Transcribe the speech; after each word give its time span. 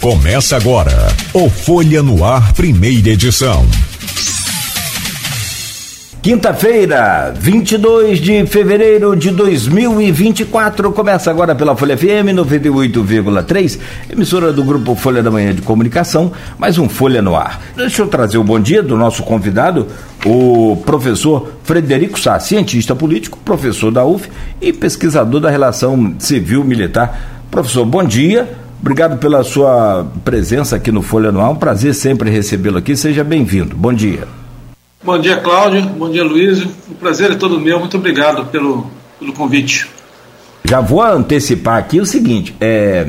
Começa 0.00 0.56
agora 0.56 1.08
o 1.34 1.50
Folha 1.50 2.02
no 2.02 2.24
Ar, 2.24 2.54
primeira 2.54 3.10
edição. 3.10 3.66
Quinta-feira, 6.22 7.34
22 7.38 8.18
de 8.18 8.46
fevereiro 8.46 9.14
de 9.14 9.30
2024, 9.30 10.90
começa 10.92 11.30
agora 11.30 11.54
pela 11.54 11.76
Folha 11.76 11.98
FM 11.98 12.32
98,3, 12.34 13.78
emissora 14.10 14.54
do 14.54 14.64
grupo 14.64 14.94
Folha 14.94 15.22
da 15.22 15.30
Manhã 15.30 15.54
de 15.54 15.60
Comunicação, 15.60 16.32
mais 16.58 16.78
um 16.78 16.88
Folha 16.88 17.20
no 17.20 17.36
Ar. 17.36 17.60
Deixa 17.76 18.00
eu 18.00 18.08
trazer 18.08 18.38
o 18.38 18.44
bom 18.44 18.58
dia 18.58 18.82
do 18.82 18.96
nosso 18.96 19.22
convidado, 19.22 19.86
o 20.24 20.78
professor 20.86 21.52
Frederico 21.62 22.18
Sá, 22.18 22.40
cientista 22.40 22.96
político, 22.96 23.36
professor 23.44 23.90
da 23.90 24.02
UF 24.02 24.30
e 24.62 24.72
pesquisador 24.72 25.42
da 25.42 25.50
relação 25.50 26.14
civil-militar. 26.18 27.42
Professor, 27.50 27.84
bom 27.84 28.02
dia. 28.02 28.48
Obrigado 28.80 29.18
pela 29.18 29.44
sua 29.44 30.06
presença 30.24 30.76
aqui 30.76 30.90
no 30.90 31.02
Folha 31.02 31.28
Anual. 31.28 31.52
Um 31.52 31.56
prazer 31.56 31.94
sempre 31.94 32.30
recebê-lo 32.30 32.78
aqui. 32.78 32.96
Seja 32.96 33.22
bem-vindo. 33.22 33.76
Bom 33.76 33.92
dia. 33.92 34.26
Bom 35.04 35.18
dia, 35.18 35.36
Cláudio. 35.36 35.82
Bom 35.82 36.10
dia, 36.10 36.24
Luiz. 36.24 36.62
O 36.62 36.94
prazer 36.98 37.32
é 37.32 37.34
todo 37.34 37.60
meu. 37.60 37.78
Muito 37.78 37.98
obrigado 37.98 38.46
pelo, 38.46 38.86
pelo 39.18 39.34
convite. 39.34 39.86
Já 40.64 40.80
vou 40.80 41.02
antecipar 41.02 41.76
aqui 41.76 42.00
o 42.00 42.06
seguinte: 42.06 42.56
é, 42.58 43.08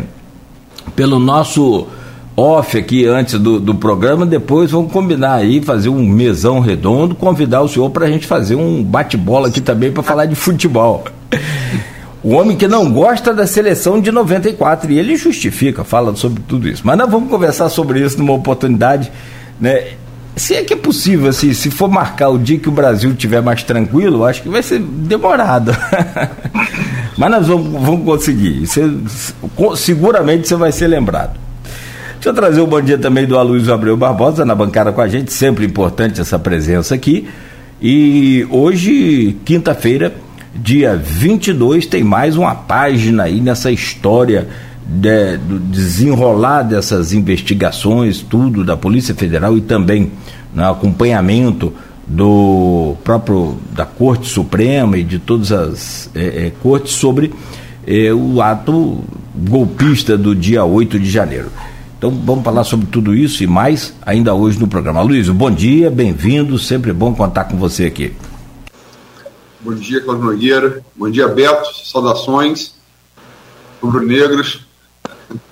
pelo 0.93 1.19
nosso 1.19 1.87
off 2.35 2.77
aqui 2.77 3.05
antes 3.05 3.39
do, 3.39 3.59
do 3.59 3.75
programa, 3.75 4.25
depois 4.25 4.71
vamos 4.71 4.91
combinar 4.91 5.35
aí, 5.35 5.61
fazer 5.61 5.89
um 5.89 6.05
mesão 6.05 6.59
redondo, 6.59 7.15
convidar 7.15 7.61
o 7.61 7.67
senhor 7.69 7.89
para 7.89 8.05
a 8.05 8.09
gente 8.09 8.27
fazer 8.27 8.55
um 8.55 8.83
bate-bola 8.83 9.47
aqui 9.47 9.61
também 9.61 9.91
para 9.91 10.03
falar 10.03 10.25
de 10.25 10.35
futebol. 10.35 11.05
O 12.23 12.33
homem 12.33 12.55
que 12.55 12.67
não 12.67 12.91
gosta 12.91 13.33
da 13.33 13.47
seleção 13.47 13.99
de 13.99 14.11
94 14.11 14.91
e 14.91 14.99
ele 14.99 15.15
justifica, 15.15 15.83
fala 15.83 16.15
sobre 16.15 16.43
tudo 16.47 16.67
isso. 16.67 16.83
Mas 16.85 16.97
nós 16.97 17.09
vamos 17.09 17.29
conversar 17.29 17.67
sobre 17.69 17.99
isso 17.99 18.19
numa 18.19 18.33
oportunidade, 18.33 19.11
né? 19.59 19.93
Se 20.35 20.55
é 20.55 20.63
que 20.63 20.73
é 20.73 20.77
possível, 20.77 21.29
assim, 21.29 21.53
se 21.53 21.69
for 21.69 21.89
marcar 21.89 22.29
o 22.29 22.37
dia 22.37 22.57
que 22.57 22.69
o 22.69 22.71
Brasil 22.71 23.11
estiver 23.11 23.41
mais 23.41 23.63
tranquilo, 23.63 24.23
acho 24.23 24.43
que 24.43 24.49
vai 24.49 24.63
ser 24.63 24.79
demorado. 24.79 25.75
Mas 27.17 27.31
nós 27.31 27.47
vamos, 27.47 27.81
vamos 27.81 28.05
conseguir. 28.05 28.65
Você, 28.65 28.89
seguramente 29.75 30.47
você 30.47 30.55
vai 30.55 30.71
ser 30.71 30.87
lembrado. 30.87 31.37
Deixa 32.13 32.29
eu 32.29 32.33
trazer 32.33 32.61
o 32.61 32.65
um 32.65 32.67
bom 32.67 32.81
dia 32.81 32.97
também 32.97 33.25
do 33.25 33.37
Aloysio 33.37 33.73
Abreu 33.73 33.97
Barbosa 33.97 34.45
na 34.45 34.55
bancada 34.55 34.91
com 34.91 35.01
a 35.01 35.07
gente, 35.07 35.33
sempre 35.33 35.65
importante 35.65 36.21
essa 36.21 36.37
presença 36.37 36.95
aqui. 36.95 37.27
E 37.81 38.47
hoje, 38.51 39.35
quinta-feira, 39.43 40.13
dia 40.53 40.95
22, 40.95 41.85
tem 41.85 42.03
mais 42.03 42.35
uma 42.35 42.53
página 42.53 43.23
aí 43.23 43.39
nessa 43.39 43.71
história 43.71 44.47
de, 44.85 45.37
do 45.37 45.59
desenrolar 45.59 46.63
dessas 46.63 47.13
investigações, 47.13 48.21
tudo 48.21 48.63
da 48.63 48.75
Polícia 48.75 49.15
Federal 49.15 49.57
e 49.57 49.61
também 49.61 50.11
no 50.53 50.65
acompanhamento 50.65 51.73
do 52.05 52.95
próprio 53.03 53.57
da 53.71 53.85
Corte 53.85 54.27
Suprema 54.27 54.97
e 54.97 55.03
de 55.03 55.19
todas 55.19 55.51
as 55.51 56.09
é, 56.13 56.47
é, 56.47 56.51
cortes 56.61 56.93
sobre 56.93 57.33
é, 57.87 58.13
o 58.13 58.41
ato 58.41 58.99
golpista 59.33 60.17
do 60.17 60.35
dia 60.35 60.65
8 60.65 60.99
de 60.99 61.09
janeiro. 61.09 61.49
Então 61.97 62.11
vamos 62.25 62.43
falar 62.43 62.63
sobre 62.63 62.87
tudo 62.87 63.15
isso 63.15 63.43
e 63.43 63.47
mais 63.47 63.93
ainda 64.05 64.33
hoje 64.33 64.59
no 64.59 64.67
programa. 64.67 65.01
Luiz, 65.01 65.29
bom 65.29 65.51
dia, 65.51 65.89
bem-vindo, 65.89 66.59
sempre 66.59 66.91
bom 66.91 67.13
contar 67.13 67.45
com 67.45 67.55
você 67.55 67.85
aqui. 67.85 68.11
Bom 69.63 69.75
dia, 69.75 70.01
Cláudio 70.01 70.25
Nogueira. 70.25 70.83
Bom 70.95 71.07
dia, 71.07 71.27
Beto. 71.27 71.69
Saudações. 71.85 72.73
Rubro-negros. 73.79 74.65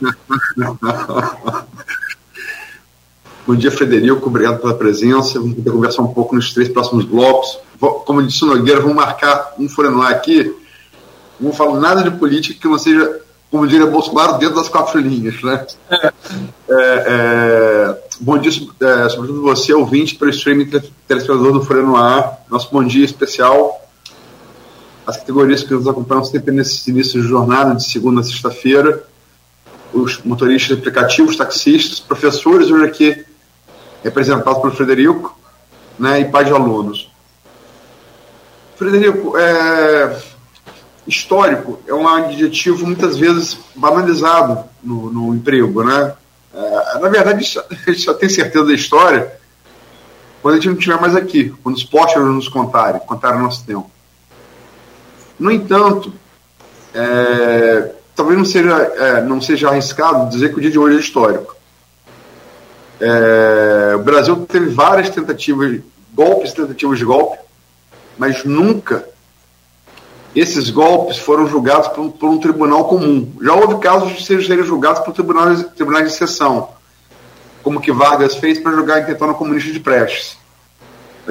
Bom 3.46 3.56
dia, 3.56 3.70
Frederico. 3.70 4.28
Obrigado 4.28 4.60
pela 4.60 4.74
presença. 4.74 5.40
Vamos 5.40 5.64
conversar 5.64 6.02
um 6.02 6.12
pouco 6.12 6.34
nos 6.36 6.52
três 6.52 6.68
próximos 6.70 7.06
blocos. 7.06 7.60
Como 7.80 8.24
disse 8.24 8.44
o 8.44 8.48
Nogueira, 8.48 8.82
vamos 8.82 8.96
marcar 8.96 9.54
um 9.60 9.70
Forenuar 9.70 10.12
aqui. 10.12 10.56
Não 11.40 11.54
falar 11.54 11.80
nada 11.80 12.02
de 12.02 12.10
política 12.18 12.60
que 12.60 12.68
não 12.68 12.80
seja, 12.80 13.22
como 13.52 13.68
diria 13.68 13.86
Bolsonaro, 13.86 14.40
dentro 14.40 14.56
das 14.56 14.70
quatro 14.70 15.00
linhas. 15.00 15.40
Né? 15.44 15.68
É, 16.68 17.06
é, 17.08 17.96
bom 18.20 18.40
dia, 18.40 18.52
é, 18.52 19.10
sobretudo 19.10 19.44
você, 19.44 19.72
ouvinte, 19.72 20.16
para 20.16 20.26
o 20.26 20.32
streaming 20.32 20.66
telespectador 20.66 21.54
do 21.54 21.64
Forenuar. 21.64 22.40
Nosso 22.50 22.70
bom 22.72 22.84
dia 22.84 23.06
especial 23.06 23.80
as 25.10 25.18
categorias 25.18 25.64
que 25.64 25.74
nos 25.74 25.88
acompanham 25.88 26.24
sempre 26.24 26.54
nesse 26.54 26.90
início 26.92 27.20
de 27.20 27.28
jornada, 27.28 27.74
de 27.74 27.84
segunda 27.84 28.22
a 28.22 28.24
sexta-feira, 28.24 29.04
os 29.92 30.22
motoristas 30.24 30.78
aplicativos, 30.78 31.36
taxistas, 31.36 32.00
professores, 32.00 32.70
hoje 32.70 32.86
aqui 32.86 33.26
representados 34.04 34.62
pelo 34.62 34.74
Frederico, 34.74 35.38
né, 35.98 36.22
e 36.22 36.26
pais 36.26 36.48
de 36.48 36.54
alunos. 36.54 37.12
Frederico, 38.78 39.36
é, 39.36 40.22
histórico 41.08 41.80
é 41.88 41.94
um 41.94 42.08
adjetivo 42.08 42.86
muitas 42.86 43.18
vezes 43.18 43.58
banalizado 43.76 44.64
no, 44.82 45.12
no 45.12 45.36
emprego, 45.36 45.84
né? 45.84 46.14
É, 46.54 47.00
na 47.00 47.10
verdade, 47.10 47.44
a 47.70 47.92
gente 47.92 48.02
só 48.02 48.14
tem 48.14 48.30
certeza 48.30 48.64
da 48.64 48.74
história 48.74 49.40
quando 50.42 50.54
a 50.54 50.58
gente 50.58 50.70
não 50.70 50.76
estiver 50.76 51.02
mais 51.02 51.16
aqui, 51.16 51.50
quando 51.64 51.76
os 51.76 51.84
postos 51.84 52.24
nos 52.24 52.48
contarem, 52.48 53.02
contarem 53.02 53.40
o 53.40 53.44
nosso 53.44 53.66
tempo. 53.66 53.92
No 55.40 55.50
entanto, 55.52 56.12
é, 56.94 57.92
talvez 58.16 58.38
não 58.38 58.46
seja, 58.46 58.76
é, 58.76 59.22
não 59.22 59.42
seja 59.42 59.70
arriscado 59.70 60.30
dizer 60.30 60.50
que 60.50 60.58
o 60.58 60.62
dia 60.62 60.72
de 60.72 60.78
hoje 60.78 60.98
é 60.98 61.00
histórico. 61.00 61.56
É, 63.00 63.96
o 63.96 64.00
Brasil 64.00 64.46
teve 64.46 64.70
várias 64.72 65.10
tentativas, 65.10 65.80
golpes, 66.14 66.52
tentativas 66.52 67.00
de 67.00 67.06
golpe, 67.06 67.38
mas 68.18 68.44
nunca 68.44 69.06
esses 70.36 70.70
golpes 70.70 71.18
foram 71.18 71.48
julgados 71.48 71.88
por, 71.90 72.12
por 72.12 72.30
um 72.30 72.38
tribunal 72.38 72.86
comum. 72.90 73.32
Já 73.42 73.54
houve 73.54 73.80
casos 73.80 74.18
de 74.18 74.26
serem 74.26 74.64
julgados 74.64 75.02
por 75.02 75.14
tribunais, 75.14 75.64
tribunais 75.76 76.08
de 76.08 76.14
exceção, 76.14 76.70
como 77.64 77.80
que 77.80 77.92
Vargas 77.92 78.36
fez 78.36 78.60
para 78.60 78.74
julgar 78.74 78.98
a 78.98 79.02
intentona 79.02 79.34
comunista 79.34 79.72
de 79.72 79.80
Prestes. 79.80 80.38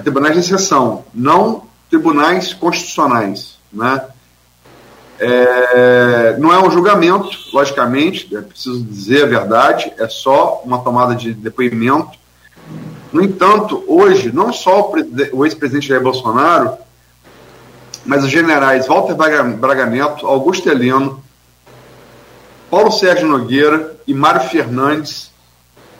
Tribunais 0.03 0.35
de 0.35 0.41
exceção, 0.41 1.05
não 1.13 1.65
tribunais 1.91 2.55
constitucionais. 2.55 3.58
Né? 3.73 4.03
É, 5.21 6.37
não 6.39 6.53
é 6.53 6.65
um 6.65 6.71
julgamento, 6.71 7.29
logicamente, 7.53 8.35
é 8.37 8.41
preciso 8.41 8.83
dizer 8.85 9.25
a 9.25 9.27
verdade, 9.27 9.93
é 9.99 10.09
só 10.09 10.63
uma 10.65 10.79
tomada 10.79 11.15
de 11.15 11.35
depoimento. 11.35 12.17
No 13.13 13.23
entanto, 13.23 13.85
hoje, 13.89 14.31
não 14.33 14.53
só 14.53 14.93
o, 15.33 15.45
ex-presidente 15.45 15.89
Jair 15.89 16.03
Bolsonaro, 16.03 16.77
mas 18.05 18.23
os 18.23 18.31
generais 18.31 18.87
Walter 18.87 19.15
Braga 19.15 19.87
Neto, 19.87 20.27
Augusto 20.27 20.69
Heleno, 20.69 21.23
Paulo 22.71 22.93
Sérgio 22.93 23.27
Nogueira 23.27 23.97
e 24.07 24.15
Mário 24.15 24.49
Fernandes, 24.49 25.33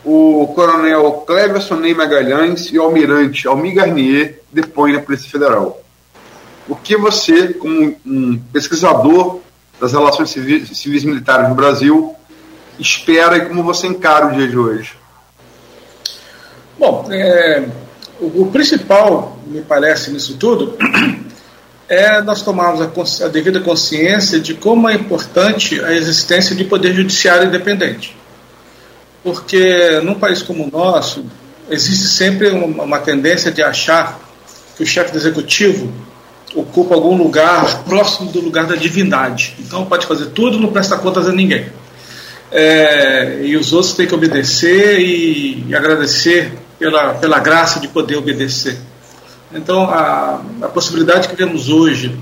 o 0.05 0.47
coronel 0.55 1.23
Cleverson 1.27 1.75
Ney 1.75 1.93
Magalhães 1.93 2.67
e 2.67 2.79
o 2.79 2.83
almirante 2.83 3.47
Almir 3.47 3.75
Garnier 3.75 4.41
depõem 4.51 4.93
na 4.93 5.01
Polícia 5.01 5.29
Federal 5.29 5.83
o 6.69 6.75
que 6.75 6.95
você, 6.95 7.53
como 7.53 7.97
um 8.05 8.37
pesquisador 8.53 9.39
das 9.81 9.91
relações 9.91 10.29
civis, 10.29 10.77
civis 10.77 11.03
militares 11.03 11.49
no 11.49 11.55
Brasil, 11.55 12.15
espera 12.77 13.37
e 13.37 13.45
como 13.47 13.63
você 13.63 13.87
encara 13.87 14.27
o 14.27 14.31
dia 14.33 14.47
de 14.47 14.55
hoje? 14.55 14.93
Bom, 16.77 17.07
é, 17.11 17.67
o, 18.21 18.43
o, 18.43 18.51
principal, 18.51 19.39
me 19.47 19.61
parece, 19.61 20.11
nisso 20.11 20.37
tudo, 20.37 20.77
é 21.89 22.21
nós 22.21 22.43
tomarmos 22.43 22.81
a, 22.81 23.25
a, 23.25 23.29
devida 23.29 23.59
consciência 23.61 24.39
de 24.39 24.53
como 24.53 24.87
é 24.87 24.93
importante 24.93 25.83
a 25.83 25.91
existência 25.91 26.55
de 26.55 26.63
poder 26.65 26.93
judiciário 26.93 27.47
independente. 27.47 28.15
Porque 29.23 29.99
num 30.03 30.15
país 30.15 30.43
como 30.43 30.65
o 30.65 30.71
nosso, 30.71 31.25
existe 31.67 32.09
sempre 32.09 32.49
uma, 32.49 32.83
uma 32.83 32.99
tendência 32.99 33.51
de 33.51 33.63
achar 33.63 34.19
que 34.77 34.83
o 34.83 34.85
chefe 34.85 35.11
do 35.11 35.17
executivo 35.17 35.91
ocupa 36.55 36.95
algum 36.95 37.15
lugar 37.15 37.83
próximo 37.83 38.31
do 38.31 38.41
lugar 38.41 38.65
da 38.65 38.75
divindade. 38.75 39.55
Então 39.59 39.85
pode 39.85 40.05
fazer 40.05 40.27
tudo, 40.27 40.59
não 40.59 40.71
presta 40.71 40.97
contas 40.97 41.27
a 41.27 41.31
ninguém. 41.31 41.67
É, 42.51 43.41
e 43.43 43.55
os 43.55 43.73
outros 43.73 43.93
têm 43.93 44.07
que 44.07 44.15
obedecer 44.15 44.99
e, 44.99 45.65
e, 45.67 45.75
agradecer 45.75 46.51
pela, 46.79 47.13
pela 47.13 47.39
graça 47.39 47.79
de 47.79 47.87
poder 47.87 48.17
obedecer. 48.17 48.77
Então 49.53 49.83
a, 49.83 50.41
a 50.61 50.67
possibilidade 50.67 51.27
que 51.27 51.35
temos 51.35 51.69
hoje 51.69 52.17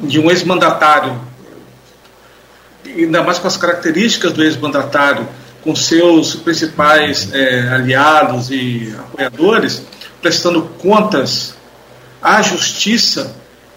de 0.00 0.18
um 0.18 0.28
ex-mandatário, 0.28 1.20
ainda 2.84 3.22
mais 3.22 3.38
com 3.38 3.46
as 3.46 3.56
características 3.56 4.32
do 4.32 4.42
ex-mandatário, 4.42 5.28
com 5.62 5.76
seus 5.76 6.34
principais 6.34 7.32
é, 7.32 7.68
aliados 7.68 8.50
e 8.50 8.92
apoiadores, 8.98 9.82
prestando 10.20 10.62
contas 10.80 11.54
à 12.22 12.40
justiça, 12.40 13.34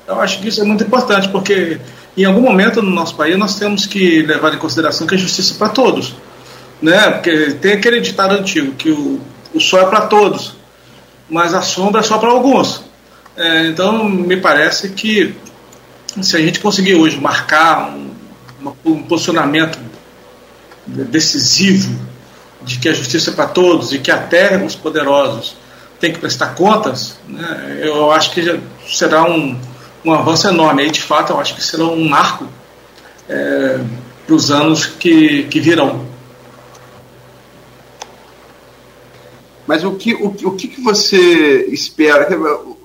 eu 0.07 0.19
acho 0.21 0.39
que 0.39 0.47
isso 0.47 0.61
é 0.61 0.63
muito 0.63 0.83
importante, 0.83 1.29
porque 1.29 1.79
em 2.15 2.25
algum 2.25 2.41
momento 2.41 2.81
no 2.81 2.91
nosso 2.91 3.15
país 3.15 3.37
nós 3.37 3.57
temos 3.57 3.85
que 3.85 4.21
levar 4.21 4.53
em 4.53 4.57
consideração 4.57 5.07
que 5.07 5.15
a 5.15 5.17
justiça 5.17 5.55
é 5.55 5.57
para 5.57 5.69
todos. 5.69 6.13
Né? 6.81 7.09
Porque 7.11 7.51
tem 7.61 7.73
aquele 7.73 7.99
ditado 7.99 8.35
antigo 8.35 8.73
que 8.73 8.91
o, 8.91 9.19
o 9.53 9.59
sol 9.59 9.81
é 9.81 9.85
para 9.85 10.01
todos, 10.01 10.55
mas 11.29 11.53
a 11.53 11.61
sombra 11.61 12.01
é 12.01 12.03
só 12.03 12.17
para 12.17 12.29
alguns. 12.29 12.83
É, 13.35 13.67
então, 13.67 14.07
me 14.07 14.37
parece 14.37 14.89
que 14.89 15.35
se 16.21 16.37
a 16.37 16.39
gente 16.39 16.59
conseguir 16.59 16.95
hoje 16.95 17.19
marcar 17.19 17.89
um, 17.89 18.11
um 18.85 19.03
posicionamento 19.03 19.77
decisivo 20.87 21.99
de 22.61 22.79
que 22.79 22.87
a 22.87 22.93
justiça 22.93 23.31
é 23.31 23.33
para 23.33 23.47
todos 23.47 23.91
e 23.91 23.99
que 23.99 24.11
até 24.11 24.57
os 24.63 24.75
poderosos 24.75 25.55
têm 26.05 26.13
que 26.13 26.19
prestar 26.19 26.53
contas, 26.53 27.17
né, 27.27 27.79
eu 27.81 28.11
acho 28.11 28.31
que 28.31 28.61
será 28.87 29.23
um, 29.23 29.59
um 30.03 30.13
avanço 30.13 30.47
enorme. 30.47 30.83
Aí, 30.83 30.91
de 30.91 31.01
fato, 31.01 31.33
eu 31.33 31.39
acho 31.39 31.55
que 31.55 31.63
será 31.63 31.85
um 31.85 32.07
marco 32.07 32.47
é, 33.27 33.79
para 34.25 34.35
os 34.35 34.51
anos 34.51 34.85
que, 34.85 35.43
que 35.43 35.59
virão. 35.59 36.05
Mas 39.65 39.83
o 39.83 39.93
que, 39.93 40.13
o, 40.13 40.27
o 40.27 40.51
que, 40.55 40.79
você 40.79 41.65
espera? 41.71 42.27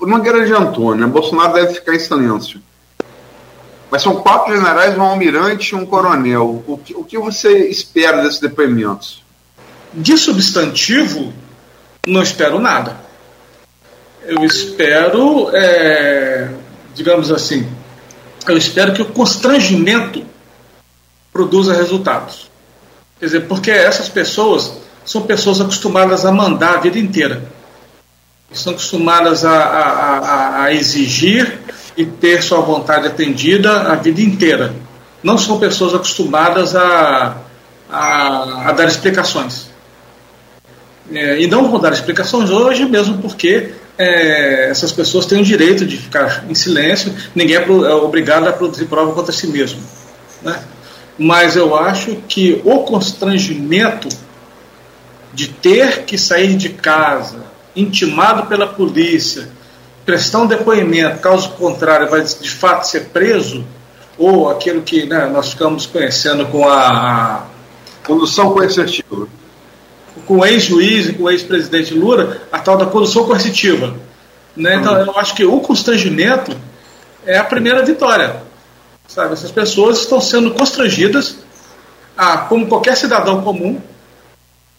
O 0.01 0.07
Nogueira 0.07 0.41
adiantou, 0.43 0.95
né? 0.95 1.07
Bolsonaro 1.07 1.53
deve 1.53 1.75
ficar 1.75 1.95
em 1.95 1.99
silêncio. 1.99 2.59
Mas 3.91 4.01
são 4.01 4.23
quatro 4.23 4.57
generais, 4.57 4.97
um 4.97 5.03
almirante 5.03 5.75
e 5.75 5.77
um 5.77 5.85
coronel. 5.85 6.65
O 6.67 6.79
que, 6.79 6.95
o 6.95 7.05
que 7.05 7.19
você 7.19 7.69
espera 7.69 8.23
desses 8.23 8.41
depoimentos? 8.41 9.23
De 9.93 10.17
substantivo, 10.17 11.35
não 12.07 12.23
espero 12.23 12.59
nada. 12.59 13.10
Eu 14.25 14.45
espero, 14.45 15.51
é, 15.55 16.49
digamos 16.95 17.31
assim, 17.33 17.67
eu 18.47 18.57
espero 18.57 18.93
que 18.93 19.03
o 19.03 19.07
constrangimento 19.07 20.25
produza 21.33 21.75
resultados. 21.75 22.51
Quer 23.19 23.27
dizer, 23.27 23.41
porque 23.49 23.71
essas 23.71 24.09
pessoas 24.09 24.73
são 25.05 25.23
pessoas 25.23 25.61
acostumadas 25.61 26.25
a 26.25 26.33
mandar 26.33 26.77
a 26.77 26.81
vida 26.81 26.99
inteira. 26.99 27.43
Estão 28.51 28.73
acostumadas 28.73 29.45
a, 29.45 29.53
a, 29.53 30.19
a, 30.19 30.63
a 30.65 30.75
exigir 30.75 31.59
e 31.97 32.05
ter 32.05 32.43
sua 32.43 32.61
vontade 32.61 33.07
atendida 33.07 33.93
a 33.93 33.95
vida 33.95 34.21
inteira. 34.21 34.75
Não 35.23 35.39
são 35.39 35.59
pessoas 35.59 35.95
acostumadas 35.95 36.75
a, 36.75 37.37
a, 37.91 38.69
a 38.69 38.73
dar 38.73 38.87
explicações. 38.89 39.69
É, 41.13 41.41
e 41.41 41.47
não 41.47 41.71
vão 41.71 41.81
dar 41.81 41.93
explicações 41.93 42.51
hoje, 42.51 42.85
mesmo 42.85 43.19
porque 43.19 43.75
é, 44.01 44.71
essas 44.71 44.93
pessoas 44.93 45.27
têm 45.27 45.43
o 45.43 45.45
direito 45.45 45.85
de 45.85 45.99
ficar 45.99 46.47
em 46.49 46.55
silêncio, 46.55 47.15
ninguém 47.35 47.57
é, 47.57 47.63
é 47.63 47.95
obrigado 47.95 48.49
a 48.49 48.53
produzir 48.53 48.87
prova 48.87 49.13
contra 49.13 49.31
si 49.31 49.47
mesmo. 49.47 49.79
Né? 50.43 50.59
Mas 51.19 51.55
eu 51.55 51.77
acho 51.77 52.17
que 52.27 52.63
o 52.65 52.79
constrangimento 52.79 54.09
de 55.35 55.49
ter 55.49 56.05
que 56.05 56.17
sair 56.17 56.57
de 56.57 56.71
casa, 56.71 57.45
intimado 57.77 58.47
pela 58.47 58.67
polícia, 58.67 59.51
prestar 60.07 60.39
um 60.39 60.47
depoimento, 60.47 61.21
caso 61.21 61.51
contrário, 61.51 62.09
vai 62.09 62.25
de 62.25 62.51
fato 62.51 62.85
ser 62.85 63.09
preso, 63.09 63.67
ou 64.17 64.49
aquilo 64.49 64.81
que 64.81 65.05
né, 65.05 65.27
nós 65.27 65.51
ficamos 65.51 65.85
conhecendo 65.85 66.47
com 66.47 66.67
a 66.67 67.45
condução 68.07 68.53
coercitiva. 68.55 69.29
Com 70.27 70.39
o 70.39 70.47
ex-juiz 70.47 71.09
e 71.09 71.13
com 71.13 71.25
o 71.25 71.31
ex-presidente 71.31 71.95
Lula, 71.95 72.39
a 72.51 72.59
tal 72.59 72.77
da 72.77 72.87
condução 72.87 73.25
coercitiva. 73.25 73.95
Né? 74.57 74.77
Então, 74.77 74.97
eu 74.99 75.19
acho 75.19 75.35
que 75.35 75.45
o 75.45 75.61
constrangimento 75.61 76.57
é 77.25 77.39
a 77.39 77.45
primeira 77.45 77.85
vitória. 77.85 78.43
Sabe? 79.07 79.33
Essas 79.33 79.51
pessoas 79.51 80.01
estão 80.01 80.21
sendo 80.21 80.53
constrangidas 80.53 81.37
a, 82.17 82.39
como 82.39 82.67
qualquer 82.67 82.97
cidadão 82.97 83.43
comum, 83.43 83.81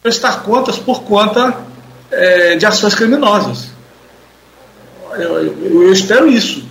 prestar 0.02 0.44
contas 0.44 0.78
por 0.78 1.04
conta 1.04 1.58
é, 2.10 2.56
de 2.56 2.66
ações 2.66 2.96
criminosas. 2.96 3.70
Eu, 5.14 5.44
eu, 5.44 5.84
eu, 5.84 5.92
espero 5.92 6.28
isso. 6.28 6.64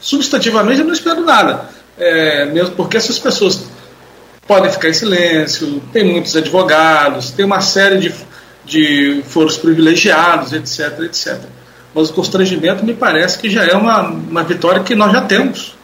Substantivamente, 0.00 0.80
eu 0.80 0.86
não 0.86 0.92
espero 0.92 1.24
nada. 1.24 1.68
É, 1.98 2.46
mesmo 2.46 2.74
porque 2.74 2.96
essas 2.96 3.18
pessoas 3.18 3.64
podem 4.50 4.68
ficar 4.68 4.88
em 4.88 4.92
silêncio, 4.92 5.80
tem 5.92 6.02
muitos 6.02 6.34
advogados, 6.34 7.30
tem 7.30 7.44
uma 7.44 7.60
série 7.60 8.00
de, 8.00 8.12
de 8.64 9.22
foros 9.28 9.56
privilegiados, 9.56 10.52
etc, 10.52 11.04
etc. 11.04 11.38
Mas 11.94 12.10
o 12.10 12.12
constrangimento 12.12 12.84
me 12.84 12.92
parece 12.92 13.38
que 13.38 13.48
já 13.48 13.64
é 13.64 13.76
uma, 13.76 14.08
uma 14.08 14.42
vitória 14.42 14.82
que 14.82 14.96
nós 14.96 15.12
já 15.12 15.20
temos. 15.20 15.78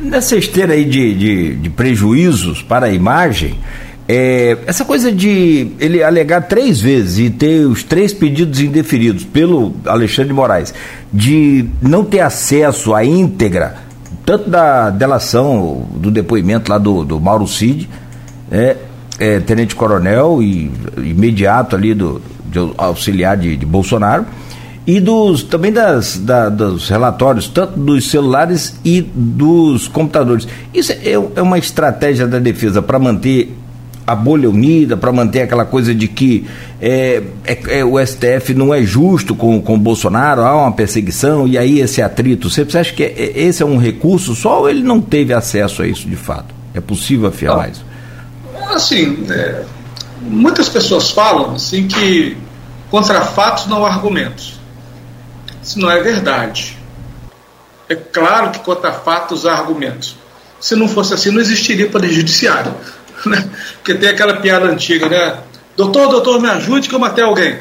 Nessa 0.00 0.34
esteira 0.36 0.72
aí 0.72 0.86
de, 0.86 1.14
de, 1.14 1.56
de 1.56 1.68
prejuízos 1.68 2.62
para 2.62 2.86
a 2.86 2.90
imagem, 2.90 3.60
é, 4.08 4.56
essa 4.66 4.82
coisa 4.82 5.12
de 5.12 5.72
ele 5.78 6.02
alegar 6.02 6.48
três 6.48 6.80
vezes 6.80 7.18
e 7.18 7.28
ter 7.28 7.66
os 7.66 7.82
três 7.82 8.14
pedidos 8.14 8.60
indeferidos 8.60 9.24
pelo 9.24 9.76
Alexandre 9.84 10.28
de 10.28 10.34
Moraes, 10.34 10.72
de 11.12 11.66
não 11.82 12.02
ter 12.02 12.20
acesso 12.20 12.94
à 12.94 13.04
íntegra, 13.04 13.84
tanto 14.24 14.48
da 14.48 14.90
delação, 14.90 15.86
do 15.96 16.10
depoimento 16.10 16.70
lá 16.70 16.78
do, 16.78 17.04
do 17.04 17.20
Mauro 17.20 17.46
Cid, 17.46 17.88
é, 18.50 18.76
é, 19.18 19.40
tenente 19.40 19.74
coronel 19.74 20.42
e 20.42 20.70
imediato 20.96 21.76
ali 21.76 21.94
do, 21.94 22.20
auxiliar 22.76 23.36
de, 23.36 23.56
de 23.56 23.66
Bolsonaro, 23.66 24.24
e 24.86 25.00
dos 25.00 25.42
também 25.42 25.72
das, 25.72 26.18
da, 26.18 26.48
dos 26.48 26.88
relatórios, 26.88 27.48
tanto 27.48 27.78
dos 27.78 28.10
celulares 28.10 28.78
e 28.84 29.00
dos 29.00 29.88
computadores. 29.88 30.46
Isso 30.72 30.92
é, 30.92 31.12
é 31.12 31.42
uma 31.42 31.58
estratégia 31.58 32.26
da 32.26 32.38
defesa 32.38 32.82
para 32.82 32.98
manter 32.98 33.54
a 34.06 34.14
bolha 34.14 34.50
unida, 34.50 34.96
para 34.96 35.12
manter 35.12 35.42
aquela 35.42 35.64
coisa 35.64 35.94
de 35.94 36.06
que 36.06 36.46
é, 36.80 37.22
é, 37.44 37.78
é, 37.78 37.84
o 37.84 37.98
STF 38.04 38.52
não 38.54 38.74
é 38.74 38.82
justo 38.82 39.34
com, 39.34 39.60
com 39.62 39.74
o 39.74 39.78
Bolsonaro, 39.78 40.42
há 40.42 40.54
uma 40.56 40.72
perseguição 40.72 41.48
e 41.48 41.56
aí 41.56 41.80
esse 41.80 42.02
atrito. 42.02 42.50
Você 42.50 42.62
acha 42.76 42.92
que 42.92 43.02
é, 43.02 43.14
é, 43.16 43.40
esse 43.42 43.62
é 43.62 43.66
um 43.66 43.78
recurso 43.78 44.34
só 44.34 44.60
ou 44.60 44.68
ele 44.68 44.82
não 44.82 45.00
teve 45.00 45.32
acesso 45.32 45.82
a 45.82 45.86
isso 45.86 46.08
de 46.08 46.16
fato? 46.16 46.54
É 46.74 46.80
possível 46.80 47.28
afirmar 47.28 47.70
isso? 47.70 47.84
Assim, 48.70 49.24
é, 49.30 49.62
muitas 50.20 50.68
pessoas 50.68 51.10
falam 51.10 51.54
assim 51.54 51.88
que 51.88 52.36
contra 52.90 53.22
fatos 53.22 53.66
não 53.66 53.86
há 53.86 53.94
argumentos. 53.94 54.60
Isso 55.62 55.78
não 55.78 55.90
é 55.90 56.02
verdade. 56.02 56.76
É 57.88 57.94
claro 57.94 58.50
que 58.50 58.58
contra 58.58 58.92
fatos 58.92 59.46
há 59.46 59.54
argumentos. 59.54 60.16
Se 60.60 60.74
não 60.74 60.88
fosse 60.88 61.14
assim, 61.14 61.30
não 61.30 61.40
existiria 61.40 61.88
poder 61.88 62.10
judiciário. 62.10 62.74
Né? 63.26 63.48
Porque 63.76 63.94
tem 63.94 64.08
aquela 64.08 64.36
piada 64.36 64.66
antiga, 64.66 65.08
né? 65.08 65.38
Doutor, 65.76 66.08
doutor, 66.08 66.40
me 66.40 66.48
ajude 66.48 66.88
que 66.88 66.94
eu 66.94 66.98
matei 66.98 67.24
alguém. 67.24 67.58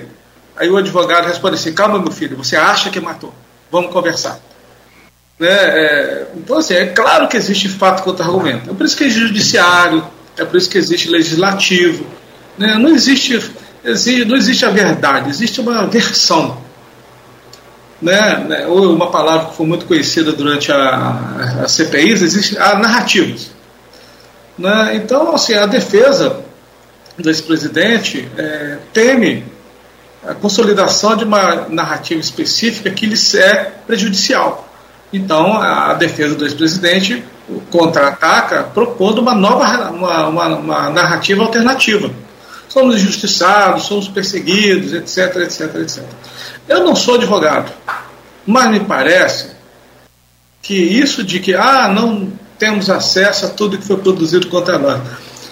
Aí 0.56 0.70
o 0.70 0.78
advogado 0.78 1.26
responde 1.28 1.56
assim: 1.56 1.74
calma, 1.74 2.00
meu 2.00 2.12
filho, 2.12 2.38
você 2.38 2.56
acha 2.56 2.90
que 2.90 3.00
matou? 3.00 3.34
Vamos 3.72 3.92
conversar. 3.92 4.40
Né? 5.40 5.50
É, 5.50 6.28
então, 6.36 6.58
assim, 6.58 6.76
é 6.76 6.86
claro 6.88 7.28
que 7.28 7.38
existe 7.38 7.68
fato 7.70 8.04
contra 8.04 8.26
argumento. 8.26 8.70
É 8.70 8.74
por 8.74 8.86
isso 8.86 8.96
que 8.96 9.04
existe 9.04 9.28
judiciário, 9.28 10.04
é 10.38 10.46
por 10.46 10.58
isso 10.58 10.70
que 10.70 10.78
existe 10.78 11.10
legislativo. 11.10 12.06
Né? 12.58 12.76
Não, 12.76 12.90
existe, 12.90 13.42
existe, 13.84 14.26
não 14.26 14.36
existe 14.36 14.66
a 14.66 14.70
verdade, 14.70 15.30
existe 15.30 15.60
uma 15.60 15.88
versão. 15.88 16.62
Né? 18.02 18.66
Ou 18.68 18.94
uma 18.94 19.10
palavra 19.10 19.50
que 19.50 19.56
foi 19.56 19.66
muito 19.66 19.86
conhecida 19.86 20.32
durante 20.34 20.72
a, 20.72 21.64
a 21.64 21.68
CPIs, 21.68 22.22
existe 22.22 22.58
a 22.58 22.78
narrativas. 22.78 23.52
Né? 24.58 24.96
Então, 24.96 25.34
assim, 25.34 25.54
a 25.54 25.66
defesa 25.66 26.42
desse 27.18 27.44
presidente 27.44 28.28
é, 28.38 28.78
teme 28.92 29.46
a 30.26 30.34
consolidação 30.34 31.16
de 31.18 31.26
uma 31.26 31.68
narrativa 31.70 32.20
específica 32.20 32.90
que 32.90 33.06
lhe 33.06 33.18
é 33.38 33.72
prejudicial. 33.86 34.70
Então, 35.12 35.62
a 35.62 35.94
defesa 35.94 36.34
do 36.34 36.46
ex-presidente 36.46 37.24
contra-ataca 37.70 38.64
propondo 38.64 39.20
uma 39.20 39.36
nova 39.36 39.92
uma, 39.92 40.28
uma, 40.28 40.48
uma, 40.56 40.90
narrativa 40.90 41.44
alternativa. 41.44 42.10
Somos 42.70 42.96
injustiçados, 42.96 43.84
somos 43.84 44.08
perseguidos, 44.08 44.94
etc, 44.94 45.36
etc, 45.44 45.76
etc. 45.76 46.04
Eu 46.68 46.84
não 46.84 46.96
sou 46.96 47.16
advogado, 47.16 47.72
mas 48.46 48.72
me 48.72 48.80
parece 48.80 49.52
que 50.62 50.74
isso 50.74 51.24
de 51.24 51.40
que 51.40 51.54
ah, 51.54 51.90
não 51.90 52.32
temos 52.64 52.90
acesso 52.90 53.46
a 53.46 53.50
tudo 53.50 53.78
que 53.78 53.86
foi 53.86 53.98
produzido 53.98 54.48
contra 54.48 54.80
nós. 54.80 55.02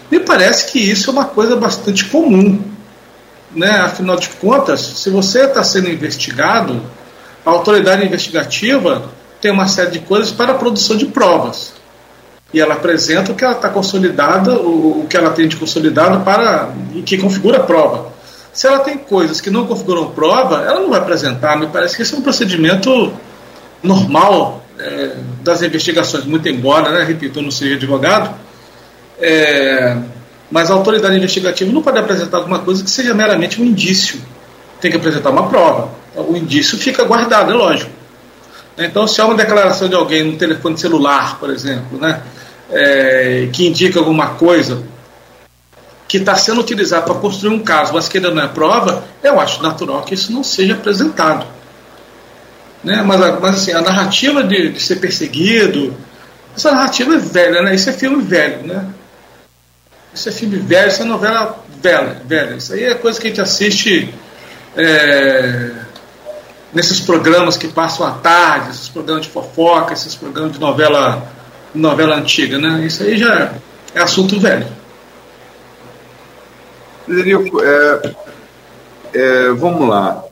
Me 0.10 0.22
parece 0.22 0.72
que 0.72 0.80
isso 0.80 1.10
é 1.10 1.14
uma 1.14 1.26
coisa 1.26 1.58
bastante 1.58 2.06
comum. 2.06 2.62
Né? 3.54 3.70
Afinal 3.70 4.16
de 4.16 4.30
contas, 4.30 4.80
se 4.80 5.10
você 5.10 5.42
está 5.42 5.62
sendo 5.62 5.90
investigado, 5.90 6.82
a 7.46 7.50
autoridade 7.50 8.06
investigativa 8.06 9.12
tem 9.42 9.52
uma 9.52 9.68
série 9.68 9.92
de 9.92 10.00
coisas 10.00 10.32
para 10.32 10.54
a 10.54 10.56
produção 10.56 10.96
de 10.96 11.06
provas. 11.08 11.74
E 12.54 12.62
ela 12.62 12.76
apresenta 12.76 13.34
o 13.34 13.36
que 13.36 13.44
ela 13.44 13.56
está 13.56 13.68
consolidada, 13.68 14.54
o, 14.54 15.02
o 15.02 15.08
que 15.10 15.18
ela 15.18 15.32
tem 15.32 15.50
de 15.50 15.58
consolidado 15.58 16.24
para 16.24 16.70
e 16.96 17.02
que 17.02 17.18
configura 17.18 17.58
a 17.58 17.64
prova. 17.64 18.14
Se 18.54 18.68
ela 18.68 18.80
tem 18.80 18.98
coisas 18.98 19.42
que 19.42 19.50
não 19.50 19.68
configuram 19.68 20.12
prova, 20.12 20.62
ela 20.62 20.80
não 20.80 20.90
vai 20.90 21.00
apresentar. 21.00 21.58
Me 21.58 21.68
parece 21.68 21.98
que 21.98 22.04
esse 22.04 22.16
é 22.16 22.18
um 22.18 22.22
procedimento 22.22 23.12
normal 23.84 24.61
é, 24.80 25.16
das 25.44 25.62
investigações, 25.62 26.26
muito 26.26 26.48
embora, 26.48 26.92
né, 26.92 27.04
repito, 27.04 27.40
eu 27.40 27.44
não 27.44 27.52
seja 27.52 27.76
advogado, 27.76 28.36
é, 29.20 29.96
Mas 30.50 30.70
a 30.70 30.74
autoridade 30.74 31.16
investigativa 31.16 31.72
não 31.72 31.82
pode 31.82 31.98
apresentar 31.98 32.38
alguma 32.38 32.60
coisa 32.60 32.84
que 32.84 32.90
seja 32.90 33.14
meramente 33.14 33.62
um 33.62 33.66
indício. 33.66 34.20
Tem 34.82 34.92
que 34.92 34.98
apresentar 34.98 35.30
uma 35.30 35.48
prova. 35.48 35.92
O 36.16 36.36
indício 36.36 36.78
fica 36.78 37.06
guardado, 37.06 37.52
é 37.52 37.56
lógico. 37.56 37.92
Então, 38.78 39.08
se 39.08 39.22
há 39.22 39.26
uma 39.26 39.36
declaração 39.36 39.88
de 39.88 39.96
alguém 39.96 40.24
no 40.24 40.38
telefone 40.38 40.78
celular, 40.78 41.40
por 41.40 41.50
exemplo, 41.50 41.98
né, 41.98 42.22
é, 42.70 43.48
que 43.54 43.66
indica 43.66 44.00
alguma 44.00 44.32
coisa 44.32 44.84
que 46.08 46.18
está 46.18 46.36
sendo 46.36 46.60
utilizado 46.60 47.06
para 47.06 47.16
construir 47.16 47.54
um 47.54 47.60
caso, 47.60 47.94
mas 47.94 48.10
que 48.10 48.18
ainda 48.18 48.32
não 48.32 48.44
é 48.44 48.48
prova, 48.48 49.06
eu 49.24 49.40
acho 49.40 49.64
natural 49.64 50.02
que 50.02 50.14
isso 50.14 50.34
não 50.34 50.44
seja 50.44 50.74
apresentado. 50.74 51.46
Né? 52.84 53.02
Mas, 53.02 53.20
mas 53.40 53.56
assim, 53.56 53.72
a 53.74 53.82
narrativa 53.82 54.44
de, 54.44 54.70
de 54.70 54.80
ser 54.82 54.98
perseguido, 54.98 55.96
essa 56.56 56.72
narrativa 56.72 57.16
é 57.16 57.18
velha, 57.18 57.62
né? 57.62 57.76
Isso 57.76 57.90
é 57.90 57.94
filme 57.94 58.22
velho, 58.24 58.66
né? 58.66 58.86
Isso 60.14 60.28
é 60.28 60.32
filme 60.32 60.58
velho, 60.58 60.90
isso 60.90 61.02
é 61.02 61.06
novela 61.06 61.64
velha, 61.82 62.22
velha. 62.26 62.56
Isso 62.56 62.74
aí 62.74 62.84
é 62.84 62.96
coisa 62.96 63.20
que 63.20 63.28
a 63.28 63.30
gente 63.30 63.42
assiste 63.42 64.14
é, 64.76 65.72
nesses 66.74 67.00
programas 67.00 67.56
que 67.56 67.68
passam 67.68 68.06
à 68.06 68.12
tarde, 68.12 68.72
esses 68.72 68.90
programas 68.90 69.26
de 69.26 69.32
fofoca, 69.32 69.94
esses 69.94 70.16
programas 70.16 70.54
de 70.54 70.60
novela, 70.60 71.32
novela 71.74 72.16
antiga, 72.16 72.58
né? 72.58 72.86
Isso 72.86 73.04
aí 73.04 73.18
já 73.18 73.54
é 73.94 74.02
assunto 74.02 74.40
velho. 74.40 74.68
Frederico, 77.06 77.62
é, 77.62 78.16
é, 79.14 79.50
vamos 79.52 79.88
lá. 79.88 80.24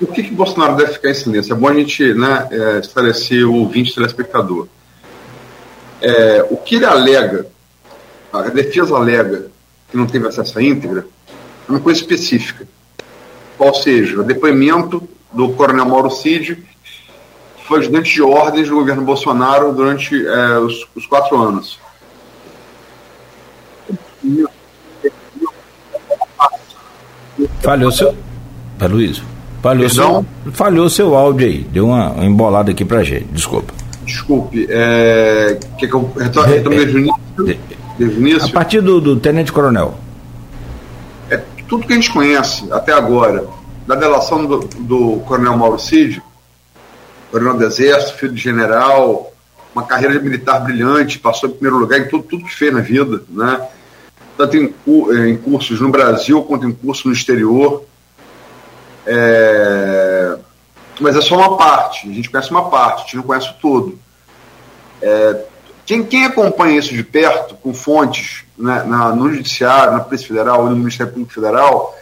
Por 0.00 0.14
que, 0.14 0.22
que 0.22 0.30
Bolsonaro 0.30 0.76
deve 0.76 0.94
ficar 0.94 1.10
em 1.10 1.14
silêncio? 1.14 1.52
É 1.52 1.54
bom 1.54 1.68
a 1.68 1.74
gente 1.74 2.14
né, 2.14 2.48
é, 2.50 2.78
esclarecer 2.78 3.46
o 3.46 3.54
ouvinte 3.56 3.94
telespectador. 3.94 4.66
É, 6.00 6.42
o 6.50 6.56
que 6.56 6.76
ele 6.76 6.86
alega, 6.86 7.46
a 8.32 8.40
defesa 8.44 8.96
alega 8.96 9.48
que 9.90 9.96
não 9.98 10.06
teve 10.06 10.26
acesso 10.26 10.58
à 10.58 10.62
íntegra, 10.62 11.06
é 11.68 11.70
uma 11.70 11.80
coisa 11.80 12.00
específica. 12.00 12.66
Ou 13.58 13.74
seja, 13.74 14.18
o 14.18 14.24
depoimento 14.24 15.06
do 15.30 15.52
coronel 15.52 15.84
Mauro 15.84 16.10
Cid 16.10 16.64
foi 17.68 17.80
ajudante 17.80 18.14
de 18.14 18.22
ordens 18.22 18.70
do 18.70 18.76
governo 18.76 19.02
Bolsonaro 19.02 19.70
durante 19.70 20.26
é, 20.26 20.58
os, 20.60 20.88
os 20.94 21.04
quatro 21.04 21.36
anos. 21.36 21.78
Falhou 27.60 27.92
seu. 27.92 28.16
Luiz. 28.88 29.22
Falhou 29.62 29.90
seu, 29.90 30.26
falhou 30.52 30.88
seu 30.88 31.14
áudio 31.14 31.46
aí. 31.46 31.58
Deu 31.64 31.86
uma, 31.86 32.10
uma 32.10 32.24
embolada 32.24 32.70
aqui 32.70 32.84
pra 32.84 33.02
gente. 33.02 33.26
Desculpa. 33.26 33.72
Desculpe. 34.04 34.66
É, 34.68 35.58
que 35.78 35.86
que 35.86 35.94
eu 35.94 36.12
retorno 36.16 36.54
é, 36.54 36.58
desde 36.60 36.96
o 36.96 36.98
início? 36.98 37.60
Desde 37.98 38.16
o 38.16 38.20
início? 38.20 38.48
A 38.48 38.52
partir 38.52 38.80
do, 38.80 39.00
do 39.00 39.16
Tenente 39.16 39.52
Coronel. 39.52 39.94
É, 41.28 41.40
tudo 41.68 41.86
que 41.86 41.92
a 41.92 41.96
gente 41.96 42.10
conhece 42.10 42.66
até 42.72 42.92
agora, 42.92 43.44
da 43.86 43.94
delação 43.94 44.46
do, 44.46 44.58
do 44.80 45.20
Coronel 45.26 45.56
Mauro 45.56 45.78
Cid, 45.78 46.22
coronel 47.30 47.58
do 47.58 47.64
Exército, 47.64 48.18
filho 48.18 48.32
de 48.32 48.40
general, 48.40 49.32
uma 49.74 49.84
carreira 49.84 50.18
militar 50.18 50.60
brilhante, 50.60 51.18
passou 51.18 51.48
em 51.48 51.52
primeiro 51.52 51.78
lugar 51.78 52.00
em 52.00 52.08
tudo, 52.08 52.24
tudo 52.24 52.44
que 52.44 52.54
fez 52.54 52.72
na 52.72 52.80
vida, 52.80 53.22
né? 53.28 53.60
tanto 54.36 54.56
em, 54.56 54.74
em 55.28 55.36
cursos 55.36 55.80
no 55.80 55.90
Brasil 55.90 56.42
quanto 56.42 56.66
em 56.66 56.72
cursos 56.72 57.04
no 57.04 57.12
exterior. 57.12 57.84
É, 59.06 60.36
mas 61.00 61.16
é 61.16 61.20
só 61.20 61.36
uma 61.36 61.56
parte, 61.56 62.08
a 62.08 62.12
gente 62.12 62.28
conhece 62.28 62.50
uma 62.50 62.68
parte, 62.68 63.00
a 63.00 63.04
gente 63.04 63.16
não 63.16 63.22
conhece 63.22 63.48
o 63.50 63.54
todo. 63.54 63.98
É, 65.00 65.44
quem, 65.86 66.04
quem, 66.04 66.26
acompanha 66.26 66.78
isso 66.78 66.94
de 66.94 67.02
perto, 67.02 67.54
com 67.56 67.72
fontes 67.72 68.44
né, 68.56 68.82
na, 68.84 69.14
no 69.14 69.32
Judiciário, 69.32 69.92
na 69.92 70.00
Polícia 70.00 70.28
Federal 70.28 70.66
no 70.66 70.76
Ministério 70.76 71.12
Público 71.12 71.32
Federal, 71.32 71.96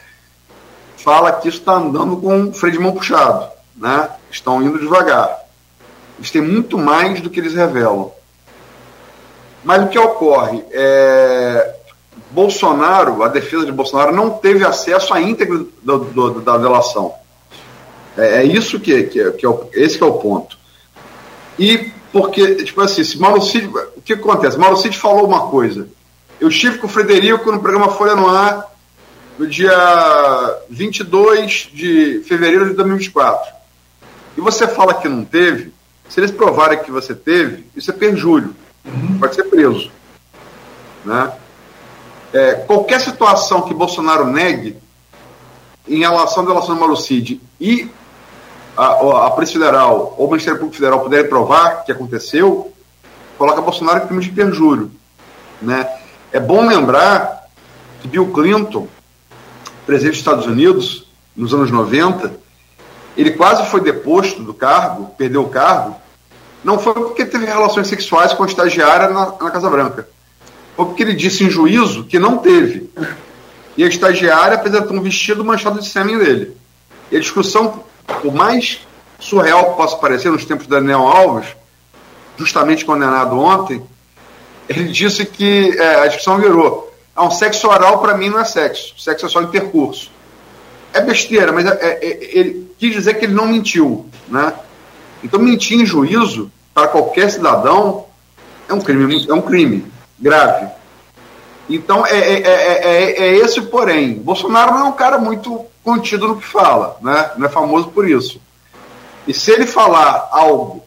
fala 0.97 1.33
que 1.33 1.49
isso 1.49 1.59
está 1.59 1.75
andando 1.75 2.17
com 2.17 2.49
o 2.49 2.53
freio 2.53 2.77
de 2.77 2.83
mão 2.83 2.93
puxado. 2.93 3.49
Né? 3.77 4.09
Estão 4.31 4.61
indo 4.63 4.79
devagar. 4.79 5.39
Eles 6.19 6.31
têm 6.31 6.43
muito 6.43 6.77
mais 6.77 7.21
do 7.21 7.31
que 7.31 7.39
eles 7.39 7.55
revelam. 7.55 8.11
Mas 9.63 9.85
o 9.85 9.89
que 9.89 9.99
ocorre? 9.99 10.65
É, 10.73 11.77
Bolsonaro, 12.31 13.23
a 13.23 13.29
defesa 13.29 13.67
de 13.67 13.73
Bolsonaro, 13.73 14.15
não 14.15 14.31
teve 14.31 14.65
acesso 14.65 15.13
à 15.15 15.21
íntegra 15.21 15.65
do, 15.83 15.99
do, 15.99 16.41
da 16.41 16.59
delação. 16.59 17.13
É, 18.17 18.39
é 18.39 18.45
isso 18.45 18.81
que, 18.81 19.05
que, 19.05 19.31
que, 19.33 19.47
é 19.47 19.49
o, 19.49 19.69
esse 19.73 19.97
que 19.97 20.05
é 20.05 20.07
o 20.07 20.15
ponto. 20.15 20.59
E 21.59 21.91
porque, 22.13 22.57
tipo 22.57 22.81
assim, 22.81 23.05
se 23.05 23.19
Mauro 23.19 23.43
Cid, 23.43 23.69
o 23.97 24.01
que 24.03 24.15
acontece? 24.15 24.59
Mauro 24.59 24.77
Cid 24.77 24.97
falou 24.97 25.27
uma 25.27 25.49
coisa. 25.49 25.89
Eu 26.41 26.49
estive 26.49 26.79
com 26.79 26.87
o 26.87 26.91
Frederico 26.91 27.51
no 27.51 27.61
programa 27.61 27.91
Folha 27.91 28.15
no 28.15 28.29
Ar 28.29 28.69
no 29.39 29.47
dia 29.47 29.73
22 30.69 31.71
de 31.73 32.23
fevereiro 32.27 32.69
de 32.71 32.75
2024. 32.75 33.55
E 34.37 34.41
você 34.41 34.67
fala 34.67 34.95
que 34.95 35.09
não 35.09 35.25
teve, 35.25 35.73
se 36.09 36.19
eles 36.19 36.31
provarem 36.31 36.83
que 36.83 36.91
você 36.91 37.15
teve, 37.15 37.67
isso 37.77 37.91
é 37.91 37.95
perjúrio. 37.95 38.55
Pode 39.21 39.35
ser 39.35 39.45
preso. 39.45 39.91
Né? 41.05 41.33
É, 42.33 42.55
qualquer 42.55 43.01
situação 43.01 43.63
que 43.63 43.73
Bolsonaro 43.73 44.27
negue 44.27 44.77
em 45.87 46.01
relação 46.01 46.45
à 46.45 46.47
relação 46.47 46.75
do 46.75 46.81
Malucide 46.81 47.41
e 47.59 47.91
a, 48.77 49.27
a 49.27 49.31
Polícia 49.31 49.59
Federal 49.59 50.15
ou 50.19 50.27
o 50.27 50.31
Ministério 50.31 50.59
Público 50.59 50.77
Federal 50.77 51.01
puderem 51.01 51.29
provar 51.29 51.85
que 51.85 51.93
aconteceu, 51.93 52.71
coloca 53.39 53.63
Bolsonaro 53.63 54.05
em 54.05 54.07
crime 54.07 54.23
de 54.23 54.31
perjúrio. 54.31 54.91
Né? 55.63 55.89
É 56.31 56.39
bom 56.39 56.67
lembrar 56.67 57.49
que 58.03 58.09
Bill 58.09 58.31
Clinton, 58.31 58.87
presidente 59.87 60.13
dos 60.13 60.21
Estados 60.21 60.47
Unidos, 60.47 61.09
nos 61.35 61.55
anos 61.55 61.71
90, 61.71 62.33
ele 63.17 63.31
quase 63.31 63.65
foi 63.71 63.81
deposto 63.81 64.43
do 64.43 64.53
cargo, 64.53 65.07
perdeu 65.17 65.43
o 65.43 65.49
cargo, 65.49 65.97
não 66.63 66.79
foi 66.79 66.93
porque 66.93 67.25
teve 67.25 67.47
relações 67.47 67.87
sexuais 67.87 68.35
com 68.35 68.43
a 68.43 68.47
estagiária 68.47 69.09
na, 69.09 69.33
na 69.41 69.51
Casa 69.51 69.71
Branca 69.71 70.07
ou 70.79 70.87
porque 70.87 71.03
ele 71.03 71.13
disse 71.13 71.43
em 71.43 71.51
juízo 71.51 72.05
que 72.05 72.21
não 72.21 72.39
teve. 72.39 72.89
E 73.77 73.83
a 73.83 73.89
estagiária 73.89 74.55
apresentou 74.55 74.97
um 74.97 75.03
vestido 75.03 75.45
manchado 75.45 75.81
de 75.81 75.89
sêmen 75.89 76.17
dele. 76.17 76.57
E 77.11 77.17
a 77.17 77.21
discussão, 77.21 77.83
por 78.23 78.33
mais 78.33 78.87
surreal 79.19 79.71
que 79.71 79.77
possa 79.77 79.97
parecer 79.97 80.31
nos 80.31 80.45
tempos 80.45 80.67
de 80.67 80.71
Daniel 80.71 81.01
Alves, 81.01 81.49
justamente 82.37 82.85
condenado 82.85 83.37
ontem, 83.37 83.83
ele 84.69 84.85
disse 84.85 85.27
que 85.27 85.77
é, 85.77 86.03
a 86.03 86.07
discussão 86.07 86.39
virou: 86.39 86.95
ah, 87.15 87.25
um 87.25 87.31
sexo 87.31 87.67
oral 87.67 87.99
para 88.01 88.17
mim 88.17 88.29
não 88.29 88.39
é 88.39 88.45
sexo, 88.45 88.95
sexo 88.99 89.27
é 89.27 89.29
só 89.29 89.43
intercurso. 89.43 90.13
É 90.93 91.01
besteira, 91.01 91.53
mas 91.53 91.67
é, 91.67 91.71
é, 91.71 92.07
é, 92.07 92.39
ele 92.39 92.71
quis 92.79 92.93
dizer 92.93 93.15
que 93.15 93.25
ele 93.25 93.35
não 93.35 93.49
mentiu. 93.49 94.07
Né? 94.29 94.53
Então, 95.25 95.41
mentir 95.41 95.81
em 95.81 95.85
juízo, 95.85 96.53
para 96.73 96.87
qualquer 96.87 97.31
cidadão, 97.31 98.07
é 98.69 98.73
um 98.73 98.81
crime. 98.81 99.27
É 99.29 99.35
um 99.35 99.43
crime 99.43 99.98
grave. 100.19 100.69
Então, 101.69 102.07
é, 102.07 102.19
é, 102.19 102.43
é, 102.43 103.23
é, 103.23 103.37
esse 103.37 103.61
porém. 103.63 104.15
Bolsonaro 104.15 104.73
não 104.73 104.81
é 104.81 104.85
um 104.85 104.93
cara 104.93 105.19
muito 105.19 105.67
contido 105.85 106.29
no 106.29 106.37
que 106.37 106.47
fala, 106.47 106.97
né? 107.03 107.31
não 107.37 107.47
é 107.47 107.51
famoso 107.51 107.89
por 107.89 108.09
isso. 108.09 108.41
E 109.27 109.35
se 109.35 109.51
ele 109.51 109.67
falar 109.67 110.29
algo. 110.33 110.83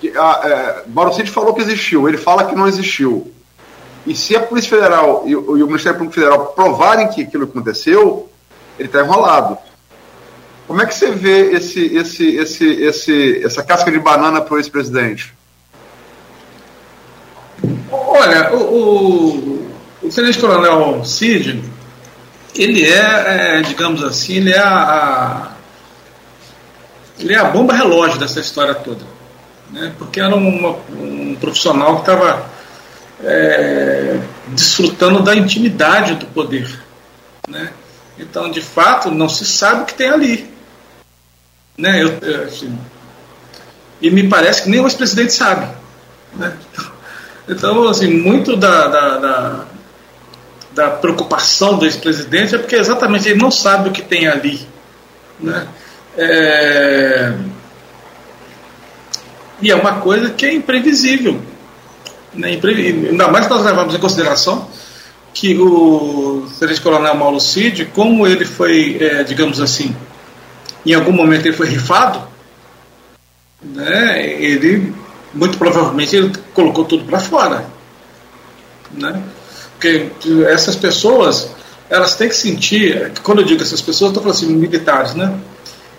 Que, 0.00 0.12
ah, 0.16 0.40
é, 0.44 0.82
Mauro 0.88 1.12
falou 1.26 1.54
que 1.54 1.60
existiu, 1.60 2.08
ele 2.08 2.18
fala 2.18 2.44
que 2.44 2.54
não 2.54 2.68
existiu. 2.68 3.32
E 4.06 4.14
se 4.14 4.36
a 4.36 4.40
Polícia 4.40 4.70
Federal 4.70 5.22
e, 5.26 5.30
e 5.30 5.36
o 5.36 5.66
Ministério 5.66 5.98
Público 5.98 6.14
Federal 6.14 6.46
provarem 6.46 7.08
que 7.08 7.22
aquilo 7.22 7.44
aconteceu, 7.44 8.28
ele 8.78 8.88
está 8.88 9.00
enrolado. 9.00 9.58
Como 10.66 10.82
é 10.82 10.86
que 10.86 10.94
você 10.94 11.10
vê 11.10 11.52
esse, 11.52 11.96
esse, 11.96 12.36
esse, 12.36 12.66
esse, 12.82 13.44
essa 13.44 13.62
casca 13.62 13.90
de 13.90 13.98
banana 13.98 14.40
para 14.40 14.54
o 14.54 14.58
ex-presidente? 14.58 15.34
Olha, 18.10 18.54
o, 18.54 19.70
o, 20.02 20.06
o 20.06 20.08
Tenente 20.08 20.38
Coronel 20.38 21.04
Cid, 21.04 21.62
ele 22.54 22.84
é, 22.84 23.58
é, 23.58 23.62
digamos 23.62 24.02
assim, 24.02 24.36
ele 24.36 24.52
é 24.52 24.58
a, 24.58 24.72
a, 24.72 25.52
ele 27.18 27.34
é 27.34 27.38
a 27.38 27.44
bomba 27.44 27.74
relógio 27.74 28.18
dessa 28.18 28.40
história 28.40 28.74
toda. 28.74 29.04
Né? 29.70 29.92
Porque 29.98 30.20
era 30.20 30.34
uma, 30.34 30.78
um 30.90 31.36
profissional 31.38 31.96
que 31.96 32.10
estava 32.10 32.46
é, 33.22 34.18
desfrutando 34.48 35.22
da 35.22 35.36
intimidade 35.36 36.14
do 36.14 36.26
poder. 36.26 36.80
Né? 37.46 37.70
Então, 38.18 38.50
de 38.50 38.62
fato, 38.62 39.10
não 39.10 39.28
se 39.28 39.44
sabe 39.44 39.82
o 39.82 39.84
que 39.84 39.94
tem 39.94 40.08
ali. 40.08 40.50
Né? 41.76 42.02
Eu, 42.02 42.44
assim, 42.46 42.76
e 44.00 44.10
me 44.10 44.26
parece 44.28 44.62
que 44.62 44.70
nem 44.70 44.80
o 44.80 44.86
ex-presidente 44.86 45.34
sabe. 45.34 45.68
Né? 46.34 46.56
Então, 46.72 46.87
assim, 47.88 48.12
muito 48.14 48.56
da, 48.56 48.88
da, 48.88 49.18
da, 49.18 49.64
da 50.72 50.90
preocupação 50.90 51.78
do 51.78 51.84
ex-presidente 51.84 52.54
é 52.54 52.58
porque 52.58 52.76
exatamente 52.76 53.28
ele 53.28 53.40
não 53.40 53.50
sabe 53.50 53.88
o 53.88 53.92
que 53.92 54.02
tem 54.02 54.26
ali. 54.26 54.66
Né? 55.40 55.66
É... 56.16 57.32
E 59.60 59.70
é 59.70 59.74
uma 59.74 60.00
coisa 60.00 60.30
que 60.30 60.46
é 60.46 60.52
imprevisível. 60.52 61.40
Né? 62.34 62.58
Ainda 62.62 63.28
mais 63.28 63.46
que 63.46 63.52
nós 63.52 63.64
levamos 63.64 63.94
em 63.94 63.98
consideração 63.98 64.68
que 65.32 65.56
o 65.56 66.46
Tenente 66.58 66.80
Coronel 66.80 67.14
Mauro 67.14 67.40
Cid, 67.40 67.86
como 67.94 68.26
ele 68.26 68.44
foi, 68.44 68.98
é, 69.00 69.22
digamos 69.22 69.60
assim, 69.60 69.94
em 70.84 70.94
algum 70.94 71.12
momento 71.12 71.46
ele 71.46 71.56
foi 71.56 71.68
rifado, 71.68 72.26
né, 73.62 74.34
ele, 74.40 74.92
muito 75.34 75.58
provavelmente, 75.58 76.16
ele 76.16 76.32
colocou 76.54 76.84
tudo 76.84 77.04
para 77.04 77.20
fora. 77.20 77.66
Né? 78.92 79.22
Porque 79.72 80.10
essas 80.48 80.74
pessoas, 80.74 81.50
elas 81.88 82.14
têm 82.14 82.28
que 82.28 82.36
sentir, 82.36 83.12
quando 83.22 83.40
eu 83.40 83.44
digo 83.44 83.62
essas 83.62 83.80
pessoas, 83.80 84.10
estou 84.10 84.22
falando 84.22 84.36
assim, 84.36 84.52
militares, 84.52 85.14
né? 85.14 85.34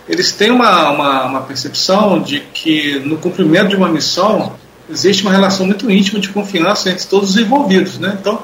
Eles 0.07 0.31
têm 0.31 0.49
uma, 0.49 0.89
uma, 0.89 1.25
uma 1.25 1.41
percepção 1.41 2.19
de 2.19 2.39
que 2.39 2.99
no 2.99 3.17
cumprimento 3.17 3.69
de 3.69 3.75
uma 3.75 3.87
missão 3.87 4.55
existe 4.89 5.21
uma 5.21 5.31
relação 5.31 5.67
muito 5.67 5.89
íntima 5.89 6.19
de 6.19 6.29
confiança 6.29 6.89
entre 6.89 7.05
todos 7.05 7.29
os 7.29 7.37
envolvidos, 7.37 7.99
né? 7.99 8.17
Então, 8.19 8.41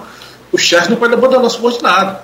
o 0.52 0.58
chefe 0.58 0.90
não 0.90 0.98
pode 0.98 1.16
abandonar 1.16 1.46
o 1.46 1.50
subordinado. 1.50 2.20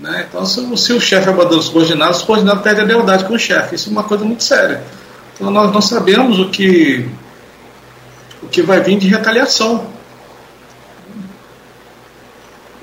Né? 0.00 0.26
Então, 0.28 0.44
se, 0.44 0.76
se 0.76 0.92
o 0.92 1.00
chefe 1.00 1.28
abandona 1.28 1.58
o 1.58 1.62
subordinado, 1.62 2.12
o 2.12 2.14
subordinado 2.14 2.60
perde 2.60 2.82
a 2.82 2.84
lealdade 2.84 3.24
com 3.24 3.34
o 3.34 3.38
chefe. 3.38 3.74
Isso 3.74 3.88
é 3.88 3.92
uma 3.92 4.04
coisa 4.04 4.24
muito 4.24 4.44
séria. 4.44 4.82
Então, 5.36 5.50
nós 5.50 5.70
não 5.70 5.82
sabemos 5.82 6.40
o 6.40 6.48
que, 6.48 7.06
o 8.42 8.48
que 8.48 8.62
vai 8.62 8.80
vir 8.80 8.98
de 8.98 9.06
retaliação. 9.06 9.86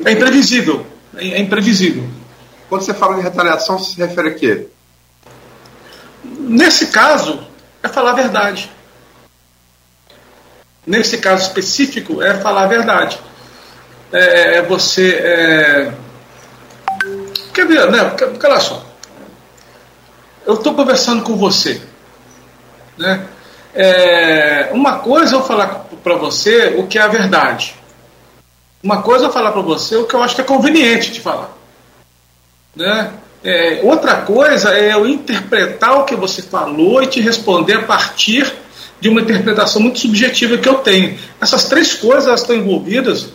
É 0.05 0.11
imprevisível. 0.11 0.85
É, 1.15 1.29
é 1.29 1.39
imprevisível. 1.39 2.07
Quando 2.69 2.83
você 2.83 2.93
fala 2.93 3.15
de 3.15 3.21
retaliação, 3.21 3.79
você 3.79 3.95
se 3.95 3.97
refere 3.97 4.29
a 4.29 4.33
quê? 4.35 4.67
Nesse 6.23 6.87
caso, 6.87 7.45
é 7.81 7.87
falar 7.87 8.11
a 8.11 8.15
verdade. 8.15 8.69
Nesse 10.85 11.17
caso 11.17 11.47
específico, 11.47 12.21
é 12.21 12.35
falar 12.35 12.63
a 12.63 12.67
verdade. 12.67 13.19
É, 14.11 14.57
é 14.57 14.61
você. 14.61 15.13
É... 15.15 15.93
Quer 17.53 17.65
ver, 17.65 17.89
né? 17.91 18.15
Olha 18.43 18.59
só. 18.59 18.85
Eu 20.45 20.55
estou 20.55 20.75
conversando 20.75 21.23
com 21.23 21.35
você. 21.35 21.81
Né? 22.97 23.25
É, 23.73 24.69
uma 24.71 24.99
coisa 24.99 25.35
eu 25.35 25.43
falar 25.43 25.87
para 26.03 26.15
você 26.15 26.75
o 26.77 26.87
que 26.87 26.97
é 26.97 27.01
a 27.01 27.07
verdade. 27.07 27.75
Uma 28.83 29.01
coisa 29.01 29.25
eu 29.25 29.31
falar 29.31 29.51
para 29.51 29.61
você 29.61 29.95
o 29.95 30.05
que 30.05 30.13
eu 30.13 30.21
acho 30.21 30.35
que 30.35 30.41
é 30.41 30.43
conveniente 30.43 31.11
de 31.11 31.21
falar. 31.21 31.49
Né? 32.75 33.11
É, 33.43 33.81
outra 33.83 34.17
coisa 34.21 34.77
é 34.77 34.93
eu 34.93 35.07
interpretar 35.07 35.99
o 35.99 36.05
que 36.05 36.15
você 36.15 36.41
falou 36.41 37.01
e 37.01 37.07
te 37.07 37.19
responder 37.19 37.73
a 37.73 37.83
partir 37.83 38.51
de 38.99 39.09
uma 39.09 39.21
interpretação 39.21 39.81
muito 39.81 39.99
subjetiva 39.99 40.57
que 40.57 40.69
eu 40.69 40.75
tenho. 40.75 41.17
Essas 41.41 41.65
três 41.65 41.93
coisas 41.93 42.39
estão 42.39 42.55
envolvidas 42.55 43.29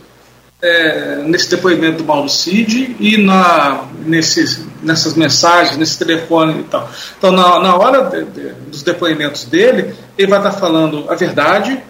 é, 0.61 1.23
nesse 1.25 1.51
depoimento 1.51 1.99
do 1.99 2.05
Mauro 2.05 2.29
Cid 2.29 2.97
e 2.99 3.17
na, 3.17 3.85
nesses, 4.05 4.67
nessas 4.83 5.15
mensagens, 5.15 5.77
nesse 5.77 5.99
telefone 5.99 6.61
e 6.61 6.65
tal. 6.65 6.91
Então, 7.17 7.31
na, 7.31 7.61
na 7.61 7.77
hora 7.77 8.05
de, 8.05 8.25
de, 8.25 8.49
dos 8.71 8.83
depoimentos 8.83 9.45
dele, 9.45 9.95
ele 10.17 10.29
vai 10.29 10.39
estar 10.39 10.53
falando 10.53 11.09
a 11.09 11.15
verdade, 11.15 11.81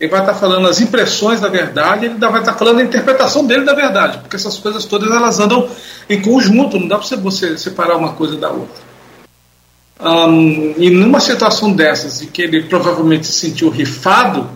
ele 0.00 0.10
vai 0.10 0.20
estar 0.20 0.34
falando 0.34 0.66
as 0.66 0.80
impressões 0.80 1.40
da 1.40 1.48
verdade, 1.48 2.06
ele 2.06 2.18
vai 2.18 2.40
estar 2.40 2.54
falando 2.54 2.78
a 2.78 2.82
interpretação 2.82 3.46
dele 3.46 3.64
da 3.64 3.74
verdade, 3.74 4.18
porque 4.18 4.36
essas 4.36 4.58
coisas 4.58 4.86
todas 4.86 5.10
elas 5.10 5.38
andam 5.38 5.68
em 6.08 6.20
conjunto, 6.20 6.78
não 6.78 6.88
dá 6.88 6.98
para 6.98 7.16
você 7.18 7.58
separar 7.58 7.96
uma 7.96 8.14
coisa 8.14 8.36
da 8.36 8.48
outra. 8.48 8.86
Um, 9.98 10.74
e 10.76 10.90
numa 10.90 11.20
situação 11.20 11.72
dessas, 11.72 12.20
em 12.20 12.26
que 12.26 12.42
ele 12.42 12.64
provavelmente 12.64 13.26
se 13.26 13.32
sentiu 13.32 13.70
rifado, 13.70 14.48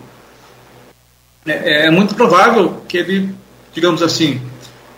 é, 1.47 1.87
é 1.87 1.91
muito 1.91 2.15
provável 2.15 2.83
que 2.87 2.99
ele 2.99 3.40
digamos 3.75 4.03
assim, 4.03 4.41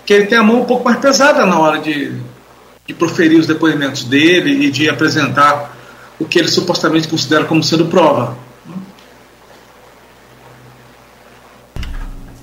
que 0.04 0.12
ele 0.12 0.26
tem 0.26 0.38
a 0.38 0.42
mão 0.42 0.62
um 0.62 0.64
pouco 0.64 0.84
mais 0.84 0.98
pesada 0.98 1.46
na 1.46 1.58
hora 1.58 1.80
de, 1.80 2.12
de 2.86 2.94
proferir 2.94 3.38
os 3.38 3.46
depoimentos 3.46 4.04
dele 4.04 4.66
e 4.66 4.70
de 4.70 4.88
apresentar 4.88 5.76
o 6.18 6.24
que 6.24 6.38
ele 6.38 6.48
supostamente 6.48 7.08
considera 7.08 7.44
como 7.44 7.62
sendo 7.62 7.86
prova. 7.86 8.36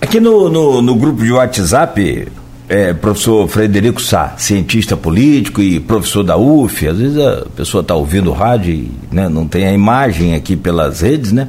Aqui 0.02 0.20
no, 0.20 0.50
no, 0.50 0.82
no 0.82 0.96
grupo 0.96 1.24
de 1.24 1.32
WhatsApp, 1.32 2.32
é, 2.68 2.94
professor 2.94 3.48
Frederico 3.48 4.02
Sá, 4.02 4.36
cientista 4.38 4.96
político 4.96 5.62
e 5.62 5.80
professor 5.80 6.24
da 6.24 6.38
UF, 6.38 6.88
às 6.88 6.98
vezes 6.98 7.18
a 7.18 7.46
pessoa 7.56 7.82
está 7.82 7.96
ouvindo 7.96 8.30
o 8.30 8.34
rádio 8.34 8.74
e 8.74 8.92
né, 9.12 9.28
não 9.28 9.48
tem 9.48 9.66
a 9.66 9.74
imagem 9.74 10.36
aqui 10.36 10.56
pelas 10.56 11.02
redes, 11.02 11.32
né? 11.32 11.48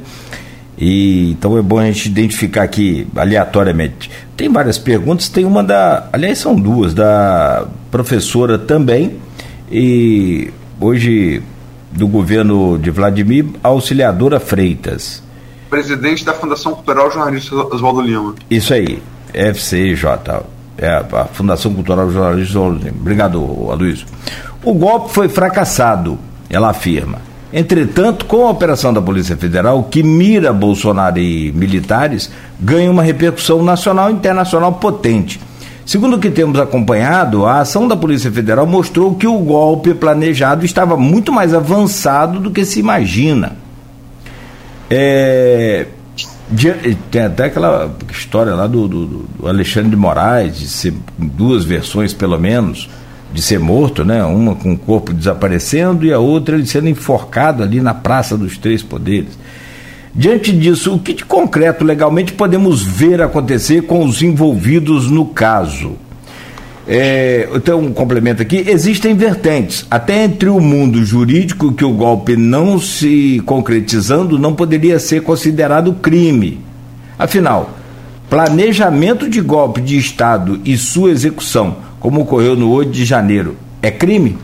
E, 0.81 1.29
então 1.29 1.55
é 1.55 1.61
bom 1.61 1.77
a 1.77 1.85
gente 1.85 2.07
identificar 2.07 2.63
aqui 2.63 3.07
aleatoriamente. 3.15 4.09
Tem 4.35 4.51
várias 4.51 4.79
perguntas, 4.79 5.29
tem 5.29 5.45
uma 5.45 5.63
da. 5.63 6.09
Aliás, 6.11 6.39
são 6.39 6.55
duas, 6.55 6.95
da 6.95 7.67
professora 7.91 8.57
também, 8.57 9.17
e 9.71 10.51
hoje 10.79 11.43
do 11.91 12.07
governo 12.07 12.79
de 12.79 12.89
Vladimir, 12.89 13.45
auxiliadora 13.61 14.39
Freitas. 14.39 15.21
Presidente 15.69 16.25
da 16.25 16.33
Fundação 16.33 16.73
Cultural 16.73 17.11
Jornalista 17.11 17.55
Oswaldo 17.55 18.01
Lima. 18.01 18.33
Isso 18.49 18.73
aí, 18.73 19.03
FCJ. 19.35 20.41
É 20.79 20.89
a 20.89 21.25
Fundação 21.25 21.75
Cultural 21.75 22.09
Jornalista 22.09 22.57
Oswaldo 22.57 22.83
Lima. 22.83 22.97
Obrigado, 22.99 23.39
Aloysio. 23.69 24.07
O 24.63 24.73
golpe 24.73 25.13
foi 25.13 25.29
fracassado, 25.29 26.17
ela 26.49 26.71
afirma. 26.71 27.30
Entretanto, 27.53 28.25
com 28.25 28.47
a 28.47 28.49
operação 28.49 28.93
da 28.93 29.01
Polícia 29.01 29.35
Federal, 29.35 29.83
que 29.83 30.01
mira 30.01 30.53
Bolsonaro 30.53 31.19
e 31.19 31.51
militares, 31.51 32.31
ganha 32.59 32.89
uma 32.89 33.03
repercussão 33.03 33.61
nacional 33.61 34.09
e 34.09 34.13
internacional 34.13 34.73
potente. 34.73 35.39
Segundo 35.85 36.15
o 36.15 36.19
que 36.19 36.29
temos 36.29 36.57
acompanhado, 36.59 37.45
a 37.45 37.59
ação 37.59 37.87
da 37.87 37.97
Polícia 37.97 38.31
Federal 38.31 38.65
mostrou 38.65 39.15
que 39.15 39.27
o 39.27 39.37
golpe 39.39 39.93
planejado 39.93 40.65
estava 40.65 40.95
muito 40.95 41.31
mais 41.31 41.53
avançado 41.53 42.39
do 42.39 42.51
que 42.51 42.63
se 42.63 42.79
imagina. 42.79 43.57
É, 44.89 45.87
tem 47.09 47.23
até 47.23 47.45
aquela 47.45 47.93
história 48.09 48.53
lá 48.53 48.67
do, 48.67 48.87
do, 48.87 49.05
do 49.07 49.47
Alexandre 49.47 49.89
de 49.89 49.95
Moraes, 49.95 50.59
de 50.59 50.67
ser 50.67 50.93
duas 51.17 51.65
versões 51.65 52.13
pelo 52.13 52.39
menos 52.39 52.89
de 53.33 53.41
ser 53.41 53.59
morto, 53.59 54.03
né? 54.03 54.23
Uma 54.23 54.55
com 54.55 54.73
o 54.73 54.77
corpo 54.77 55.13
desaparecendo 55.13 56.05
e 56.05 56.11
a 56.11 56.19
outra 56.19 56.55
ele 56.55 56.65
sendo 56.65 56.89
enforcado 56.89 57.63
ali 57.63 57.79
na 57.79 57.93
Praça 57.93 58.37
dos 58.37 58.57
Três 58.57 58.83
Poderes. 58.83 59.37
Diante 60.13 60.51
disso, 60.51 60.93
o 60.93 60.99
que 60.99 61.13
de 61.13 61.23
concreto 61.23 61.85
legalmente 61.85 62.33
podemos 62.33 62.81
ver 62.81 63.21
acontecer 63.21 63.83
com 63.83 64.03
os 64.03 64.21
envolvidos 64.21 65.09
no 65.09 65.25
caso? 65.25 65.93
É, 66.85 67.47
então, 67.53 67.79
um 67.79 67.93
complemento 67.93 68.41
aqui: 68.41 68.65
existem 68.67 69.15
vertentes, 69.15 69.85
até 69.89 70.23
entre 70.25 70.49
o 70.49 70.59
mundo 70.59 71.05
jurídico, 71.05 71.71
que 71.71 71.85
o 71.85 71.93
golpe 71.93 72.35
não 72.35 72.77
se 72.77 73.41
concretizando 73.45 74.37
não 74.37 74.53
poderia 74.53 74.99
ser 74.99 75.21
considerado 75.21 75.93
crime. 75.93 76.59
Afinal, 77.17 77.77
planejamento 78.29 79.29
de 79.29 79.39
golpe 79.39 79.79
de 79.79 79.97
Estado 79.97 80.59
e 80.65 80.77
sua 80.77 81.11
execução 81.11 81.77
como 82.01 82.21
ocorreu 82.21 82.55
no 82.55 82.71
8 82.71 82.91
de 82.91 83.05
janeiro, 83.05 83.55
é 83.81 83.91
crime? 83.91 84.37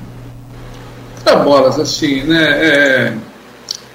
É, 1.26 1.36
bolas, 1.36 1.78
assim, 1.80 2.22
né? 2.22 2.44
É... 2.44 3.14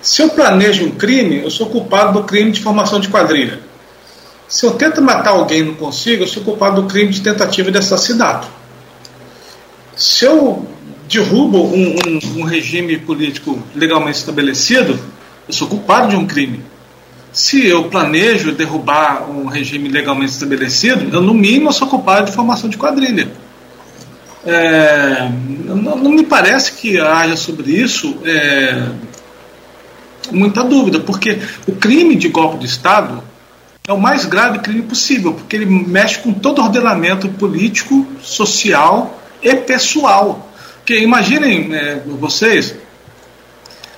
Se 0.02 0.20
eu 0.20 0.30
planejo 0.30 0.84
um 0.84 0.90
crime, 0.90 1.42
eu 1.44 1.50
sou 1.50 1.66
culpado 1.66 2.20
do 2.20 2.24
crime 2.24 2.50
de 2.50 2.60
formação 2.60 2.98
de 2.98 3.08
quadrilha. 3.08 3.60
Se 4.48 4.66
eu 4.66 4.72
tento 4.72 5.00
matar 5.00 5.30
alguém 5.30 5.60
e 5.60 5.62
não 5.62 5.74
consigo, 5.74 6.24
eu 6.24 6.26
sou 6.26 6.42
culpado 6.42 6.82
do 6.82 6.88
crime 6.88 7.10
de 7.10 7.20
tentativa 7.20 7.70
de 7.70 7.78
assassinato. 7.78 8.48
Se 9.94 10.24
eu 10.24 10.66
derrubo 11.08 11.62
um, 11.64 11.96
um, 12.06 12.40
um 12.40 12.42
regime 12.42 12.98
político 12.98 13.62
legalmente 13.76 14.18
estabelecido, 14.18 14.98
eu 15.46 15.54
sou 15.54 15.68
culpado 15.68 16.08
de 16.08 16.16
um 16.16 16.26
crime. 16.26 16.64
Se 17.32 17.66
eu 17.66 17.84
planejo 17.84 18.52
derrubar 18.52 19.30
um 19.30 19.46
regime 19.46 19.88
legalmente 19.88 20.32
estabelecido, 20.32 21.14
eu, 21.14 21.22
no 21.22 21.32
mínimo, 21.32 21.72
sou 21.72 21.86
culpado 21.86 22.26
de 22.26 22.32
formação 22.32 22.68
de 22.68 22.76
quadrilha. 22.76 23.30
É, 24.44 25.28
não, 25.66 25.96
não, 25.96 26.10
me 26.10 26.24
parece 26.24 26.72
que 26.72 26.98
haja 26.98 27.36
sobre 27.36 27.70
isso 27.70 28.18
é, 28.24 28.88
muita 30.32 30.64
dúvida, 30.64 30.98
porque 30.98 31.38
o 31.66 31.72
crime 31.72 32.16
de 32.16 32.28
golpe 32.28 32.58
de 32.58 32.66
Estado 32.66 33.22
é 33.86 33.92
o 33.92 34.00
mais 34.00 34.26
grave 34.26 34.58
crime 34.58 34.82
possível, 34.82 35.34
porque 35.34 35.56
ele 35.56 35.66
mexe 35.66 36.18
com 36.18 36.32
todo 36.32 36.60
o 36.60 36.64
ordenamento 36.64 37.28
político, 37.28 38.06
social 38.20 39.20
e 39.42 39.54
pessoal. 39.54 40.52
Porque 40.78 40.98
imaginem 40.98 41.74
é, 41.74 42.02
vocês 42.06 42.74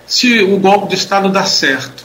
se 0.06 0.42
o 0.42 0.58
golpe 0.58 0.88
de 0.88 0.94
Estado 0.94 1.28
dá 1.28 1.44
certo. 1.44 2.04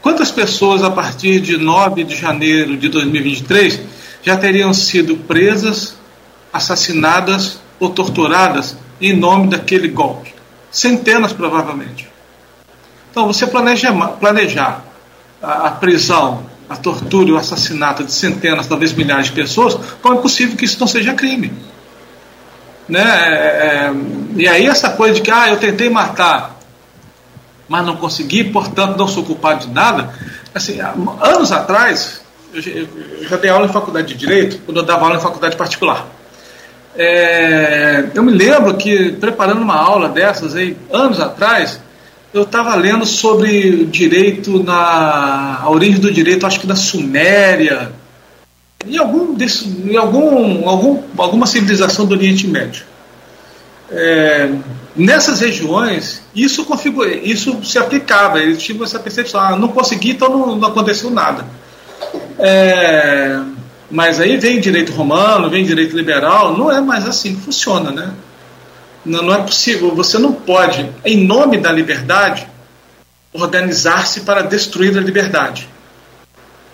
Quantas 0.00 0.30
pessoas 0.30 0.82
a 0.82 0.90
partir 0.90 1.40
de 1.40 1.56
9 1.56 2.04
de 2.04 2.14
janeiro 2.14 2.76
de 2.76 2.88
2023 2.88 3.80
já 4.22 4.36
teriam 4.36 4.72
sido 4.72 5.16
presas, 5.16 5.97
assassinadas 6.52 7.60
ou 7.78 7.90
torturadas 7.90 8.76
em 9.00 9.16
nome 9.16 9.48
daquele 9.48 9.88
golpe. 9.88 10.34
Centenas, 10.70 11.32
provavelmente. 11.32 12.08
Então, 13.10 13.26
você 13.26 13.46
planeja, 13.46 13.92
planejar 14.20 14.84
a, 15.42 15.68
a 15.68 15.70
prisão 15.70 16.46
a 16.68 16.76
tortura 16.76 17.30
e 17.30 17.32
o 17.32 17.36
assassinato 17.36 18.04
de 18.04 18.12
centenas, 18.12 18.66
talvez 18.66 18.92
milhares 18.92 19.26
de 19.26 19.32
pessoas, 19.32 19.74
como 20.02 20.18
é 20.18 20.20
possível 20.20 20.56
que 20.56 20.64
isso 20.64 20.78
não 20.78 20.86
seja 20.86 21.14
crime? 21.14 21.52
Né? 22.88 23.00
É, 23.00 23.86
é, 23.86 23.92
e 24.36 24.46
aí 24.46 24.66
essa 24.66 24.90
coisa 24.90 25.14
de 25.14 25.22
que 25.22 25.30
ah, 25.30 25.48
eu 25.48 25.56
tentei 25.56 25.88
matar, 25.88 26.58
mas 27.68 27.84
não 27.84 27.96
consegui, 27.96 28.44
portanto 28.44 28.96
não 28.96 29.08
sou 29.08 29.24
culpado 29.24 29.66
de 29.66 29.72
nada. 29.72 30.12
Assim, 30.54 30.78
anos 30.80 31.52
atrás, 31.52 32.20
eu 32.52 32.62
já 33.28 33.36
dei 33.36 33.50
aula 33.50 33.66
em 33.66 33.72
faculdade 33.72 34.08
de 34.08 34.14
Direito, 34.14 34.60
quando 34.64 34.78
eu 34.78 34.82
dava 34.82 35.04
aula 35.04 35.16
em 35.16 35.20
faculdade 35.20 35.56
particular. 35.56 36.06
É, 37.00 38.06
eu 38.12 38.24
me 38.24 38.32
lembro 38.32 38.76
que, 38.76 39.12
preparando 39.12 39.62
uma 39.62 39.76
aula 39.76 40.08
dessas 40.08 40.56
aí, 40.56 40.76
anos 40.92 41.20
atrás, 41.20 41.80
eu 42.34 42.42
estava 42.42 42.74
lendo 42.74 43.06
sobre 43.06 43.84
direito 43.84 44.64
na 44.64 45.60
a 45.62 45.70
origem 45.70 46.00
do 46.00 46.12
direito, 46.12 46.44
acho 46.44 46.58
que 46.58 46.66
da 46.66 46.74
Suméria, 46.74 47.92
em 48.84 48.98
algum 48.98 49.32
desse, 49.34 49.68
em 49.68 49.96
algum, 49.96 50.68
algum 50.68 51.02
alguma 51.16 51.46
civilização 51.46 52.04
do 52.04 52.16
Oriente 52.16 52.48
Médio. 52.48 52.84
É, 53.90 54.50
nessas 54.96 55.40
regiões 55.40 56.20
isso 56.34 56.64
configura, 56.64 57.14
isso 57.14 57.64
se 57.64 57.78
aplicava, 57.78 58.40
eles 58.40 58.60
tinham 58.60 58.82
essa 58.82 58.98
percepção, 58.98 59.40
ah, 59.40 59.56
não 59.56 59.68
consegui, 59.68 60.10
então 60.10 60.28
não, 60.28 60.56
não 60.56 60.68
aconteceu 60.68 61.10
nada. 61.10 61.46
É, 62.40 63.40
mas 63.90 64.20
aí 64.20 64.36
vem 64.36 64.60
direito 64.60 64.92
romano, 64.92 65.48
vem 65.48 65.64
direito 65.64 65.96
liberal, 65.96 66.56
não 66.56 66.70
é 66.70 66.80
mais 66.80 67.06
assim 67.06 67.34
que 67.34 67.42
funciona, 67.42 67.90
né? 67.90 68.12
Não, 69.04 69.22
não 69.22 69.34
é 69.34 69.42
possível, 69.42 69.94
você 69.94 70.18
não 70.18 70.32
pode, 70.32 70.90
em 71.04 71.24
nome 71.24 71.58
da 71.58 71.72
liberdade, 71.72 72.46
organizar-se 73.32 74.20
para 74.20 74.42
destruir 74.42 74.96
a 74.96 75.00
liberdade. 75.00 75.68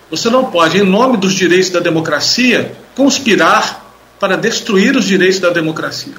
Você 0.09 0.29
não 0.29 0.45
pode, 0.45 0.77
em 0.77 0.83
nome 0.83 1.17
dos 1.17 1.33
direitos 1.33 1.69
da 1.69 1.79
democracia, 1.79 2.75
conspirar 2.95 3.83
para 4.19 4.37
destruir 4.37 4.95
os 4.95 5.05
direitos 5.05 5.39
da 5.39 5.49
democracia. 5.49 6.13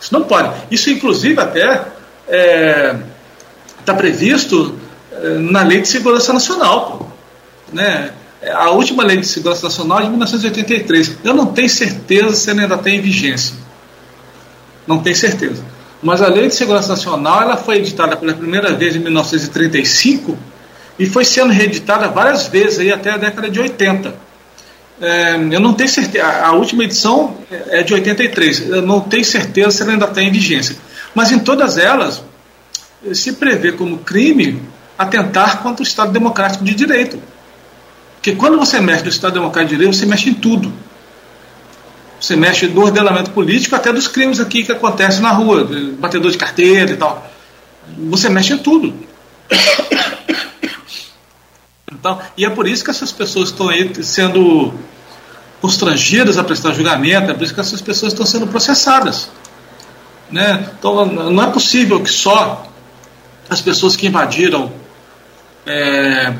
Isso 0.00 0.12
não 0.12 0.24
pode. 0.24 0.52
Isso, 0.70 0.90
inclusive, 0.90 1.40
até 1.40 1.74
está 1.74 1.90
é, 2.28 2.96
tá 3.84 3.94
previsto 3.94 4.78
é, 5.12 5.38
na 5.38 5.62
Lei 5.62 5.80
de 5.80 5.88
Segurança 5.88 6.32
Nacional. 6.32 6.98
Pô, 6.98 7.06
né? 7.72 8.12
A 8.50 8.70
última 8.70 9.04
Lei 9.04 9.18
de 9.18 9.26
Segurança 9.26 9.62
Nacional 9.62 10.00
é 10.00 10.02
de 10.02 10.08
1983. 10.08 11.18
Eu 11.22 11.34
não 11.34 11.46
tenho 11.46 11.68
certeza 11.68 12.34
se 12.34 12.50
ela 12.50 12.62
ainda 12.62 12.78
tem 12.78 13.00
vigência. 13.00 13.54
Não 14.86 14.98
tenho 14.98 15.14
certeza. 15.14 15.64
Mas 16.02 16.20
a 16.20 16.26
Lei 16.26 16.48
de 16.48 16.54
Segurança 16.54 16.88
Nacional 16.88 17.42
ela 17.42 17.56
foi 17.56 17.76
editada 17.76 18.16
pela 18.16 18.34
primeira 18.34 18.72
vez 18.72 18.96
em 18.96 18.98
1935 18.98 20.36
e 20.98 21.06
foi 21.06 21.24
sendo 21.24 21.52
reeditada 21.52 22.08
várias 22.08 22.48
vezes 22.48 22.80
aí 22.80 22.92
até 22.92 23.10
a 23.10 23.16
década 23.16 23.48
de 23.48 23.60
80. 23.60 24.14
É, 25.00 25.34
eu 25.50 25.60
não 25.60 25.74
tenho 25.74 25.88
certeza, 25.88 26.26
a 26.26 26.52
última 26.52 26.84
edição 26.84 27.36
é 27.68 27.82
de 27.82 27.94
83, 27.94 28.68
eu 28.68 28.82
não 28.82 29.00
tenho 29.00 29.24
certeza 29.24 29.70
se 29.70 29.82
ela 29.82 29.92
ainda 29.92 30.04
está 30.04 30.22
em 30.22 30.30
vigência. 30.30 30.76
Mas 31.14 31.30
em 31.30 31.38
todas 31.38 31.78
elas 31.78 32.22
se 33.14 33.32
prevê 33.32 33.72
como 33.72 33.98
crime 33.98 34.62
atentar 34.96 35.62
contra 35.62 35.82
o 35.82 35.86
Estado 35.86 36.12
Democrático 36.12 36.64
de 36.64 36.74
Direito. 36.74 37.18
Porque 38.22 38.36
quando 38.36 38.56
você 38.56 38.80
mexe 38.80 39.02
no 39.02 39.08
Estado 39.08 39.32
Democrático 39.32 39.70
de 39.70 39.78
Direito, 39.78 39.96
você 39.96 40.06
mexe 40.06 40.30
em 40.30 40.34
tudo. 40.34 40.72
Você 42.20 42.36
mexe 42.36 42.68
no 42.68 42.82
ordenamento 42.82 43.32
político, 43.32 43.74
até 43.74 43.92
dos 43.92 44.06
crimes 44.06 44.38
aqui 44.38 44.62
que 44.62 44.70
acontecem 44.70 45.20
na 45.20 45.32
rua, 45.32 45.68
batedor 45.98 46.30
de 46.30 46.38
carteira 46.38 46.92
e 46.92 46.96
tal. 46.96 47.28
Você 48.10 48.28
mexe 48.28 48.52
em 48.52 48.58
tudo. 48.58 48.94
Então, 51.90 52.20
e 52.36 52.44
é 52.44 52.50
por 52.50 52.68
isso 52.68 52.84
que 52.84 52.90
essas 52.90 53.10
pessoas 53.10 53.48
estão 53.48 53.68
aí 53.68 53.92
sendo 54.04 54.72
constrangidas 55.60 56.38
a 56.38 56.44
prestar 56.44 56.72
julgamento, 56.72 57.30
é 57.30 57.34
por 57.34 57.42
isso 57.42 57.54
que 57.54 57.60
essas 57.60 57.80
pessoas 57.80 58.12
estão 58.12 58.24
sendo 58.24 58.46
processadas. 58.46 59.28
Né? 60.30 60.68
Então, 60.78 61.04
não 61.06 61.42
é 61.42 61.50
possível 61.50 62.00
que 62.00 62.10
só 62.10 62.66
as 63.50 63.60
pessoas 63.60 63.96
que 63.96 64.06
invadiram 64.06 64.72
é, 65.66 66.32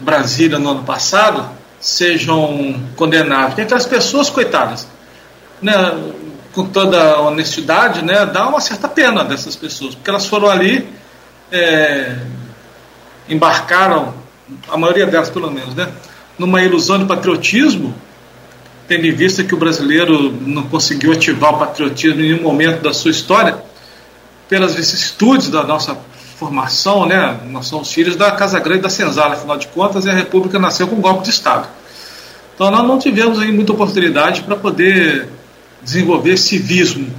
Brasília 0.00 0.58
no 0.58 0.70
ano 0.70 0.84
passado 0.84 1.48
sejam 1.80 2.80
condenadas. 2.96 3.54
Tem 3.54 3.64
aquelas 3.64 3.86
pessoas, 3.86 4.28
coitadas, 4.28 4.86
né, 5.62 5.72
com 6.52 6.66
toda 6.66 7.20
honestidade, 7.20 8.04
né, 8.04 8.26
dá 8.26 8.48
uma 8.48 8.60
certa 8.60 8.88
pena 8.88 9.24
dessas 9.24 9.56
pessoas, 9.56 9.94
porque 9.94 10.10
elas 10.10 10.26
foram 10.26 10.50
ali, 10.50 10.86
é, 11.50 12.16
embarcaram, 13.28 14.14
a 14.68 14.76
maioria 14.76 15.06
delas 15.06 15.30
pelo 15.30 15.50
menos, 15.50 15.74
né, 15.74 15.88
numa 16.38 16.62
ilusão 16.62 16.98
de 16.98 17.04
patriotismo, 17.04 17.94
tendo 18.88 19.06
em 19.06 19.12
vista 19.12 19.44
que 19.44 19.54
o 19.54 19.58
brasileiro 19.58 20.32
não 20.32 20.64
conseguiu 20.64 21.12
ativar 21.12 21.54
o 21.54 21.58
patriotismo 21.58 22.20
em 22.20 22.32
nenhum 22.32 22.42
momento 22.42 22.82
da 22.82 22.92
sua 22.92 23.10
história, 23.10 23.62
pelas 24.48 24.74
vicissitudes 24.74 25.48
da 25.48 25.62
nossa 25.62 25.96
formação, 26.40 27.04
né? 27.04 27.38
Nós 27.50 27.66
somos 27.66 27.92
filhos 27.92 28.16
da 28.16 28.32
Casa 28.32 28.58
Grande 28.58 28.80
da 28.80 28.88
Senzala, 28.88 29.34
afinal 29.34 29.58
de 29.58 29.68
contas, 29.68 30.06
e 30.06 30.10
a 30.10 30.14
República 30.14 30.58
nasceu 30.58 30.88
com 30.88 30.96
um 30.96 31.00
golpe 31.00 31.24
de 31.24 31.28
Estado. 31.28 31.68
Então 32.54 32.70
nós 32.70 32.82
não 32.82 32.98
tivemos 32.98 33.38
aí 33.38 33.52
muita 33.52 33.72
oportunidade 33.72 34.40
para 34.42 34.56
poder 34.56 35.28
desenvolver 35.82 36.38
civismo. 36.38 37.12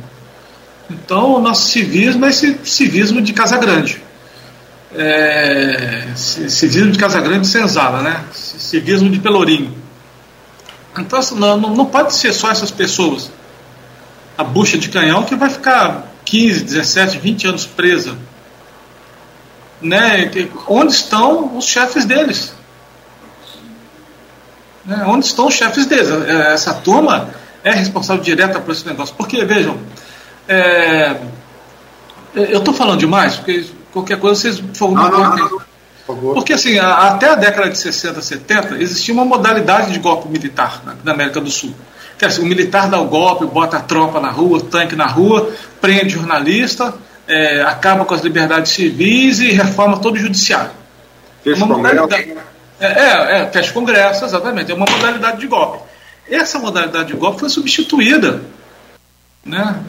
Então 0.90 1.36
o 1.36 1.40
nosso 1.40 1.70
civismo 1.70 2.26
é 2.26 2.30
esse 2.30 2.58
civismo 2.64 3.22
de 3.22 3.32
Casa 3.32 3.60
Grande. 3.60 4.02
É, 4.94 6.08
civismo 6.16 6.92
de 6.92 6.98
Casa 6.98 7.22
Grande 7.22 7.46
e 7.46 7.50
Senzala, 7.50 8.02
né? 8.02 8.24
Civismo 8.34 9.08
de 9.08 9.20
Pelourinho. 9.20 9.72
Então 10.98 11.20
não, 11.36 11.58
não 11.58 11.86
pode 11.86 12.16
ser 12.16 12.34
só 12.34 12.50
essas 12.50 12.72
pessoas. 12.72 13.32
A 14.36 14.44
bucha 14.44 14.80
de 14.80 14.90
canhão 14.90 15.24
que 15.24 15.36
vai 15.36 15.50
ficar 15.50 16.12
15, 16.26 16.64
17, 16.64 17.20
20 17.20 17.48
anos 17.48 17.66
presa 17.68 18.18
né, 19.82 20.30
onde 20.67 20.94
estão 20.94 21.58
os 21.58 21.65
chefes 21.65 22.06
deles? 22.06 22.54
Né, 24.86 25.04
onde 25.08 25.26
estão 25.26 25.48
os 25.48 25.54
chefes 25.54 25.86
deles? 25.86 26.10
É, 26.10 26.54
essa 26.54 26.74
turma 26.74 27.30
é 27.63 27.72
responsável 27.72 28.24
direta 28.24 28.60
por 28.60 28.72
esse 28.72 28.86
negócio. 28.86 29.15
Porque, 29.15 29.44
vejam, 29.46 29.78
é, 30.48 31.17
eu 32.34 32.60
estou 32.60 32.74
falando 32.74 33.00
demais, 33.00 33.36
porque 33.36 33.65
qualquer 33.91 34.20
coisa 34.20 34.39
vocês 34.39 34.63
foram 34.74 34.94
não, 34.94 35.10
não, 35.10 35.62
não, 36.08 36.34
Porque 36.34 36.54
assim, 36.54 36.78
a, 36.80 37.10
até 37.10 37.30
a 37.30 37.36
década 37.36 37.70
de 37.70 37.78
60, 37.78 38.22
70, 38.22 38.76
existia 38.78 39.13
uma 39.13 39.26
modalidade 39.26 39.91
de 39.91 40.00
golpe 40.00 40.30
militar 40.30 40.82
na, 40.86 40.96
na 41.04 41.12
América 41.12 41.39
do 41.41 41.50
Sul. 41.50 41.74
Que, 42.17 42.26
assim, 42.26 42.41
o 42.44 42.46
militar 42.46 42.88
dá 42.88 43.00
o 43.00 43.06
golpe, 43.06 43.46
bota 43.46 43.78
a 43.78 43.82
tropa 43.82 44.20
na 44.20 44.30
rua, 44.30 44.62
tanque 44.62 44.96
na 44.96 45.08
rua, 45.08 45.52
prende 45.80 46.10
jornalista, 46.10 46.94
é, 47.28 47.62
acaba 47.62 48.06
com 48.06 48.14
as 48.14 48.22
liberdades 48.22 48.72
civis 48.72 49.40
e 49.40 49.52
reforma 49.52 50.00
todo 50.00 50.16
o 50.16 50.20
judiciário. 50.20 50.72
Fecha 51.44 51.64
uma 51.64 51.78
modalidade, 51.78 52.34
é, 52.80 52.86
é, 52.86 53.42
é, 53.42 53.52
fecha 53.52 53.72
congresso, 53.74 54.26
exatamente. 54.26 54.72
É 54.72 54.76
uma 54.76 54.86
modalidade 54.90 55.40
de 55.40 55.48
golpe. 55.48 55.80
Essa 56.30 56.60
modalidade 56.60 57.10
de 57.10 57.14
golpe 57.14 57.40
foi 57.40 57.50
substituída. 57.50 58.42
Né? 59.46 59.80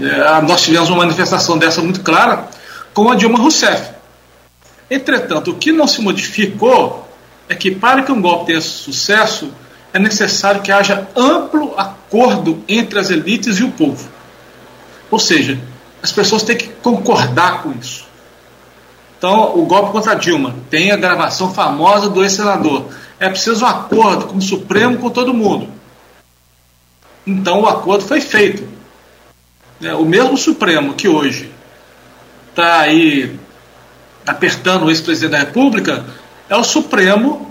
É, 0.00 0.38
é 0.38 0.42
nós 0.42 0.62
tivemos 0.62 0.88
uma 0.88 0.98
manifestação 0.98 1.58
dessa 1.58 1.80
muito 1.80 2.00
clara 2.00 2.48
com 2.94 3.10
a 3.10 3.14
Dilma 3.14 3.38
Rousseff. 3.38 3.90
Entretanto, 4.90 5.50
o 5.50 5.54
que 5.54 5.72
não 5.72 5.86
se 5.86 6.00
modificou 6.00 7.08
é 7.48 7.54
que 7.54 7.70
para 7.70 8.02
que 8.02 8.12
um 8.12 8.20
golpe 8.20 8.46
tenha 8.46 8.60
sucesso, 8.60 9.52
é 9.92 9.98
necessário 9.98 10.62
que 10.62 10.70
haja 10.70 11.08
amplo 11.16 11.74
acordo 11.76 12.62
entre 12.68 12.98
as 12.98 13.10
elites 13.10 13.58
e 13.58 13.64
o 13.64 13.70
povo. 13.70 14.08
Ou 15.10 15.18
seja, 15.18 15.58
as 16.02 16.10
pessoas 16.10 16.42
têm 16.42 16.56
que 16.56 16.68
concordar 16.68 17.62
com 17.62 17.72
isso. 17.72 18.04
Então, 19.16 19.56
o 19.56 19.64
golpe 19.66 19.92
contra 19.92 20.14
Dilma 20.14 20.56
tem 20.68 20.90
a 20.90 20.96
gravação 20.96 21.54
famosa 21.54 22.10
do 22.10 22.24
ex-senador. 22.24 22.86
É 23.20 23.28
preciso 23.28 23.64
um 23.64 23.68
acordo 23.68 24.26
com 24.26 24.36
o 24.36 24.42
Supremo, 24.42 24.98
com 24.98 25.10
todo 25.10 25.32
mundo. 25.32 25.68
Então, 27.24 27.60
o 27.60 27.68
acordo 27.68 28.02
foi 28.02 28.20
feito. 28.20 28.68
É, 29.80 29.94
o 29.94 30.04
mesmo 30.04 30.36
Supremo 30.36 30.94
que 30.94 31.06
hoje 31.06 31.52
está 32.50 32.80
aí 32.80 33.38
apertando 34.26 34.86
o 34.86 34.90
ex-presidente 34.90 35.30
da 35.30 35.38
República 35.38 36.04
é 36.48 36.56
o 36.56 36.64
Supremo 36.64 37.48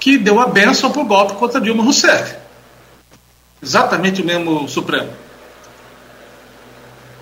que 0.00 0.18
deu 0.18 0.40
a 0.40 0.46
benção 0.46 0.90
para 0.90 1.02
o 1.02 1.06
golpe 1.06 1.34
contra 1.34 1.60
Dilma 1.60 1.84
Rousseff. 1.84 2.36
Exatamente 3.62 4.20
o 4.20 4.24
mesmo 4.24 4.68
Supremo. 4.68 5.10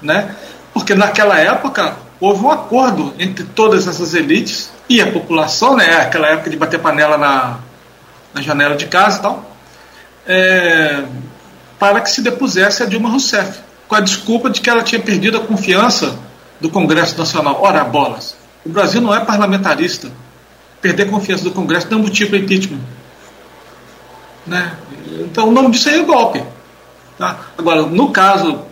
Né? 0.00 0.35
Porque 0.72 0.94
naquela 0.94 1.38
época 1.38 1.96
houve 2.20 2.44
um 2.44 2.50
acordo 2.50 3.14
entre 3.18 3.44
todas 3.44 3.87
essas 3.87 4.14
elites 4.14 4.70
e 4.88 5.00
a 5.00 5.11
população, 5.11 5.76
né? 5.76 6.00
Aquela 6.00 6.28
época 6.28 6.50
de 6.50 6.56
bater 6.56 6.80
panela 6.80 7.18
na, 7.18 7.58
na 8.32 8.40
janela 8.40 8.76
de 8.76 8.87
casa 8.87 9.18
e 9.18 9.22
tal, 9.22 9.56
é, 10.26 11.04
para 11.78 12.00
que 12.00 12.11
se 12.11 12.22
depusesse 12.22 12.82
a 12.82 12.87
Dilma 12.87 13.08
Rousseff, 13.08 13.58
com 13.88 13.94
a 13.94 14.00
desculpa 14.00 14.48
de 14.48 14.61
que 14.61 14.70
ela 14.70 14.82
tinha 14.82 15.00
perdido 15.00 15.37
a 15.37 15.40
confiança 15.40 16.18
do 16.61 16.70
Congresso 16.70 17.18
Nacional. 17.18 17.61
Ora, 17.61 17.85
bolas! 17.85 18.37
O 18.64 18.68
Brasil 18.68 19.00
não 19.00 19.14
é 19.14 19.24
parlamentarista. 19.24 20.11
perder 20.80 21.04
a 21.04 21.11
confiança 21.11 21.44
do 21.44 21.50
Congresso 21.50 21.88
não 21.90 21.98
é 21.98 22.02
motivo 22.02 22.30
para 22.30 22.38
impeachment. 22.38 22.80
Né? 24.46 24.76
Então, 25.20 25.48
o 25.48 25.52
nome 25.52 25.70
disso 25.72 25.88
aí 25.88 26.00
é 26.00 26.04
golpe. 26.04 26.42
Tá? 27.18 27.38
Agora, 27.58 27.82
no 27.82 28.11
caso 28.11 28.62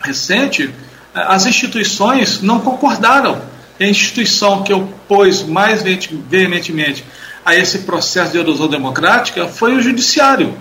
recente, 0.00 0.74
as 1.14 1.46
instituições 1.46 2.40
não 2.40 2.60
concordaram. 2.60 3.40
A 3.78 3.84
instituição 3.84 4.62
que 4.62 4.72
opôs 4.72 5.42
mais 5.42 5.82
veementemente 5.82 7.04
a 7.44 7.54
esse 7.54 7.80
processo 7.80 8.32
de 8.32 8.38
erosão 8.38 8.68
democrática 8.68 9.48
foi 9.48 9.74
o 9.74 9.80
judiciário. 9.80 10.54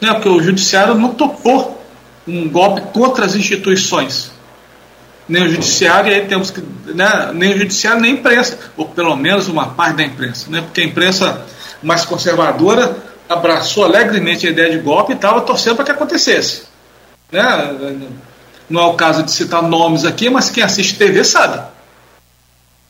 Né? 0.00 0.12
Porque 0.12 0.28
o 0.28 0.42
judiciário 0.42 0.94
não 0.94 1.14
topou 1.14 1.80
um 2.26 2.48
golpe 2.48 2.82
contra 2.92 3.24
as 3.24 3.34
instituições. 3.34 4.32
Nem 5.28 5.44
o 5.44 5.48
judiciário, 5.48 6.12
aí 6.12 6.26
temos 6.26 6.50
que. 6.50 6.62
Né? 6.86 7.30
Nem 7.34 7.54
o 7.54 7.58
judiciário, 7.58 8.00
nem 8.00 8.12
a 8.12 8.14
imprensa, 8.14 8.58
ou 8.76 8.86
pelo 8.86 9.14
menos 9.14 9.46
uma 9.46 9.66
parte 9.68 9.96
da 9.96 10.02
imprensa. 10.02 10.50
Né? 10.50 10.60
Porque 10.60 10.80
a 10.80 10.84
imprensa 10.84 11.46
mais 11.82 12.04
conservadora 12.04 12.96
abraçou 13.28 13.84
alegremente 13.84 14.46
a 14.46 14.50
ideia 14.50 14.70
de 14.70 14.78
golpe 14.78 15.12
e 15.12 15.14
estava 15.14 15.42
torcendo 15.42 15.76
para 15.76 15.84
que 15.84 15.90
acontecesse. 15.92 16.62
Né? 17.30 17.42
Não 18.68 18.80
é 18.80 18.84
o 18.84 18.94
caso 18.94 19.22
de 19.22 19.30
citar 19.30 19.62
nomes 19.62 20.04
aqui, 20.04 20.28
mas 20.28 20.50
quem 20.50 20.62
assiste 20.62 20.96
TV 20.96 21.24
sabe. 21.24 21.62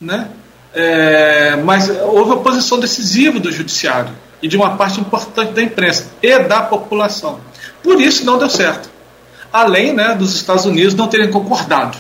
Né? 0.01 0.29
É, 0.75 1.57
mas 1.57 1.89
houve 1.89 2.33
oposição 2.33 2.79
decisiva 2.79 3.39
do 3.39 3.51
judiciário 3.51 4.13
e 4.43 4.49
de 4.49 4.57
uma 4.57 4.77
parte 4.77 5.01
importante 5.01 5.53
da 5.53 5.63
imprensa 5.63 6.09
e 6.23 6.39
da 6.41 6.63
população. 6.63 7.41
Por 7.83 8.01
isso 8.01 8.25
não 8.25 8.39
deu 8.39 8.51
certo. 8.51 8.91
Além 9.53 9.93
né, 9.93 10.15
dos 10.15 10.35
Estados 10.35 10.65
Unidos 10.67 10.95
não 10.95 11.09
terem 11.09 11.31
concordado. 11.31 11.97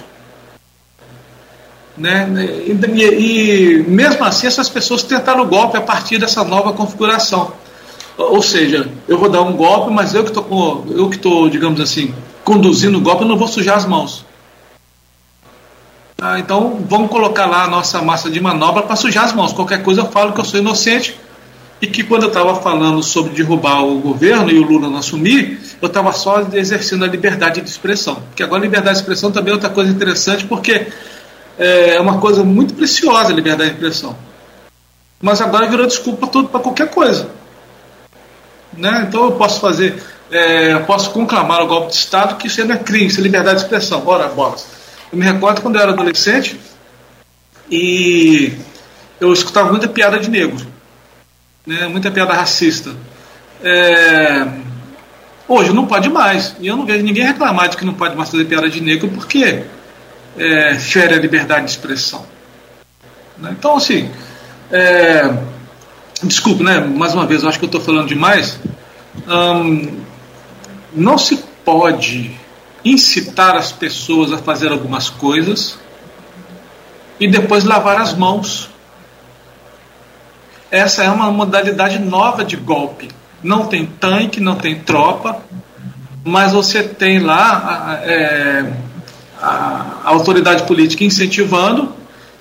Né? 1.96 2.28
E, 2.66 2.72
e, 2.72 3.78
e 3.78 3.82
mesmo 3.84 4.24
assim 4.24 4.46
essas 4.46 4.68
pessoas 4.68 5.02
tentaram 5.02 5.42
o 5.42 5.46
golpe 5.46 5.76
a 5.76 5.80
partir 5.80 6.18
dessa 6.18 6.44
nova 6.44 6.72
configuração. 6.72 7.52
Ou 8.16 8.42
seja, 8.42 8.88
eu 9.06 9.16
vou 9.16 9.28
dar 9.28 9.42
um 9.42 9.56
golpe, 9.56 9.92
mas 9.92 10.12
eu 10.14 10.24
que 10.24 11.16
estou, 11.16 11.48
digamos 11.48 11.80
assim, 11.80 12.12
conduzindo 12.48 12.96
o 12.96 13.00
golpe, 13.02 13.24
eu 13.24 13.28
não 13.28 13.36
vou 13.36 13.46
sujar 13.46 13.76
as 13.76 13.84
mãos. 13.84 14.24
Ah, 16.18 16.38
então 16.38 16.82
vamos 16.88 17.10
colocar 17.10 17.44
lá 17.44 17.64
a 17.64 17.68
nossa 17.68 18.00
massa 18.00 18.30
de 18.30 18.40
manobra 18.40 18.82
para 18.82 18.96
sujar 18.96 19.26
as 19.26 19.34
mãos. 19.34 19.52
Qualquer 19.52 19.82
coisa 19.82 20.00
eu 20.00 20.06
falo 20.06 20.32
que 20.32 20.40
eu 20.40 20.44
sou 20.46 20.58
inocente 20.58 21.14
e 21.78 21.86
que 21.86 22.02
quando 22.02 22.22
eu 22.22 22.28
estava 22.28 22.56
falando 22.62 23.02
sobre 23.02 23.34
derrubar 23.34 23.84
o 23.84 23.98
governo 23.98 24.50
e 24.50 24.58
o 24.58 24.62
Lula 24.62 24.88
não 24.88 24.96
assumir, 24.96 25.60
eu 25.80 25.88
estava 25.88 26.10
só 26.12 26.40
exercendo 26.54 27.04
a 27.04 27.06
liberdade 27.06 27.60
de 27.60 27.68
expressão. 27.68 28.14
Porque 28.14 28.42
agora 28.42 28.62
liberdade 28.62 28.96
de 28.96 29.02
expressão 29.02 29.30
também 29.30 29.50
é 29.50 29.54
outra 29.54 29.68
coisa 29.68 29.90
interessante, 29.90 30.46
porque 30.46 30.88
é 31.58 32.00
uma 32.00 32.18
coisa 32.18 32.42
muito 32.42 32.72
preciosa 32.72 33.30
a 33.30 33.36
liberdade 33.36 33.70
de 33.72 33.76
expressão. 33.76 34.16
Mas 35.20 35.42
agora 35.42 35.68
virou 35.68 35.86
desculpa 35.86 36.26
tudo 36.26 36.48
para 36.48 36.60
qualquer 36.60 36.88
coisa. 36.88 37.28
Né? 38.72 39.04
Então 39.06 39.24
eu 39.24 39.32
posso 39.32 39.60
fazer, 39.60 40.02
é, 40.30 40.78
posso 40.80 41.10
conclamar 41.10 41.62
o 41.62 41.66
golpe 41.66 41.88
de 41.88 41.96
Estado 41.96 42.36
que 42.36 42.46
isso 42.46 42.64
não 42.64 42.74
é 42.74 42.78
crime, 42.78 43.06
isso 43.06 43.20
é 43.20 43.22
liberdade 43.22 43.58
de 43.58 43.64
expressão. 43.64 44.02
Ora, 44.06 44.28
bolas. 44.28 44.66
Eu 45.10 45.18
me 45.18 45.24
recordo 45.24 45.62
quando 45.62 45.76
eu 45.76 45.82
era 45.82 45.92
adolescente 45.92 46.58
e 47.70 48.52
eu 49.20 49.32
escutava 49.32 49.70
muita 49.70 49.88
piada 49.88 50.18
de 50.18 50.30
negro, 50.30 50.66
né? 51.66 51.88
muita 51.88 52.10
piada 52.10 52.34
racista. 52.34 52.94
É, 53.62 54.46
hoje 55.46 55.72
não 55.72 55.86
pode 55.86 56.08
mais. 56.08 56.54
E 56.60 56.66
eu 56.66 56.76
não 56.76 56.84
vejo 56.84 57.02
ninguém 57.02 57.24
reclamar 57.24 57.68
de 57.68 57.76
que 57.76 57.84
não 57.84 57.94
pode 57.94 58.14
mais 58.16 58.30
fazer 58.30 58.44
piada 58.44 58.68
de 58.68 58.82
negro 58.82 59.08
porque 59.08 59.64
é, 60.36 60.74
fere 60.74 61.14
a 61.14 61.18
liberdade 61.18 61.66
de 61.66 61.70
expressão. 61.72 62.24
Né? 63.38 63.54
Então, 63.58 63.76
assim, 63.76 64.10
é, 64.70 65.22
né? 66.62 66.80
Mais 66.80 67.14
uma 67.14 67.26
vez, 67.26 67.42
eu 67.42 67.48
acho 67.48 67.58
que 67.58 67.64
eu 67.64 67.68
estou 67.68 67.80
falando 67.80 68.08
demais. 68.08 68.58
Hum, 69.26 70.00
não 70.92 71.18
se 71.18 71.36
pode 71.64 72.36
incitar 72.84 73.56
as 73.56 73.72
pessoas 73.72 74.32
a 74.32 74.38
fazer 74.38 74.70
algumas 74.72 75.10
coisas 75.10 75.78
e 77.20 77.28
depois 77.28 77.64
lavar 77.64 78.00
as 78.00 78.14
mãos. 78.14 78.70
Essa 80.70 81.04
é 81.04 81.10
uma 81.10 81.30
modalidade 81.30 81.98
nova 81.98 82.44
de 82.44 82.56
golpe. 82.56 83.08
Não 83.42 83.66
tem 83.66 83.86
tanque, 83.86 84.40
não 84.40 84.56
tem 84.56 84.80
tropa, 84.80 85.42
mas 86.24 86.52
você 86.52 86.82
tem 86.82 87.20
lá 87.20 88.00
é, 88.02 88.72
a, 89.40 90.00
a 90.04 90.08
autoridade 90.10 90.64
política 90.64 91.04
incentivando 91.04 91.94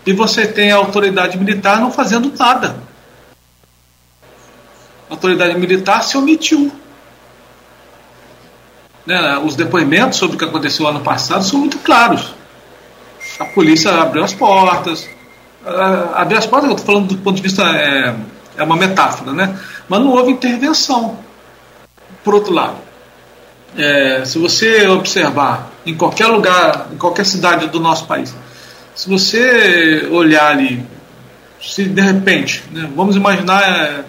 e 0.06 0.14
você 0.14 0.48
tem 0.48 0.72
a 0.72 0.78
autoridade 0.78 1.38
militar 1.38 1.80
não 1.80 1.92
fazendo 1.92 2.32
nada 2.38 2.88
a 5.10 5.14
autoridade 5.14 5.58
militar 5.58 6.04
se 6.04 6.18
omitiu. 6.18 6.72
Né? 9.08 9.38
Os 9.38 9.56
depoimentos 9.56 10.20
sobre 10.20 10.36
o 10.36 10.40
que 10.40 10.44
aconteceu 10.44 10.86
ano 10.86 11.00
passado 11.00 11.42
são 11.46 11.58
muito 11.58 11.78
claros. 11.80 12.36
A 13.40 13.46
polícia 13.46 13.90
abriu 13.90 14.22
as 14.22 14.34
portas. 14.34 15.06
Uh, 15.66 16.14
abriu 16.14 16.38
as 16.38 16.46
portas, 16.46 16.70
eu 16.70 16.76
estou 16.76 16.94
falando 16.94 17.16
do 17.16 17.18
ponto 17.20 17.38
de 17.38 17.42
vista. 17.42 17.64
É, 17.64 18.14
é 18.58 18.64
uma 18.64 18.76
metáfora, 18.76 19.32
né? 19.32 19.58
Mas 19.88 20.02
não 20.02 20.10
houve 20.10 20.32
intervenção. 20.32 21.18
Por 22.22 22.36
outro 22.36 22.52
lado, 22.54 22.76
é, 23.78 24.26
se 24.26 24.38
você 24.38 24.86
observar 24.88 25.72
em 25.86 25.96
qualquer 25.96 26.28
lugar, 26.28 26.88
em 26.92 26.98
qualquer 26.98 27.26
cidade 27.26 27.68
do 27.68 27.80
nosso 27.80 28.06
país, 28.08 28.36
se 28.94 29.08
você 29.08 30.06
olhar 30.12 30.52
ali, 30.52 30.86
se 31.62 31.86
de 31.86 32.02
repente, 32.02 32.64
né, 32.72 32.90
vamos 32.94 33.16
imaginar 33.16 33.62
é, 33.62 34.04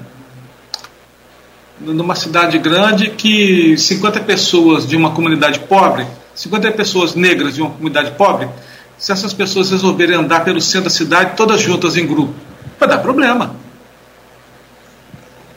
numa 1.80 2.14
cidade 2.14 2.58
grande 2.58 3.10
que 3.10 3.76
50 3.76 4.20
pessoas 4.20 4.86
de 4.86 4.96
uma 4.96 5.12
comunidade 5.12 5.60
pobre, 5.60 6.06
50 6.34 6.72
pessoas 6.72 7.14
negras 7.14 7.54
de 7.54 7.62
uma 7.62 7.70
comunidade 7.70 8.12
pobre, 8.12 8.48
se 8.96 9.12
essas 9.12 9.32
pessoas 9.32 9.70
resolverem 9.70 10.16
andar 10.16 10.44
pelo 10.44 10.60
centro 10.60 10.84
da 10.84 10.90
cidade 10.90 11.36
todas 11.36 11.60
juntas 11.60 11.96
em 11.96 12.06
grupo, 12.06 12.34
vai 12.78 12.88
dar 12.88 12.98
problema. 12.98 13.54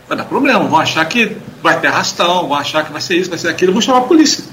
Vai 0.07 0.17
dar 0.17 0.25
problema, 0.25 0.65
vão 0.65 0.79
achar 0.79 1.05
que 1.05 1.37
vai 1.61 1.79
ter 1.79 1.87
arrastão, 1.87 2.47
vão 2.47 2.55
achar 2.55 2.85
que 2.85 2.91
vai 2.91 3.01
ser 3.01 3.15
isso, 3.15 3.29
vai 3.29 3.39
ser 3.39 3.47
aquilo, 3.47 3.71
vão 3.71 3.81
chamar 3.81 3.99
a 3.99 4.01
polícia. 4.01 4.43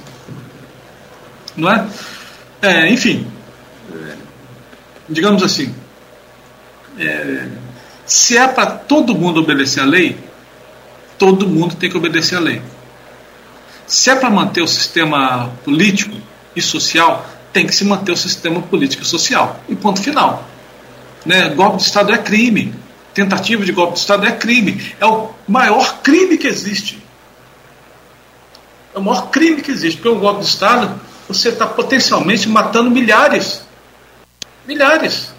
Não 1.56 1.70
é? 1.70 1.86
é 2.62 2.90
enfim, 2.90 3.26
digamos 5.08 5.42
assim, 5.42 5.74
é, 6.98 7.48
se 8.06 8.36
é 8.36 8.46
para 8.46 8.66
todo 8.66 9.14
mundo 9.14 9.40
obedecer 9.40 9.80
a 9.80 9.84
lei, 9.84 10.16
todo 11.18 11.46
mundo 11.48 11.74
tem 11.74 11.90
que 11.90 11.96
obedecer 11.96 12.36
à 12.36 12.40
lei. 12.40 12.62
Se 13.86 14.10
é 14.10 14.14
para 14.14 14.30
manter 14.30 14.62
o 14.62 14.68
sistema 14.68 15.50
político 15.64 16.16
e 16.54 16.62
social, 16.62 17.26
tem 17.52 17.66
que 17.66 17.74
se 17.74 17.84
manter 17.84 18.12
o 18.12 18.16
sistema 18.16 18.62
político 18.62 19.02
e 19.02 19.06
social. 19.06 19.60
E 19.68 19.74
ponto 19.74 20.00
final. 20.00 20.44
Né? 21.26 21.48
Golpe 21.50 21.78
de 21.78 21.82
Estado 21.82 22.12
é 22.12 22.18
crime. 22.18 22.74
Tentativa 23.12 23.64
de 23.64 23.72
golpe 23.72 23.94
de 23.94 24.00
Estado 24.00 24.26
é 24.26 24.32
crime. 24.32 24.94
É 25.00 25.06
o 25.06 25.30
maior 25.48 26.00
crime 26.02 26.38
que 26.38 26.46
existe. 26.46 27.02
É 28.94 28.98
o 28.98 29.02
maior 29.02 29.30
crime 29.30 29.60
que 29.60 29.70
existe. 29.70 29.96
Porque 29.96 30.16
o 30.16 30.20
golpe 30.20 30.42
de 30.42 30.46
Estado, 30.46 31.00
você 31.26 31.48
está 31.48 31.66
potencialmente 31.66 32.48
matando 32.48 32.90
milhares. 32.90 33.62
Milhares. 34.66 35.32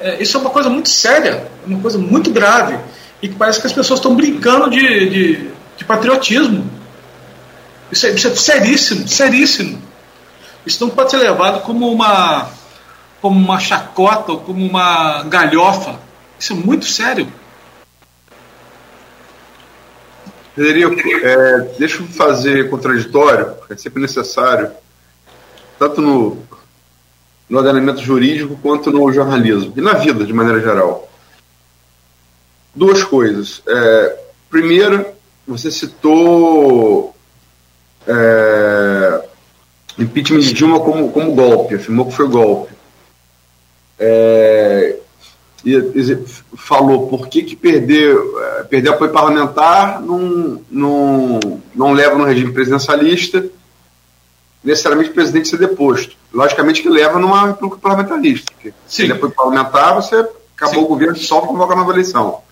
É, 0.00 0.22
isso 0.22 0.36
é 0.36 0.40
uma 0.40 0.50
coisa 0.50 0.70
muito 0.70 0.88
séria, 0.88 1.50
uma 1.66 1.80
coisa 1.80 1.98
muito 1.98 2.30
grave 2.30 2.78
e 3.22 3.28
que 3.28 3.34
parece 3.34 3.60
que 3.60 3.66
as 3.66 3.72
pessoas 3.72 3.98
estão 3.98 4.14
brincando 4.14 4.70
de, 4.70 5.08
de, 5.08 5.50
de 5.76 5.84
patriotismo. 5.84 6.68
Isso 7.92 8.06
é, 8.06 8.10
isso 8.10 8.28
é 8.28 8.34
seríssimo, 8.34 9.06
seríssimo. 9.08 9.82
Isso 10.64 10.84
não 10.84 10.94
pode 10.94 11.10
ser 11.10 11.18
levado 11.18 11.62
como 11.62 11.90
uma, 11.90 12.50
como 13.20 13.38
uma 13.38 13.58
chacota 13.58 14.32
ou 14.32 14.40
como 14.40 14.64
uma 14.64 15.22
galhofa. 15.24 15.98
Isso 16.38 16.52
é 16.52 16.56
muito 16.56 16.86
sério. 16.86 17.30
Federico, 20.54 20.94
é, 21.24 21.58
deixa 21.78 22.02
eu 22.02 22.06
fazer 22.08 22.68
contraditório, 22.68 23.54
é 23.70 23.76
sempre 23.76 24.02
necessário, 24.02 24.70
tanto 25.78 26.02
no, 26.02 26.42
no 27.48 27.58
ordenamento 27.58 28.00
jurídico 28.00 28.58
quanto 28.60 28.90
no 28.90 29.10
jornalismo, 29.12 29.72
e 29.76 29.80
na 29.80 29.94
vida 29.94 30.24
de 30.24 30.32
maneira 30.32 30.60
geral 30.60 31.09
duas 32.74 33.02
coisas. 33.02 33.62
É, 33.66 34.18
primeiro, 34.48 35.06
você 35.46 35.70
citou 35.70 37.14
é, 38.06 39.24
impeachment 39.98 40.40
de 40.40 40.52
Dilma 40.52 40.80
como, 40.80 41.10
como 41.10 41.34
golpe, 41.34 41.74
afirmou 41.74 42.06
que 42.06 42.12
foi 42.12 42.28
golpe. 42.28 42.72
É, 43.98 44.96
e, 45.64 45.74
e, 45.74 46.24
falou 46.56 47.08
por 47.08 47.28
que, 47.28 47.42
que 47.42 47.54
perder, 47.54 48.16
é, 48.16 48.62
perder 48.64 48.90
apoio 48.90 49.12
parlamentar 49.12 50.00
não, 50.00 50.62
não, 50.70 51.40
não 51.74 51.92
leva 51.92 52.16
no 52.16 52.24
regime 52.24 52.52
presidencialista 52.52 53.44
necessariamente 54.62 55.10
o 55.10 55.14
presidente 55.14 55.48
ser 55.48 55.58
deposto. 55.58 56.16
Logicamente 56.32 56.82
que 56.82 56.88
leva 56.88 57.18
numa 57.18 57.48
república 57.48 57.80
parlamentarista. 57.80 58.52
Porque 58.52 58.72
se 58.86 59.02
ele 59.02 59.14
foi 59.14 59.30
parlamentar, 59.30 59.94
você 59.94 60.16
acabou 60.56 60.80
Sim. 60.80 60.84
o 60.84 60.88
governo, 60.88 61.16
só 61.16 61.40
convoca 61.40 61.72
a 61.72 61.76
nova 61.76 61.92
eleição. 61.92 62.42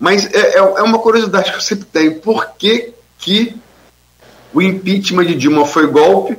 Mas 0.00 0.24
é, 0.32 0.56
é, 0.56 0.56
é, 0.56 0.82
uma 0.82 0.98
curiosidade 0.98 1.50
que 1.50 1.58
eu 1.58 1.60
sempre 1.60 1.84
tenho. 1.84 2.18
Por 2.20 2.52
que, 2.52 2.94
que 3.18 3.54
o 4.54 4.62
impeachment 4.62 5.26
de 5.26 5.34
Dilma 5.34 5.66
foi 5.66 5.86
golpe 5.86 6.38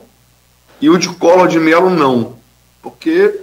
e 0.82 0.90
o 0.90 0.98
de 0.98 1.08
Collor 1.10 1.48
de 1.48 1.60
Mello 1.60 1.92
não? 1.92 2.38
Porque 2.82 3.40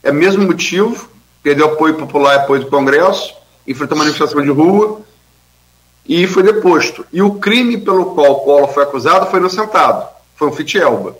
é 0.00 0.12
o 0.12 0.14
mesmo 0.14 0.44
motivo, 0.46 1.08
perdeu 1.42 1.66
apoio 1.66 1.96
popular 1.96 2.34
e 2.34 2.38
apoio 2.38 2.60
do 2.60 2.70
Congresso, 2.70 3.34
enfrentou 3.66 3.98
manifestação 3.98 4.40
de 4.40 4.50
rua 4.50 5.00
e 6.06 6.24
foi 6.28 6.44
deposto. 6.44 7.04
E 7.12 7.20
o 7.20 7.34
crime 7.34 7.78
pelo 7.78 8.14
qual 8.14 8.44
Collor 8.44 8.68
foi 8.68 8.84
acusado 8.84 9.26
foi 9.26 9.40
inocentado, 9.40 10.06
foi 10.36 10.46
um 10.46 10.52
fitielba. 10.52 11.16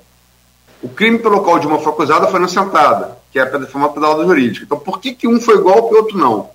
O 0.80 0.88
crime 0.88 1.18
pelo 1.18 1.42
qual 1.42 1.58
Dilma 1.58 1.80
foi 1.80 1.92
acusada 1.92 2.28
foi 2.28 2.38
inocentada, 2.38 3.18
que 3.32 3.40
é 3.40 3.42
a 3.42 3.46
deformação 3.46 4.00
da 4.00 4.10
ordem 4.10 4.26
jurídica. 4.26 4.64
Então, 4.64 4.78
por 4.78 5.00
que, 5.00 5.12
que 5.12 5.26
um 5.26 5.40
foi 5.40 5.60
golpe 5.60 5.92
e 5.92 5.98
outro 5.98 6.16
não? 6.16 6.50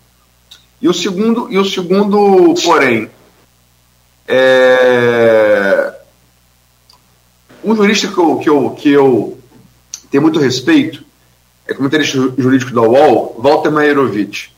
E 0.81 0.87
o 0.87 0.93
segundo, 0.93 1.51
e 1.51 1.57
o 1.57 1.65
segundo 1.65 2.53
porém, 2.63 3.09
é... 4.27 5.93
um 7.63 7.75
jurista 7.75 8.07
que 8.07 8.17
eu, 8.17 8.37
que, 8.37 8.49
eu, 8.49 8.69
que 8.71 8.91
eu 8.91 9.39
tenho 10.11 10.23
muito 10.23 10.39
respeito 10.39 11.03
é 11.67 11.73
comentarista 11.73 12.17
jurídico 12.37 12.71
da 12.71 12.81
UOL, 12.81 13.35
Walter 13.39 13.71
Mairovich. 13.71 14.53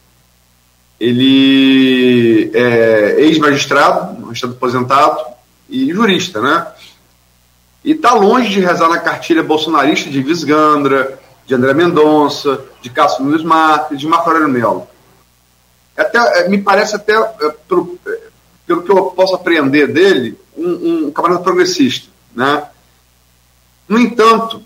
Ele 1.00 2.52
é 2.54 3.16
ex-magistrado, 3.22 4.20
magistrado 4.22 4.56
aposentado 4.56 5.20
e 5.68 5.92
jurista, 5.92 6.42
né? 6.42 6.68
E 7.84 7.92
está 7.92 8.14
longe 8.14 8.50
de 8.50 8.60
rezar 8.60 8.90
na 8.90 9.00
cartilha 9.00 9.42
bolsonarista 9.42 10.10
de 10.10 10.22
Visgandra, 10.22 11.18
de 11.46 11.56
André 11.56 11.74
Mendonça, 11.74 12.62
de 12.82 12.90
Cássio 12.90 13.24
Nunes 13.24 13.44
Marques, 13.44 14.00
de 14.00 14.06
Marco 14.06 14.30
Aurélio 14.30 14.50
Melo. 14.50 14.88
Até, 16.00 16.18
é, 16.40 16.48
me 16.48 16.58
parece 16.62 16.96
até, 16.96 17.14
é, 17.14 17.50
pelo, 17.68 18.00
é, 18.08 18.20
pelo 18.66 18.84
que 18.84 18.92
eu 18.92 19.06
posso 19.12 19.36
aprender 19.36 19.88
dele, 19.88 20.40
um, 20.58 21.08
um 21.08 21.12
camarada 21.12 21.42
progressista. 21.44 22.08
Né? 22.34 22.64
No 23.88 24.00
entanto, 24.00 24.64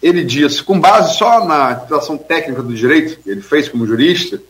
ele 0.00 0.22
diz, 0.22 0.60
com 0.60 0.78
base 0.78 1.16
só 1.16 1.44
na 1.44 1.80
situação 1.80 2.16
técnica 2.16 2.62
do 2.62 2.72
direito 2.72 3.20
que 3.20 3.28
ele 3.28 3.40
fez 3.40 3.68
como 3.68 3.86
jurista, 3.86 4.40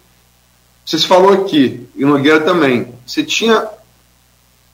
você 0.85 0.99
se 0.99 1.07
falou 1.07 1.33
aqui, 1.33 1.88
e 1.96 2.05
Nogueira 2.05 2.40
também, 2.40 2.94
você 3.07 3.25
tinha, 3.25 3.66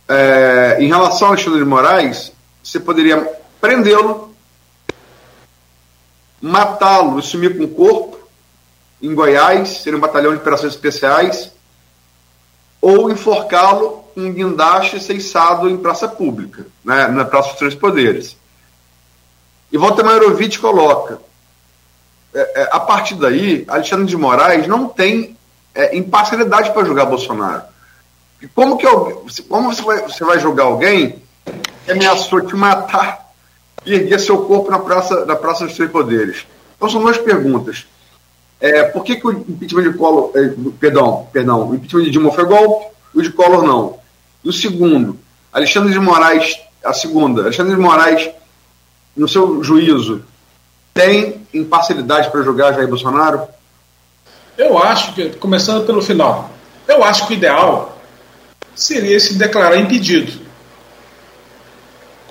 é, 0.09 0.79
em 0.81 0.88
relação 0.88 1.29
ao 1.29 1.35
Alexandre 1.35 1.61
de 1.61 1.64
Moraes, 1.64 2.33
você 2.62 2.81
poderia 2.81 3.18
prendê-lo, 3.61 4.35
matá-lo 6.40 7.20
e 7.20 7.22
sumir 7.22 7.57
com 7.57 7.64
o 7.64 7.68
corpo 7.68 8.22
em 9.03 9.15
Goiás, 9.15 9.83
ser 9.83 9.95
um 9.95 10.01
batalhão 10.01 10.33
de 10.33 10.38
operações 10.38 10.73
especiais, 10.73 11.51
ou 12.81 13.11
enforcá-lo 13.11 14.03
um 14.17 14.33
guindaste 14.33 15.03
ceiçado 15.03 15.69
em 15.69 15.77
praça 15.77 16.07
pública, 16.07 16.67
né, 16.85 17.09
na 17.09 17.25
Praça 17.25 17.51
dos 17.51 17.59
Três 17.59 17.75
Poderes. 17.75 18.37
E 19.71 19.79
Walter 19.79 20.05
Mairovitch 20.05 20.59
coloca, 20.59 21.19
é, 22.35 22.62
é, 22.62 22.69
a 22.71 22.81
partir 22.81 23.15
daí, 23.15 23.65
Alexandre 23.67 24.07
de 24.07 24.17
Moraes 24.17 24.67
não 24.67 24.87
tem 24.87 25.37
é, 25.75 25.97
imparcialidade 25.97 26.73
para 26.73 26.85
julgar 26.85 27.07
Bolsonaro. 27.07 27.62
E 28.41 28.49
como 28.49 28.77
que 28.77 28.87
como 29.49 29.73
você 29.73 29.83
vai, 29.83 30.03
você 30.03 30.25
vai 30.25 30.38
julgar 30.38 30.65
alguém 30.65 31.23
que 31.85 31.93
ameaçou 31.93 32.41
te 32.43 32.55
matar 32.55 33.33
e 33.87 33.95
erguer 33.95 34.21
seu 34.21 34.45
corpo 34.45 34.71
na 34.71 34.79
praça, 34.79 35.25
na 35.25 35.37
praça 35.37 35.65
dos 35.65 35.75
Três 35.75 35.91
Poderes? 35.91 36.47
Então 36.77 36.91
são 36.91 37.01
duas 37.01 37.17
perguntas. 37.17 37.87
É, 38.62 38.85
por 38.85 39.03
que, 39.03 39.16
que 39.16 39.27
o 39.27 39.33
impeachment 39.33 39.83
de 39.83 39.98
Collor, 39.98 40.31
é, 40.37 40.55
perdão, 40.79 41.27
perdão, 41.33 41.68
o 41.68 41.75
impeachment 41.75 42.05
de 42.05 42.11
Dilma 42.12 42.31
foi 42.31 42.44
golpe 42.44 42.87
o 43.12 43.20
de 43.20 43.31
Collor 43.31 43.64
não? 43.64 43.98
E 44.44 44.48
o 44.48 44.53
segundo, 44.53 45.18
Alexandre 45.53 45.92
de 45.92 45.98
Moraes, 45.98 46.57
a 46.85 46.92
segunda, 46.92 47.42
Alexandre 47.42 47.75
de 47.75 47.81
Moraes, 47.81 48.31
no 49.16 49.29
seu 49.29 49.62
juízo, 49.64 50.25
tem 50.94 51.42
imparcialidade 51.53 52.31
para 52.31 52.42
julgar 52.42 52.72
Jair 52.72 52.88
Bolsonaro? 52.88 53.42
Eu 54.57 54.79
acho 54.79 55.12
que, 55.14 55.31
começando 55.31 55.85
pelo 55.85 56.01
final, 56.01 56.51
eu 56.87 57.03
acho 57.03 57.27
que 57.27 57.35
o 57.35 57.37
ideal 57.37 57.98
seria 58.75 59.18
se 59.18 59.35
declarar 59.35 59.77
impedido. 59.77 60.33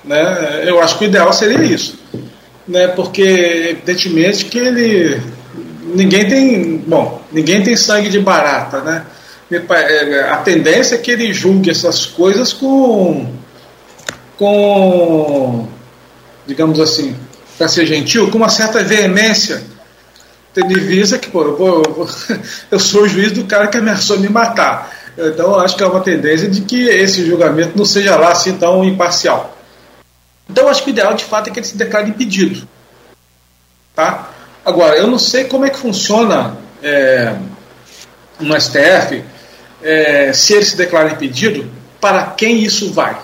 Né? 0.03 0.63
Eu 0.67 0.81
acho 0.81 0.97
que 0.97 1.05
o 1.05 1.07
ideal 1.07 1.31
seria 1.33 1.63
isso. 1.63 1.99
Né? 2.67 2.87
Porque, 2.87 3.21
evidentemente, 3.21 4.45
que 4.45 4.57
ele. 4.57 5.21
Ninguém 5.93 6.27
tem. 6.27 6.77
Bom, 6.77 7.21
ninguém 7.31 7.63
tem 7.63 7.75
sangue 7.75 8.09
de 8.09 8.19
barata, 8.19 8.81
né? 8.81 9.05
É, 9.51 10.29
a 10.29 10.37
tendência 10.37 10.95
é 10.95 10.97
que 10.97 11.11
ele 11.11 11.33
julgue 11.33 11.69
essas 11.69 12.05
coisas 12.05 12.53
com. 12.53 13.33
com. 14.37 15.67
digamos 16.47 16.79
assim, 16.79 17.15
para 17.57 17.67
ser 17.67 17.85
gentil, 17.85 18.29
com 18.31 18.37
uma 18.37 18.49
certa 18.49 18.83
veemência. 18.83 19.63
Tendo 20.53 20.73
em 20.73 20.81
vista 20.81 21.17
que, 21.17 21.29
pô, 21.29 21.43
eu, 21.43 21.57
vou, 21.57 21.83
eu, 21.83 21.93
vou, 21.93 22.09
eu 22.71 22.79
sou 22.79 23.03
o 23.03 23.07
juiz 23.07 23.31
do 23.31 23.45
cara 23.45 23.67
que 23.67 23.77
ameaçou 23.77 24.19
me 24.19 24.29
matar. 24.29 24.91
Então, 25.17 25.59
acho 25.59 25.75
que 25.75 25.83
é 25.83 25.87
uma 25.87 26.01
tendência 26.01 26.49
de 26.49 26.61
que 26.61 26.87
esse 26.87 27.25
julgamento 27.25 27.77
não 27.77 27.85
seja 27.85 28.15
lá 28.15 28.31
assim 28.31 28.57
tão 28.57 28.83
imparcial. 28.83 29.57
Então, 30.49 30.67
acho 30.67 30.83
que 30.83 30.89
o 30.89 30.91
ideal, 30.91 31.13
de 31.13 31.23
fato, 31.23 31.49
é 31.49 31.53
que 31.53 31.59
ele 31.59 31.67
se 31.67 31.77
declare 31.77 32.09
impedido. 32.09 32.67
Tá? 33.95 34.29
Agora, 34.63 34.95
eu 34.95 35.07
não 35.07 35.17
sei 35.17 35.45
como 35.45 35.65
é 35.65 35.69
que 35.69 35.77
funciona 35.77 36.57
é, 36.81 37.35
STF, 38.59 39.23
é, 39.81 40.33
se 40.33 40.53
ele 40.53 40.65
se 40.65 40.77
declara 40.77 41.11
impedido, 41.11 41.69
para 41.99 42.25
quem 42.25 42.63
isso 42.63 42.91
vai. 42.91 43.17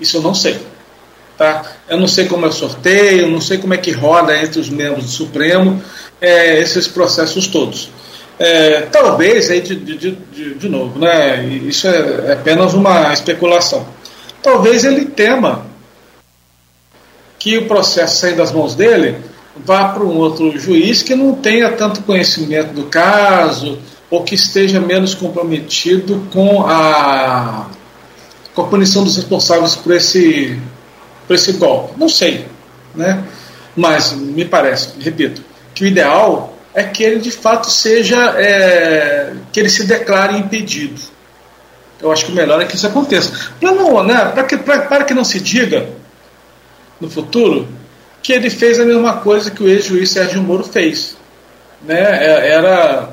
Isso 0.00 0.16
eu 0.16 0.22
não 0.22 0.34
sei. 0.34 0.58
Tá? 1.36 1.64
Eu 1.88 1.98
não 1.98 2.08
sei 2.08 2.26
como 2.26 2.44
é 2.44 2.48
o 2.48 2.52
sorteio, 2.52 3.22
eu 3.22 3.30
não 3.30 3.40
sei 3.40 3.58
como 3.58 3.74
é 3.74 3.76
que 3.76 3.92
roda 3.92 4.36
entre 4.36 4.58
os 4.58 4.68
membros 4.68 5.04
do 5.04 5.10
Supremo 5.10 5.82
é, 6.20 6.58
esses 6.58 6.88
processos 6.88 7.46
todos. 7.46 7.90
É, 8.38 8.82
talvez, 8.82 9.50
aí 9.50 9.60
de, 9.60 9.76
de, 9.76 9.96
de, 9.96 10.54
de, 10.54 10.68
novo, 10.68 10.98
né, 10.98 11.44
isso 11.44 11.88
é, 11.88 12.30
é 12.30 12.32
apenas 12.34 12.72
uma 12.72 13.12
especulação 13.12 13.86
talvez 14.42 14.84
ele 14.84 15.04
tema 15.04 15.66
que 17.38 17.58
o 17.58 17.66
processo 17.66 18.16
sair 18.16 18.34
das 18.34 18.52
mãos 18.52 18.74
dele 18.74 19.16
vá 19.64 19.88
para 19.88 20.02
um 20.02 20.16
outro 20.16 20.58
juiz 20.58 21.02
que 21.02 21.14
não 21.14 21.34
tenha 21.34 21.70
tanto 21.72 22.02
conhecimento 22.02 22.72
do 22.72 22.84
caso 22.84 23.78
ou 24.10 24.24
que 24.24 24.34
esteja 24.34 24.80
menos 24.80 25.14
comprometido 25.14 26.26
com 26.32 26.66
a, 26.66 27.66
com 28.54 28.62
a 28.62 28.66
punição 28.66 29.04
dos 29.04 29.16
responsáveis 29.16 29.76
por 29.76 29.94
esse, 29.94 30.58
por 31.26 31.34
esse 31.34 31.52
golpe. 31.52 31.94
Não 31.98 32.08
sei, 32.08 32.46
né? 32.94 33.24
mas 33.78 34.12
me 34.12 34.44
parece, 34.44 34.90
repito, 34.98 35.40
que 35.72 35.84
o 35.84 35.86
ideal 35.86 36.52
é 36.74 36.82
que 36.82 37.04
ele 37.04 37.20
de 37.20 37.30
fato 37.30 37.70
seja, 37.70 38.34
é, 38.36 39.32
que 39.52 39.60
ele 39.60 39.70
se 39.70 39.86
declare 39.86 40.36
impedido. 40.36 41.00
Eu 42.00 42.10
acho 42.10 42.26
que 42.26 42.32
o 42.32 42.34
melhor 42.34 42.60
é 42.60 42.64
que 42.64 42.74
isso 42.74 42.86
aconteça. 42.86 43.32
Para 43.60 43.72
não, 43.72 44.02
né, 44.02 44.32
para 44.34 44.42
que, 44.42 44.56
para 44.56 45.04
que 45.04 45.14
não 45.14 45.24
se 45.24 45.40
diga 45.40 45.88
no 47.00 47.08
futuro 47.08 47.68
que 48.22 48.32
ele 48.32 48.50
fez 48.50 48.78
a 48.80 48.84
mesma 48.84 49.18
coisa 49.18 49.50
que 49.50 49.62
o 49.62 49.68
ex-juiz 49.68 50.10
Sérgio 50.10 50.42
Moro 50.42 50.64
fez. 50.64 51.16
Né? 51.82 52.00
É, 52.00 52.52
era 52.52 53.10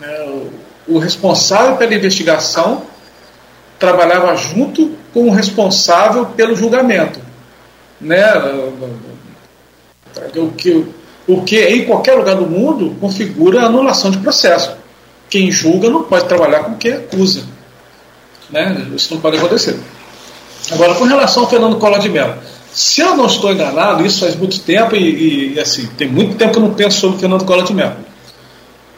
né, 0.00 0.42
o 0.86 0.98
responsável 0.98 1.76
pela 1.76 1.94
investigação 1.94 2.82
trabalhava 3.78 4.34
junto 4.36 4.96
com 5.12 5.28
o 5.28 5.30
responsável 5.30 6.26
pelo 6.26 6.56
julgamento. 6.56 7.20
Né? 8.00 8.24
O 10.36 10.50
que, 10.52 10.86
o 11.26 11.42
que 11.42 11.62
em 11.64 11.84
qualquer 11.84 12.14
lugar 12.14 12.36
do 12.36 12.46
mundo 12.46 12.96
configura 13.00 13.62
anulação 13.62 14.10
de 14.10 14.18
processo. 14.18 14.76
Quem 15.28 15.50
julga 15.50 15.90
não 15.90 16.04
pode 16.04 16.24
trabalhar 16.24 16.60
com 16.60 16.74
quem 16.76 16.94
acusa. 16.94 17.44
Né? 18.50 18.86
Isso 18.94 19.14
não 19.14 19.20
pode 19.20 19.36
acontecer. 19.36 19.78
Agora, 20.72 20.94
com 20.94 21.04
relação 21.04 21.44
ao 21.44 21.50
Fernando 21.50 21.76
Collor 21.76 21.98
de 21.98 22.08
Mello, 22.08 22.34
se 22.78 23.00
eu 23.00 23.16
não 23.16 23.26
estou 23.26 23.52
enganado, 23.52 24.06
isso 24.06 24.20
faz 24.20 24.36
muito 24.36 24.60
tempo 24.60 24.94
e, 24.94 25.54
e 25.54 25.60
assim, 25.60 25.86
tem 25.96 26.06
muito 26.06 26.36
tempo 26.36 26.52
que 26.52 26.58
eu 26.58 26.62
não 26.62 26.74
penso 26.74 27.00
sobre 27.00 27.16
o 27.16 27.18
Fernando 27.18 27.44
Collor 27.44 27.64
de 27.64 27.74
Mello. 27.74 27.96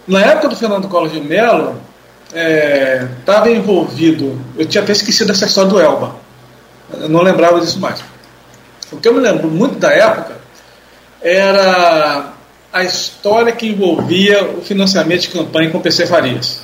Na 0.06 0.20
época 0.20 0.48
do 0.48 0.56
Fernando 0.56 0.86
Collor 0.86 1.08
de 1.08 1.18
Mello, 1.20 1.80
estava 3.20 3.48
é, 3.48 3.54
envolvido, 3.54 4.38
eu 4.58 4.66
tinha 4.66 4.82
até 4.82 4.92
esquecido 4.92 5.32
essa 5.32 5.46
história 5.46 5.70
do 5.70 5.80
Elba, 5.80 6.16
eu 6.92 7.08
não 7.08 7.22
lembrava 7.22 7.58
disso 7.58 7.80
mais. 7.80 8.04
O 8.92 8.98
que 8.98 9.08
eu 9.08 9.14
me 9.14 9.20
lembro 9.20 9.48
muito 9.48 9.78
da 9.78 9.90
época 9.90 10.36
era 11.22 12.34
a 12.70 12.84
história 12.84 13.52
que 13.52 13.66
envolvia 13.66 14.44
o 14.44 14.60
financiamento 14.60 15.22
de 15.22 15.28
campanha 15.28 15.70
com 15.70 15.78
o 15.78 15.80
PC 15.80 16.06
Farias 16.06 16.60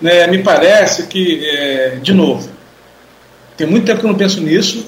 né, 0.00 0.26
me 0.28 0.42
parece 0.42 1.04
que, 1.08 1.46
é, 1.46 1.98
de 2.02 2.14
novo, 2.14 2.50
Tem 3.56 3.66
muito 3.66 3.84
tempo 3.84 4.00
que 4.00 4.06
eu 4.06 4.10
não 4.10 4.18
penso 4.18 4.40
nisso 4.40 4.86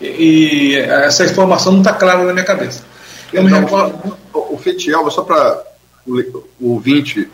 e, 0.00 0.06
e 0.06 0.76
essa 0.76 1.24
informação 1.24 1.72
não 1.72 1.80
está 1.80 1.92
clara 1.92 2.24
na 2.24 2.32
minha 2.32 2.44
cabeça. 2.44 2.82
Eu 3.32 3.42
então, 3.42 3.58
me 3.58 3.64
recordo... 3.64 4.16
O 4.32 4.58
Fetiel, 4.58 5.10
só 5.10 5.22
para 5.22 5.62
o 6.06 6.44
ouvinte, 6.60 7.28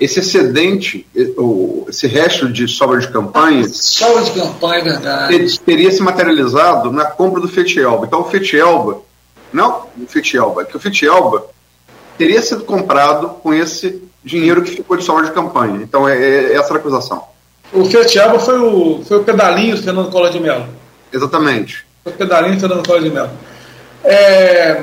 esse 0.00 0.20
excedente, 0.20 1.06
esse 1.88 2.06
resto 2.06 2.52
de 2.52 2.68
sobra 2.68 2.98
de 2.98 3.08
campanha. 3.08 3.66
Sobra 3.68 4.22
de 4.22 4.32
campanha, 4.32 4.80
é 4.80 4.82
verdade. 4.82 5.60
Teria 5.60 5.90
se 5.90 6.02
materializado 6.02 6.92
na 6.92 7.04
compra 7.04 7.40
do 7.40 7.48
Fetielba. 7.48 8.06
Então 8.06 8.20
o 8.20 8.24
Fetielba, 8.24 9.00
não 9.52 9.86
o 9.96 10.06
Fetielba, 10.06 10.62
é 10.62 10.64
que 10.64 10.76
o 10.76 10.80
Fetielba 10.80 11.46
teria 12.18 12.42
sido 12.42 12.64
comprado 12.64 13.28
com 13.42 13.54
esse 13.54 14.02
dinheiro 14.22 14.62
que 14.62 14.72
ficou 14.72 14.96
de 14.96 15.04
sobra 15.04 15.24
de 15.24 15.32
campanha. 15.32 15.80
Então 15.82 16.08
é, 16.08 16.16
é 16.16 16.54
essa 16.54 16.74
a 16.74 16.76
acusação. 16.76 17.22
O 17.72 17.84
Fiat 17.84 18.18
Alba 18.20 18.38
foi 18.38 18.58
o, 18.58 19.02
foi 19.04 19.18
o 19.18 19.24
pedalinho 19.24 19.76
do 19.76 19.82
Fernando 19.82 20.10
Collor 20.10 20.30
de 20.30 20.38
Mello. 20.38 20.66
Exatamente. 21.14 21.84
O 22.04 22.10
pedalinho 22.10 22.54
do 22.54 22.60
Fernando 22.60 22.86
Collor 22.86 23.02
de 23.02 23.10
Mello. 23.10 23.30
É, 24.04 24.82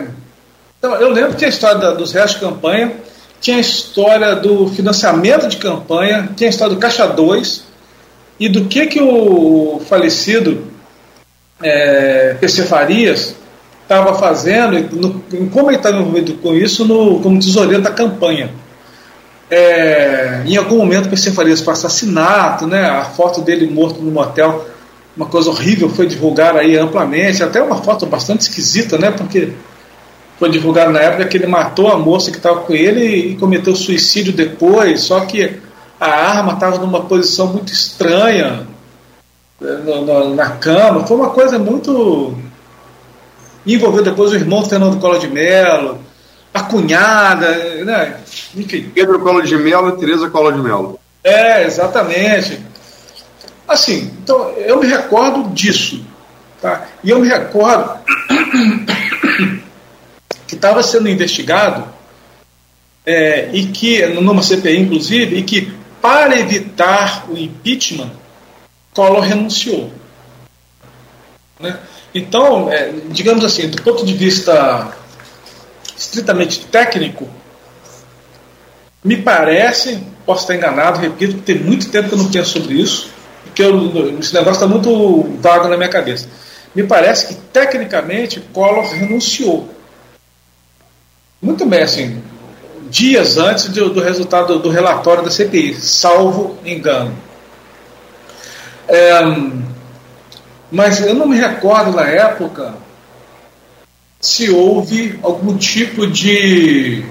então, 0.80 0.96
eu 0.96 1.12
lembro 1.12 1.36
que 1.36 1.46
a 1.46 1.50
história 1.50 1.92
dos 1.92 2.12
restos 2.12 2.40
de 2.40 2.48
campanha, 2.48 2.94
tinha 3.40 3.58
a 3.58 3.60
história 3.60 4.36
do 4.36 4.68
financiamento 4.70 5.48
de 5.48 5.58
campanha, 5.58 6.30
tinha 6.36 6.48
a 6.48 6.52
história 6.52 6.74
do 6.74 6.80
Caixa 6.80 7.06
2 7.06 7.64
e 8.40 8.50
do 8.50 8.66
que, 8.66 8.88
que 8.88 9.02
o 9.02 9.80
falecido 9.88 10.66
é, 11.62 12.36
PC 12.40 12.64
Farias 12.64 13.36
estava 13.84 14.18
fazendo, 14.18 14.80
no, 14.96 15.50
como 15.50 15.70
ele 15.70 15.78
estava 15.78 15.98
envolvido 15.98 16.34
com 16.36 16.56
isso, 16.56 16.86
no, 16.86 17.20
como 17.20 17.40
tesoureiro 17.40 17.84
da 17.84 17.92
campanha. 17.92 18.52
É, 19.50 20.44
em 20.46 20.56
algum 20.56 20.78
momento 20.78 21.10
PC 21.10 21.32
Farias 21.32 21.62
foi 21.62 21.74
assassinato, 21.74 22.66
né, 22.66 22.90
a 22.90 23.04
foto 23.04 23.42
dele 23.42 23.70
morto 23.70 24.02
no 24.02 24.10
motel, 24.10 24.66
uma 25.16 25.26
coisa 25.26 25.49
horrível, 25.49 25.89
foi 25.89 26.07
divulgada 26.07 26.59
aí 26.59 26.78
amplamente, 26.78 27.43
até 27.43 27.62
uma 27.62 27.78
foto 27.78 28.05
bastante 28.05 28.41
esquisita, 28.41 28.97
né, 28.97 29.12
porque 29.12 29.51
foi 30.39 30.49
divulgado 30.49 30.91
na 30.91 30.99
época 30.99 31.26
que 31.26 31.38
ele 31.38 31.47
matou 31.47 31.91
a 31.91 31.97
moça 31.97 32.32
que 32.32 32.38
estava 32.38 32.62
com 32.62 32.74
ele 32.74 33.03
e 33.03 33.36
cometeu 33.36 33.76
suicídio 33.76 34.34
depois, 34.34 35.01
só 35.01 35.20
que 35.22 35.59
a 35.99 36.09
arma 36.09 36.53
estava 36.53 36.78
numa 36.78 37.01
posição 37.01 37.47
muito 37.47 37.72
estranha 37.72 38.66
na, 39.59 40.30
na, 40.30 40.49
cama, 40.51 41.05
foi 41.05 41.18
uma 41.18 41.30
coisa 41.30 41.59
muito 41.59 42.36
envolveu 43.66 44.03
depois 44.03 44.32
o 44.32 44.36
irmão 44.36 44.66
Fernando 44.66 44.99
Collor 44.99 45.20
de 45.20 45.28
Mello, 45.28 45.99
a 46.53 46.64
cunhada, 46.64 47.49
né? 47.86 48.18
Enfim. 48.55 48.89
Pedro 48.93 49.20
Collor 49.20 49.43
de 49.43 49.55
Mello 49.55 49.89
e 49.89 49.97
Tereza 49.99 50.30
Collor 50.30 50.53
de 50.53 50.59
Mello. 50.59 50.99
É, 51.24 51.64
exatamente. 51.64 52.59
Assim, 53.72 54.11
então 54.22 54.49
eu 54.57 54.82
me 54.82 54.88
recordo 54.88 55.49
disso. 55.53 56.05
Tá? 56.61 56.89
E 57.01 57.09
eu 57.09 57.19
me 57.19 57.30
recordo 57.30 57.97
que 60.45 60.55
estava 60.55 60.84
sendo 60.84 61.07
investigado 61.07 61.86
é, 63.05 63.49
e 63.53 63.67
que, 63.67 64.05
numa 64.07 64.43
CPI 64.43 64.78
inclusive, 64.78 65.38
e 65.38 65.43
que 65.43 65.72
para 66.01 66.38
evitar 66.38 67.28
o 67.30 67.38
impeachment, 67.38 68.11
Collor 68.93 69.22
renunciou. 69.22 69.89
Né? 71.57 71.80
Então, 72.13 72.69
é, 72.69 72.91
digamos 73.09 73.45
assim, 73.45 73.69
do 73.69 73.82
ponto 73.82 74.05
de 74.05 74.13
vista 74.13 74.93
estritamente 75.97 76.65
técnico, 76.65 77.30
me 79.01 79.15
parece, 79.15 80.03
posso 80.26 80.41
estar 80.41 80.55
enganado, 80.55 80.99
repito, 80.99 81.41
tem 81.41 81.57
muito 81.57 81.89
tempo 81.89 82.09
que 82.09 82.15
eu 82.15 82.19
não 82.19 82.30
penso 82.30 82.59
sobre 82.59 82.74
isso, 82.74 83.09
porque 83.52 83.64
eu, 83.64 84.20
esse 84.20 84.34
negócio 84.34 84.64
está 84.64 84.68
muito 84.68 85.24
vago 85.41 85.68
na 85.68 85.76
minha 85.76 85.89
cabeça. 85.89 86.28
Me 86.74 86.84
parece 86.84 87.28
que, 87.28 87.34
tecnicamente, 87.36 88.39
Collor 88.54 88.86
renunciou. 88.86 89.70
Muito 91.41 91.66
bem, 91.66 91.84
assim, 91.84 92.24
dias 92.89 93.38
antes 93.38 93.68
do, 93.70 93.89
do 93.89 94.02
resultado 94.02 94.58
do 94.60 94.70
relatório 94.70 95.24
da 95.24 95.30
CPI, 95.30 95.76
salvo 95.76 96.58
engano. 96.66 97.14
É, 98.88 99.22
mas 100.72 101.02
eu 101.02 101.14
não 101.14 101.28
me 101.28 101.38
recordo 101.38 101.91
na 101.91 102.08
época 102.08 102.74
se 104.20 104.49
houve 104.49 105.20
algum 105.24 105.58
tipo 105.58 106.08
de 106.08 107.04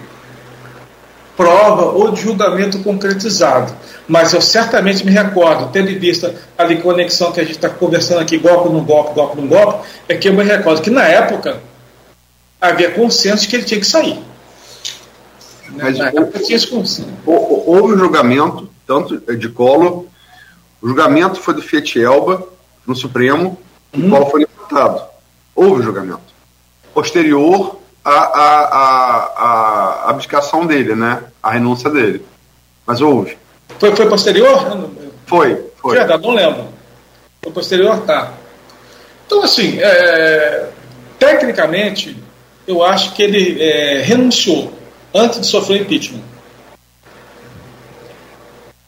prova 1.40 1.86
ou 1.86 2.12
de 2.12 2.20
julgamento 2.20 2.80
concretizado. 2.80 3.74
Mas 4.06 4.34
eu 4.34 4.42
certamente 4.42 5.06
me 5.06 5.10
recordo, 5.10 5.72
tendo 5.72 5.90
em 5.90 5.98
vista 5.98 6.34
a 6.58 6.76
conexão 6.76 7.32
que 7.32 7.40
a 7.40 7.44
gente 7.44 7.56
está 7.56 7.70
conversando 7.70 8.20
aqui, 8.20 8.36
golpe 8.36 8.68
no 8.68 8.82
golpe, 8.82 9.14
golpe 9.14 9.40
no 9.40 9.48
golpe, 9.48 9.88
é 10.06 10.16
que 10.16 10.28
eu 10.28 10.34
me 10.34 10.44
recordo 10.44 10.82
que 10.82 10.90
na 10.90 11.04
época 11.04 11.58
havia 12.60 12.90
consenso 12.90 13.44
de 13.44 13.48
que 13.48 13.56
ele 13.56 13.64
tinha 13.64 13.80
que 13.80 13.86
sair. 13.86 14.22
Mas 15.70 15.96
na 15.96 16.08
época 16.08 16.40
tinha 16.40 16.56
esse 16.56 16.66
consenso. 16.66 17.08
Houve 17.24 17.94
um 17.94 17.98
julgamento, 17.98 18.68
tanto 18.86 19.18
de 19.34 19.48
Collor, 19.48 20.04
o 20.82 20.88
julgamento 20.88 21.40
foi 21.40 21.54
do 21.54 21.62
Fiat 21.62 21.98
Elba, 21.98 22.46
no 22.86 22.94
Supremo, 22.94 23.58
uhum. 23.94 24.06
o 24.06 24.10
qual 24.10 24.30
foi 24.30 24.40
levantado. 24.40 25.08
Houve 25.54 25.82
julgamento. 25.82 26.20
Posterior 26.92 27.79
à, 28.10 28.22
à, 28.24 28.64
à, 28.64 30.06
à, 30.06 30.10
abdicação 30.10 30.66
dele, 30.66 30.94
né? 30.94 31.22
A 31.42 31.50
renúncia 31.52 31.88
dele. 31.88 32.24
Mas 32.86 33.00
houve. 33.00 33.38
Foi, 33.78 33.94
foi 33.94 34.08
posterior? 34.08 34.90
Foi, 35.26 35.64
foi. 35.80 35.96
Verdade, 35.96 36.22
não 36.22 36.34
lembro. 36.34 36.64
Foi 37.42 37.52
posterior, 37.52 38.00
tá. 38.00 38.32
Então, 39.26 39.42
assim, 39.42 39.78
é, 39.80 40.68
tecnicamente, 41.18 42.16
eu 42.66 42.82
acho 42.82 43.12
que 43.14 43.22
ele 43.22 43.62
é, 43.62 44.02
renunciou 44.02 44.72
antes 45.14 45.40
de 45.40 45.46
sofrer 45.46 45.82
impeachment. 45.82 46.22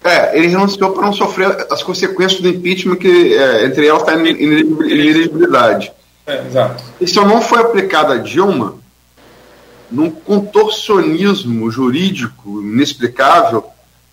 É, 0.05 0.37
ele 0.37 0.49
renunciou 0.49 0.91
para 0.91 1.03
não 1.03 1.13
sofrer 1.13 1.65
as 1.71 1.83
consequências 1.83 2.41
do 2.41 2.49
impeachment, 2.49 2.97
que 2.97 3.35
é, 3.35 3.67
entre 3.67 3.87
elas 3.87 4.03
está 4.03 4.15
a 4.15 4.17
inelegibilidade. 4.17 5.93
É, 6.27 6.45
exato. 6.45 6.83
Isso 7.01 7.25
não 7.25 7.41
foi 7.41 7.61
aplicado 7.61 8.13
a 8.13 8.17
Dilma 8.17 8.82
num 9.93 10.11
contorcionismo 10.11 11.71
jurídico 11.71 12.63
inexplicável 12.63 13.65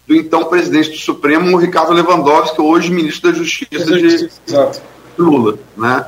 do 0.06 0.16
então 0.16 0.46
presidente 0.46 0.90
do 0.90 0.98
Supremo, 0.98 1.56
Ricardo 1.58 1.94
Lewandowski, 1.94 2.60
hoje 2.60 2.92
ministro 2.92 3.32
da 3.32 3.38
Justiça, 3.38 3.86
de 3.86 4.30
Exato. 4.48 4.82
Lula. 5.18 5.58
Né? 5.78 6.06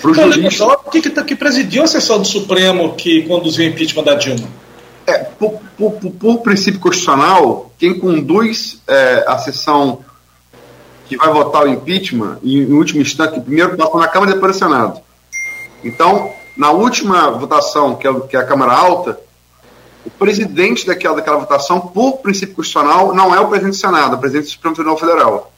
Pro 0.00 0.10
então, 0.10 0.32
jurista... 0.32 0.76
que, 0.90 1.00
que, 1.00 1.22
que 1.22 1.36
presidiu 1.36 1.84
a 1.84 1.86
sessão 1.86 2.18
do 2.18 2.26
Supremo 2.26 2.94
que 2.94 3.22
conduziu 3.22 3.64
o 3.64 3.68
impeachment 3.68 4.04
da 4.04 4.14
Dilma? 4.14 4.48
É, 5.06 5.18
por, 5.18 5.60
por, 5.78 5.92
por, 5.92 6.38
princípio 6.38 6.80
constitucional, 6.80 7.72
quem 7.78 7.98
conduz 7.98 8.82
é, 8.88 9.24
a 9.28 9.38
sessão 9.38 10.00
que 11.08 11.16
vai 11.16 11.32
votar 11.32 11.64
o 11.64 11.68
impeachment, 11.68 12.38
em, 12.42 12.58
em 12.58 12.72
último 12.72 13.00
instante, 13.00 13.40
primeiro 13.40 13.76
passa 13.76 13.96
na 13.96 14.08
Câmara 14.08 14.32
e 14.32 14.34
depois 14.34 14.54
no 14.54 14.58
Senado. 14.58 15.00
Então, 15.84 16.32
na 16.56 16.70
última 16.70 17.30
votação, 17.30 17.94
que 17.94 18.06
é, 18.06 18.20
que 18.20 18.36
é 18.36 18.40
a 18.40 18.44
Câmara 18.44 18.72
Alta, 18.72 19.20
o 20.04 20.10
presidente 20.10 20.86
daquela, 20.86 21.16
daquela 21.16 21.38
votação, 21.38 21.80
por 21.80 22.18
princípio 22.18 22.54
constitucional, 22.54 23.14
não 23.14 23.34
é 23.34 23.40
o 23.40 23.48
presidente 23.48 23.74
do 23.74 23.80
Senado, 23.80 24.14
é 24.14 24.16
o 24.16 24.20
presidente 24.20 24.46
do 24.46 24.50
Supremo 24.52 24.74
Tribunal 24.74 24.98
Federal. 24.98 25.52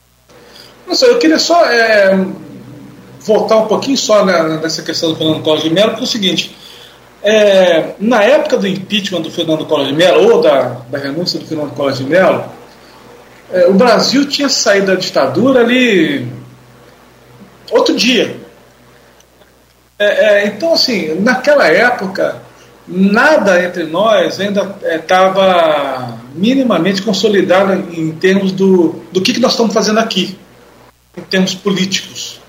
Nossa, 0.87 1.05
eu 1.05 1.19
queria 1.19 1.37
só 1.37 1.63
é, 1.65 2.25
voltar 3.21 3.57
um 3.57 3.67
pouquinho 3.67 3.97
só 3.97 4.25
nessa 4.25 4.81
questão 4.81 5.11
do 5.11 5.15
Fernando 5.15 5.43
Collor 5.43 5.59
de 5.59 5.69
Mello, 5.69 5.89
porque 5.89 6.03
é 6.03 6.07
o 6.07 6.07
seguinte, 6.07 6.55
é, 7.21 7.91
na 7.99 8.23
época 8.23 8.57
do 8.57 8.67
impeachment 8.67 9.21
do 9.21 9.31
Fernando 9.31 9.65
Collor 9.65 9.85
de 9.85 9.93
Mello, 9.93 10.33
ou 10.33 10.41
da, 10.41 10.77
da 10.89 10.97
renúncia 10.97 11.39
do 11.39 11.45
Fernando 11.45 11.75
Collor 11.75 11.93
de 11.93 12.03
Mello, 12.03 12.43
é, 13.51 13.67
o 13.67 13.73
Brasil 13.73 14.27
tinha 14.27 14.49
saído 14.49 14.87
da 14.87 14.95
ditadura 14.95 15.59
ali 15.59 16.27
outro 17.71 17.95
dia. 17.95 18.38
É, 19.99 20.05
é 20.05 20.47
então, 20.47 20.73
assim, 20.73 21.19
naquela 21.19 21.67
época, 21.67 22.41
nada 22.87 23.63
entre 23.63 23.83
nós 23.83 24.39
ainda 24.39 24.75
estava 24.81 26.17
é, 26.17 26.29
minimamente 26.33 27.01
consolidado 27.01 27.73
em 27.73 28.11
termos 28.13 28.51
do, 28.51 29.03
do 29.11 29.21
que, 29.21 29.33
que 29.33 29.39
nós 29.39 29.51
estamos 29.51 29.73
fazendo 29.73 29.99
aqui, 29.99 30.39
em 31.17 31.21
termos 31.21 31.53
políticos. 31.53 32.39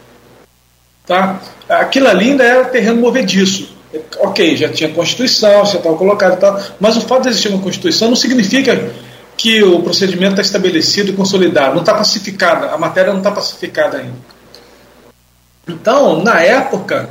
Tá? 1.07 1.41
Aquilo 1.69 2.09
ali 2.09 2.31
ainda 2.31 2.45
era 2.45 2.65
terreno 2.67 3.01
movediço 3.01 3.81
ok, 4.19 4.57
já 4.57 4.69
tinha 4.69 4.91
Constituição, 4.91 5.65
já 5.65 5.79
estava 5.79 5.97
colocado 5.97 6.35
e 6.35 6.37
tal, 6.37 6.61
mas 6.79 6.97
o 6.97 7.01
fato 7.01 7.23
de 7.23 7.31
existir 7.31 7.49
uma 7.49 7.63
Constituição 7.63 8.09
não 8.09 8.17
significa 8.17 8.91
que 9.37 9.63
o 9.63 9.83
procedimento 9.83 10.33
está 10.33 10.43
estabelecido 10.43 11.11
e 11.11 11.15
consolidado, 11.15 11.75
não 11.75 11.81
está 11.81 11.95
pacificada, 11.95 12.71
a 12.71 12.79
matéria 12.79 13.13
não 13.13 13.19
está 13.19 13.31
pacificada 13.31 13.99
ainda. 13.99 14.17
Então, 15.67 16.23
na 16.23 16.41
época, 16.41 17.09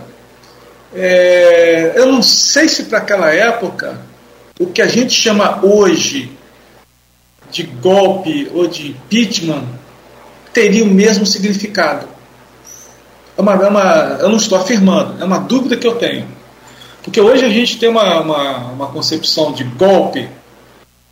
é, 0.94 1.94
eu 1.96 2.12
não 2.12 2.22
sei 2.22 2.68
se 2.68 2.86
para 2.86 3.00
aquela 3.00 3.34
época 3.34 4.00
o 4.60 4.68
que 4.68 4.82
a 4.82 4.88
gente 4.88 5.14
chama 5.14 5.64
hoje 5.64 6.32
de 7.52 7.64
golpe 7.64 8.50
ou 8.54 8.68
de 8.68 8.90
impeachment 8.90 9.64
teria 10.54 10.84
o 10.84 10.88
mesmo 10.88 11.26
significado. 11.26 12.08
é 13.38 13.42
uma, 13.42 13.54
é 13.54 13.68
uma, 13.68 14.18
eu 14.20 14.30
não 14.30 14.38
estou 14.38 14.58
afirmando, 14.58 15.22
é 15.22 15.26
uma 15.26 15.40
dúvida 15.40 15.78
que 15.78 15.88
eu 15.88 15.96
tenho. 15.96 16.28
Porque 17.04 17.22
hoje 17.22 17.46
a 17.46 17.50
gente 17.50 17.80
tem 17.80 17.90
uma, 17.90 18.20
uma, 18.20 18.58
uma 18.72 18.88
concepção 18.88 19.54
de 19.54 19.64
golpe 19.64 20.30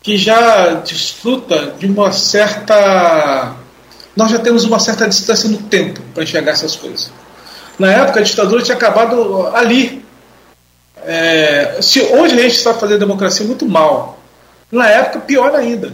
que 0.03 0.17
já 0.17 0.75
desfruta 0.75 1.73
de 1.77 1.85
uma 1.85 2.11
certa. 2.11 3.55
Nós 4.15 4.31
já 4.31 4.39
temos 4.39 4.63
uma 4.63 4.79
certa 4.79 5.07
distância 5.07 5.49
no 5.49 5.57
tempo 5.57 6.01
para 6.13 6.23
enxergar 6.23 6.51
essas 6.51 6.75
coisas. 6.75 7.11
Na 7.77 7.91
época, 7.91 8.19
a 8.19 8.23
ditadura 8.23 8.63
tinha 8.63 8.75
acabado 8.75 9.47
ali. 9.47 10.03
É, 11.05 11.77
se 11.81 12.01
hoje 12.01 12.33
a 12.33 12.41
gente 12.41 12.55
está 12.55 12.73
fazendo 12.73 12.99
democracia 12.99 13.45
muito 13.45 13.67
mal, 13.67 14.19
na 14.71 14.89
época, 14.89 15.19
pior 15.19 15.55
ainda. 15.55 15.93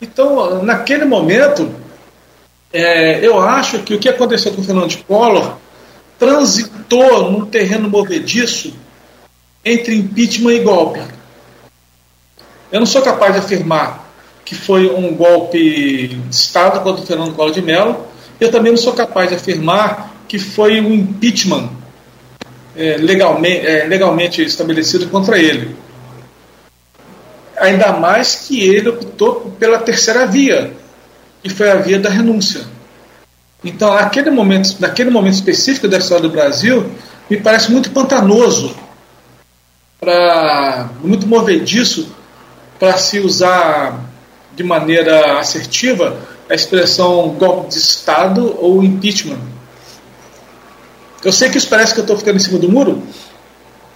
Então, 0.00 0.62
naquele 0.62 1.04
momento, 1.04 1.72
é, 2.72 3.24
eu 3.24 3.40
acho 3.40 3.80
que 3.80 3.94
o 3.94 3.98
que 3.98 4.08
aconteceu 4.08 4.52
com 4.52 4.60
o 4.60 4.64
Fernando 4.64 4.88
de 4.88 4.98
Collor 4.98 5.56
transitou 6.18 7.30
num 7.30 7.46
terreno 7.46 7.88
movediço 7.88 8.74
entre 9.64 9.96
impeachment 9.96 10.52
e 10.52 10.60
golpe. 10.60 11.00
Eu 12.72 12.80
não 12.80 12.86
sou 12.86 13.02
capaz 13.02 13.34
de 13.34 13.38
afirmar 13.40 14.06
que 14.44 14.54
foi 14.54 14.88
um 14.88 15.14
golpe 15.14 16.08
de 16.08 16.30
Estado 16.30 16.80
contra 16.80 17.02
o 17.02 17.06
Fernando 17.06 17.34
Collor 17.34 17.52
de 17.52 17.60
Mello. 17.60 18.06
Eu 18.38 18.50
também 18.50 18.70
não 18.70 18.76
sou 18.76 18.92
capaz 18.92 19.28
de 19.28 19.34
afirmar 19.34 20.15
que 20.28 20.38
foi 20.38 20.80
um 20.80 20.92
impeachment 20.92 21.70
é, 22.76 22.96
legalmente, 22.98 23.66
é, 23.66 23.84
legalmente 23.86 24.42
estabelecido 24.42 25.08
contra 25.08 25.38
ele. 25.38 25.76
Ainda 27.56 27.92
mais 27.94 28.46
que 28.46 28.60
ele 28.60 28.90
optou 28.90 29.54
pela 29.58 29.78
terceira 29.78 30.26
via, 30.26 30.72
que 31.42 31.48
foi 31.48 31.70
a 31.70 31.76
via 31.76 31.98
da 31.98 32.10
renúncia. 32.10 32.62
Então, 33.64 33.94
naquele 33.94 34.30
momento, 34.30 34.76
naquele 34.78 35.10
momento 35.10 35.34
específico 35.34 35.88
da 35.88 35.98
história 35.98 36.22
do 36.22 36.30
Brasil, 36.30 36.90
me 37.30 37.38
parece 37.38 37.72
muito 37.72 37.90
pantanoso, 37.90 38.76
pra, 39.98 40.90
muito 41.02 41.26
movediço 41.26 42.14
para 42.78 42.96
se 42.98 43.18
usar 43.18 44.04
de 44.54 44.62
maneira 44.62 45.38
assertiva 45.38 46.16
a 46.48 46.54
expressão 46.54 47.30
golpe 47.30 47.70
de 47.70 47.78
Estado 47.78 48.56
ou 48.60 48.84
impeachment. 48.84 49.55
Eu 51.24 51.32
sei 51.32 51.48
que 51.48 51.58
isso 51.58 51.68
parece 51.68 51.94
que 51.94 52.00
eu 52.00 52.04
estou 52.04 52.16
ficando 52.16 52.36
em 52.36 52.40
cima 52.40 52.58
do 52.58 52.70
muro, 52.70 53.02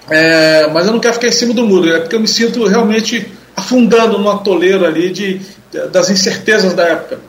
é, 0.09 0.69
mas 0.73 0.87
eu 0.87 0.93
não 0.93 1.01
quero 1.01 1.15
ficar 1.15 1.29
em 1.29 1.33
cima 1.33 1.55
do 1.55 1.65
muro, 1.65 1.89
é 1.89 2.01
porque 2.01 2.17
eu 2.17 2.21
me 2.21 2.29
sinto 2.29 2.67
realmente 2.67 3.31
afundando 3.57 4.19
no 4.19 4.31
atoleiro 4.31 4.85
ali 4.85 5.11
de, 5.11 5.41
das 5.93 6.11
incertezas 6.11 6.75
da 6.75 6.85
época. 6.85 7.21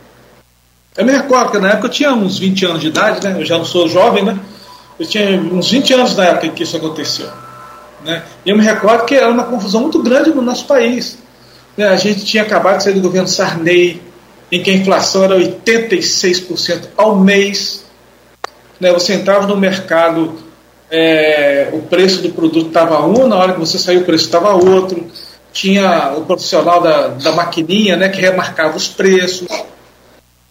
Eu 0.97 1.05
me 1.05 1.11
recordo 1.11 1.51
que 1.51 1.59
na 1.59 1.69
época 1.69 1.87
eu 1.87 1.91
tinha 1.91 2.13
uns 2.13 2.39
20 2.39 2.65
anos 2.65 2.81
de 2.81 2.87
idade, 2.87 3.25
né? 3.25 3.35
eu 3.39 3.45
já 3.45 3.57
não 3.57 3.65
sou 3.65 3.87
jovem, 3.87 4.25
né? 4.25 4.37
eu 4.99 5.05
tinha 5.05 5.39
uns 5.39 5.71
20 5.71 5.93
anos 5.93 6.15
na 6.15 6.25
época 6.25 6.47
em 6.47 6.51
que 6.51 6.63
isso 6.63 6.75
aconteceu. 6.75 7.29
Né? 8.03 8.23
E 8.45 8.49
eu 8.49 8.57
me 8.57 8.63
recordo 8.63 9.05
que 9.05 9.15
era 9.15 9.29
uma 9.29 9.43
confusão 9.43 9.81
muito 9.81 10.01
grande 10.01 10.31
no 10.31 10.41
nosso 10.41 10.65
país. 10.65 11.17
Né? 11.77 11.87
A 11.87 11.95
gente 11.95 12.25
tinha 12.25 12.43
acabado 12.43 12.77
de 12.77 12.83
sair 12.83 12.93
do 12.93 13.01
governo 13.01 13.27
Sarney, 13.27 14.01
em 14.51 14.61
que 14.61 14.69
a 14.69 14.73
inflação 14.73 15.23
era 15.23 15.37
86% 15.37 16.89
ao 16.97 17.15
mês. 17.15 17.85
Né? 18.81 18.91
Você 18.91 19.13
entrava 19.13 19.45
no 19.45 19.55
mercado, 19.55 20.33
é, 20.89 21.69
o 21.71 21.83
preço 21.83 22.23
do 22.23 22.31
produto 22.31 22.67
estava 22.67 23.05
um, 23.05 23.27
na 23.27 23.37
hora 23.37 23.53
que 23.53 23.59
você 23.59 23.77
saiu 23.77 24.01
o 24.01 24.03
preço 24.03 24.25
estava 24.25 24.55
outro. 24.55 25.07
Tinha 25.53 26.13
o 26.17 26.25
profissional 26.25 26.81
da, 26.81 27.09
da 27.09 27.31
maquininha 27.33 27.95
né, 27.95 28.09
que 28.09 28.19
remarcava 28.19 28.75
os 28.75 28.87
preços. 28.87 29.47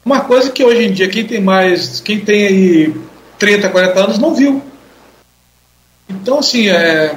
Uma 0.05 0.20
coisa 0.20 0.51
que 0.51 0.64
hoje 0.64 0.85
em 0.85 0.93
dia 0.93 1.09
quem 1.09 1.26
tem 1.26 1.41
mais, 1.41 2.01
quem 2.01 2.20
tem 2.20 2.47
aí 2.47 2.95
30, 3.39 3.68
40 3.68 4.01
anos 4.01 4.18
não 4.18 4.35
viu. 4.35 4.62
Então, 6.09 6.39
assim, 6.39 6.68
é, 6.68 7.14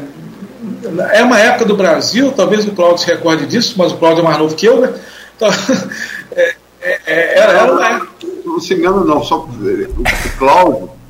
é 1.14 1.24
uma 1.24 1.39
época 1.39 1.66
do 1.66 1.76
Brasil, 1.76 2.32
talvez 2.32 2.66
o 2.66 2.72
Cláudio 2.72 2.99
se 2.99 3.07
recorde 3.07 3.45
disso, 3.45 3.76
mas 3.78 3.91
o 3.91 3.97
Cláudio 3.97 4.22
é 4.22 4.24
mais 4.24 4.38
novo 4.38 4.55
que 4.55 4.66
eu, 4.66 4.82
né? 4.82 4.93
Então, 5.36 5.49
é, 6.36 6.55
é, 6.82 6.99
é, 7.05 7.39
era, 7.39 7.51
era 7.53 7.74
uma 7.74 7.88
época. 7.88 8.11
Não 8.45 8.59
se 8.59 8.74
engana, 8.74 9.03
não, 9.03 9.24
só 9.24 9.39
o 9.39 10.38
Cláudio. 10.38 11.03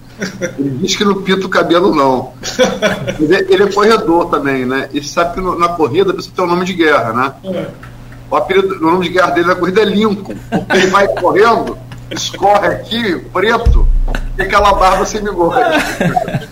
Ele 0.57 0.69
diz 0.81 0.95
que 0.95 1.03
não 1.03 1.21
pinta 1.21 1.45
o 1.45 1.49
cabelo, 1.49 1.93
não. 1.93 2.33
Ele 3.19 3.63
é 3.63 3.71
corredor 3.71 4.29
também, 4.29 4.65
né? 4.65 4.89
E 4.93 5.03
sabe 5.03 5.35
que 5.35 5.59
na 5.59 5.69
corrida 5.69 6.11
a 6.11 6.13
pessoa 6.13 6.33
tem 6.35 6.45
o 6.45 6.47
um 6.47 6.51
nome 6.51 6.65
de 6.65 6.73
guerra, 6.73 7.13
né? 7.13 7.33
É. 7.45 7.67
O 8.29 8.35
apelido, 8.35 8.75
o 8.75 8.91
nome 8.91 9.07
de 9.07 9.13
guerra 9.13 9.31
dele 9.31 9.47
na 9.47 9.55
corrida 9.55 9.81
é 9.81 9.85
Lincoln. 9.85 10.35
Porque 10.49 10.77
ele 10.77 10.87
vai 10.87 11.07
correndo, 11.07 11.77
escorre 12.11 12.67
aqui, 12.67 13.19
preto, 13.31 13.87
e 14.37 14.41
aquela 14.41 14.73
barba 14.73 15.05
sem 15.05 15.23
bigode. 15.23 15.59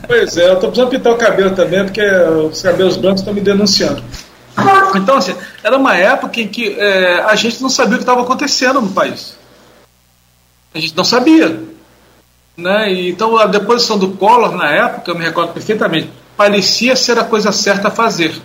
Pois 0.07 0.37
é, 0.37 0.49
eu 0.49 0.53
estou 0.55 0.69
precisando 0.69 0.89
pintar 0.89 1.13
o 1.13 1.17
cabelo 1.17 1.55
também, 1.55 1.83
porque 1.83 2.05
os 2.05 2.61
cabelos 2.61 2.97
brancos 2.97 3.21
estão 3.21 3.33
me 3.33 3.41
denunciando. 3.41 4.03
Então, 4.95 5.17
assim, 5.17 5.35
era 5.63 5.77
uma 5.77 5.95
época 5.95 6.41
em 6.41 6.47
que 6.47 6.77
é, 6.77 7.21
a 7.23 7.35
gente 7.35 7.61
não 7.61 7.69
sabia 7.69 7.93
o 7.93 7.97
que 7.97 8.03
estava 8.03 8.21
acontecendo 8.21 8.81
no 8.81 8.89
país. 8.89 9.37
A 10.73 10.79
gente 10.79 10.95
não 10.95 11.03
sabia. 11.03 11.70
Né? 12.57 12.93
E, 12.93 13.09
então, 13.09 13.37
a 13.37 13.45
deposição 13.45 13.97
do 13.97 14.09
Collor, 14.11 14.55
na 14.55 14.71
época, 14.71 15.11
eu 15.11 15.17
me 15.17 15.23
recordo 15.23 15.53
perfeitamente, 15.53 16.09
parecia 16.35 16.95
ser 16.95 17.17
a 17.17 17.23
coisa 17.23 17.51
certa 17.51 17.87
a 17.87 17.91
fazer. 17.91 18.39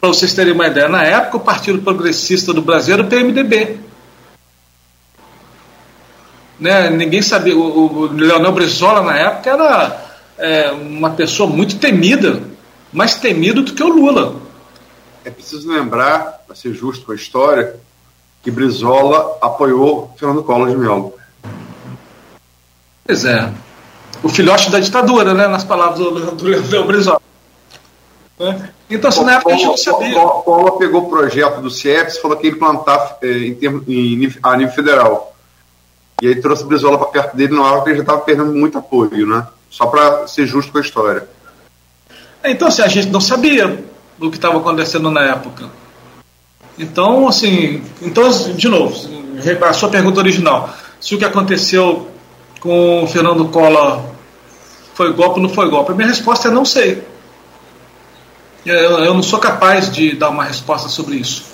Para 0.00 0.08
vocês 0.08 0.34
terem 0.34 0.52
uma 0.52 0.66
ideia, 0.66 0.88
na 0.88 1.04
época, 1.04 1.36
o 1.36 1.40
Partido 1.40 1.80
Progressista 1.80 2.52
do 2.52 2.60
Brasil 2.60 2.94
era 2.94 3.02
o 3.02 3.06
PMDB. 3.06 3.78
Né? 6.58 6.90
Ninguém 6.90 7.22
sabia. 7.22 7.56
O, 7.56 7.86
o 7.86 8.06
Leonel 8.06 8.52
Brizola, 8.52 9.02
na 9.02 9.16
época, 9.16 9.50
era 9.50 10.12
é, 10.38 10.70
uma 10.72 11.10
pessoa 11.10 11.48
muito 11.48 11.78
temida, 11.78 12.42
mais 12.92 13.14
temido 13.14 13.62
do 13.62 13.74
que 13.74 13.82
o 13.82 13.88
Lula. 13.88 14.36
É 15.24 15.30
preciso 15.30 15.70
lembrar, 15.70 16.42
para 16.46 16.56
ser 16.56 16.74
justo 16.74 17.06
com 17.06 17.12
a 17.12 17.14
história, 17.14 17.76
que 18.42 18.50
Brizola 18.50 19.38
apoiou 19.40 20.12
Fernando 20.18 20.42
Collor 20.42 20.68
de 20.68 20.76
Mello. 20.76 21.14
Pois 23.04 23.24
é. 23.24 23.50
O 24.22 24.28
filhote 24.28 24.70
da 24.70 24.78
ditadura, 24.78 25.34
né? 25.34 25.48
Nas 25.48 25.64
palavras 25.64 25.98
do, 25.98 26.32
do 26.32 26.44
Leonel 26.44 26.86
Brizola. 26.86 27.20
Né? 28.38 28.70
Então, 28.88 29.08
assim, 29.08 29.24
na 29.24 29.34
época 29.34 29.54
a 29.54 29.56
gente 29.56 29.66
não 29.66 29.76
sabia. 29.76 30.14
Collor 30.14 30.78
pegou 30.78 31.02
o 31.02 31.10
projeto 31.10 31.60
do 31.60 31.70
CIEPS 31.70 32.16
e 32.16 32.22
falou 32.22 32.36
que 32.36 32.46
ia 32.46 32.52
implantar 32.52 33.18
é, 33.22 33.46
em 33.46 33.54
termo, 33.54 33.82
em, 33.88 34.32
a 34.42 34.56
nível 34.56 34.74
federal. 34.74 35.34
E 36.20 36.28
aí 36.28 36.40
trouxe 36.40 36.62
o 36.62 36.66
Brizola 36.66 36.98
para 36.98 37.08
perto 37.08 37.36
dele 37.36 37.54
na 37.54 37.62
hora 37.62 37.82
que 37.82 37.88
ele 37.90 37.96
já 37.96 38.02
estava 38.02 38.20
perdendo 38.20 38.52
muito 38.52 38.78
apoio, 38.78 39.26
né? 39.26 39.46
Só 39.70 39.86
para 39.86 40.26
ser 40.28 40.46
justo 40.46 40.70
com 40.70 40.78
a 40.78 40.82
história. 40.82 41.26
Então, 42.44 42.68
assim, 42.68 42.82
a 42.82 42.88
gente 42.88 43.08
não 43.08 43.20
sabia 43.20 43.84
o 44.20 44.30
que 44.30 44.36
estava 44.36 44.58
acontecendo 44.58 45.10
na 45.10 45.22
época. 45.22 45.68
Então, 46.78 47.28
assim, 47.28 47.82
então, 48.00 48.28
de 48.30 48.68
novo, 48.68 48.94
a 49.62 49.72
sua 49.72 49.88
pergunta 49.88 50.20
original, 50.20 50.70
se 51.00 51.14
o 51.14 51.18
que 51.18 51.24
aconteceu 51.24 52.08
com 52.62 53.02
o 53.02 53.08
Fernando 53.08 53.44
Collor 53.46 54.04
foi 54.94 55.12
golpe 55.12 55.40
ou 55.40 55.42
não 55.42 55.52
foi 55.52 55.68
golpe, 55.68 55.90
a 55.90 55.94
minha 55.96 56.06
resposta 56.06 56.46
é 56.46 56.50
não 56.50 56.64
sei. 56.64 57.02
Eu, 58.64 58.74
eu 58.74 59.14
não 59.14 59.22
sou 59.22 59.40
capaz 59.40 59.90
de 59.90 60.14
dar 60.14 60.30
uma 60.30 60.44
resposta 60.44 60.88
sobre 60.88 61.16
isso, 61.16 61.44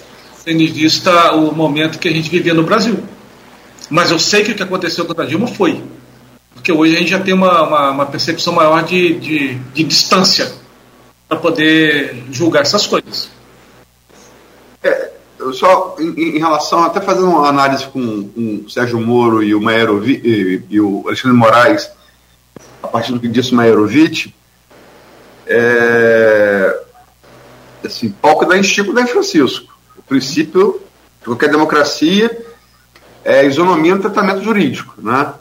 tendo 0.44 0.60
em 0.60 0.66
vista 0.66 1.32
o 1.32 1.54
momento 1.54 1.98
que 1.98 2.08
a 2.08 2.12
gente 2.12 2.28
vivia 2.28 2.52
no 2.52 2.62
Brasil. 2.62 3.02
Mas 3.88 4.10
eu 4.10 4.18
sei 4.18 4.44
que 4.44 4.52
o 4.52 4.54
que 4.54 4.62
aconteceu 4.62 5.06
com 5.06 5.18
a 5.18 5.24
Dilma 5.24 5.46
foi. 5.46 5.82
Porque 6.52 6.70
hoje 6.70 6.94
a 6.94 6.98
gente 6.98 7.10
já 7.10 7.20
tem 7.20 7.32
uma, 7.32 7.62
uma, 7.62 7.90
uma 7.92 8.06
percepção 8.06 8.52
maior 8.52 8.82
de, 8.82 9.18
de, 9.18 9.54
de 9.54 9.84
distância 9.84 10.52
para 11.26 11.38
poder 11.38 12.22
julgar 12.30 12.62
essas 12.62 12.86
coisas. 12.86 13.30
Eu 15.38 15.52
só, 15.52 15.96
em, 16.00 16.36
em, 16.36 16.38
relação, 16.38 16.82
até 16.82 17.00
fazendo 17.00 17.28
uma 17.28 17.48
análise 17.48 17.86
com, 17.86 18.28
com 18.28 18.64
o 18.66 18.70
Sérgio 18.70 19.00
Moro 19.00 19.42
e 19.42 19.54
o 19.54 19.60
Maerovic, 19.60 20.26
e, 20.26 20.62
e, 20.68 20.80
o 20.80 21.04
Alexandre 21.06 21.36
Moraes, 21.36 21.90
a 22.82 22.88
partir 22.88 23.12
do 23.12 23.20
que 23.20 23.28
disse 23.28 23.52
o 23.52 23.54
Maerovic, 23.54 24.34
é, 25.46 26.80
assim, 27.84 28.10
palco 28.10 28.44
da 28.44 28.60
Chico 28.62 28.92
da 28.92 29.06
Francisco. 29.06 29.78
O 29.96 30.02
princípio 30.02 30.80
de 31.20 31.26
qualquer 31.26 31.50
democracia 31.50 32.44
é 33.24 33.46
isonomia 33.46 33.94
no 33.94 34.00
tratamento 34.00 34.42
jurídico, 34.42 34.94
né? 34.98 35.34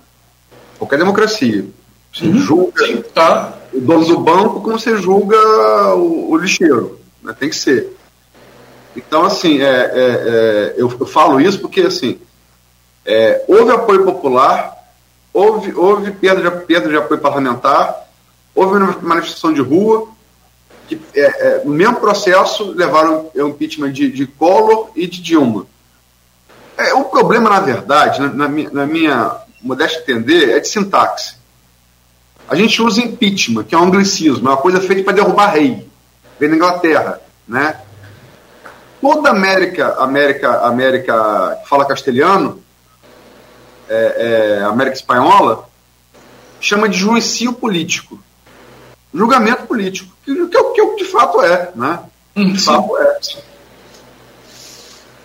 Qualquer 0.77 0.97
democracia. 0.97 1.65
Você 2.13 2.25
uhum. 2.25 2.37
julga 2.37 2.85
Sim, 2.85 3.01
tá. 3.13 3.53
o 3.73 3.79
dono 3.79 4.05
do 4.05 4.19
banco 4.19 4.61
como 4.61 4.79
você 4.79 4.97
julga 4.97 5.37
o, 5.95 6.31
o 6.31 6.37
lixeiro. 6.37 6.99
Né? 7.21 7.35
Tem 7.37 7.49
que 7.49 7.55
ser. 7.55 7.96
Então, 8.97 9.23
assim, 9.25 9.61
é, 9.61 9.63
é, 9.63 9.69
é, 9.69 10.73
eu, 10.75 10.91
eu, 10.99 11.05
falo 11.05 11.39
isso 11.39 11.59
porque, 11.59 11.81
assim, 11.81 12.19
é, 13.05 13.45
houve 13.47 13.71
apoio 13.71 14.03
popular, 14.03 14.75
houve, 15.31 15.71
houve 15.75 16.11
perda, 16.11 16.41
de, 16.41 16.65
perda 16.65 16.89
de 16.89 16.97
apoio 16.97 17.21
parlamentar, 17.21 18.07
houve 18.55 18.79
manifestação 19.03 19.53
de 19.53 19.61
rua, 19.61 20.07
que, 20.87 20.99
é, 21.13 21.21
é, 21.21 21.61
no 21.63 21.73
mesmo 21.73 21.97
processo 21.97 22.71
levaram 22.71 23.29
o 23.35 23.47
impeachment 23.47 23.91
de, 23.91 24.11
de 24.11 24.25
Collor 24.25 24.89
e 24.95 25.05
de 25.05 25.21
Dilma. 25.21 25.67
É, 26.75 26.95
o 26.95 27.03
problema, 27.03 27.51
na 27.51 27.59
verdade, 27.59 28.19
na, 28.19 28.29
na, 28.29 28.47
minha, 28.47 28.69
na 28.71 28.87
minha 28.87 29.31
modesta 29.61 29.99
entender, 29.99 30.57
é 30.57 30.59
de 30.59 30.67
sintaxe. 30.67 31.35
A 32.49 32.55
gente 32.55 32.81
usa 32.81 33.01
impeachment, 33.01 33.65
que 33.65 33.75
é 33.75 33.77
um 33.77 33.83
anglicismo, 33.83 34.47
é 34.47 34.51
uma 34.51 34.57
coisa 34.57 34.81
feita 34.81 35.03
para 35.03 35.13
derrubar 35.13 35.53
rei. 35.53 35.87
Vem 36.39 36.49
da 36.49 36.55
Inglaterra, 36.55 37.21
né? 37.47 37.81
Toda 39.01 39.29
América, 39.29 39.95
América, 39.99 40.61
América 40.61 41.59
que 41.61 41.69
fala 41.69 41.85
castelhano, 41.85 42.61
é, 43.89 44.59
é, 44.59 44.63
América 44.63 44.95
espanhola, 44.95 45.69
chama 46.59 46.89
de 46.89 46.97
juicio 46.97 47.53
político, 47.53 48.19
julgamento 49.13 49.63
político, 49.63 50.11
que, 50.25 50.33
que, 50.33 50.63
que 50.73 50.95
de 50.95 51.05
fato 51.05 51.41
é, 51.41 51.71
né? 51.75 51.99
De 52.35 52.59
fato 52.59 52.97
é. 52.97 53.19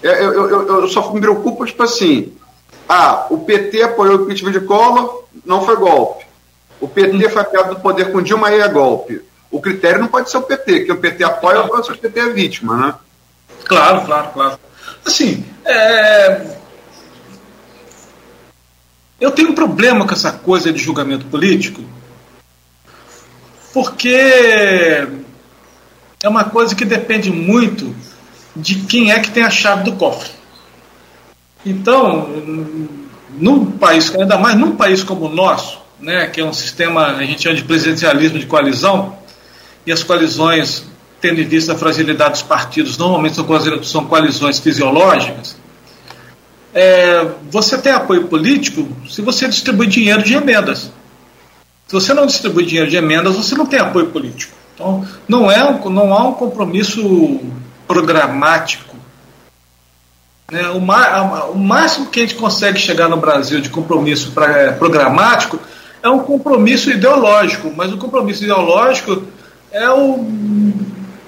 é. 0.03 0.25
Eu, 0.25 0.49
eu, 0.49 0.81
eu, 0.81 0.89
só 0.89 1.13
me 1.13 1.21
preocupo, 1.21 1.65
tipo 1.65 1.83
assim, 1.83 2.33
ah, 2.89 3.27
o 3.31 3.39
PT 3.39 3.83
apoiou 3.83 4.19
o 4.19 4.23
impeachment 4.25 4.53
de 4.53 4.61
Collor, 4.61 5.25
não 5.45 5.65
foi 5.65 5.77
golpe. 5.77 6.27
O 6.81 6.89
PT 6.89 7.17
hum. 7.17 7.31
foi 7.31 7.43
apoiado 7.43 7.75
do 7.75 7.81
poder 7.81 8.11
com 8.13 8.21
Dilma 8.21 8.51
e 8.51 8.61
é 8.61 8.69
golpe. 8.69 9.23
O 9.51 9.61
critério 9.61 10.01
não 10.01 10.09
pode 10.09 10.31
ser 10.31 10.39
o 10.39 10.43
PT, 10.43 10.85
que 10.85 10.93
o 10.93 10.97
PT 10.97 11.23
apoia 11.23 11.63
o 11.63 11.83
PT 11.83 12.21
é 12.21 12.29
vítima, 12.31 12.77
né? 12.77 12.95
Claro, 13.65 14.03
claro, 14.05 14.31
claro. 14.33 14.59
Assim, 15.05 15.45
é... 15.65 16.57
eu 19.21 19.31
tenho 19.31 19.51
um 19.51 19.55
problema 19.55 20.07
com 20.07 20.13
essa 20.13 20.33
coisa 20.33 20.73
de 20.73 20.83
julgamento 20.83 21.27
político, 21.27 21.83
porque 23.73 24.09
é 26.23 26.29
uma 26.29 26.45
coisa 26.45 26.75
que 26.75 26.85
depende 26.85 27.31
muito 27.31 27.95
de 28.55 28.77
quem 28.83 29.13
é 29.13 29.19
que 29.19 29.31
tem 29.31 29.43
a 29.43 29.51
chave 29.51 29.85
do 29.85 29.93
cofre. 29.93 30.31
Então, 31.65 32.29
num 33.31 33.73
país, 33.73 34.15
ainda 34.15 34.37
mais 34.37 34.57
num 34.57 34.77
país 34.77 35.03
como 35.03 35.27
o 35.27 35.35
nosso, 35.35 35.81
né, 36.01 36.27
que 36.27 36.41
é 36.41 36.45
um 36.45 36.53
sistema, 36.53 37.07
a 37.07 37.25
gente 37.25 37.43
chama 37.43 37.57
de 37.57 37.65
presidencialismo 37.65 38.39
de 38.39 38.47
coalizão, 38.47 39.17
e 39.87 39.93
as 39.93 40.03
coalizões, 40.03 40.85
tendo 41.23 41.41
em 41.41 41.45
vista 41.45 41.73
a 41.73 41.79
fragilidade 41.79 42.33
dos 42.33 42.43
partidos, 42.43 42.99
normalmente 42.99 43.37
são 43.87 44.05
coalizões 44.05 44.59
fisiológicas, 44.59 45.57
é, 46.75 47.27
você 47.49 47.79
tem 47.79 47.93
apoio 47.93 48.27
político 48.27 48.89
se 49.09 49.23
você 49.23 49.47
distribui 49.47 49.87
dinheiro 49.87 50.23
de 50.23 50.35
emendas. 50.35 50.91
Se 51.87 51.93
você 51.93 52.13
não 52.13 52.27
distribui 52.27 52.65
dinheiro 52.67 52.91
de 52.91 52.97
emendas, 52.97 53.37
você 53.37 53.55
não 53.55 53.67
tem 53.67 53.79
apoio 53.79 54.07
político. 54.07 54.53
Então, 54.75 55.07
não, 55.29 55.51
é 55.51 55.63
um, 55.63 55.91
não 55.91 56.13
há 56.13 56.27
um 56.27 56.33
compromisso 56.33 57.41
programático. 57.87 58.97
Né? 60.51 60.69
O, 60.71 60.79
o, 60.79 61.59
máximo 61.59 62.07
que 62.07 62.21
a 62.21 62.23
gente 62.23 62.35
consegue 62.35 62.79
chegar 62.79 63.09
no 63.09 63.19
Brasil 63.19 63.61
de 63.61 63.69
compromisso 63.69 64.33
pra, 64.33 64.51
é, 64.59 64.73
programático 64.73 65.59
é 66.03 66.09
um 66.09 66.21
compromisso 66.21 66.91
ideológico, 66.91 67.73
mas 67.77 67.93
o 67.93 67.99
compromisso 67.99 68.43
ideológico 68.43 69.23
é 69.71 69.89
o 69.91 70.25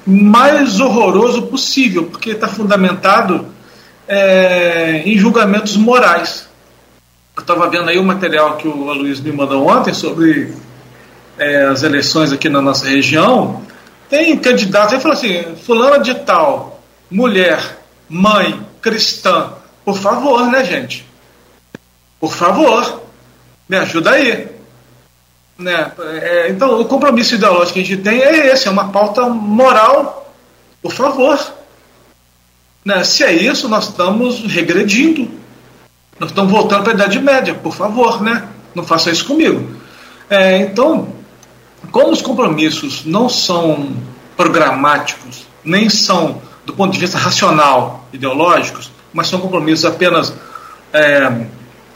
mais 0.07 0.81
horroroso 0.81 1.43
possível, 1.43 2.05
porque 2.05 2.31
está 2.31 2.49
fundamentado 2.49 3.47
é, 4.07 5.03
em 5.05 5.17
julgamentos 5.17 5.77
morais. 5.77 6.49
Eu 7.37 7.41
estava 7.41 7.69
vendo 7.69 7.89
aí 7.89 7.99
o 7.99 8.05
material 8.05 8.57
que 8.57 8.69
o 8.69 8.93
Luiz 8.93 9.21
me 9.21 9.33
mandou 9.33 9.67
ontem 9.67 9.93
sobre 9.93 10.55
é, 11.39 11.65
as 11.65 11.83
eleições 11.83 12.33
aqui 12.33 12.49
na 12.49 12.61
nossa 12.61 12.87
região. 12.87 13.63
Tem 14.09 14.37
candidatos, 14.39 14.93
ele 14.93 15.03
falou 15.03 15.17
assim: 15.17 15.57
fulana 15.65 15.99
de 15.99 16.15
tal, 16.15 16.83
mulher, 17.11 17.81
mãe, 18.09 18.61
cristã, 18.81 19.53
por 19.85 19.97
favor, 19.97 20.47
né, 20.47 20.65
gente? 20.65 21.07
Por 22.21 22.33
favor, 22.33 23.03
me 23.69 23.77
ajuda 23.77 24.13
aí. 24.13 24.54
Né? 25.59 25.93
É, 25.99 26.51
então, 26.51 26.81
o 26.81 26.85
compromisso 26.85 27.35
ideológico 27.35 27.75
que 27.75 27.81
a 27.81 27.85
gente 27.85 28.03
tem 28.03 28.21
é 28.21 28.49
esse: 28.53 28.69
é 28.69 28.71
uma 28.71 28.89
pauta 28.89 29.29
moral, 29.29 30.33
por 30.83 30.93
favor. 30.93 31.39
Né? 32.85 33.03
Se 33.05 33.25
é 33.25 33.33
isso, 33.33 33.69
nós 33.69 33.89
estamos 33.89 34.41
regredindo 34.41 35.45
nós 36.19 36.31
estamos 36.31 36.53
voltando 36.53 36.85
para 36.85 36.93
a 36.93 36.95
Idade 36.95 37.19
Média, 37.21 37.55
por 37.55 37.75
favor, 37.75 38.23
né? 38.23 38.47
Não 38.75 38.85
faça 38.85 39.11
isso 39.11 39.25
comigo. 39.25 39.69
É, 40.31 40.59
então, 40.59 41.09
como 41.91 42.13
os 42.13 42.23
compromissos 42.23 43.05
não 43.05 43.29
são 43.29 43.95
programáticos, 44.37 45.45
nem 45.65 45.89
são 45.89 46.41
do 46.65 46.73
ponto 46.73 46.93
de 46.93 46.99
vista 46.99 47.19
racional, 47.19 48.07
ideológicos, 48.13 48.91
mas 49.13 49.27
são 49.27 49.41
compromissos 49.41 49.85
apenas 49.85 50.33
é, 50.93 51.47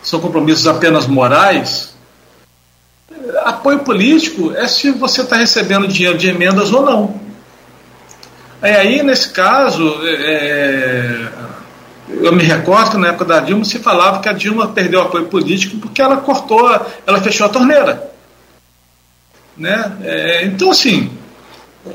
são 0.02 0.20
compromissos 0.20 0.66
apenas 0.66 1.06
morais, 1.06 1.94
apoio 3.45 3.81
político 3.81 4.53
é 4.55 4.66
se 4.66 4.91
você 4.91 5.23
está 5.23 5.37
recebendo 5.37 5.87
dinheiro 5.89 6.19
de 6.19 6.29
emendas 6.29 6.73
ou 6.73 6.85
não. 6.85 7.21
É, 8.61 8.77
aí, 8.77 9.03
nesse 9.03 9.31
caso, 9.31 10.01
é, 10.05 11.29
eu 12.09 12.33
me 12.33 12.43
recordo 12.43 12.93
que 12.93 12.97
na 12.97 13.09
época 13.09 13.25
da 13.25 13.41
Dilma 13.41 13.64
se 13.64 13.79
falava 13.79 14.21
que 14.21 14.29
a 14.29 14.33
Dilma 14.33 14.69
perdeu 14.69 15.01
apoio 15.01 15.27
político 15.27 15.77
porque 15.79 16.03
ela 16.03 16.16
cortou, 16.19 16.69
ela 17.07 17.21
fechou 17.21 17.47
a 17.47 17.51
torneira. 17.51 18.11
Né? 19.57 19.93
É, 20.03 20.45
então, 20.45 20.71
assim, 20.71 21.11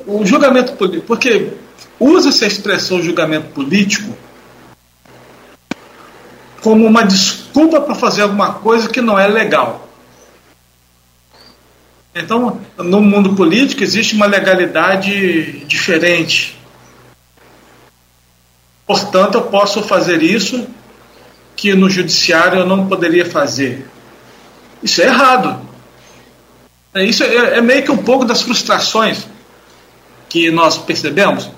o 0.08 0.26
julgamento 0.26 0.74
político, 0.74 1.08
porque 1.08 1.54
usa-se 2.00 2.44
a 2.44 2.48
expressão 2.48 3.02
julgamento 3.02 3.48
político 3.48 4.16
como 6.62 6.86
uma 6.86 7.04
desculpa 7.04 7.82
para 7.82 7.94
fazer 7.94 8.22
alguma 8.22 8.54
coisa 8.54 8.88
que 8.88 9.02
não 9.02 9.20
é 9.20 9.28
legal. 9.28 9.83
Então, 12.16 12.62
no 12.78 13.02
mundo 13.02 13.34
político 13.36 13.84
existe 13.84 14.16
uma 14.16 14.28
legalidade 14.28 15.66
diferente. 15.66 16.58
Portanto, 18.86 19.36
eu 19.36 19.42
posso 19.44 19.82
fazer 19.82 20.22
isso 20.22 20.68
que 21.56 21.74
no 21.74 21.90
judiciário 21.90 22.60
eu 22.60 22.66
não 22.66 22.88
poderia 22.88 23.26
fazer. 23.26 23.88
Isso 24.82 25.02
é 25.02 25.06
errado. 25.06 25.60
É, 26.94 27.04
isso 27.04 27.24
é, 27.24 27.58
é 27.58 27.62
meio 27.62 27.84
que 27.84 27.92
um 27.92 27.98
pouco 27.98 28.26
das 28.26 28.42
frustrações 28.42 29.26
que 30.30 30.52
nós 30.52 30.78
percebemos 30.78 31.50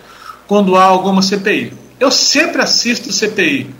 quando 0.48 0.78
há 0.78 0.84
alguma 0.84 1.22
CPI. 1.22 1.74
Eu 2.00 2.12
sempre 2.12 2.62
assisto 2.62 3.12
CPI 3.12 3.74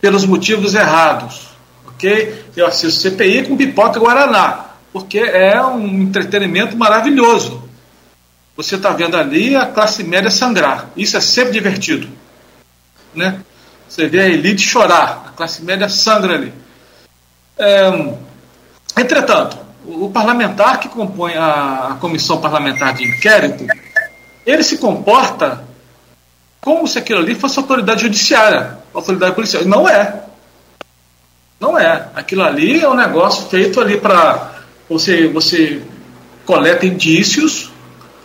pelos 0.00 0.24
motivos 0.24 0.74
errados, 0.74 1.48
ok? 1.86 2.44
Eu 2.56 2.66
assisto 2.66 3.00
CPI 3.00 3.46
com 3.46 3.56
pipoca 3.56 3.98
guaraná, 3.98 4.67
porque 4.92 5.18
é 5.18 5.60
um 5.62 6.02
entretenimento 6.02 6.76
maravilhoso. 6.76 7.62
Você 8.56 8.76
está 8.76 8.90
vendo 8.90 9.16
ali 9.16 9.54
a 9.54 9.66
classe 9.66 10.02
média 10.02 10.30
sangrar. 10.30 10.90
Isso 10.96 11.16
é 11.16 11.20
sempre 11.20 11.52
divertido. 11.52 12.08
Né? 13.14 13.40
Você 13.88 14.06
vê 14.08 14.20
a 14.20 14.28
elite 14.28 14.62
chorar, 14.62 15.26
a 15.28 15.30
classe 15.30 15.62
média 15.62 15.88
sangra 15.88 16.34
ali. 16.34 16.52
É, 17.56 18.14
entretanto, 18.98 19.58
o 19.84 20.10
parlamentar 20.10 20.80
que 20.80 20.88
compõe 20.88 21.34
a, 21.34 21.90
a 21.92 21.94
comissão 21.94 22.40
parlamentar 22.40 22.94
de 22.94 23.04
inquérito, 23.04 23.64
ele 24.44 24.62
se 24.62 24.78
comporta 24.78 25.64
como 26.60 26.86
se 26.86 26.98
aquilo 26.98 27.20
ali 27.20 27.34
fosse 27.34 27.58
autoridade 27.58 28.02
judiciária, 28.02 28.78
autoridade 28.92 29.34
policial. 29.34 29.64
Não 29.64 29.88
é. 29.88 30.22
Não 31.58 31.78
é. 31.78 32.08
Aquilo 32.14 32.42
ali 32.42 32.80
é 32.80 32.88
um 32.88 32.94
negócio 32.94 33.48
feito 33.48 33.80
ali 33.80 33.98
para 33.98 34.57
você, 34.88 35.28
você 35.28 35.82
coleta 36.44 36.86
indícios 36.86 37.70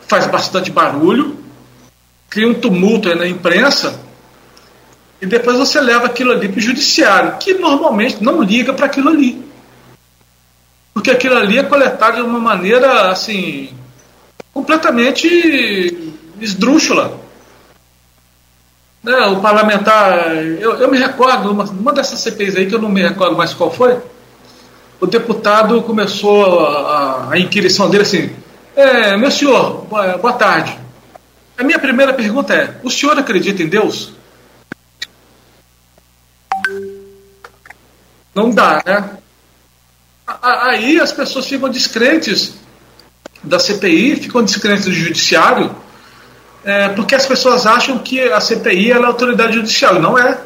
faz 0.08 0.28
bastante 0.28 0.70
barulho, 0.70 1.38
cria 2.30 2.48
um 2.48 2.54
tumulto 2.54 3.14
na 3.16 3.28
imprensa, 3.28 4.00
e 5.22 5.26
depois 5.26 5.58
você 5.58 5.80
leva 5.80 6.06
aquilo 6.06 6.32
ali 6.32 6.50
para 6.50 6.60
o 6.60 6.62
judiciário, 6.62 7.38
que 7.38 7.54
normalmente 7.56 8.22
não 8.22 8.44
liga 8.44 8.74
para 8.74 8.86
aquilo 8.86 9.10
ali. 9.10 9.44
Porque 10.94 11.10
aquilo 11.10 11.36
ali 11.36 11.58
é 11.58 11.64
coletado 11.64 12.16
de 12.16 12.22
uma 12.22 12.40
maneira 12.40 13.10
assim 13.10 13.70
completamente 14.54 16.14
esdrúxula. 16.40 17.20
Né, 19.02 19.18
o 19.28 19.42
parlamentar, 19.42 20.36
eu, 20.36 20.76
eu 20.76 20.92
me 20.92 20.98
recordo, 20.98 21.52
uma, 21.52 21.64
uma 21.64 21.92
dessas 21.92 22.20
CPIs 22.20 22.56
aí, 22.56 22.68
que 22.68 22.76
eu 22.76 22.82
não 22.82 22.90
me 22.90 23.02
recordo 23.02 23.36
mais 23.36 23.54
qual 23.54 23.72
foi, 23.72 23.98
o 25.00 25.06
deputado 25.06 25.82
começou 25.82 26.66
a, 26.66 27.30
a 27.32 27.40
inquirição 27.40 27.90
dele 27.90 28.04
assim, 28.04 28.36
é, 28.76 29.16
meu 29.18 29.30
senhor, 29.30 29.86
boa, 29.86 30.34
tarde. 30.34 30.78
A 31.58 31.64
minha 31.64 31.78
primeira 31.78 32.14
pergunta 32.14 32.54
é: 32.54 32.80
o 32.84 32.90
senhor 32.90 33.18
acredita 33.18 33.62
em 33.62 33.68
Deus? 33.68 34.14
Não 38.34 38.50
dá, 38.50 38.82
né? 38.86 39.18
Aí 40.42 41.00
as 41.00 41.12
pessoas 41.12 41.46
ficam 41.46 41.70
descrentes 41.70 42.56
da 43.44 43.60
CPI, 43.60 44.16
ficam 44.16 44.44
descrentes 44.44 44.86
do 44.86 44.94
judiciário, 44.94 45.76
é, 46.64 46.90
porque 46.90 47.14
as 47.14 47.26
pessoas 47.26 47.68
acham 47.68 48.00
que 48.00 48.22
a 48.22 48.40
CPI 48.40 48.92
é 48.92 48.96
a 48.96 49.06
autoridade 49.06 49.54
judicial. 49.54 50.02
Não 50.02 50.18
é. 50.18 50.40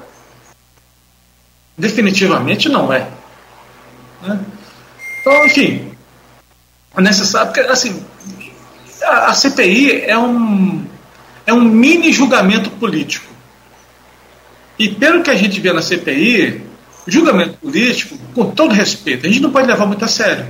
Definitivamente 1.78 2.68
não 2.68 2.92
é. 2.92 3.08
Né? 4.22 4.40
Então, 5.22 5.46
enfim, 5.46 5.92
necessário, 6.98 7.52
porque 7.52 7.62
assim, 7.70 8.04
a, 9.04 9.32
a 9.32 9.34
CPI 9.34 10.02
é 10.02 10.18
um, 10.18 10.86
é 11.46 11.54
um 11.54 11.62
mini 11.62 12.12
julgamento 12.12 12.70
político. 12.72 13.28
E 14.80 14.90
pelo 14.90 15.24
que 15.24 15.32
a 15.32 15.36
gente 15.36 15.60
vê 15.60 15.74
na 15.74 15.82
CPI, 15.82 16.62
julgamento 17.08 17.58
político, 17.58 18.18
com 18.34 18.52
todo 18.52 18.74
respeito, 18.74 19.26
a 19.26 19.30
gente 19.30 19.42
não 19.42 19.52
pode 19.52 19.68
levar 19.68 19.86
muito 19.86 20.06
a 20.06 20.08
sério. 20.08 20.46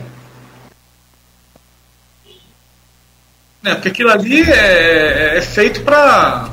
É, 3.63 3.73
porque 3.73 3.89
aquilo 3.89 4.11
ali 4.11 4.43
é, 4.43 5.37
é 5.37 5.41
feito 5.41 5.81
para. 5.81 6.49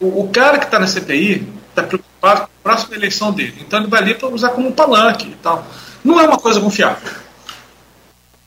O, 0.00 0.22
o, 0.22 0.28
cara 0.30 0.58
que 0.58 0.64
está 0.64 0.80
na 0.80 0.86
CPI 0.86 1.46
está 1.70 1.82
preocupado 1.84 2.11
com 2.22 2.28
a 2.28 2.48
próxima 2.62 2.94
eleição 2.94 3.32
dele. 3.32 3.54
Então 3.66 3.80
ele 3.80 3.88
vai 3.88 4.00
ali 4.00 4.14
para 4.14 4.28
usar 4.28 4.50
como 4.50 4.70
palanque 4.70 5.26
e 5.26 5.36
tal. 5.42 5.66
Não 6.04 6.20
é 6.20 6.26
uma 6.26 6.38
coisa 6.38 6.60
confiável. 6.60 7.10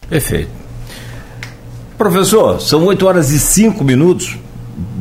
Perfeito. 0.10 0.50
Professor, 1.98 2.62
são 2.62 2.86
8 2.86 3.06
horas 3.06 3.32
e 3.32 3.40
5 3.40 3.84
minutos. 3.84 4.38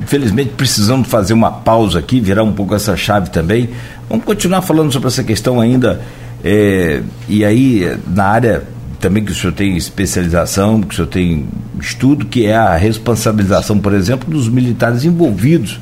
Infelizmente 0.03 0.51
precisamos 0.57 1.09
fazer 1.09 1.35
uma 1.35 1.53
pausa 1.53 2.01
aqui, 2.01 2.21
virar 2.21 2.43
um 2.43 2.53
pouco 2.53 2.75
essa 2.75 2.97
chave 2.97 3.31
também. 3.31 3.71
Vamos 4.09 4.25
continuar 4.25 4.61
falando 4.61 4.93
sobre 4.93 5.07
essa 5.07 5.23
questão 5.23 5.61
ainda. 5.61 6.03
É, 6.43 7.01
e 7.29 7.45
aí, 7.45 7.99
na 8.09 8.25
área 8.25 8.65
também 8.99 9.25
que 9.25 9.33
o 9.33 9.35
senhor 9.35 9.53
tem 9.53 9.77
especialização, 9.77 10.83
que 10.83 10.95
o 10.95 10.97
senhor 10.97 11.09
tem 11.09 11.47
estudo, 11.81 12.27
que 12.27 12.47
é 12.47 12.57
a 12.57 12.77
responsabilização, 12.77 13.79
por 13.79 13.93
exemplo, 13.93 14.29
dos 14.31 14.49
militares 14.49 15.05
envolvidos 15.05 15.79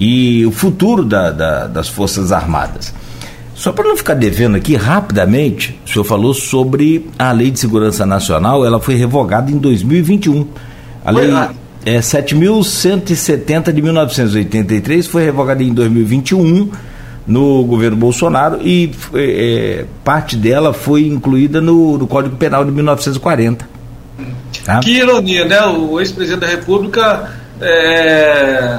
e 0.00 0.46
o 0.46 0.50
futuro 0.50 1.04
da, 1.04 1.30
da, 1.30 1.66
das 1.66 1.88
Forças 1.88 2.32
Armadas. 2.32 2.92
Só 3.54 3.72
para 3.72 3.86
não 3.86 3.94
ficar 3.94 4.14
devendo 4.14 4.56
aqui, 4.56 4.74
rapidamente, 4.74 5.78
o 5.84 5.88
senhor 5.90 6.04
falou 6.04 6.32
sobre 6.32 7.06
a 7.18 7.30
Lei 7.30 7.50
de 7.50 7.60
Segurança 7.60 8.06
Nacional, 8.06 8.64
ela 8.64 8.80
foi 8.80 8.94
revogada 8.94 9.50
em 9.50 9.58
2021. 9.58 10.46
A 11.04 11.10
lei 11.10 11.30
é 11.84 11.98
7.170 11.98 13.70
de 13.70 13.82
1983 13.82 15.06
foi 15.06 15.24
revogada 15.24 15.62
em 15.62 15.72
2021 15.74 16.70
no 17.26 17.64
governo 17.64 17.96
Bolsonaro 17.96 18.60
e 18.62 18.90
é, 19.14 19.84
parte 20.02 20.36
dela 20.36 20.72
foi 20.72 21.06
incluída 21.06 21.60
no, 21.60 21.98
no, 21.98 22.06
Código 22.06 22.36
Penal 22.36 22.64
de 22.64 22.70
1940. 22.70 23.68
Tá? 24.64 24.80
Que 24.80 24.98
ironia, 24.98 25.44
né? 25.44 25.62
O 25.66 26.00
ex-presidente 26.00 26.40
da 26.40 26.46
República 26.46 27.30
é, 27.60 28.78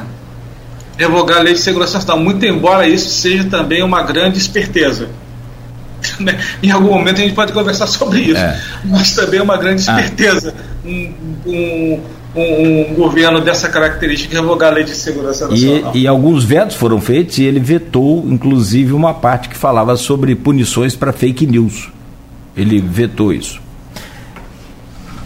revogar 1.01 1.39
a 1.39 1.41
lei 1.41 1.53
de 1.53 1.59
segurança 1.59 1.95
nacional, 1.97 2.23
muito 2.23 2.45
embora 2.45 2.87
isso 2.87 3.09
seja 3.09 3.43
também 3.45 3.83
uma 3.83 4.03
grande 4.03 4.37
esperteza. 4.37 5.09
Em 6.61 6.71
algum 6.71 6.93
momento 6.93 7.19
a 7.19 7.23
gente 7.23 7.33
pode 7.33 7.53
conversar 7.53 7.87
sobre 7.87 8.19
isso, 8.19 8.39
é. 8.39 8.59
mas 8.85 9.13
também 9.15 9.39
é 9.39 9.43
uma 9.43 9.57
grande 9.57 9.83
ah. 9.87 9.99
esperteza. 9.99 10.53
Ah. 10.57 10.87
Um, 10.87 11.13
um, 11.45 11.99
um, 12.35 12.91
um, 12.91 12.93
governo 12.95 13.41
dessa 13.41 13.69
característica 13.69 14.33
revogar 14.33 14.71
a 14.71 14.75
lei 14.75 14.83
de 14.83 14.95
segurança 14.95 15.47
nacional. 15.47 15.95
E, 15.95 16.01
e, 16.01 16.07
alguns 16.07 16.43
vetos 16.43 16.75
foram 16.75 16.99
feitos 17.01 17.37
e 17.37 17.43
ele 17.43 17.59
vetou, 17.59 18.25
inclusive, 18.27 18.93
uma 18.93 19.13
parte 19.13 19.49
que 19.49 19.57
falava 19.57 19.95
sobre 19.95 20.35
punições 20.35 20.95
para 20.95 21.11
fake 21.11 21.45
news. 21.45 21.89
Ele 22.55 22.79
vetou 22.81 23.31
isso. 23.31 23.61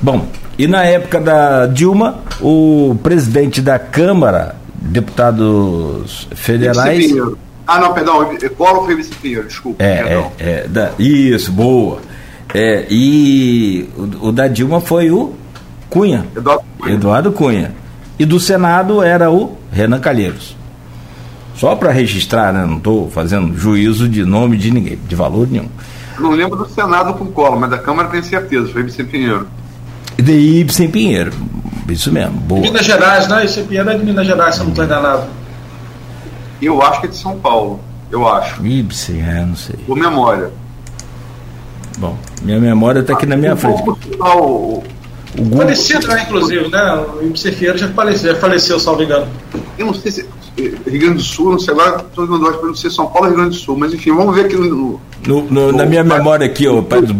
Bom, 0.01 0.27
e 0.57 0.67
na 0.67 0.83
época 0.83 1.19
da 1.19 1.67
Dilma, 1.67 2.19
o 2.41 2.97
presidente 3.01 3.61
da 3.61 3.79
Câmara, 3.79 4.55
deputados 4.81 6.27
federais. 6.35 7.13
Ah, 7.67 7.79
não, 7.79 7.93
perdão, 7.93 8.29
Collor 8.57 8.85
foi 8.85 8.95
vice-pinheiro, 8.95 9.47
desculpa. 9.47 9.83
É, 9.83 9.87
é, 9.89 10.31
é 10.39 10.67
da, 10.67 10.91
isso, 10.99 11.51
boa. 11.51 11.99
É, 12.53 12.85
e 12.89 13.89
o, 13.97 14.27
o, 14.27 14.31
da 14.31 14.47
Dilma 14.47 14.79
foi 14.79 15.09
o 15.09 15.33
Cunha. 15.89 16.25
Eduardo 16.35 16.63
Cunha. 16.77 16.93
Eduardo 16.93 17.31
Cunha. 17.31 17.75
E 18.19 18.25
do 18.25 18.39
Senado 18.39 19.01
era 19.01 19.31
o 19.31 19.57
Renan 19.71 19.99
Calheiros. 19.99 20.55
Só 21.55 21.75
para 21.75 21.91
registrar, 21.91 22.53
né? 22.53 22.65
Não 22.65 22.77
estou 22.77 23.09
fazendo 23.09 23.57
juízo 23.57 24.07
de 24.07 24.23
nome 24.23 24.57
de 24.57 24.71
ninguém, 24.71 24.99
de 25.07 25.15
valor 25.15 25.47
nenhum. 25.49 25.69
Não 26.19 26.31
lembro 26.31 26.57
do 26.57 26.69
Senado 26.69 27.13
com 27.13 27.25
Collor, 27.25 27.59
mas 27.59 27.69
da 27.69 27.77
Câmara 27.77 28.09
tenho 28.09 28.23
certeza, 28.23 28.67
foi 28.71 28.81
Ibsen 28.81 29.05
Pinheiro. 29.05 29.47
De 30.17 30.33
Ibsen 30.33 30.89
Pinheiro, 30.89 31.31
isso 31.89 32.11
mesmo. 32.11 32.33
Boa. 32.39 32.61
Minas 32.61 32.85
Gerais, 32.85 33.27
né? 33.27 33.43
Ibsen 33.43 33.65
Pinheiro 33.65 33.89
é 33.89 33.97
de 33.97 34.03
Minas 34.03 34.25
Gerais, 34.25 34.55
se 34.55 34.61
eu 34.61 34.65
não 34.65 34.71
estou 34.71 34.85
enganado. 34.85 35.23
Eu 36.61 36.81
acho 36.81 37.01
que 37.01 37.07
é 37.07 37.09
de 37.09 37.17
São 37.17 37.37
Paulo, 37.39 37.79
eu 38.11 38.27
acho. 38.27 38.65
Ibsen, 38.65 39.21
é, 39.21 39.45
não 39.45 39.55
sei. 39.55 39.75
Por 39.85 39.97
memória. 39.97 40.51
Bom, 41.97 42.17
minha 42.41 42.59
memória 42.59 42.99
está 42.99 43.13
aqui 43.13 43.25
na 43.25 43.37
minha 43.37 43.55
frente. 43.55 43.81
O, 44.19 44.83
o 45.37 45.57
Falecido, 45.57 46.07
né, 46.07 46.23
inclusive, 46.23 46.67
né? 46.69 47.05
O 47.21 47.25
Ibsen 47.25 47.53
já 47.77 47.87
faleceu, 47.89 48.33
já 48.33 48.39
faleceu, 48.39 48.79
salvo 48.79 49.03
engano. 49.03 49.27
Eu 49.77 49.87
não 49.87 49.93
sei 49.93 50.11
se. 50.11 50.25
Rio 50.57 50.99
Grande 51.01 51.15
do 51.15 51.21
Sul, 51.21 51.51
não 51.51 51.59
sei 51.59 51.73
lá, 51.73 51.97
estou 51.97 52.25
não 52.25 52.73
sei 52.73 52.89
São 52.89 53.07
Paulo 53.07 53.23
ou 53.23 53.27
Rio 53.27 53.35
Grande 53.35 53.57
do 53.57 53.61
Sul, 53.61 53.75
mas 53.77 53.93
enfim, 53.93 54.15
vamos 54.15 54.33
ver 54.33 54.45
aqui 54.45 54.55
no. 54.55 55.01
no, 55.27 55.41
no 55.43 55.71
na 55.73 55.85
minha 55.85 56.03
memória 56.03 56.45
aqui, 56.45 56.65
ô 56.65 56.81
Pedro 56.81 57.13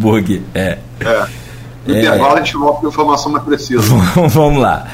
É. 0.54 0.78
é. 1.02 1.45
No 1.86 1.96
é, 1.96 2.00
intervalo 2.00 2.36
a 2.36 2.38
gente 2.38 2.58
volta 2.58 2.82
com 2.82 2.88
informação 2.88 3.32
mais 3.32 3.44
precisa. 3.44 3.82
vamos 4.30 4.62
lá. 4.62 4.88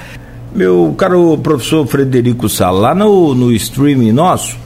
Meu 0.53 0.93
caro 0.97 1.37
professor 1.37 1.87
Frederico 1.87 2.49
Sala, 2.49 2.79
lá 2.79 2.95
no, 2.95 3.33
no 3.33 3.51
streaming 3.53 4.11
nosso, 4.11 4.57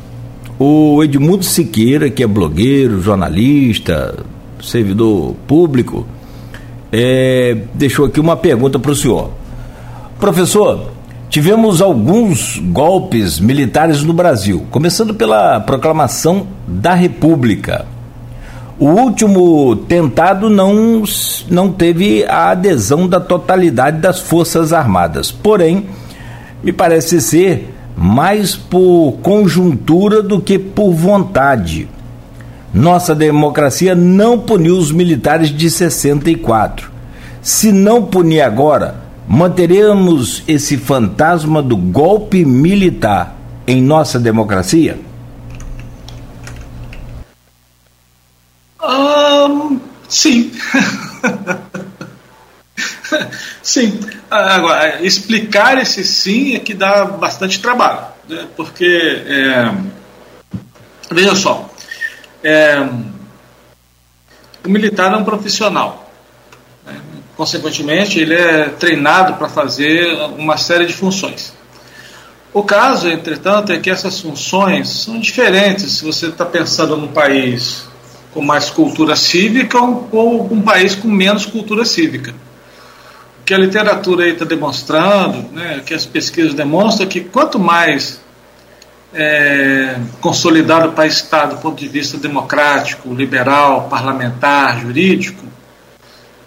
o 0.58 1.04
Edmundo 1.04 1.44
Siqueira, 1.44 2.10
que 2.10 2.24
é 2.24 2.28
blogueiro, 2.28 3.02
jornalista, 3.02 4.16
servidor 4.64 5.36
público, 5.46 6.08
é, 6.92 7.58
deixou 7.74 8.06
aqui 8.06 8.20
uma 8.20 8.36
pergunta 8.36 8.80
para 8.80 8.92
o 8.92 8.96
senhor. 8.96 9.30
Professor, 10.20 10.92
tivemos 11.30 11.82
alguns 11.82 12.58
golpes 12.58 13.40
militares 13.40 14.02
no 14.02 14.14
Brasil, 14.14 14.66
começando 14.72 15.14
pela 15.14 15.60
proclamação 15.60 16.48
da 16.68 16.94
República. 16.94 17.86
O 18.78 18.88
último 18.88 19.76
tentado 19.76 20.50
não, 20.50 21.04
não 21.50 21.72
teve 21.72 22.26
a 22.26 22.52
adesão 22.52 23.08
da 23.08 23.20
totalidade 23.20 24.00
das 24.00 24.20
Forças 24.20 24.74
Armadas. 24.74 25.32
Porém, 25.32 25.86
me 26.62 26.74
parece 26.74 27.22
ser 27.22 27.74
mais 27.96 28.56
por 28.56 29.14
conjuntura 29.22 30.22
do 30.22 30.42
que 30.42 30.60
por 30.60 30.92
vontade. 30.92 31.88
Nossa 32.74 33.16
democracia 33.16 33.96
não 33.96 34.38
puniu 34.38 34.78
os 34.78 34.92
militares 34.92 35.50
de 35.50 35.70
64. 35.70 36.92
Se 37.42 37.72
não 37.72 38.04
punir 38.04 38.42
agora, 38.42 38.96
manteremos 39.28 40.44
esse 40.48 40.76
fantasma 40.76 41.62
do 41.62 41.78
golpe 41.78 42.44
militar 42.44 43.38
em 43.66 43.82
nossa 43.82 44.20
democracia? 44.20 45.00
Um, 48.84 49.80
sim. 50.08 50.52
sim. 53.62 54.00
Agora, 54.30 55.06
explicar 55.06 55.78
esse 55.78 56.04
sim 56.04 56.56
é 56.56 56.60
que 56.60 56.74
dá 56.74 57.06
bastante 57.06 57.60
trabalho, 57.60 58.08
né? 58.28 58.48
porque, 58.56 59.24
é, 59.28 59.72
veja 61.12 61.36
só, 61.36 61.70
é, 62.44 62.80
o 64.66 64.70
militar 64.70 65.14
é 65.14 65.18
um 65.18 65.24
profissional. 65.24 66.12
Né? 66.86 67.00
Consequentemente, 67.38 68.20
ele 68.20 68.34
é 68.34 68.70
treinado 68.70 69.36
para 69.36 69.48
fazer 69.48 70.08
uma 70.38 70.58
série 70.58 70.86
de 70.86 70.94
funções. 70.94 71.54
O 72.54 72.64
caso, 72.64 73.10
entretanto, 73.10 73.72
é 73.74 73.80
que 73.80 73.90
essas 73.90 74.22
funções 74.22 74.90
são 74.90 75.20
diferentes 75.20 75.98
se 75.98 76.06
você 76.06 76.28
está 76.28 76.46
pensando 76.46 76.96
num 76.96 77.10
país 77.10 77.86
com 78.36 78.42
mais 78.42 78.70
cultura 78.70 79.16
cívica 79.16 79.80
ou 79.80 80.52
um 80.52 80.62
país 80.62 80.94
com 80.94 81.08
menos 81.08 81.46
cultura 81.46 81.86
cívica. 81.86 82.36
O 83.40 83.46
que 83.46 83.54
a 83.54 83.58
literatura 83.58 84.28
está 84.28 84.44
demonstrando, 84.44 85.54
né, 85.54 85.82
que 85.86 85.94
as 85.94 86.06
pesquisas 86.06 86.54
demonstram, 86.54 87.08
é 87.08 87.10
que 87.10 87.22
quanto 87.22 87.58
mais 87.58 88.20
é, 89.14 89.98
consolidado 90.20 90.90
o 90.90 90.92
país 90.92 91.14
está 91.14 91.46
do 91.46 91.56
ponto 91.58 91.80
de 91.80 91.88
vista 91.88 92.18
democrático, 92.18 93.14
liberal, 93.14 93.88
parlamentar, 93.90 94.82
jurídico, 94.82 95.46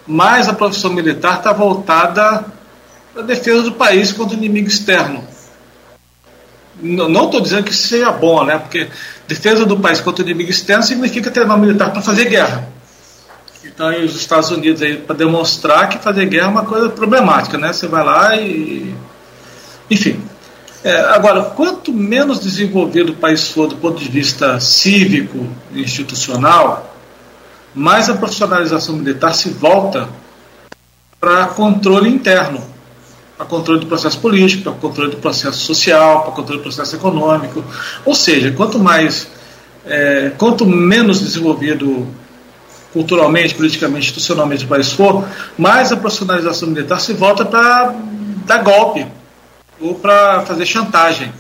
mais 0.07 0.47
a 0.47 0.53
profissão 0.53 0.93
militar 0.93 1.39
está 1.39 1.55
voltada 1.55 2.45
à 3.16 3.22
defesa 3.22 3.62
do 3.62 3.72
país 3.72 4.12
contra 4.12 4.36
o 4.36 4.39
inimigo 4.39 4.68
externo. 4.68 5.24
Não 6.82 7.24
estou 7.24 7.41
dizendo 7.41 7.64
que 7.64 7.72
isso 7.72 7.89
seja 7.89 8.12
bom, 8.12 8.45
né? 8.45 8.59
Porque 8.59 8.89
defesa 9.29 9.66
do 9.66 9.79
país 9.79 10.01
contra 10.01 10.24
o 10.24 10.26
inimigo 10.26 10.51
externo 10.51 10.83
significa 10.83 11.31
treinar 11.31 11.57
um 11.57 11.61
militar 11.61 11.93
para 11.93 12.01
fazer 12.01 12.24
guerra. 12.24 12.66
Então, 13.62 13.91
os 14.05 14.16
Estados 14.16 14.51
Unidos 14.51 14.81
aí 14.83 14.97
para 14.97 15.14
demonstrar 15.14 15.89
que 15.89 15.99
fazer 15.99 16.26
guerra 16.26 16.47
é 16.47 16.51
uma 16.51 16.64
coisa 16.64 16.89
problemática, 16.89 17.59
né? 17.59 17.72
Você 17.72 17.87
vai 17.87 18.03
lá 18.03 18.35
e, 18.37 18.95
enfim. 19.91 20.20
É, 20.83 21.01
agora, 21.14 21.43
quanto 21.43 21.93
menos 21.93 22.41
desenvolvido 22.41 23.12
o 23.12 23.16
país 23.16 23.49
for 23.49 23.68
do 23.68 23.76
ponto 23.76 24.03
de 24.03 24.09
vista 24.09 24.59
cívico 24.59 25.47
e 25.72 25.83
institucional, 25.83 26.97
mais 27.74 28.09
a 28.09 28.14
profissionalização 28.14 28.97
militar 28.97 29.35
se 29.35 29.51
volta 29.51 30.09
para 31.20 31.47
controle 31.49 32.09
interno, 32.09 32.62
para 33.39 33.47
controle 33.47 33.78
do 33.78 33.86
processo 33.86 34.18
político, 34.18 34.64
para 34.64 34.72
controle 34.72 35.12
do 35.12 35.18
processo 35.18 35.59
social, 35.59 36.22
para 36.22 36.32
controle 36.32 36.59
do 36.59 36.64
processo 36.64 36.97
econômico. 36.97 37.64
Ou 38.05 38.12
seja, 38.12 38.51
quanto 38.51 38.80
mais, 38.80 39.28
é, 39.86 40.32
quanto 40.36 40.66
menos 40.66 41.20
desenvolvido 41.20 42.09
culturalmente, 42.93 43.55
politicamente, 43.55 44.07
institucionalmente 44.07 44.64
o 44.64 44.68
país 44.68 44.91
for, 44.93 45.24
mais 45.57 45.93
a 45.93 45.97
profissionalização 45.97 46.68
militar 46.68 46.99
se 47.01 47.12
volta 47.12 47.45
para 47.45 47.95
dar 48.45 48.62
golpe 48.64 49.07
ou 49.80 49.95
para 49.95 50.41
fazer 50.41 50.66
chantagem 50.66 51.32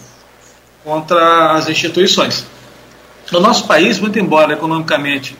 contra 0.84 1.52
as 1.52 1.68
instituições. 1.68 2.46
No 3.32 3.40
nosso 3.40 3.66
país, 3.66 3.98
muito 3.98 4.18
embora 4.20 4.52
economicamente 4.52 5.36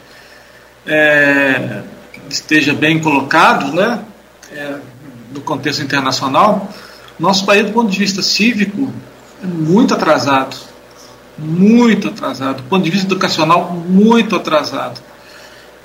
é, 0.84 1.82
esteja 2.28 2.74
bem 2.74 2.98
colocado, 2.98 3.72
né, 3.72 4.00
é, 4.50 4.74
no 5.33 5.41
contexto 5.41 5.83
internacional, 5.83 6.68
nosso 7.18 7.45
país, 7.45 7.66
do 7.66 7.72
ponto 7.72 7.91
de 7.91 7.99
vista 7.99 8.22
cívico, 8.22 8.93
é 9.43 9.47
muito 9.47 9.93
atrasado. 9.95 10.57
Muito 11.37 12.09
atrasado. 12.09 12.59
Do 12.59 12.62
ponto 12.64 12.85
de 12.85 12.91
vista 12.91 13.07
educacional, 13.07 13.72
muito 13.72 14.37
atrasado. 14.37 15.01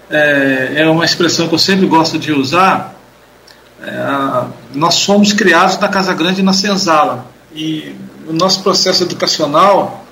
É, 0.09 0.73
é 0.77 0.89
uma 0.89 1.05
expressão 1.05 1.47
que 1.47 1.55
eu 1.55 1.59
sempre 1.59 1.87
gosto 1.87 2.19
de 2.19 2.31
usar. 2.31 2.95
É, 3.81 4.43
nós 4.75 4.95
somos 4.95 5.33
criados 5.33 5.77
na 5.79 5.87
Casa 5.87 6.13
Grande 6.13 6.41
e 6.41 6.43
na 6.43 6.53
Senzala. 6.53 7.25
E 7.53 7.95
o 8.27 8.33
nosso 8.33 8.61
processo 8.61 9.03
educacional 9.03 10.05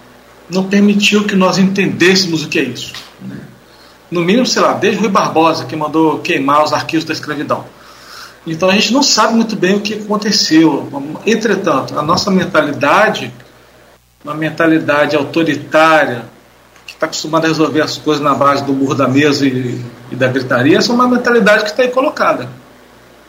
não 0.50 0.66
permitiu 0.66 1.26
que 1.26 1.36
nós 1.36 1.58
entendêssemos 1.58 2.44
o 2.44 2.50
que 2.50 2.60
é 2.60 2.64
isso. 2.64 2.94
Né? 3.22 3.38
No 4.10 4.22
mínimo, 4.22 4.46
sei 4.46 4.62
lá, 4.62 4.74
desde 4.74 5.00
Rui 5.00 5.10
Barbosa, 5.10 5.66
que 5.66 5.76
mandou 5.76 6.20
queimar 6.20 6.64
os 6.64 6.74
arquivos 6.74 7.06
da 7.06 7.14
escravidão. 7.14 7.64
Então 8.46 8.70
a 8.70 8.74
gente 8.74 8.92
não 8.92 9.04
sabe 9.04 9.36
muito 9.36 9.56
bem 9.56 9.76
o 9.76 9.82
que 9.82 9.94
aconteceu. 9.94 10.90
Entretanto, 11.26 11.98
a 11.98 12.02
nossa 12.02 12.32
mentalidade, 12.32 13.32
uma 14.24 14.34
mentalidade 14.34 15.16
autoritária, 15.16 16.26
que 16.86 16.94
está 16.94 17.06
acostumada 17.06 17.46
a 17.46 17.50
resolver 17.50 17.82
as 17.82 17.98
coisas 17.98 18.24
na 18.24 18.34
base 18.34 18.64
do 18.64 18.74
murro 18.74 18.96
da 18.96 19.08
mesa 19.08 19.46
e, 19.46 19.80
e 20.12 20.16
da 20.16 20.28
gritaria, 20.28 20.80
essa 20.80 20.92
é 20.92 20.96
uma 20.96 21.08
mentalidade 21.08 21.64
que 21.64 21.70
está 21.70 21.84
aí 21.84 21.90
colocada. 21.90 22.50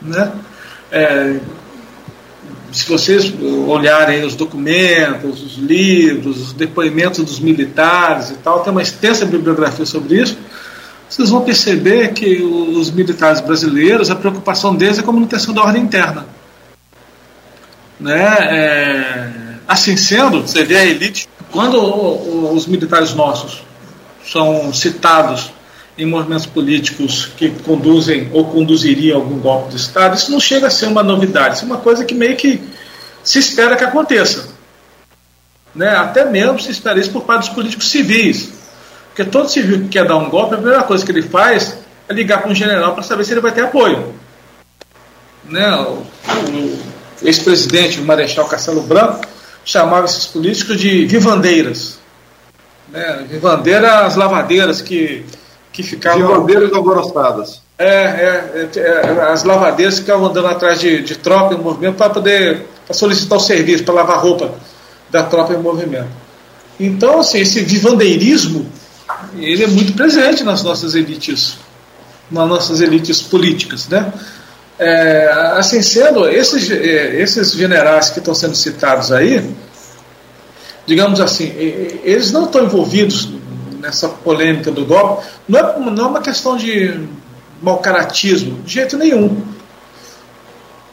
Né? 0.01 0.31
É, 0.91 1.39
se 2.71 2.89
vocês 2.89 3.31
olharem 3.67 4.25
os 4.25 4.33
documentos, 4.35 5.43
os 5.43 5.57
livros, 5.57 6.41
os 6.41 6.53
depoimentos 6.53 7.23
dos 7.23 7.39
militares 7.39 8.31
e 8.31 8.35
tal, 8.35 8.61
tem 8.61 8.71
uma 8.71 8.81
extensa 8.81 9.25
bibliografia 9.25 9.85
sobre 9.85 10.19
isso 10.19 10.35
vocês 11.13 11.29
vão 11.29 11.41
perceber 11.41 12.11
que 12.13 12.41
os 12.41 12.89
militares 12.89 13.39
brasileiros, 13.39 14.09
a 14.09 14.15
preocupação 14.15 14.75
deles 14.75 14.97
é 14.97 15.03
a 15.03 15.05
manutenção 15.05 15.53
da 15.53 15.61
ordem 15.61 15.83
interna. 15.83 16.25
Né? 17.99 18.23
É, 18.23 19.29
assim 19.67 19.95
sendo, 19.95 20.41
você 20.41 20.63
vê 20.63 20.75
a 20.75 20.83
elite, 20.83 21.29
quando 21.51 21.77
os 22.51 22.65
militares 22.65 23.13
nossos 23.13 23.63
são 24.25 24.73
citados 24.73 25.51
em 25.95 26.07
movimentos 26.07 26.47
políticos 26.47 27.29
que 27.37 27.51
conduzem 27.63 28.29
ou 28.33 28.45
conduziriam 28.45 29.19
algum 29.19 29.37
golpe 29.37 29.69
de 29.69 29.75
Estado, 29.75 30.15
isso 30.15 30.31
não 30.31 30.39
chega 30.39 30.65
a 30.65 30.71
ser 30.71 30.87
uma 30.87 31.03
novidade, 31.03 31.57
isso 31.57 31.65
é 31.65 31.67
uma 31.67 31.77
coisa 31.77 32.03
que 32.03 32.15
meio 32.15 32.35
que 32.35 32.59
se 33.23 33.37
espera 33.37 33.75
que 33.75 33.83
aconteça. 33.83 34.47
Né? 35.75 35.89
Até 35.89 36.25
mesmo 36.25 36.59
se 36.59 36.71
espera 36.71 36.99
isso 36.99 37.11
por 37.11 37.21
parte 37.21 37.45
dos 37.45 37.53
políticos 37.53 37.91
civis. 37.91 38.62
Porque 39.13 39.25
todo 39.25 39.47
civil 39.47 39.83
que 39.83 39.89
quer 39.89 40.07
dar 40.07 40.17
um 40.17 40.27
golpe, 40.27 40.55
a 40.55 40.57
primeira 40.57 40.83
coisa 40.83 41.05
que 41.05 41.11
ele 41.11 41.21
faz 41.21 41.77
é 42.09 42.13
ligar 42.13 42.41
para 42.41 42.49
um 42.49 42.55
general 42.55 42.95
para 42.95 43.03
saber 43.03 43.23
se 43.23 43.31
ele 43.31 43.41
vai 43.41 43.51
ter 43.51 43.61
apoio. 43.61 44.11
Né? 45.45 45.71
O, 45.75 46.03
ex-presidente, 47.21 47.99
o 47.99 48.05
Marechal 48.05 48.45
Castelo 48.45 48.81
Branco, 48.81 49.21
chamava 49.63 50.05
esses 50.05 50.25
políticos 50.25 50.79
de 50.79 51.05
vivandeiras. 51.05 51.99
Né? 52.89 53.27
Vivandeiras 53.29 54.15
lavadeiras 54.15 54.81
que, 54.81 55.23
que 55.71 55.83
ficavam. 55.83 56.27
Vivandeiras 56.27 56.73
alvoroçadas. 56.73 57.61
É, 57.77 57.85
é, 57.85 58.69
é, 58.75 58.79
é, 58.79 59.21
as 59.31 59.43
lavadeiras 59.43 59.99
ficavam 59.99 60.25
andando 60.25 60.47
atrás 60.47 60.79
de, 60.79 61.03
de 61.03 61.15
tropa 61.17 61.53
em 61.53 61.57
movimento 61.57 61.97
para 61.97 62.09
poder 62.09 62.65
pra 62.85 62.95
solicitar 62.95 63.37
o 63.37 63.41
serviço, 63.41 63.83
para 63.83 63.93
lavar 63.93 64.19
roupa 64.19 64.55
da 65.11 65.21
tropa 65.21 65.53
em 65.53 65.57
movimento. 65.57 66.09
Então, 66.79 67.19
assim, 67.19 67.39
esse 67.39 67.61
vivandeirismo 67.61 68.65
ele 69.37 69.63
é 69.63 69.67
muito 69.67 69.93
presente 69.93 70.43
nas 70.43 70.63
nossas 70.63 70.95
elites, 70.95 71.57
nas 72.29 72.47
nossas 72.47 72.81
elites 72.81 73.21
políticas, 73.21 73.87
né? 73.87 74.11
É, 74.79 75.31
assim 75.55 75.81
sendo, 75.81 76.27
esses, 76.27 76.69
é, 76.69 77.21
esses 77.21 77.51
generais 77.53 78.09
que 78.09 78.19
estão 78.19 78.33
sendo 78.33 78.55
citados 78.55 79.11
aí, 79.11 79.55
digamos 80.85 81.21
assim, 81.21 81.53
eles 82.03 82.31
não 82.31 82.45
estão 82.45 82.65
envolvidos 82.65 83.29
nessa 83.79 84.09
polêmica 84.09 84.71
do 84.71 84.85
golpe, 84.85 85.25
não 85.47 85.59
é, 85.59 85.79
não 85.79 86.05
é 86.05 86.07
uma 86.07 86.21
questão 86.21 86.57
de 86.57 87.07
mau 87.61 87.77
caratismo, 87.79 88.61
de 88.63 88.73
jeito 88.73 88.97
nenhum. 88.97 89.41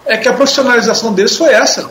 É 0.04 0.16
que 0.16 0.28
a 0.28 0.32
profissionalização 0.32 1.12
deles 1.12 1.36
foi 1.36 1.52
essa. 1.52 1.86
O 1.86 1.90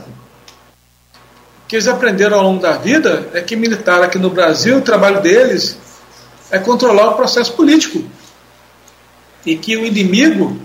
que 1.67 1.75
eles 1.75 1.87
aprenderam 1.87 2.37
ao 2.37 2.43
longo 2.43 2.61
da 2.61 2.73
vida 2.73 3.27
é 3.33 3.41
que 3.41 3.55
militar 3.55 4.01
aqui 4.01 4.17
no 4.17 4.29
Brasil, 4.29 4.77
o 4.77 4.81
trabalho 4.81 5.21
deles 5.21 5.77
é 6.51 6.57
controlar 6.59 7.09
o 7.09 7.13
processo 7.13 7.53
político. 7.53 8.03
E 9.45 9.55
que 9.55 9.77
o 9.77 9.85
inimigo, 9.85 10.57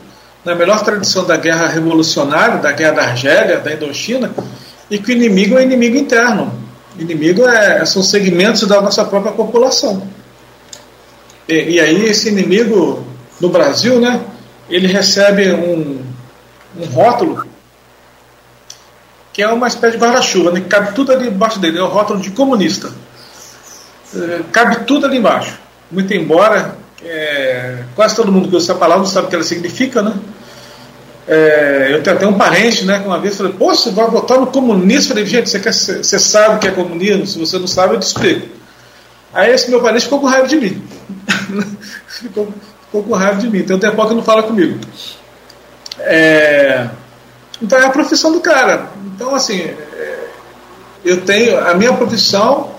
na 0.44 0.54
melhor 0.54 0.82
tradição 0.82 1.24
da 1.24 1.36
guerra 1.36 1.68
revolucionária, 1.68 2.58
da 2.58 2.72
guerra 2.72 2.92
da 2.92 3.02
Argélia, 3.02 3.60
da 3.60 3.72
Indochina, 3.72 4.34
e 4.90 4.98
que 4.98 5.12
o 5.12 5.14
inimigo 5.14 5.58
é 5.58 5.62
inimigo 5.62 5.96
interno. 5.96 6.52
O 6.96 7.00
inimigo 7.00 7.46
é, 7.46 7.84
são 7.84 8.02
segmentos 8.02 8.66
da 8.66 8.80
nossa 8.80 9.04
própria 9.04 9.32
população. 9.32 10.06
E, 11.48 11.74
e 11.74 11.80
aí 11.80 12.06
esse 12.06 12.28
inimigo 12.28 13.04
no 13.40 13.48
Brasil, 13.48 14.00
né, 14.00 14.20
ele 14.68 14.86
recebe 14.86 15.52
um, 15.52 16.02
um 16.78 16.84
rótulo 16.86 17.46
que 19.32 19.42
é 19.42 19.48
uma 19.48 19.66
espécie 19.66 19.96
de 19.96 20.02
guarda-chuva, 20.02 20.52
né, 20.52 20.60
que 20.60 20.68
cabe 20.68 20.94
tudo 20.94 21.12
ali 21.12 21.26
embaixo 21.26 21.58
dele, 21.58 21.78
é 21.78 21.82
o 21.82 21.88
rótulo 21.88 22.20
de 22.20 22.30
comunista. 22.30 22.92
É, 24.14 24.42
cabe 24.52 24.84
tudo 24.84 25.06
ali 25.06 25.16
embaixo 25.16 25.63
muito 25.90 26.12
embora 26.14 26.76
é, 27.04 27.84
quase 27.94 28.16
todo 28.16 28.32
mundo 28.32 28.48
que 28.48 28.56
usa 28.56 28.72
essa 28.72 28.78
palavra 28.78 29.06
sabe 29.06 29.26
o 29.26 29.30
que 29.30 29.36
ela 29.36 29.44
significa, 29.44 30.02
né? 30.02 30.14
É, 31.26 31.88
eu 31.90 32.02
tenho 32.02 32.16
até 32.16 32.26
um 32.26 32.34
parente, 32.34 32.84
né, 32.84 32.98
que 32.98 33.06
uma 33.06 33.18
vez 33.18 33.36
falei, 33.36 33.52
pô, 33.52 33.74
você 33.74 33.90
vai 33.90 34.06
votar 34.10 34.38
no 34.38 34.46
comunista? 34.48 35.12
Eu 35.12 35.16
falei, 35.16 35.26
gente, 35.26 35.48
você, 35.48 35.58
quer, 35.58 35.72
você 35.72 36.18
sabe 36.18 36.56
o 36.56 36.58
que 36.58 36.68
é 36.68 36.70
comunismo? 36.70 37.26
Se 37.26 37.38
você 37.38 37.58
não 37.58 37.66
sabe, 37.66 37.94
eu 37.94 38.00
te 38.00 38.06
explico. 38.06 38.48
Aí 39.32 39.52
esse 39.52 39.70
meu 39.70 39.80
parente 39.80 40.04
ficou 40.04 40.20
com 40.20 40.26
raiva 40.26 40.46
de 40.46 40.56
mim. 40.56 40.82
ficou, 42.06 42.52
ficou, 42.84 43.02
com 43.02 43.14
raiva 43.14 43.40
de 43.40 43.48
mim. 43.48 43.62
Tem 43.62 43.74
um 43.74 43.78
tempo 43.78 44.06
que 44.06 44.14
não 44.14 44.22
fala 44.22 44.42
comigo. 44.42 44.78
É, 45.98 46.88
então 47.60 47.78
é 47.78 47.86
a 47.86 47.90
profissão 47.90 48.30
do 48.30 48.40
cara. 48.40 48.90
Então, 49.14 49.34
assim, 49.34 49.60
é, 49.60 50.18
eu 51.04 51.22
tenho. 51.22 51.58
A 51.58 51.74
minha 51.74 51.92
profissão 51.94 52.73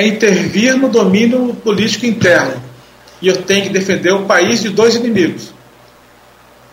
é 0.00 0.06
intervir 0.06 0.76
no 0.76 0.88
domínio 0.88 1.54
político 1.54 2.06
interno. 2.06 2.62
E 3.20 3.28
eu 3.28 3.42
tenho 3.42 3.64
que 3.64 3.68
defender 3.68 4.12
o 4.12 4.24
país 4.24 4.62
de 4.62 4.70
dois 4.70 4.94
inimigos. 4.94 5.52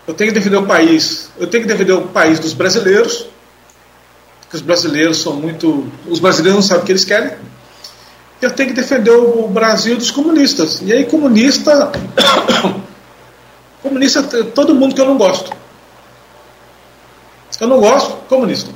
Eu 0.07 0.13
tenho 0.13 0.31
que 0.31 0.39
defender 0.39 0.55
o 0.55 0.65
país, 0.65 1.29
eu 1.37 1.47
tenho 1.47 1.63
que 1.63 1.69
defender 1.69 1.91
o 1.91 2.03
país 2.03 2.39
dos 2.39 2.53
brasileiros, 2.53 3.27
porque 4.39 4.55
os 4.55 4.61
brasileiros 4.61 5.17
são 5.17 5.33
muito. 5.33 5.91
Os 6.07 6.19
brasileiros 6.19 6.55
não 6.55 6.61
sabem 6.61 6.83
o 6.83 6.85
que 6.85 6.91
eles 6.93 7.03
querem. 7.03 7.33
Eu 8.41 8.51
tenho 8.51 8.69
que 8.69 8.75
defender 8.75 9.11
o 9.11 9.47
Brasil 9.49 9.97
dos 9.97 10.09
comunistas. 10.09 10.81
E 10.81 10.93
aí, 10.93 11.05
comunista. 11.05 11.91
comunista, 13.83 14.23
todo 14.23 14.73
mundo 14.73 14.95
que 14.95 15.01
eu 15.01 15.05
não 15.05 15.17
gosto. 15.17 15.51
Eu 17.59 17.67
não 17.67 17.79
gosto, 17.79 18.15
comunista. 18.29 18.71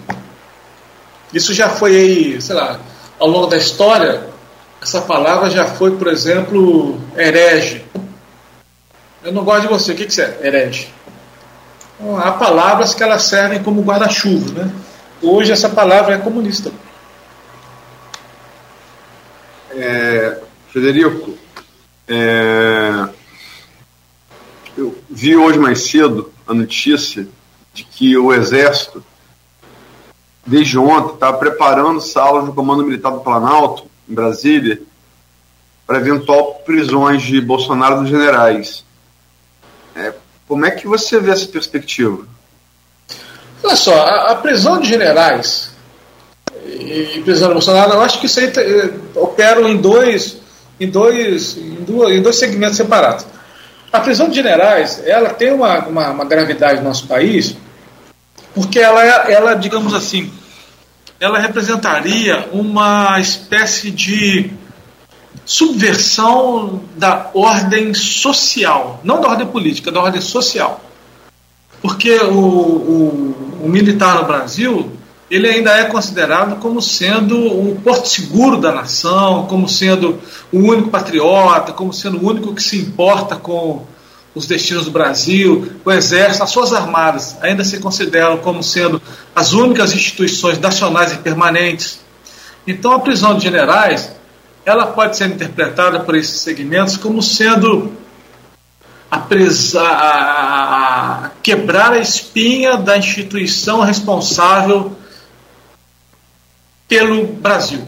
Isso 1.33 1.53
já 1.53 1.69
foi 1.69 1.95
aí, 1.95 2.41
sei 2.41 2.55
lá, 2.55 2.79
ao 3.17 3.29
longo 3.29 3.47
da 3.47 3.55
história, 3.55 4.30
essa 4.81 5.01
palavra 5.01 5.49
já 5.49 5.65
foi, 5.65 5.95
por 5.95 6.07
exemplo, 6.07 6.99
herege. 7.15 7.85
Eu 9.23 9.31
não 9.31 9.43
gosto 9.43 9.61
de 9.61 9.67
você. 9.67 9.91
O 9.91 9.95
que, 9.95 10.07
que 10.07 10.13
você 10.13 10.23
é? 10.23 10.39
Herege. 10.41 10.91
Então, 11.99 12.17
há 12.17 12.31
palavras 12.31 12.95
que 12.95 13.03
elas 13.03 13.23
servem 13.23 13.61
como 13.61 13.83
guarda-chuva. 13.83 14.63
Né? 14.63 14.71
Hoje 15.21 15.51
essa 15.51 15.69
palavra 15.69 16.15
é 16.15 16.17
comunista. 16.17 16.71
É, 19.69 20.39
Federico, 20.69 21.37
é, 22.07 23.07
eu 24.75 24.97
vi 25.07 25.35
hoje 25.35 25.59
mais 25.59 25.81
cedo 25.81 26.33
a 26.47 26.53
notícia 26.55 27.27
de 27.71 27.83
que 27.83 28.17
o 28.17 28.33
Exército, 28.33 29.03
desde 30.45 30.77
ontem, 30.79 31.13
está 31.13 31.31
preparando 31.31 32.01
salas 32.01 32.43
no 32.43 32.53
Comando 32.53 32.83
Militar 32.83 33.11
do 33.11 33.19
Planalto 33.19 33.90
em 34.09 34.13
Brasília, 34.13 34.81
para 35.85 35.99
eventual 35.99 36.61
prisões 36.65 37.21
de 37.21 37.41
Bolsonaro 37.41 38.01
dos 38.01 38.09
generais. 38.09 38.83
É, 39.95 40.13
como 40.47 40.65
é 40.65 40.71
que 40.71 40.87
você 40.87 41.19
vê 41.19 41.31
essa 41.31 41.47
perspectiva? 41.47 42.25
Olha 43.63 43.75
só, 43.75 43.93
a, 43.93 44.31
a 44.31 44.35
prisão 44.35 44.79
de 44.79 44.87
generais 44.87 45.71
e, 46.65 47.17
e 47.17 47.21
prisão 47.23 47.49
de 47.49 47.53
Bolsonaro, 47.55 47.93
eu 47.93 48.01
acho 48.01 48.19
que 48.19 48.25
isso 48.25 48.39
aí 48.39 48.51
eh, 48.55 48.89
operam 49.15 49.67
em 49.67 49.77
dois, 49.77 50.37
em 50.79 50.89
dois, 50.89 51.57
em, 51.57 51.83
duas, 51.83 52.11
em 52.11 52.21
dois 52.21 52.37
segmentos 52.37 52.77
separados. 52.77 53.25
A 53.91 53.99
prisão 53.99 54.29
de 54.29 54.35
generais, 54.35 55.01
ela 55.05 55.29
tem 55.29 55.51
uma, 55.51 55.79
uma, 55.85 56.09
uma 56.11 56.25
gravidade 56.25 56.79
no 56.79 56.87
nosso 56.87 57.07
país, 57.07 57.55
porque 58.55 58.79
ela, 58.79 59.03
ela, 59.29 59.53
digamos 59.53 59.93
assim, 59.93 60.31
ela 61.21 61.37
representaria 61.37 62.49
uma 62.51 63.19
espécie 63.19 63.91
de 63.91 64.49
subversão 65.45 66.81
da 66.97 67.29
ordem 67.35 67.93
social, 67.93 68.99
não 69.03 69.21
da 69.21 69.29
ordem 69.29 69.45
política, 69.45 69.91
da 69.91 70.01
ordem 70.01 70.19
social. 70.19 70.81
Porque 71.79 72.17
o, 72.17 72.39
o, 72.39 73.59
o 73.65 73.69
militar 73.69 74.15
no 74.15 74.25
Brasil, 74.25 74.91
ele 75.29 75.47
ainda 75.47 75.77
é 75.77 75.85
considerado 75.85 76.59
como 76.59 76.81
sendo 76.81 77.37
o 77.37 77.79
porto 77.83 78.07
seguro 78.07 78.57
da 78.57 78.71
nação, 78.71 79.45
como 79.45 79.69
sendo 79.69 80.19
o 80.51 80.57
único 80.57 80.89
patriota, 80.89 81.71
como 81.71 81.93
sendo 81.93 82.17
o 82.17 82.27
único 82.27 82.55
que 82.55 82.63
se 82.63 82.77
importa 82.77 83.35
com 83.35 83.85
os 84.33 84.45
destinos 84.45 84.85
do 84.85 84.91
Brasil, 84.91 85.73
o 85.83 85.91
Exército, 85.91 86.43
as 86.43 86.49
suas 86.49 86.73
armadas 86.73 87.35
ainda 87.41 87.63
se 87.63 87.79
consideram 87.79 88.37
como 88.37 88.63
sendo 88.63 89.01
as 89.35 89.53
únicas 89.53 89.93
instituições 89.93 90.57
nacionais 90.57 91.11
e 91.11 91.17
permanentes. 91.17 91.99
Então, 92.65 92.93
a 92.93 92.99
prisão 92.99 93.35
de 93.35 93.43
generais 93.43 94.11
ela 94.65 94.87
pode 94.87 95.17
ser 95.17 95.27
interpretada 95.27 96.01
por 96.01 96.15
esses 96.15 96.39
segmentos 96.41 96.95
como 96.95 97.21
sendo 97.21 97.91
a, 99.09 99.19
presa, 99.19 99.81
a, 99.81 101.25
a 101.25 101.29
quebrar 101.43 101.93
a 101.93 101.99
espinha 101.99 102.77
da 102.77 102.97
instituição 102.97 103.81
responsável 103.81 104.95
pelo 106.87 107.25
Brasil. 107.25 107.85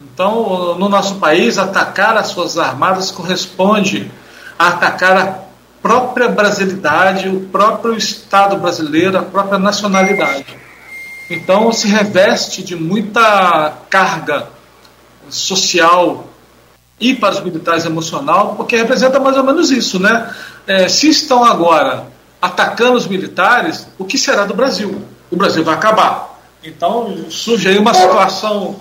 Então, 0.00 0.76
no 0.76 0.88
nosso 0.88 1.16
país, 1.16 1.58
atacar 1.58 2.16
as 2.16 2.28
suas 2.28 2.58
armadas 2.58 3.10
corresponde 3.10 4.10
atacar 4.68 5.16
a 5.16 5.38
própria 5.80 6.28
brasilidade, 6.28 7.28
o 7.28 7.40
próprio 7.48 7.96
Estado 7.96 8.56
brasileiro, 8.56 9.18
a 9.18 9.22
própria 9.22 9.58
nacionalidade. 9.58 10.46
Então, 11.28 11.72
se 11.72 11.88
reveste 11.88 12.62
de 12.62 12.76
muita 12.76 13.72
carga 13.88 14.48
social 15.28 16.28
e 17.00 17.14
para 17.14 17.34
os 17.34 17.40
militares 17.40 17.84
emocional, 17.84 18.54
porque 18.54 18.76
representa 18.76 19.18
mais 19.18 19.36
ou 19.36 19.42
menos 19.42 19.70
isso, 19.70 19.98
né? 19.98 20.32
É, 20.66 20.88
se 20.88 21.08
estão 21.08 21.44
agora 21.44 22.06
atacando 22.40 22.96
os 22.96 23.06
militares, 23.06 23.88
o 23.98 24.04
que 24.04 24.16
será 24.16 24.44
do 24.44 24.54
Brasil? 24.54 25.02
O 25.30 25.36
Brasil 25.36 25.64
vai 25.64 25.74
acabar. 25.74 26.38
Então 26.62 27.28
surge 27.28 27.68
aí 27.68 27.78
uma 27.78 27.94
situação 27.94 28.76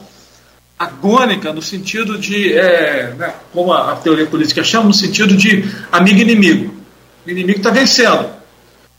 agônica 0.83 1.53
no 1.53 1.61
sentido 1.61 2.17
de, 2.17 2.57
é, 2.57 3.13
né, 3.17 3.33
como 3.53 3.71
a, 3.71 3.91
a, 3.91 3.95
teoria 3.95 4.25
política 4.25 4.63
chama, 4.63 4.87
no 4.87 4.93
sentido 4.93 5.35
de 5.35 5.63
amigo 5.91 6.19
inimigo. 6.19 6.73
O 7.25 7.29
inimigo 7.29 7.59
está 7.59 7.69
vencendo. 7.69 8.29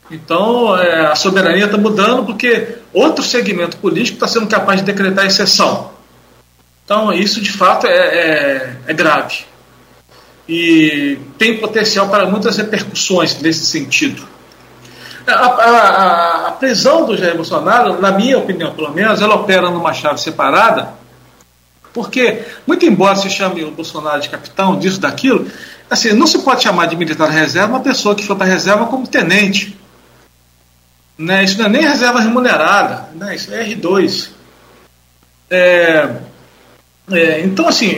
Então 0.09 0.77
é, 0.77 1.07
a 1.07 1.15
soberania 1.15 1.65
está 1.65 1.77
mudando 1.77 2.25
porque 2.25 2.75
outro 2.93 3.23
segmento 3.23 3.77
político 3.77 4.15
está 4.15 4.27
sendo 4.27 4.47
capaz 4.47 4.79
de 4.79 4.85
decretar 4.85 5.25
exceção. 5.25 5.91
Então, 6.85 7.13
isso 7.13 7.41
de 7.41 7.51
fato 7.51 7.87
é, 7.87 7.91
é, 7.91 8.75
é 8.87 8.93
grave. 8.93 9.45
E 10.47 11.17
tem 11.37 11.57
potencial 11.57 12.09
para 12.09 12.25
muitas 12.25 12.57
repercussões 12.57 13.39
nesse 13.39 13.65
sentido. 13.65 14.27
A, 15.25 15.31
a, 15.31 16.47
a, 16.47 16.51
prisão 16.51 17.05
do 17.05 17.15
Jair 17.15 17.35
Bolsonaro, 17.35 18.01
na 18.01 18.11
minha 18.11 18.37
opinião 18.37 18.73
pelo 18.73 18.91
menos, 18.91 19.21
ela 19.21 19.35
opera 19.35 19.71
numa 19.71 19.93
chave 19.93 20.19
separada, 20.19 20.89
porque, 21.93 22.43
muito 22.65 22.85
embora 22.85 23.15
se 23.15 23.29
chame 23.29 23.63
o 23.63 23.71
Bolsonaro 23.71 24.19
de 24.19 24.29
capitão, 24.29 24.79
disso, 24.79 24.99
daquilo, 24.99 25.47
assim, 25.89 26.11
não 26.13 26.25
se 26.25 26.39
pode 26.39 26.63
chamar 26.63 26.87
de 26.87 26.95
militar 26.95 27.29
reserva 27.29 27.73
uma 27.73 27.81
pessoa 27.81 28.15
que 28.15 28.25
foi 28.25 28.35
para 28.35 28.47
reserva 28.47 28.87
como 28.87 29.07
tenente. 29.07 29.77
Né? 31.17 31.43
Isso 31.43 31.59
não 31.59 31.67
é 31.67 31.69
nem 31.69 31.81
reserva 31.83 32.19
remunerada, 32.19 33.09
né? 33.13 33.35
isso 33.35 33.53
é 33.53 33.63
R2. 33.63 34.29
É, 35.49 36.09
é, 37.11 37.41
então, 37.41 37.67
assim, 37.67 37.93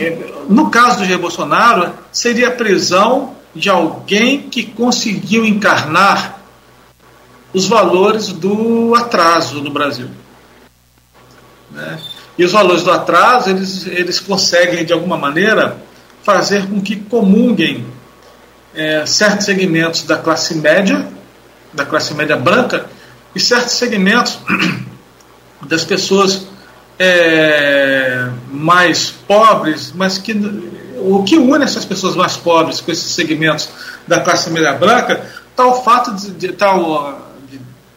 no 0.48 0.68
caso 0.68 0.98
do 0.98 1.04
Jair 1.06 1.18
Bolsonaro, 1.18 1.94
seria 2.12 2.48
a 2.48 2.52
prisão 2.52 3.34
de 3.54 3.70
alguém 3.70 4.50
que 4.50 4.64
conseguiu 4.64 5.46
encarnar 5.46 6.38
os 7.54 7.66
valores 7.66 8.28
do 8.28 8.94
atraso 8.94 9.62
no 9.62 9.70
Brasil. 9.70 10.10
Né? 11.70 11.98
E 12.38 12.44
os 12.44 12.52
valores 12.52 12.82
do 12.82 12.90
atraso, 12.90 13.50
eles, 13.50 13.86
eles 13.86 14.20
conseguem, 14.20 14.84
de 14.84 14.92
alguma 14.92 15.16
maneira, 15.16 15.76
fazer 16.22 16.66
com 16.66 16.80
que 16.80 16.96
comunguem 16.96 17.86
é, 18.74 19.06
certos 19.06 19.46
segmentos 19.46 20.02
da 20.02 20.18
classe 20.18 20.54
média, 20.54 21.06
da 21.72 21.84
classe 21.84 22.12
média 22.14 22.36
branca, 22.36 22.86
e 23.34 23.40
certos 23.40 23.72
segmentos 23.72 24.38
das 25.66 25.84
pessoas 25.84 26.46
é, 26.98 28.28
mais 28.50 29.10
pobres, 29.10 29.92
mas 29.94 30.18
que 30.18 30.32
o 30.98 31.22
que 31.24 31.36
une 31.36 31.64
essas 31.64 31.84
pessoas 31.84 32.16
mais 32.16 32.36
pobres 32.36 32.80
com 32.80 32.90
esses 32.90 33.14
segmentos 33.14 33.68
da 34.06 34.20
classe 34.20 34.48
média 34.50 34.72
branca 34.72 35.24
o 35.64 35.74
fato 35.82 36.14
de, 36.14 36.30
de 36.32 36.52
tal 36.52 37.26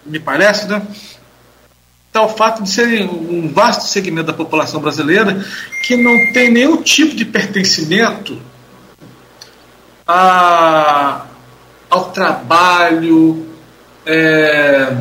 me 0.05 0.19
parece, 0.19 0.67
né? 0.67 0.81
Está 2.19 2.33
o 2.33 2.35
fato 2.35 2.63
de 2.63 2.69
serem 2.69 3.07
um 3.07 3.47
vasto 3.47 3.85
segmento 3.85 4.27
da 4.27 4.33
população 4.33 4.81
brasileira 4.81 5.41
que 5.83 5.95
não 5.95 6.33
tem 6.33 6.51
nenhum 6.51 6.81
tipo 6.81 7.15
de 7.15 7.23
pertencimento 7.23 8.37
a, 10.05 11.27
ao 11.89 12.11
trabalho, 12.11 13.47
é, 14.05 14.97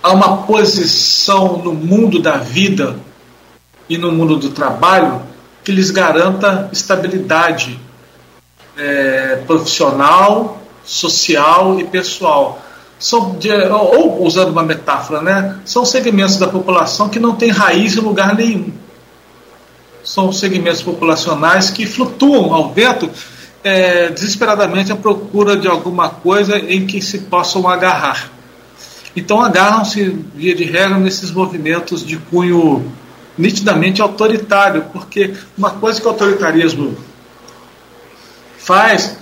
a 0.00 0.12
uma 0.12 0.42
posição 0.42 1.58
no 1.58 1.72
mundo 1.72 2.22
da 2.22 2.36
vida 2.36 2.96
e 3.88 3.98
no 3.98 4.12
mundo 4.12 4.36
do 4.36 4.50
trabalho 4.50 5.22
que 5.64 5.72
lhes 5.72 5.90
garanta 5.90 6.68
estabilidade 6.72 7.80
é, 8.76 9.42
profissional, 9.44 10.62
social 10.84 11.80
e 11.80 11.84
pessoal. 11.84 12.62
São, 13.00 13.36
de, 13.38 13.50
ou 13.50 14.24
usando 14.24 14.50
uma 14.50 14.62
metáfora, 14.62 15.22
né, 15.22 15.58
são 15.64 15.84
segmentos 15.84 16.36
da 16.36 16.46
população 16.46 17.08
que 17.08 17.18
não 17.18 17.34
têm 17.34 17.50
raiz 17.50 17.96
em 17.96 18.00
lugar 18.00 18.36
nenhum. 18.36 18.70
São 20.04 20.30
segmentos 20.32 20.82
populacionais 20.82 21.70
que 21.70 21.86
flutuam 21.86 22.54
ao 22.54 22.72
vento 22.72 23.10
é, 23.64 24.10
desesperadamente 24.10 24.92
à 24.92 24.96
procura 24.96 25.56
de 25.56 25.66
alguma 25.66 26.10
coisa 26.10 26.58
em 26.58 26.86
que 26.86 27.00
se 27.00 27.20
possam 27.20 27.66
agarrar. 27.66 28.30
Então 29.16 29.40
agarram-se, 29.40 30.04
via 30.34 30.54
de 30.54 30.64
regra, 30.64 30.98
nesses 30.98 31.30
movimentos 31.30 32.04
de 32.04 32.16
cunho 32.16 32.92
nitidamente 33.36 34.02
autoritário, 34.02 34.84
porque 34.92 35.34
uma 35.56 35.70
coisa 35.70 36.00
que 36.00 36.06
o 36.06 36.10
autoritarismo 36.10 36.96
faz 38.58 39.16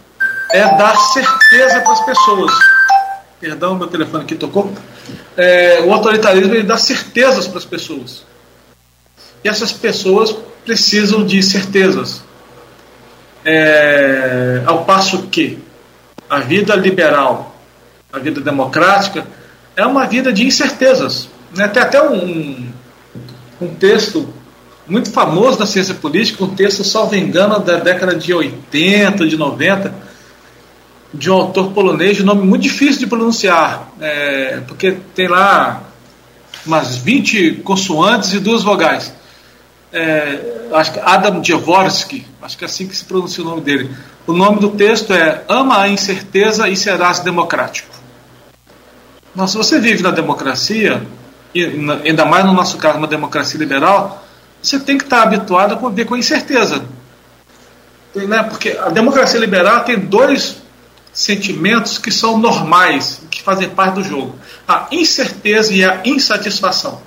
é 0.50 0.64
dar 0.76 0.96
certeza 0.96 1.80
para 1.80 1.92
as 1.92 2.04
pessoas. 2.04 2.52
Perdão, 3.40 3.76
meu 3.76 3.86
telefone 3.86 4.24
aqui 4.24 4.34
tocou. 4.34 4.72
É, 5.36 5.80
o 5.82 5.92
autoritarismo 5.92 6.54
ele 6.54 6.64
dá 6.64 6.76
certezas 6.76 7.46
para 7.46 7.58
as 7.58 7.64
pessoas. 7.64 8.24
E 9.44 9.48
essas 9.48 9.70
pessoas 9.70 10.34
precisam 10.64 11.24
de 11.24 11.40
certezas. 11.42 12.22
É, 13.44 14.62
ao 14.66 14.84
passo 14.84 15.28
que 15.28 15.58
a 16.28 16.40
vida 16.40 16.74
liberal, 16.74 17.56
a 18.12 18.18
vida 18.18 18.40
democrática, 18.40 19.24
é 19.76 19.86
uma 19.86 20.04
vida 20.06 20.32
de 20.32 20.44
incertezas. 20.44 21.28
Né? 21.54 21.68
Tem 21.68 21.82
até 21.82 22.02
um, 22.02 22.68
um 23.60 23.74
texto 23.76 24.28
muito 24.84 25.12
famoso 25.12 25.58
da 25.58 25.66
ciência 25.66 25.94
política, 25.94 26.42
um 26.42 26.54
texto, 26.54 26.82
salvo 26.82 27.14
engano, 27.14 27.60
da 27.60 27.76
década 27.76 28.16
de 28.16 28.34
80, 28.34 29.28
de 29.28 29.36
90, 29.36 30.07
de 31.12 31.30
um 31.30 31.34
autor 31.34 31.72
polonês, 31.72 32.16
de 32.16 32.24
nome 32.24 32.46
muito 32.46 32.62
difícil 32.62 33.00
de 33.00 33.06
pronunciar, 33.06 33.88
é, 34.00 34.60
porque 34.66 34.96
tem 35.14 35.28
lá 35.28 35.82
umas 36.66 36.96
20 36.96 37.62
consoantes 37.64 38.32
e 38.34 38.40
duas 38.40 38.62
vogais. 38.62 39.12
É, 39.90 40.38
acho 40.72 40.92
que 40.92 41.00
Adam 41.00 41.40
Dvorsky, 41.40 42.26
acho 42.42 42.58
que 42.58 42.64
é 42.64 42.66
assim 42.66 42.86
que 42.86 42.94
se 42.94 43.04
pronuncia 43.04 43.42
o 43.42 43.46
nome 43.46 43.62
dele. 43.62 43.90
O 44.26 44.32
nome 44.34 44.60
do 44.60 44.70
texto 44.70 45.14
é 45.14 45.42
Ama 45.48 45.80
a 45.80 45.88
incerteza 45.88 46.68
e 46.68 46.76
serás 46.76 47.20
democrático. 47.20 47.88
Mas 49.34 49.52
se 49.52 49.56
você 49.56 49.80
vive 49.80 50.02
na 50.02 50.10
democracia, 50.10 51.02
e 51.54 51.64
ainda 52.04 52.26
mais 52.26 52.44
no 52.44 52.52
nosso 52.52 52.76
caso, 52.76 52.98
uma 52.98 53.06
democracia 53.06 53.58
liberal, 53.58 54.26
você 54.60 54.78
tem 54.78 54.98
que 54.98 55.04
estar 55.04 55.22
habituado 55.22 55.74
a 55.74 55.76
conviver 55.76 56.04
com 56.04 56.16
incerteza. 56.16 56.84
Né? 58.14 58.42
Porque 58.42 58.76
a 58.78 58.90
democracia 58.90 59.40
liberal 59.40 59.84
tem 59.84 59.98
dois 59.98 60.60
sentimentos 61.12 61.98
que 61.98 62.10
são 62.10 62.38
normais, 62.38 63.20
que 63.30 63.42
fazem 63.42 63.68
parte 63.68 63.94
do 63.94 64.04
jogo: 64.04 64.38
a 64.66 64.86
incerteza 64.90 65.72
e 65.72 65.84
a 65.84 66.02
insatisfação. 66.04 67.00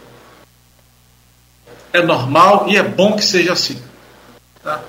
É 1.93 2.01
normal 2.01 2.65
e 2.69 2.77
é 2.77 2.83
bom 2.83 3.15
que 3.15 3.23
seja 3.23 3.53
assim. 3.53 3.81
Tá? 4.63 4.79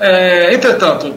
É, 0.00 0.52
entretanto, 0.52 1.14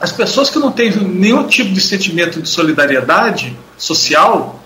as 0.00 0.12
pessoas 0.12 0.50
que 0.50 0.58
não 0.58 0.70
têm 0.70 0.90
nenhum 0.90 1.46
tipo 1.46 1.72
de 1.72 1.80
sentimento 1.80 2.40
de 2.40 2.48
solidariedade 2.48 3.56
social, 3.76 4.62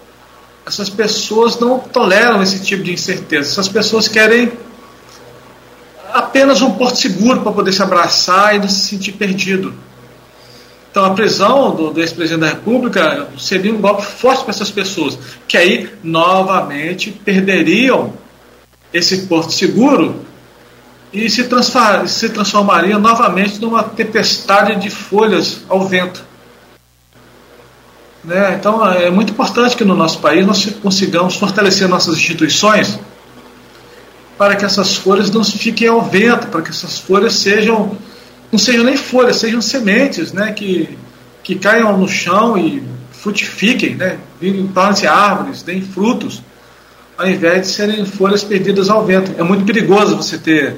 essas 0.67 0.91
pessoas 0.91 1.59
não 1.59 1.79
toleram 1.79 2.43
esse 2.43 2.63
tipo 2.63 2.83
de 2.83 2.93
incerteza. 2.93 3.51
Essas 3.51 3.69
pessoas 3.69 4.09
querem 4.09 4.53
apenas 6.13 6.61
um 6.61 6.73
porto 6.73 6.97
seguro 6.97 7.41
para 7.41 7.53
poder 7.53 7.73
se 7.73 7.83
abraçar 7.83 8.55
e 8.55 8.59
não 8.59 8.69
se 8.69 8.85
sentir 8.89 9.13
perdido. 9.13 9.75
Então, 10.93 11.07
a 11.07 11.15
prisão 11.15 11.75
do, 11.75 11.91
do 11.91 12.01
ex-presidente 12.01 12.41
da 12.43 12.49
República 12.49 13.27
seria 13.39 13.73
um 13.73 13.81
golpe 13.81 14.05
forte 14.05 14.43
para 14.43 14.51
essas 14.51 14.71
pessoas, 14.71 15.19
que 15.49 15.57
aí 15.57 15.89
novamente 16.05 17.11
perderiam 17.11 18.13
esse 18.93 19.23
porto 19.23 19.53
seguro 19.53 20.17
e 21.11 21.31
se, 21.31 21.49
se 22.09 22.29
transformariam 22.29 23.01
novamente 23.01 23.59
numa 23.59 23.83
tempestade 23.83 24.77
de 24.77 24.91
folhas 24.91 25.63
ao 25.67 25.89
vento. 25.89 26.23
Né? 28.23 28.57
Então, 28.61 28.87
é 28.87 29.11
muito 29.11 29.33
importante 29.33 29.75
que 29.75 29.87
no 29.87 29.95
nosso 29.95 30.19
país 30.19 30.47
nós 30.47 30.63
consigamos 30.83 31.37
fortalecer 31.37 31.89
nossas 31.89 32.17
instituições 32.19 32.99
para 34.37 34.57
que 34.57 34.65
essas 34.67 34.95
folhas 34.95 35.31
não 35.31 35.43
fiquem 35.43 35.89
ao 35.89 36.03
vento, 36.03 36.49
para 36.49 36.61
que 36.61 36.69
essas 36.69 36.99
folhas 36.99 37.35
sejam, 37.35 37.97
não 38.53 38.59
sejam 38.59 38.85
nem 38.85 38.99
folhas, 38.99 39.39
sejam 39.39 39.63
sementes, 39.63 40.31
né, 40.31 40.53
que, 40.53 40.99
que 41.43 41.55
caiam 41.55 41.97
no 41.97 42.07
chão 42.07 42.59
e 42.59 42.87
frutifiquem, 43.11 43.97
né, 43.97 44.19
tornem-se 44.75 45.07
árvores, 45.07 45.63
deem 45.63 45.81
frutos, 45.81 46.43
ao 47.17 47.27
invés 47.27 47.63
de 47.63 47.73
serem 47.73 48.05
folhas 48.05 48.45
perdidas 48.45 48.91
ao 48.91 49.07
vento. 49.07 49.33
É 49.39 49.43
muito 49.43 49.65
perigoso 49.65 50.17
você 50.17 50.37
ter 50.37 50.77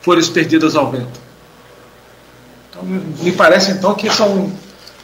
folhas 0.00 0.28
perdidas 0.28 0.76
ao 0.76 0.90
vento. 0.90 1.20
Então, 2.70 2.84
me 2.84 3.32
parece 3.32 3.72
então 3.72 3.94
que 3.94 4.08
são, 4.08 4.52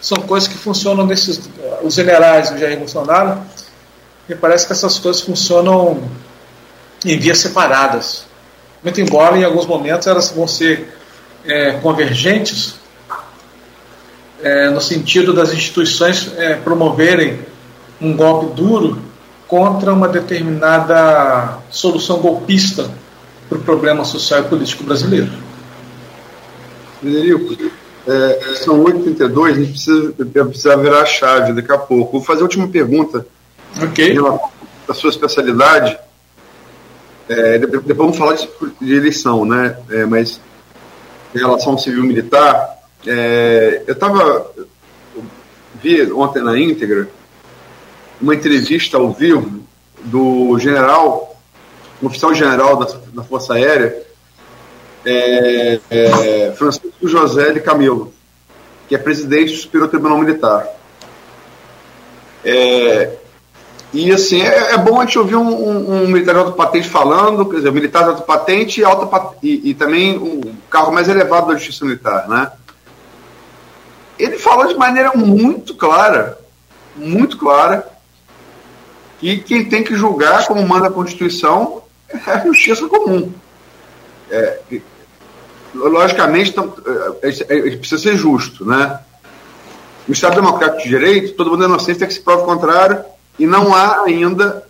são 0.01 0.19
coisas 0.19 0.49
que 0.49 0.57
funcionam 0.57 1.05
nesses. 1.05 1.51
Os 1.83 1.95
generais 1.95 2.51
do 2.51 2.59
Jair 2.59 2.79
Bolsonaro, 2.79 3.41
me 4.29 4.35
parece 4.37 4.67
que 4.67 4.73
essas 4.73 4.99
coisas 4.99 5.21
funcionam 5.21 6.03
em 7.05 7.19
vias 7.19 7.39
separadas. 7.39 8.25
Muito 8.83 9.01
embora 9.01 9.37
em 9.37 9.45
alguns 9.45 9.67
momentos 9.67 10.07
elas 10.07 10.31
vão 10.31 10.47
ser 10.47 10.97
é, 11.47 11.73
convergentes, 11.75 12.77
é, 14.43 14.69
no 14.71 14.81
sentido 14.81 15.33
das 15.33 15.53
instituições 15.53 16.33
é, 16.37 16.55
promoverem 16.57 17.41
um 18.01 18.15
golpe 18.15 18.55
duro 18.55 18.99
contra 19.49 19.93
uma 19.93 20.09
determinada 20.09 21.59
solução 21.71 22.19
golpista 22.19 22.91
para 23.49 23.59
o 23.59 23.63
problema 23.63 24.05
social 24.05 24.41
e 24.41 24.45
político 24.45 24.85
brasileiro. 24.85 25.31
Frederico, 27.01 27.57
é, 28.07 28.55
são 28.57 28.83
8h32, 28.85 29.45
a 29.45 29.55
gente 29.55 29.71
precisa, 29.71 30.13
precisa 30.47 30.77
virar 30.77 31.03
a 31.03 31.07
chave 31.07 31.53
daqui 31.53 31.73
a 31.73 31.79
pouco. 31.79 32.13
Vou 32.13 32.23
fazer 32.23 32.41
a 32.41 32.45
última 32.45 32.69
pergunta. 32.69 33.27
Ok. 33.81 34.17
Da 34.87 34.95
sua 34.95 35.11
especialidade. 35.11 35.99
É, 37.29 37.59
depois 37.59 37.97
vamos 37.97 38.17
falar 38.17 38.35
de, 38.35 38.49
de 38.81 38.95
eleição, 38.95 39.45
né? 39.45 39.77
É, 39.91 40.05
mas 40.05 40.41
em 41.37 41.41
relação 41.41 41.72
ao 41.72 41.78
civil 41.78 42.03
militar, 42.03 42.78
é, 43.07 43.82
eu 43.87 43.93
estava 43.93 44.51
vi 45.82 46.11
ontem 46.12 46.43
na 46.43 46.59
íntegra 46.59 47.09
uma 48.20 48.34
entrevista 48.34 48.97
ao 48.97 49.12
vivo 49.12 49.62
do 50.05 50.59
general, 50.59 51.39
um 52.03 52.07
oficial 52.07 52.34
general 52.34 52.76
da, 52.76 52.87
da 53.12 53.22
Força 53.22 53.55
Aérea, 53.55 54.03
é, 55.05 55.80
é, 55.91 56.53
Francisco 56.57 57.07
José 57.07 57.53
de 57.53 57.61
Camilo, 57.61 58.12
que 58.89 58.95
é 58.95 58.99
presidente 58.99 59.53
do 59.53 59.59
Superior 59.59 59.89
Tribunal 59.89 60.18
Militar. 60.18 60.66
É, 62.45 63.12
e 63.97 64.13
assim, 64.13 64.43
é, 64.43 64.75
é, 64.75 64.77
bom 64.77 65.01
a 65.01 65.07
gente 65.07 65.19
ouvir 65.19 65.37
um, 65.37 65.49
um, 65.49 66.03
um, 66.03 66.09
militar 66.09 66.35
de 66.35 66.41
alta 66.41 66.53
patente 66.53 66.87
falando, 66.87 67.47
quer 67.47 67.57
dizer, 67.57 67.73
militar 67.73 68.03
de 68.03 68.11
alta 68.11 68.23
patente 68.23 68.81
e, 68.81 68.85
alta, 68.85 69.37
e, 69.43 69.71
e 69.71 69.75
também 69.75 70.19
o 70.19 70.55
carro 70.69 70.93
mais 70.93 71.09
elevado 71.09 71.47
da 71.47 71.55
justiça 71.55 71.85
militar, 71.85 72.29
né? 72.29 72.53
Ele 74.19 74.39
fala 74.39 74.67
de 74.67 74.75
maneira 74.75 75.13
muito 75.15 75.75
clara, 75.75 76.39
muito 76.95 77.39
clara, 77.39 77.89
que 79.19 79.39
quem 79.39 79.65
tem 79.65 79.83
que 79.83 79.95
julgar, 79.95 80.47
como 80.47 80.67
manda 80.69 80.89
a 80.89 80.93
Constituição, 80.93 81.83
é 82.09 82.31
a 82.31 82.47
justiça 82.47 82.87
comum. 82.89 83.33
É, 84.31 84.59
logicamente, 85.75 86.51
então, 86.51 86.75
é, 87.23 87.29
é, 87.29 87.69
é, 87.69 87.77
precisa 87.77 88.01
ser 88.01 88.17
justo, 88.17 88.65
né? 88.65 89.01
No 90.07 90.13
Estado 90.13 90.37
Democrático 90.37 90.83
de 90.83 90.89
Direito, 90.89 91.35
todo 91.35 91.51
mundo 91.51 91.65
é 91.65 91.67
inocente 91.67 91.97
até 91.97 92.07
que 92.07 92.15
se 92.15 92.21
prove 92.21 92.43
o 92.43 92.47
contrário, 92.47 93.05
e 93.39 93.47
não 93.47 93.74
há 93.74 94.03
ainda 94.03 94.66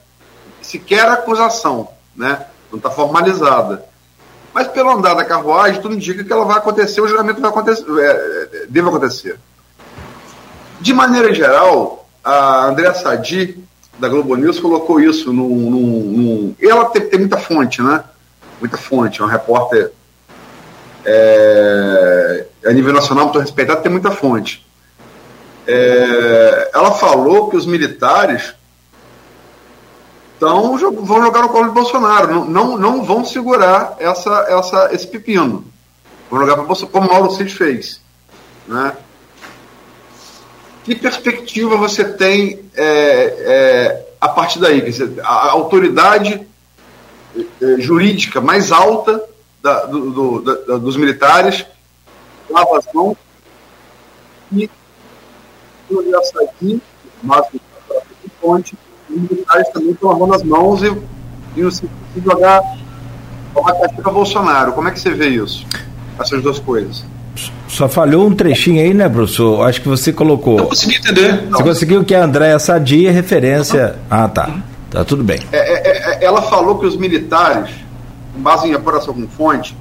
sequer 0.60 1.06
acusação, 1.08 1.88
né? 2.14 2.46
não 2.70 2.78
está 2.78 2.90
formalizada. 2.90 3.84
Mas 4.52 4.68
pelo 4.68 4.90
andar 4.90 5.14
da 5.14 5.24
carruagem, 5.24 5.80
tudo 5.80 5.94
indica 5.94 6.24
que 6.24 6.32
ela 6.32 6.44
vai 6.44 6.56
acontecer, 6.56 7.00
o 7.00 7.08
julgamento 7.08 7.40
vai 7.40 7.50
acontecer, 7.50 7.84
é, 7.98 8.10
é, 8.62 8.66
deve 8.68 8.88
acontecer. 8.88 9.38
De 10.80 10.92
maneira 10.92 11.34
geral, 11.34 12.08
a 12.24 12.66
Andréa 12.66 12.94
Sadi, 12.94 13.62
da 13.98 14.08
Globo 14.08 14.34
News, 14.34 14.58
colocou 14.58 15.00
isso 15.00 15.32
num. 15.32 15.70
num, 15.70 15.76
num 15.78 16.54
ela 16.60 16.86
tem, 16.86 17.02
tem, 17.08 17.20
muita 17.20 17.36
fonte, 17.36 17.82
né? 17.82 18.02
Muita 18.60 18.76
fonte, 18.76 19.20
é 19.20 19.24
uma 19.24 19.30
repórter 19.30 19.92
é, 21.04 22.46
a 22.64 22.72
nível 22.72 22.92
nacional 22.92 23.26
muito 23.26 23.38
respeitado, 23.38 23.82
tem 23.82 23.92
muita 23.92 24.10
fonte. 24.10 24.66
É, 25.66 26.70
ela 26.74 26.92
falou 26.92 27.48
que 27.48 27.56
os 27.56 27.64
militares 27.64 28.54
então 30.36 30.76
vão 30.78 31.22
jogar 31.22 31.42
no 31.42 31.48
colo 31.48 31.68
de 31.68 31.74
Bolsonaro, 31.74 32.28
não, 32.28 32.44
não, 32.44 32.76
não 32.76 33.02
vão 33.02 33.24
segurar 33.24 33.96
essa, 33.98 34.44
essa, 34.48 34.90
esse 34.92 35.06
pepino. 35.06 35.64
Vão 36.30 36.40
jogar 36.40 36.56
para 36.56 36.64
Bolsonaro, 36.64 36.92
como 36.92 37.08
Mauro 37.08 37.32
Cid 37.32 37.54
fez. 37.54 38.00
Né? 38.66 38.94
Que 40.84 40.94
perspectiva 40.94 41.76
você 41.76 42.04
tem 42.04 42.60
é, 42.74 42.84
é, 42.84 44.06
a 44.20 44.28
partir 44.28 44.58
daí? 44.58 44.82
A, 45.22 45.50
autoridade 45.50 46.46
é, 47.36 47.80
jurídica 47.80 48.40
mais 48.40 48.70
alta 48.70 49.24
da, 49.62 49.86
do, 49.86 50.10
do, 50.10 50.40
da, 50.42 50.76
dos 50.76 50.96
militares 50.96 51.64
lava 52.50 52.78
as 52.78 52.86
mãos 52.92 53.16
e 54.52 54.70
essa 56.14 56.42
aqui, 56.44 56.80
mas 57.22 57.46
fonte 58.40 58.76
os 59.08 59.22
militares 59.22 59.68
também 59.70 59.90
estão 59.90 60.10
lavando 60.10 60.34
as 60.34 60.42
mãos 60.42 60.82
e, 60.82 60.96
e 61.56 61.62
no 61.62 61.70
sentido 61.70 61.92
de 62.14 62.24
jogar 62.24 62.62
uma 63.54 63.72
caixa 63.72 64.02
para 64.02 64.12
Bolsonaro. 64.12 64.72
Como 64.72 64.88
é 64.88 64.90
que 64.90 65.00
você 65.00 65.10
vê 65.10 65.28
isso? 65.28 65.66
Essas 66.18 66.42
duas 66.42 66.58
coisas. 66.58 67.04
Só 67.68 67.88
falhou 67.88 68.26
um 68.26 68.34
trechinho 68.34 68.82
aí, 68.82 68.94
né, 68.94 69.08
professor? 69.08 69.66
Acho 69.68 69.82
que 69.82 69.88
você 69.88 70.12
colocou. 70.12 70.56
Não 70.56 70.66
consegui 70.66 70.96
entender. 70.96 71.46
Você 71.50 71.62
conseguiu 71.62 72.04
que 72.04 72.14
a 72.14 72.24
Andréa 72.24 72.58
Sadia 72.58 73.10
é 73.10 73.12
referência. 73.12 73.96
Ah, 74.10 74.28
tá. 74.28 74.62
Tá 74.90 75.04
tudo 75.04 75.22
bem. 75.22 75.40
É, 75.52 75.58
é, 75.58 76.14
é, 76.14 76.24
ela 76.24 76.40
falou 76.42 76.78
que 76.78 76.86
os 76.86 76.96
militares, 76.96 77.74
com 78.32 78.40
base 78.40 78.68
em 78.68 78.74
apuração 78.74 79.12
com 79.12 79.28
fonte, 79.28 79.76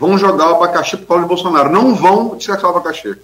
vão 0.00 0.16
jogar 0.18 0.52
o 0.52 0.56
abacaxi 0.56 0.96
para 0.96 1.04
o 1.04 1.06
Paulo 1.06 1.22
de 1.24 1.28
Bolsonaro. 1.28 1.70
Não 1.70 1.94
vão 1.94 2.36
descartar 2.36 2.66
o 2.66 2.70
abacaxi. 2.70 3.16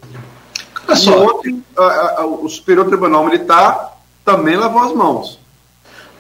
Olha 0.86 0.96
só. 0.96 1.10
E 1.10 1.26
ontem, 1.26 1.64
a, 1.76 2.20
a, 2.20 2.26
o 2.26 2.48
Superior 2.48 2.86
Tribunal 2.86 3.24
Militar 3.24 3.93
também 4.24 4.56
lavou 4.56 4.82
as 4.82 4.92
mãos. 4.92 5.38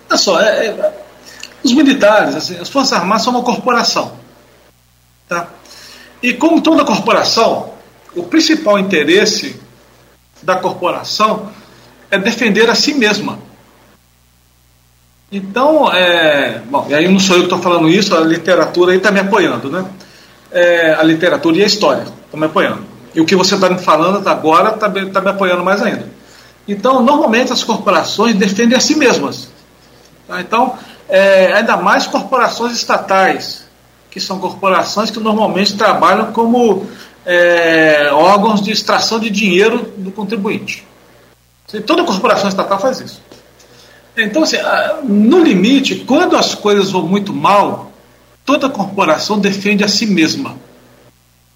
Olha 0.08 0.18
só, 0.18 0.40
é, 0.40 0.66
é, 0.66 1.04
os 1.62 1.72
militares, 1.72 2.34
assim, 2.34 2.58
as 2.58 2.68
Forças 2.68 2.92
Armadas 2.92 3.22
são 3.22 3.32
uma 3.32 3.42
corporação. 3.42 4.12
Tá? 5.28 5.48
E 6.22 6.34
como 6.34 6.60
toda 6.60 6.84
corporação, 6.84 7.70
o 8.14 8.24
principal 8.24 8.78
interesse 8.78 9.60
da 10.42 10.56
corporação 10.56 11.50
é 12.10 12.18
defender 12.18 12.68
a 12.68 12.74
si 12.74 12.94
mesma. 12.94 13.38
Então, 15.32 15.92
é, 15.92 16.60
bom, 16.70 16.86
e 16.88 16.94
aí 16.94 17.08
não 17.08 17.18
sou 17.18 17.36
eu 17.36 17.42
que 17.42 17.46
estou 17.46 17.58
falando 17.58 17.88
isso, 17.88 18.14
a 18.14 18.20
literatura 18.20 18.92
aí 18.92 18.98
está 18.98 19.10
me 19.10 19.20
apoiando, 19.20 19.70
né? 19.70 19.84
É, 20.52 20.94
a 20.94 21.02
literatura 21.02 21.56
e 21.56 21.62
a 21.64 21.66
história 21.66 22.02
estão 22.02 22.38
me 22.38 22.46
apoiando. 22.46 22.84
E 23.14 23.20
o 23.20 23.24
que 23.24 23.34
você 23.34 23.54
está 23.54 23.68
me 23.68 23.78
falando 23.78 24.26
agora 24.28 24.74
está 24.74 24.88
tá 24.88 25.20
me 25.20 25.30
apoiando 25.30 25.64
mais 25.64 25.82
ainda. 25.82 26.06
Então, 26.66 27.02
normalmente 27.02 27.52
as 27.52 27.62
corporações 27.62 28.34
defendem 28.36 28.76
a 28.76 28.80
si 28.80 28.96
mesmas. 28.96 29.48
Tá? 30.26 30.40
Então, 30.40 30.78
é, 31.08 31.52
ainda 31.52 31.76
mais 31.76 32.06
corporações 32.06 32.72
estatais, 32.72 33.64
que 34.10 34.18
são 34.20 34.38
corporações 34.38 35.10
que 35.10 35.20
normalmente 35.20 35.76
trabalham 35.76 36.32
como 36.32 36.86
é, 37.26 38.10
órgãos 38.12 38.62
de 38.62 38.70
extração 38.70 39.18
de 39.18 39.28
dinheiro 39.28 39.92
do 39.96 40.10
contribuinte. 40.10 40.86
Toda 41.86 42.04
corporação 42.04 42.48
estatal 42.48 42.78
faz 42.78 43.00
isso. 43.00 43.20
Então, 44.16 44.44
assim, 44.44 44.58
no 45.02 45.42
limite, 45.42 45.96
quando 46.06 46.36
as 46.36 46.54
coisas 46.54 46.92
vão 46.92 47.02
muito 47.02 47.32
mal, 47.32 47.90
toda 48.44 48.68
corporação 48.68 49.38
defende 49.38 49.82
a 49.82 49.88
si 49.88 50.06
mesma. 50.06 50.56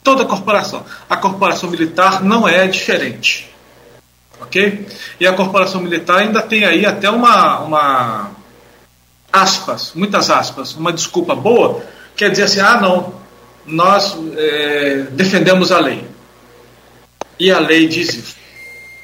Toda 0.03 0.25
corporação. 0.25 0.85
A 1.09 1.17
corporação 1.17 1.71
militar 1.71 2.25
não 2.25 2.49
é 2.49 2.67
diferente. 2.67 3.49
Ok? 4.41 4.87
E 5.19 5.27
a 5.27 5.33
corporação 5.33 5.81
militar 5.81 6.19
ainda 6.19 6.41
tem 6.43 6.65
aí 6.65 6.87
até 6.87 7.11
uma, 7.11 7.61
uma 7.61 8.31
aspas, 9.33 9.93
muitas 9.95 10.31
aspas, 10.31 10.75
uma 10.75 10.93
desculpa 10.93 11.35
boa, 11.35 11.83
quer 12.17 12.31
dizer 12.31 12.45
assim, 12.45 12.61
ah 12.61 12.81
não, 12.81 13.15
nós 13.67 14.17
é, 14.37 15.07
defendemos 15.13 15.71
a 15.73 15.79
lei. 15.81 16.05
E 17.39 17.51
a 17.51 17.59
lei 17.59 17.87
diz 17.87 18.15
isso. 18.15 18.39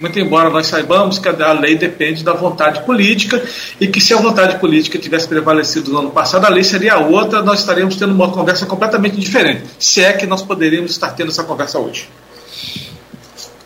Muito 0.01 0.19
embora 0.19 0.51
nós 0.51 0.67
saibamos 0.67 1.19
que 1.19 1.29
a 1.29 1.53
lei 1.53 1.77
depende 1.77 2.25
da 2.25 2.33
vontade 2.33 2.83
política 2.83 3.43
e 3.81 3.87
que 3.87 4.01
se 4.01 4.13
a 4.13 4.17
vontade 4.17 4.59
política 4.59 4.99
tivesse 4.99 5.29
prevalecido 5.29 5.93
no 5.93 6.01
ano 6.01 6.11
passado, 6.11 6.45
a 6.45 6.49
lei 6.49 6.65
seria 6.65 6.99
outra, 6.99 7.43
nós 7.43 7.61
estaríamos 7.61 7.97
tendo 7.97 8.13
uma 8.13 8.31
conversa 8.31 8.67
completamente 8.67 9.17
diferente. 9.17 9.63
Se 9.79 10.03
é 10.03 10.13
que 10.13 10.27
nós 10.27 10.43
poderíamos 10.43 10.91
estar 10.91 11.11
tendo 11.13 11.31
essa 11.31 11.45
conversa 11.45 11.79
hoje. 11.79 12.09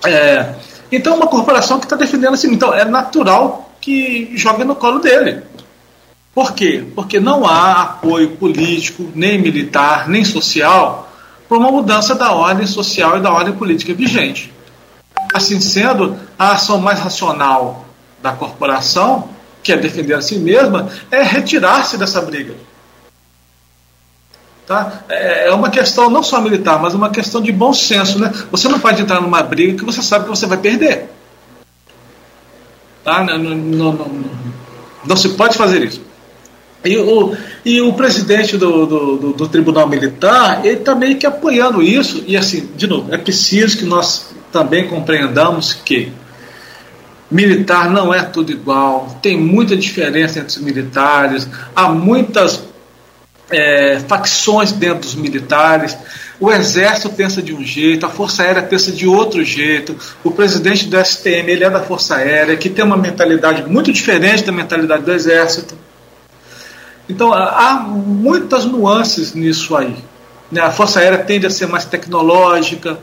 É, 0.05 0.55
então, 0.90 1.16
uma 1.16 1.27
corporação 1.27 1.78
que 1.78 1.86
está 1.86 1.97
defendendo 1.97 2.35
assim, 2.35 2.52
então 2.52 2.73
é 2.73 2.85
natural 2.85 3.70
que 3.81 4.32
jogue 4.36 4.65
no 4.65 4.74
colo 4.74 4.98
dele. 4.98 5.43
Por 6.35 6.52
quê? 6.55 6.85
Porque 6.94 7.19
não 7.19 7.47
há 7.47 7.82
apoio 7.82 8.36
político, 8.36 9.10
nem 9.15 9.40
militar, 9.40 10.09
nem 10.09 10.24
social, 10.24 11.10
para 11.48 11.59
uma 11.59 11.70
mudança 11.70 12.15
da 12.15 12.32
ordem 12.32 12.66
social 12.66 13.19
e 13.19 13.20
da 13.20 13.32
ordem 13.32 13.55
política 13.55 13.93
vigente. 13.94 14.52
Assim 15.35 15.60
sendo, 15.60 16.16
a 16.39 16.52
ação 16.52 16.78
mais 16.78 17.01
racional 17.01 17.85
da 18.23 18.32
corporação, 18.32 19.28
que 19.62 19.73
é 19.73 19.77
defender 19.77 20.15
a 20.15 20.20
si 20.20 20.39
mesma, 20.39 20.89
é 21.10 21.23
retirar-se 21.23 21.97
dessa 21.97 22.20
briga. 22.20 22.55
Tá? 24.69 25.05
É, 25.09 25.49
é 25.49 25.53
uma 25.55 25.70
questão 25.70 26.11
não 26.11 26.23
só 26.23 26.43
militar, 26.43 26.78
mas 26.78 26.93
uma 26.93 27.09
questão 27.09 27.40
de 27.40 27.51
bom 27.51 27.73
senso. 27.73 28.19
Né? 28.19 28.31
Você 28.51 28.69
não 28.69 28.78
pode 28.78 29.01
entrar 29.01 29.19
numa 29.19 29.43
briga 29.43 29.78
que 29.78 29.85
você 29.85 30.03
sabe 30.03 30.24
que 30.24 30.31
você 30.31 30.47
vai 30.47 30.59
perder. 30.59 31.09
Tá? 33.03 33.24
Não, 33.24 33.39
não, 33.39 33.93
não, 33.93 34.11
não 35.07 35.16
se 35.16 35.31
pode 35.31 35.57
fazer 35.57 35.82
isso. 35.85 36.03
E 36.85 36.99
o, 36.99 37.35
e 37.65 37.81
o 37.81 37.95
presidente 37.95 38.59
do, 38.59 38.86
do, 38.86 39.16
do, 39.16 39.32
do 39.32 39.49
Tribunal 39.49 39.89
Militar, 39.89 40.61
ele 40.62 40.81
está 40.81 40.95
que 41.19 41.27
apoiando 41.27 41.82
isso. 41.82 42.23
E 42.27 42.36
assim, 42.36 42.69
de 42.77 42.86
novo, 42.86 43.12
é 43.12 43.16
preciso 43.16 43.78
que 43.78 43.86
nós 43.86 44.35
também 44.53 44.86
compreendamos 44.86 45.73
que 45.73 46.12
militar 47.31 47.90
não 47.90 48.12
é 48.12 48.23
tudo 48.23 48.53
igual, 48.53 49.19
tem 49.23 49.39
muita 49.39 49.77
diferença 49.77 50.39
entre 50.39 50.57
os 50.57 50.62
militares, 50.62 51.49
há 51.77 51.89
muitas 51.89 52.68
é, 53.51 54.01
facções 54.07 54.73
dentro 54.73 55.01
dos 55.01 55.15
militares. 55.15 55.97
O 56.41 56.51
exército 56.51 57.11
pensa 57.11 57.43
de 57.43 57.53
um 57.53 57.65
jeito, 57.65 58.07
a 58.07 58.09
força 58.09 58.43
aérea 58.43 58.62
pensa 58.62 58.93
de 58.93 59.07
outro 59.07 59.45
jeito. 59.45 59.97
O 60.23 60.31
presidente 60.31 60.87
do 60.87 60.97
STM 61.05 61.49
ele 61.49 61.65
é 61.65 61.70
da 61.70 61.83
força 61.83 62.16
aérea, 62.16 62.57
que 62.57 62.69
tem 62.69 62.85
uma 62.85 62.97
mentalidade 62.97 63.69
muito 63.69 63.93
diferente 63.93 64.45
da 64.45 64.53
mentalidade 64.53 65.03
do 65.03 65.12
exército. 65.12 65.77
Então 67.09 67.33
há 67.33 67.75
muitas 67.75 68.65
nuances 68.65 69.35
nisso 69.35 69.77
aí. 69.77 69.97
Né? 70.53 70.61
A 70.61 70.70
força 70.70 71.01
aérea 71.01 71.19
tende 71.19 71.47
a 71.47 71.51
ser 71.51 71.66
mais 71.66 71.85
tecnológica, 71.85 72.99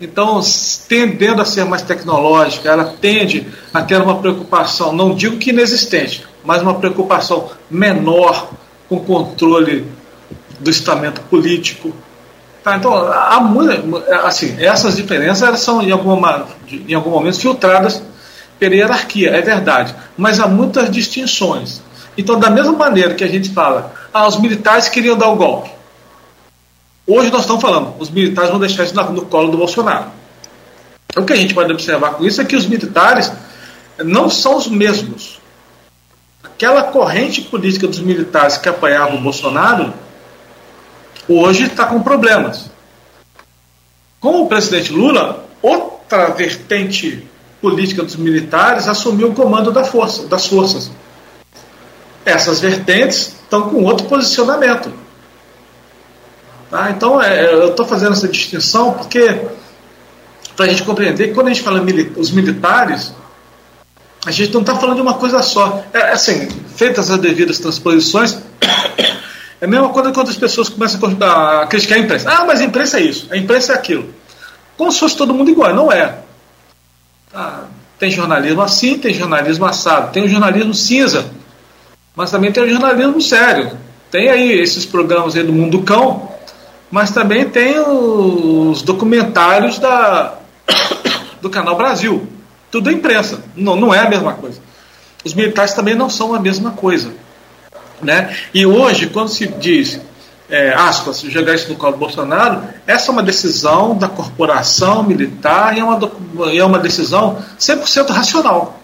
então, 0.00 0.40
tendendo 0.88 1.42
a 1.42 1.44
ser 1.44 1.64
mais 1.66 1.82
tecnológica, 1.82 2.70
ela 2.70 2.84
tende 2.84 3.46
a 3.72 3.82
ter 3.82 4.00
uma 4.00 4.16
preocupação, 4.16 4.94
não 4.94 5.14
digo 5.14 5.36
que 5.36 5.50
inexistente, 5.50 6.24
mas 6.42 6.62
uma 6.62 6.74
preocupação 6.74 7.50
menor 7.70 8.50
com 8.90 8.98
controle 8.98 9.86
do 10.58 10.68
estamento 10.68 11.20
político. 11.22 11.94
Tá, 12.62 12.76
então, 12.76 12.92
há 12.92 13.40
assim, 14.24 14.56
essas 14.58 14.96
diferenças 14.96 15.60
são, 15.60 15.80
em, 15.80 15.92
alguma, 15.92 16.46
em 16.68 16.92
algum 16.92 17.10
momento, 17.10 17.38
filtradas 17.38 18.02
pela 18.58 18.74
hierarquia, 18.74 19.30
é 19.30 19.40
verdade, 19.40 19.94
mas 20.18 20.38
há 20.38 20.46
muitas 20.46 20.90
distinções. 20.90 21.80
Então, 22.18 22.38
da 22.38 22.50
mesma 22.50 22.72
maneira 22.72 23.14
que 23.14 23.24
a 23.24 23.28
gente 23.28 23.48
fala, 23.50 23.94
ah, 24.12 24.26
os 24.26 24.38
militares 24.38 24.88
queriam 24.88 25.16
dar 25.16 25.28
o 25.28 25.36
golpe. 25.36 25.70
Hoje 27.06 27.30
nós 27.30 27.42
estamos 27.42 27.62
falando, 27.62 27.94
os 27.98 28.10
militares 28.10 28.50
vão 28.50 28.58
deixar 28.58 28.84
isso 28.84 28.94
no 28.94 29.22
colo 29.22 29.50
do 29.50 29.56
Bolsonaro. 29.56 30.06
O 31.16 31.24
que 31.24 31.32
a 31.32 31.36
gente 31.36 31.54
pode 31.54 31.72
observar 31.72 32.14
com 32.14 32.24
isso 32.24 32.40
é 32.40 32.44
que 32.44 32.56
os 32.56 32.66
militares 32.66 33.32
não 34.04 34.28
são 34.28 34.56
os 34.56 34.68
mesmos. 34.68 35.40
Aquela 36.60 36.82
corrente 36.82 37.40
política 37.40 37.86
dos 37.86 38.00
militares 38.00 38.58
que 38.58 38.68
apoiava 38.68 39.16
o 39.16 39.20
Bolsonaro, 39.22 39.94
hoje 41.26 41.64
está 41.64 41.86
com 41.86 42.02
problemas. 42.02 42.70
Com 44.20 44.42
o 44.42 44.46
presidente 44.46 44.92
Lula, 44.92 45.46
outra 45.62 46.26
vertente 46.32 47.26
política 47.62 48.02
dos 48.02 48.16
militares 48.16 48.86
assumiu 48.88 49.30
o 49.30 49.34
comando 49.34 49.72
da 49.72 49.84
força, 49.84 50.26
das 50.26 50.46
forças. 50.46 50.90
Essas 52.26 52.60
vertentes 52.60 53.28
estão 53.42 53.70
com 53.70 53.82
outro 53.82 54.06
posicionamento. 54.06 54.92
Tá? 56.70 56.90
Então, 56.90 57.22
é, 57.22 57.54
eu 57.54 57.70
estou 57.70 57.86
fazendo 57.86 58.12
essa 58.12 58.28
distinção 58.28 58.92
porque, 58.92 59.46
para 60.54 60.66
a 60.66 60.68
gente 60.68 60.82
compreender 60.82 61.32
quando 61.32 61.46
a 61.46 61.54
gente 61.54 61.62
fala 61.62 61.80
mili 61.80 62.12
os 62.18 62.30
militares, 62.30 63.14
a 64.26 64.30
gente 64.30 64.52
não 64.52 64.60
está 64.60 64.74
falando 64.76 64.96
de 64.96 65.02
uma 65.02 65.14
coisa 65.14 65.42
só. 65.42 65.82
É, 65.92 66.12
assim, 66.12 66.48
feitas 66.76 67.10
as 67.10 67.18
devidas 67.18 67.58
transposições, 67.58 68.38
é 69.60 69.64
a 69.64 69.68
mesma 69.68 69.88
coisa 69.90 70.12
quando 70.12 70.30
as 70.30 70.36
pessoas 70.36 70.68
começam 70.68 71.00
a 71.20 71.66
criticar 71.66 71.98
a 71.98 72.00
imprensa. 72.00 72.30
Ah, 72.30 72.44
mas 72.44 72.60
a 72.60 72.64
imprensa 72.64 72.98
é 72.98 73.02
isso, 73.02 73.28
a 73.30 73.36
imprensa 73.36 73.72
é 73.72 73.76
aquilo. 73.76 74.12
Como 74.76 74.90
se 74.90 74.98
fosse 74.98 75.16
todo 75.16 75.34
mundo 75.34 75.50
igual, 75.50 75.74
não 75.74 75.92
é. 75.92 76.18
Ah, 77.32 77.64
tem 77.98 78.10
jornalismo 78.10 78.62
assim, 78.62 78.98
tem 78.98 79.12
jornalismo 79.12 79.66
assado, 79.66 80.12
tem 80.12 80.24
o 80.24 80.28
jornalismo 80.28 80.74
cinza, 80.74 81.26
mas 82.16 82.30
também 82.30 82.50
tem 82.50 82.62
o 82.62 82.68
jornalismo 82.68 83.20
sério. 83.20 83.78
Tem 84.10 84.28
aí 84.28 84.52
esses 84.52 84.84
programas 84.84 85.36
aí 85.36 85.44
do 85.44 85.52
Mundo 85.52 85.82
Cão, 85.82 86.32
mas 86.90 87.10
também 87.10 87.48
tem 87.48 87.78
os 87.78 88.82
documentários 88.82 89.78
da, 89.78 90.34
do 91.40 91.48
Canal 91.48 91.76
Brasil. 91.76 92.26
Tudo 92.70 92.90
é 92.90 92.92
imprensa, 92.92 93.42
não, 93.56 93.76
não 93.76 93.92
é 93.92 93.98
a 93.98 94.08
mesma 94.08 94.34
coisa. 94.34 94.60
Os 95.24 95.34
militares 95.34 95.74
também 95.74 95.94
não 95.94 96.08
são 96.08 96.34
a 96.34 96.40
mesma 96.40 96.70
coisa. 96.70 97.12
Né? 98.00 98.34
E 98.54 98.64
hoje, 98.64 99.08
quando 99.08 99.28
se 99.28 99.46
diz, 99.46 100.00
é, 100.48 100.72
aspas, 100.72 101.20
jogar 101.20 101.54
isso 101.54 101.68
no 101.68 101.76
colo 101.76 101.92
do 101.92 101.98
Bolsonaro, 101.98 102.62
essa 102.86 103.10
é 103.10 103.12
uma 103.12 103.22
decisão 103.22 103.96
da 103.96 104.08
corporação 104.08 105.02
militar 105.02 105.76
e 105.76 105.80
é 105.80 105.84
uma, 105.84 106.12
é 106.52 106.64
uma 106.64 106.78
decisão 106.78 107.42
100% 107.58 108.10
racional. 108.10 108.80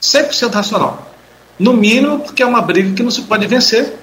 100% 0.00 0.52
racional. 0.52 1.10
No 1.58 1.72
mínimo, 1.72 2.20
porque 2.20 2.42
é 2.42 2.46
uma 2.46 2.62
briga 2.62 2.94
que 2.94 3.02
não 3.02 3.10
se 3.10 3.22
pode 3.22 3.46
vencer 3.46 3.94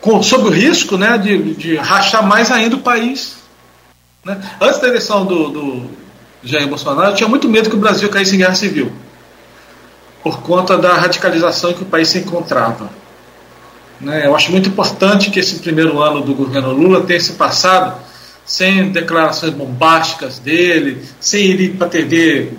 com, 0.00 0.22
sob 0.22 0.48
o 0.48 0.50
risco 0.50 0.98
né, 0.98 1.16
de, 1.16 1.54
de 1.54 1.76
rachar 1.76 2.22
mais 2.26 2.50
ainda 2.50 2.76
o 2.76 2.80
país. 2.80 3.36
Né? 4.24 4.38
Antes 4.60 4.80
da 4.80 4.88
eleição 4.88 5.24
do, 5.24 5.48
do 5.48 5.90
Jair 6.44 6.68
Bolsonaro, 6.68 7.14
tinha 7.14 7.28
muito 7.28 7.48
medo 7.48 7.70
que 7.70 7.76
o 7.76 7.78
Brasil 7.78 8.08
caísse 8.08 8.34
em 8.34 8.38
guerra 8.38 8.54
civil, 8.54 8.92
por 10.22 10.40
conta 10.40 10.76
da 10.76 10.94
radicalização 10.94 11.72
que 11.72 11.82
o 11.82 11.86
país 11.86 12.08
se 12.08 12.18
encontrava. 12.18 12.90
Né? 14.00 14.26
Eu 14.26 14.36
acho 14.36 14.50
muito 14.50 14.68
importante 14.68 15.30
que 15.30 15.40
esse 15.40 15.60
primeiro 15.60 16.00
ano 16.02 16.20
do 16.20 16.34
governo 16.34 16.72
Lula 16.72 17.02
tenha 17.02 17.20
se 17.20 17.32
passado 17.32 17.96
sem 18.44 18.90
declarações 18.90 19.54
bombásticas 19.54 20.38
dele, 20.38 21.02
sem 21.18 21.46
ir 21.52 21.76
para 21.76 21.86
a 21.86 21.90
TV 21.90 22.52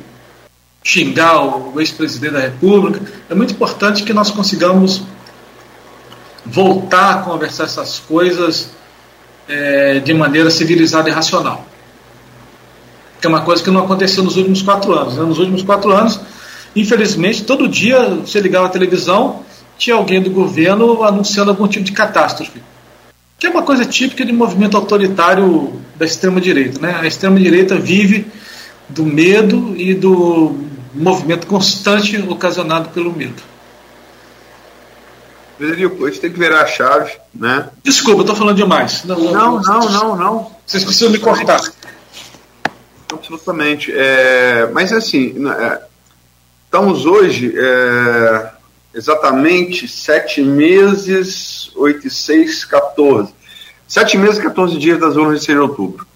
xingar 0.84 1.42
o 1.42 1.80
ex-presidente 1.80 2.34
da 2.34 2.40
República. 2.40 3.02
É 3.30 3.36
muito 3.36 3.54
importante 3.54 4.04
que 4.04 4.14
nós 4.14 4.32
consigamos 4.32 5.04
voltar 6.46 7.16
a 7.16 7.18
conversar 7.24 7.64
essas 7.64 8.00
coisas 8.00 8.70
é, 9.48 10.00
de 10.00 10.14
maneira 10.14 10.50
civilizada 10.50 11.10
e 11.10 11.12
racional. 11.12 11.66
Que 13.26 13.28
é 13.28 13.30
uma 13.32 13.42
coisa 13.42 13.64
que 13.64 13.72
não 13.72 13.84
aconteceu 13.84 14.24
nos 14.24 14.38
últimos 14.38 14.62
quatro 14.62 14.94
anos. 14.94 15.16
Né? 15.16 15.24
Nos 15.24 15.40
últimos 15.40 15.64
quatro 15.64 15.92
anos, 15.92 16.20
infelizmente, 16.76 17.44
todo 17.44 17.68
dia 17.68 18.08
você 18.08 18.40
ligava 18.40 18.68
a 18.68 18.70
televisão, 18.70 19.40
tinha 19.80 19.96
alguém 19.96 20.22
do 20.22 20.30
governo 20.30 21.02
anunciando 21.02 21.50
algum 21.50 21.68
tipo 21.68 21.84
de 21.84 21.92
catástrofe. 21.92 22.62
Que 23.40 23.48
é 23.48 23.50
uma 23.50 23.64
coisa 23.64 23.84
típica 23.84 24.24
de 24.24 24.32
movimento 24.32 24.78
autoritário 24.78 25.74
da 25.96 26.06
extrema-direita. 26.06 26.80
Né? 26.80 26.96
A 27.02 27.08
extrema-direita 27.08 27.80
vive 27.80 28.28
do 28.88 29.04
medo 29.04 29.74
e 29.76 29.96
do 29.96 30.56
movimento 30.94 31.48
constante 31.48 32.16
ocasionado 32.30 32.90
pelo 32.90 33.12
medo. 33.12 33.42
Frederico, 35.58 36.06
a 36.06 36.10
gente 36.10 36.22
tem 36.22 36.32
que 36.32 36.38
virar 36.38 36.62
a 36.62 36.68
chave, 36.68 37.12
né? 37.34 37.70
Desculpa, 37.84 38.22
eu 38.22 38.26
tô 38.26 38.36
falando 38.36 38.58
demais. 38.58 39.04
Não, 39.04 39.18
não, 39.18 39.62
não, 39.62 39.90
não. 39.90 40.16
não. 40.16 40.52
Vocês 40.64 40.84
precisam 40.84 41.10
me 41.10 41.18
cortar. 41.18 41.60
Absolutamente. 43.16 43.92
É, 43.94 44.70
mas 44.74 44.92
assim, 44.92 45.36
é, 45.50 45.82
estamos 46.66 47.06
hoje 47.06 47.54
é, 47.58 48.52
exatamente 48.94 49.88
sete 49.88 50.42
meses, 50.42 51.72
oito, 51.76 52.10
seis, 52.10 52.64
14. 52.66 53.34
Sete 53.88 54.18
meses 54.18 54.40
e 54.40 54.42
14 54.42 54.78
dias 54.78 55.00
das 55.00 55.16
urnas 55.16 55.40
de 55.40 55.46
6 55.46 55.58
de 55.58 55.62
outubro. 55.62 56.08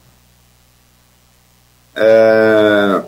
É, 1.96 3.04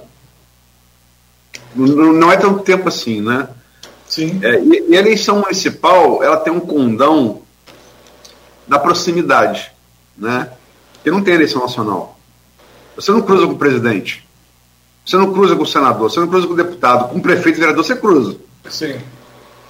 não 1.76 2.32
é 2.32 2.38
tanto 2.38 2.60
tempo 2.60 2.88
assim, 2.88 3.22
né? 3.22 3.48
Sim. 4.08 4.40
É, 4.44 4.60
e, 4.60 4.90
e, 4.90 4.98
a 4.98 5.00
eleição 5.00 5.40
municipal, 5.40 6.22
ela 6.22 6.38
tem 6.38 6.52
um 6.52 6.60
condão 6.60 7.42
da 8.68 8.78
proximidade, 8.78 9.72
né? 10.18 10.52
Porque 10.94 11.10
não 11.10 11.24
tem 11.24 11.34
eleição 11.34 11.62
nacional. 11.62 12.11
Você 12.96 13.12
não 13.12 13.22
cruza 13.22 13.46
com 13.48 13.54
o 13.54 13.58
presidente. 13.58 14.28
Você 15.06 15.18
não 15.18 15.34
cruza 15.34 15.56
com 15.56 15.64
o 15.64 15.68
senador, 15.68 16.10
você 16.10 16.20
não 16.20 16.28
cruza 16.28 16.48
com 16.48 16.54
o 16.54 16.58
deputado, 16.58 17.10
com 17.10 17.18
o 17.18 17.22
prefeito, 17.22 17.60
vereador, 17.60 17.84
você 17.84 17.96
cruza. 17.96 18.38
Sim. 18.70 19.00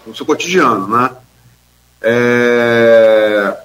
No 0.05 0.15
seu 0.15 0.25
cotidiano, 0.25 0.87
né? 0.87 1.11
É... 2.01 3.57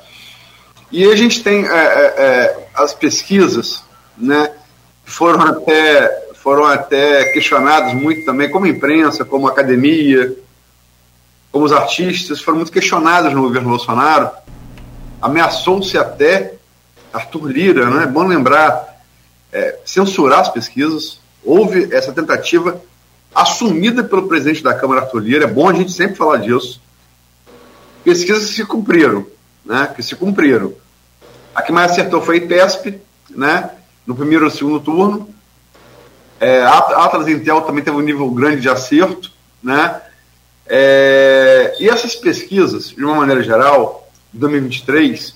E 0.93 1.05
a 1.05 1.17
gente 1.17 1.43
tem 1.43 1.67
é, 1.67 1.75
é, 1.75 2.15
é 2.19 2.69
as 2.75 2.95
pesquisas, 2.95 3.83
né? 4.17 4.53
Foram 5.05 5.43
até, 5.43 6.29
foram 6.35 6.65
até 6.65 7.25
questionadas 7.33 7.95
muito 7.95 8.25
também, 8.25 8.51
como 8.51 8.67
imprensa, 8.67 9.25
como 9.25 9.49
academia, 9.49 10.37
como 11.51 11.65
os 11.65 11.73
artistas, 11.73 12.41
foram 12.41 12.59
muito 12.59 12.73
questionados 12.73 13.33
no 13.33 13.43
governo 13.43 13.71
Bolsonaro. 13.71 14.31
Ameaçou-se 15.21 15.97
até 15.97 16.55
Arthur 17.13 17.47
Lira, 17.49 17.91
né? 17.91 18.05
É 18.05 18.07
bom 18.07 18.27
lembrar, 18.27 18.96
é, 19.53 19.79
censurar 19.85 20.41
as 20.41 20.49
pesquisas. 20.49 21.21
Houve 21.45 21.95
essa 21.95 22.13
tentativa 22.13 22.81
assumida 23.35 24.03
pelo 24.03 24.27
presidente 24.27 24.63
da 24.63 24.75
Câmara, 24.75 25.03
Arthur 25.03 25.21
Lira. 25.21 25.45
É 25.45 25.49
bom 25.49 25.69
a 25.69 25.73
gente 25.73 25.93
sempre 25.93 26.17
falar 26.17 26.39
disso. 26.39 26.81
Pesquisas 28.03 28.49
que 28.49 28.55
se 28.55 28.65
cumpriram, 28.65 29.27
né? 29.65 29.93
Que 29.95 30.03
se 30.03 30.15
cumpriram. 30.15 30.75
A 31.55 31.63
que 31.63 31.73
mais 31.73 31.93
acertou 31.93 32.23
foi 32.23 32.37
a 32.37 32.39
IPESP, 32.39 33.01
né? 33.31 33.71
No 34.07 34.15
primeiro 34.15 34.47
e 34.47 34.51
segundo 34.51 34.81
turno. 34.81 35.29
É, 36.39 36.63
Atlas 36.63 37.29
Intel 37.29 37.63
também 37.63 37.83
teve 37.83 37.97
um 37.97 38.01
nível 38.01 38.31
grande 38.31 38.61
de 38.61 38.69
acerto, 38.69 39.31
né? 39.63 40.03
É, 40.67 41.77
e 41.81 41.89
essas 41.89 42.15
pesquisas, 42.15 42.89
de 42.89 43.05
uma 43.05 43.15
maneira 43.15 43.43
geral, 43.43 44.09
de 44.33 44.39
2023, 44.41 45.35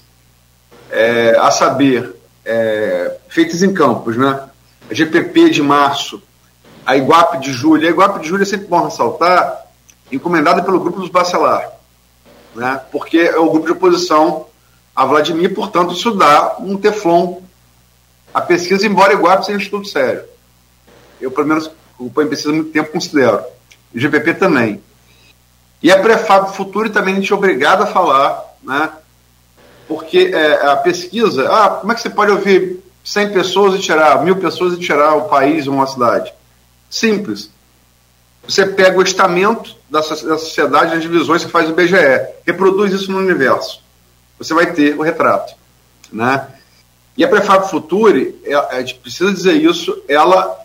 é, 0.91 1.37
a 1.39 1.51
saber, 1.51 2.15
é, 2.51 3.17
feitas 3.29 3.63
em 3.63 3.73
campos, 3.73 4.17
né? 4.17 4.49
A 4.91 4.93
GPP 4.93 5.51
de 5.51 5.63
março, 5.63 6.21
a 6.85 6.97
Iguape 6.97 7.39
de 7.39 7.53
julho. 7.53 7.87
A 7.87 7.91
Iguape 7.91 8.19
de 8.19 8.29
julho 8.29 8.43
é 8.43 8.47
sempre 8.47 8.67
bom 8.67 8.85
ressaltar, 8.85 9.67
encomendada 10.11 10.61
pelo 10.61 10.81
grupo 10.81 10.99
dos 10.99 11.11
Bacelar, 11.11 11.71
né? 12.57 12.81
porque 12.91 13.19
é 13.19 13.39
o 13.39 13.49
grupo 13.51 13.67
de 13.67 13.73
oposição 13.73 14.47
a 14.97 15.05
Vladimir, 15.07 15.55
portanto, 15.55 15.95
isso 15.95 16.11
dá 16.11 16.57
um 16.59 16.77
teflon 16.77 17.37
à 18.35 18.41
pesquisa, 18.41 18.85
embora 18.85 19.13
a 19.13 19.15
Iguape 19.15 19.47
seja 19.47 19.59
um 19.59 19.63
estudo 19.63 19.87
sério. 19.87 20.25
Eu, 21.21 21.31
pelo 21.31 21.47
menos, 21.47 21.71
acompanho 21.95 22.29
pesquisa 22.29 22.51
há 22.51 22.55
muito 22.55 22.73
tempo, 22.73 22.91
considero. 22.91 23.45
GPP 23.95 24.35
também. 24.35 24.83
E 25.81 25.93
a 25.93 26.01
Prefab 26.01 26.53
Futuro 26.57 26.91
também 26.91 27.15
a 27.15 27.17
gente 27.19 27.33
é 27.33 27.37
obrigado 27.37 27.83
a 27.83 27.87
falar, 27.87 28.45
né? 28.63 28.91
Porque 29.91 30.31
é, 30.33 30.69
a 30.69 30.77
pesquisa, 30.77 31.49
ah, 31.51 31.69
como 31.71 31.91
é 31.91 31.97
que 31.97 32.01
você 32.01 32.11
pode 32.11 32.31
ouvir 32.31 32.79
100 33.03 33.33
pessoas 33.33 33.75
e 33.75 33.83
tirar, 33.83 34.23
mil 34.25 34.37
pessoas 34.37 34.75
e 34.75 34.79
tirar 34.79 35.17
o 35.17 35.23
país 35.23 35.67
ou 35.67 35.75
uma 35.75 35.87
cidade? 35.89 36.33
Simples. 36.89 37.51
Você 38.47 38.65
pega 38.67 38.97
o 38.97 39.03
estamento 39.03 39.75
da, 39.91 40.01
sociedade, 40.01 40.95
as 40.95 41.03
divisões 41.03 41.45
que 41.45 41.51
faz 41.51 41.69
o 41.69 41.75
BGE, 41.75 41.97
reproduz 42.47 42.93
isso 42.93 43.11
no 43.11 43.19
universo. 43.19 43.83
Você 44.39 44.55
vai 44.55 44.73
ter 44.73 44.97
o 44.97 45.03
retrato, 45.03 45.55
né? 46.13 46.47
E 47.17 47.25
a 47.25 47.29
Prefab 47.29 47.69
Future, 47.69 48.41
é, 48.45 48.55
a 48.55 48.79
gente 48.79 48.95
precisa 48.95 49.33
dizer 49.33 49.55
isso, 49.55 50.05
ela, 50.07 50.57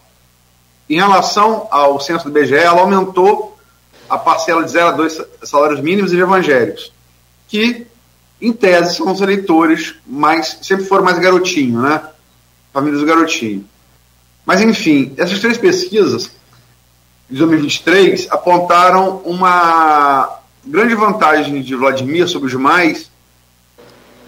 em 0.87 0.97
relação 0.97 1.67
ao 1.71 1.99
censo 1.99 2.29
do 2.29 2.31
BGE, 2.31 2.53
ela 2.53 2.81
aumentou 2.81 3.57
a 4.07 4.19
parcela 4.19 4.63
de 4.63 4.69
0 4.69 4.87
a 4.87 4.91
2 4.91 5.21
salários 5.41 5.81
mínimos 5.81 6.13
e 6.13 6.19
evangélicos, 6.19 6.93
que, 7.47 7.87
em 8.41 8.51
tese, 8.51 8.95
são 8.95 9.11
os 9.11 9.21
eleitores, 9.21 9.95
mas 10.05 10.59
sempre 10.61 10.85
foram 10.85 11.03
mais 11.03 11.17
garotinho, 11.19 11.81
né? 11.81 12.01
Famílias 12.73 12.99
do 12.99 13.07
garotinho. 13.07 13.65
Mas, 14.45 14.61
enfim, 14.61 15.13
essas 15.17 15.39
três 15.39 15.57
pesquisas 15.57 16.31
de 17.29 17.37
2023 17.37 18.27
apontaram 18.29 19.17
uma 19.25 20.39
grande 20.65 20.93
vantagem 20.93 21.61
de 21.61 21.75
Vladimir 21.75 22.27
sobre 22.27 22.47
os 22.47 22.51
demais. 22.51 23.09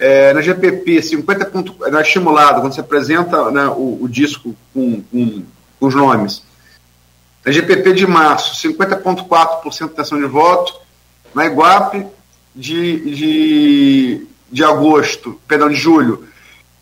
É, 0.00 0.32
na 0.32 0.40
GPP, 0.40 1.02
50 1.02 1.46
pontos, 1.46 1.74
na 1.90 2.00
estimulada, 2.00 2.60
quando 2.60 2.72
você 2.72 2.80
apresenta 2.80 3.50
né, 3.50 3.66
o, 3.66 3.98
o 4.02 4.08
disco 4.08 4.54
com, 4.72 5.02
com, 5.02 5.42
com 5.78 5.86
os 5.86 5.94
nomes, 5.94 6.42
na 7.44 7.50
GPP 7.50 7.94
de 7.94 8.06
março, 8.06 8.54
50,4% 8.68 9.78
de 9.78 9.84
intenção 9.84 10.18
de 10.18 10.26
voto. 10.26 10.74
Na 11.34 11.46
Iguape 11.46 12.06
de, 12.54 13.14
de, 13.14 14.26
de 14.50 14.64
agosto, 14.64 15.40
perdão, 15.46 15.68
de 15.68 15.74
julho, 15.74 16.26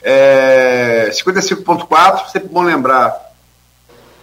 é, 0.02 1.10
55,4%. 1.12 2.28
Sempre 2.30 2.48
bom 2.48 2.62
lembrar. 2.62 3.24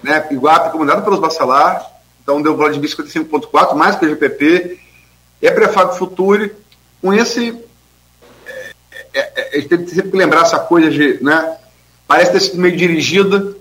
Né, 0.02 0.28
Iguape 0.32 0.72
comandado 0.72 1.02
pelos 1.02 1.20
Bacelar, 1.20 1.86
então 2.22 2.42
deu 2.42 2.58
Vladimir 2.58 2.90
55,4%, 2.90 3.76
mais 3.76 3.96
que 3.96 4.06
a 4.06 4.10
GPP. 4.10 4.80
A 5.46 5.52
Prefab 5.52 5.98
Future, 5.98 6.56
com 7.02 7.14
esse. 7.14 7.58
É, 9.14 9.20
é, 9.20 9.60
é, 9.60 9.62
tem 9.62 9.84
que 9.84 9.92
sempre 9.92 10.18
lembrar 10.18 10.44
essa 10.44 10.60
coisa 10.60 10.90
de. 10.90 11.22
Né, 11.22 11.58
parece 12.08 12.32
ter 12.32 12.40
sido 12.40 12.60
meio 12.60 12.76
dirigida 12.78 13.56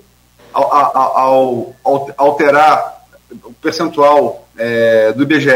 ao, 0.53 0.73
ao, 0.73 1.77
ao 1.85 2.15
alterar 2.17 3.05
o 3.45 3.53
percentual 3.55 4.47
é, 4.57 5.13
do 5.13 5.23
IBGE, 5.23 5.51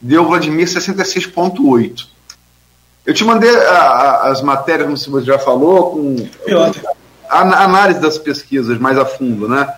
deu 0.00 0.26
Vladimir 0.26 0.66
66,8. 0.66 2.06
Eu 3.04 3.14
te 3.14 3.24
mandei 3.24 3.50
a, 3.50 3.78
a, 3.78 4.28
as 4.30 4.42
matérias, 4.42 4.86
como 4.86 4.96
você 4.96 5.26
já 5.26 5.38
falou, 5.38 5.92
com 5.92 6.16
a, 7.28 7.38
a, 7.38 7.64
análise 7.64 8.00
das 8.00 8.18
pesquisas 8.18 8.78
mais 8.78 8.98
a 8.98 9.04
fundo, 9.04 9.48
né? 9.48 9.72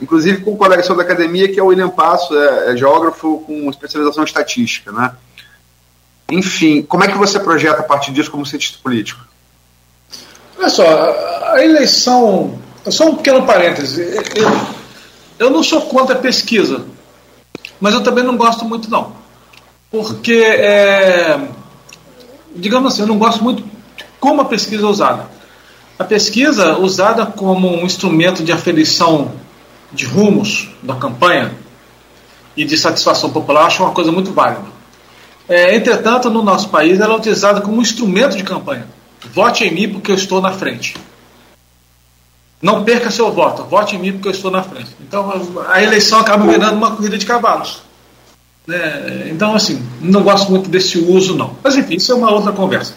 Inclusive 0.00 0.42
com 0.42 0.52
o 0.52 0.56
colega 0.56 0.82
da 0.94 1.02
academia, 1.02 1.48
que 1.52 1.58
é 1.58 1.62
o 1.62 1.66
William 1.66 1.88
Passo, 1.88 2.36
é, 2.36 2.72
é 2.72 2.76
geógrafo 2.76 3.40
com 3.40 3.70
especialização 3.70 4.22
em 4.22 4.26
estatística, 4.26 4.92
né? 4.92 5.12
Enfim, 6.30 6.82
como 6.82 7.04
é 7.04 7.08
que 7.08 7.16
você 7.16 7.38
projeta 7.38 7.80
a 7.80 7.84
partir 7.84 8.12
disso 8.12 8.30
como 8.30 8.44
cientista 8.44 8.78
político? 8.82 9.20
Olha 10.58 10.68
só, 10.68 10.84
a 11.52 11.64
eleição 11.64 12.58
só 12.90 13.08
um 13.08 13.16
pequeno 13.16 13.44
parêntese. 13.44 14.02
Eu, 14.34 14.48
eu 15.38 15.50
não 15.50 15.62
sou 15.62 15.82
contra 15.82 16.14
a 16.14 16.18
pesquisa, 16.18 16.84
mas 17.80 17.94
eu 17.94 18.02
também 18.02 18.24
não 18.24 18.36
gosto 18.36 18.64
muito, 18.64 18.90
não. 18.90 19.12
Porque, 19.96 20.34
é, 20.34 21.40
digamos 22.54 22.92
assim, 22.92 23.00
eu 23.00 23.08
não 23.08 23.16
gosto 23.16 23.42
muito 23.42 23.64
como 24.20 24.42
a 24.42 24.44
pesquisa 24.44 24.82
é 24.82 24.86
usada. 24.86 25.26
A 25.98 26.04
pesquisa 26.04 26.76
usada 26.76 27.24
como 27.24 27.74
um 27.74 27.86
instrumento 27.86 28.44
de 28.44 28.52
aferição 28.52 29.32
de 29.90 30.04
rumos 30.04 30.68
da 30.82 30.96
campanha 30.96 31.54
e 32.54 32.62
de 32.62 32.76
satisfação 32.76 33.30
popular, 33.30 33.64
acho 33.64 33.82
uma 33.82 33.92
coisa 33.92 34.12
muito 34.12 34.32
válida. 34.32 34.66
É, 35.48 35.74
entretanto, 35.74 36.28
no 36.28 36.42
nosso 36.42 36.68
país, 36.68 37.00
ela 37.00 37.14
é 37.14 37.16
utilizada 37.16 37.62
como 37.62 37.78
um 37.78 37.80
instrumento 37.80 38.36
de 38.36 38.44
campanha. 38.44 38.86
Vote 39.32 39.64
em 39.64 39.72
mim 39.72 39.88
porque 39.88 40.10
eu 40.10 40.16
estou 40.16 40.42
na 40.42 40.52
frente. 40.52 40.94
Não 42.60 42.84
perca 42.84 43.10
seu 43.10 43.32
voto, 43.32 43.62
vote 43.64 43.96
em 43.96 43.98
mim 43.98 44.12
porque 44.12 44.28
eu 44.28 44.32
estou 44.32 44.50
na 44.50 44.62
frente. 44.62 44.90
Então 45.00 45.32
a 45.66 45.82
eleição 45.82 46.20
acaba 46.20 46.46
virando 46.46 46.76
uma 46.76 46.94
corrida 46.94 47.16
de 47.16 47.24
cavalos. 47.24 47.85
Né? 48.66 49.28
Então, 49.30 49.54
assim, 49.54 49.80
não 50.00 50.22
gosto 50.22 50.50
muito 50.50 50.68
desse 50.68 50.98
uso, 50.98 51.36
não. 51.36 51.56
Mas 51.62 51.76
enfim, 51.76 51.96
isso 51.96 52.12
é 52.12 52.14
uma 52.14 52.30
outra 52.30 52.52
conversa. 52.52 52.94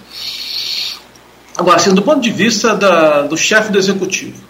Agora, 1.55 1.75
assim, 1.75 1.93
do 1.93 2.01
ponto 2.01 2.21
de 2.21 2.31
vista 2.31 2.75
da, 2.75 3.23
do 3.23 3.37
chefe 3.37 3.71
do 3.71 3.77
executivo, 3.77 4.41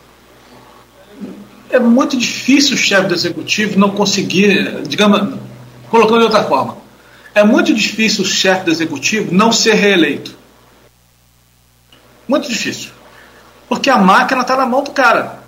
é 1.70 1.80
muito 1.80 2.18
difícil 2.18 2.76
o 2.76 2.78
chefe 2.78 3.08
do 3.08 3.14
executivo 3.14 3.80
não 3.80 3.90
conseguir, 3.92 4.84
digamos, 4.88 5.38
colocando 5.90 6.20
de 6.20 6.26
outra 6.26 6.44
forma, 6.44 6.78
é 7.34 7.44
muito 7.44 7.74
difícil 7.74 8.24
o 8.24 8.28
chefe 8.28 8.66
do 8.66 8.72
executivo 8.72 9.34
não 9.34 9.52
ser 9.52 9.74
reeleito. 9.74 10.38
Muito 12.28 12.48
difícil. 12.48 12.92
Porque 13.68 13.90
a 13.90 13.98
máquina 13.98 14.42
está 14.42 14.56
na 14.56 14.66
mão 14.66 14.84
do 14.84 14.92
cara. 14.92 15.40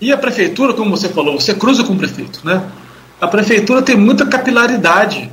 E 0.00 0.12
a 0.12 0.16
prefeitura, 0.16 0.72
como 0.74 0.90
você 0.90 1.08
falou, 1.08 1.38
você 1.38 1.54
cruza 1.54 1.82
com 1.82 1.92
o 1.94 1.98
prefeito, 1.98 2.40
né? 2.44 2.70
A 3.20 3.26
prefeitura 3.26 3.82
tem 3.82 3.96
muita 3.96 4.26
capilaridade 4.26 5.30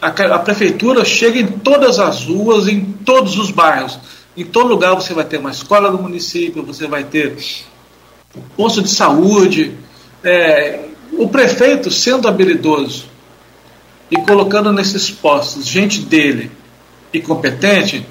A, 0.00 0.06
a 0.06 0.38
prefeitura 0.38 1.04
chega 1.04 1.38
em 1.38 1.46
todas 1.46 1.98
as 1.98 2.24
ruas, 2.24 2.68
em 2.68 2.80
todos 2.80 3.36
os 3.36 3.50
bairros. 3.50 3.98
Em 4.36 4.44
todo 4.44 4.68
lugar 4.68 4.94
você 4.94 5.12
vai 5.12 5.24
ter 5.24 5.38
uma 5.38 5.50
escola 5.50 5.90
do 5.90 5.98
município, 5.98 6.62
você 6.62 6.86
vai 6.86 7.02
ter 7.04 7.36
posto 8.56 8.80
de 8.80 8.88
saúde. 8.88 9.74
É, 10.22 10.84
o 11.12 11.28
prefeito, 11.28 11.90
sendo 11.90 12.28
habilidoso 12.28 13.06
e 14.10 14.16
colocando 14.16 14.72
nesses 14.72 15.10
postos 15.10 15.66
gente 15.66 16.00
dele 16.02 16.50
e 17.12 17.20
competente, 17.20 18.06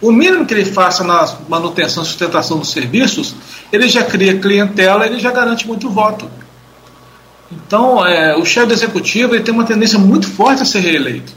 o 0.00 0.10
mínimo 0.10 0.46
que 0.46 0.54
ele 0.54 0.64
faça 0.64 1.04
na 1.04 1.36
manutenção 1.48 2.02
e 2.02 2.06
sustentação 2.06 2.58
dos 2.58 2.70
serviços, 2.70 3.34
ele 3.70 3.88
já 3.88 4.02
cria 4.02 4.38
clientela, 4.38 5.06
ele 5.06 5.18
já 5.18 5.30
garante 5.30 5.66
muito 5.66 5.90
voto. 5.90 6.30
Então, 7.50 8.06
é, 8.06 8.36
o 8.36 8.44
chefe 8.44 8.68
do 8.68 8.74
executivo 8.74 9.34
ele 9.34 9.42
tem 9.42 9.52
uma 9.52 9.64
tendência 9.64 9.98
muito 9.98 10.28
forte 10.28 10.62
a 10.62 10.64
ser 10.64 10.80
reeleito. 10.80 11.32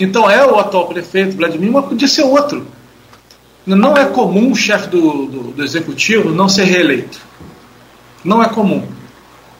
Então, 0.00 0.30
é 0.30 0.44
o 0.46 0.58
atual 0.58 0.88
prefeito, 0.88 1.36
Vladimir, 1.36 1.70
mas 1.70 1.84
podia 1.84 2.08
ser 2.08 2.22
outro. 2.22 2.66
Não 3.66 3.96
é 3.96 4.06
comum 4.06 4.50
o 4.50 4.56
chefe 4.56 4.88
do, 4.88 5.26
do, 5.26 5.42
do, 5.52 5.62
executivo 5.62 6.30
não 6.30 6.48
ser 6.48 6.64
reeleito. 6.64 7.20
Não 8.24 8.42
é 8.42 8.48
comum. 8.48 8.86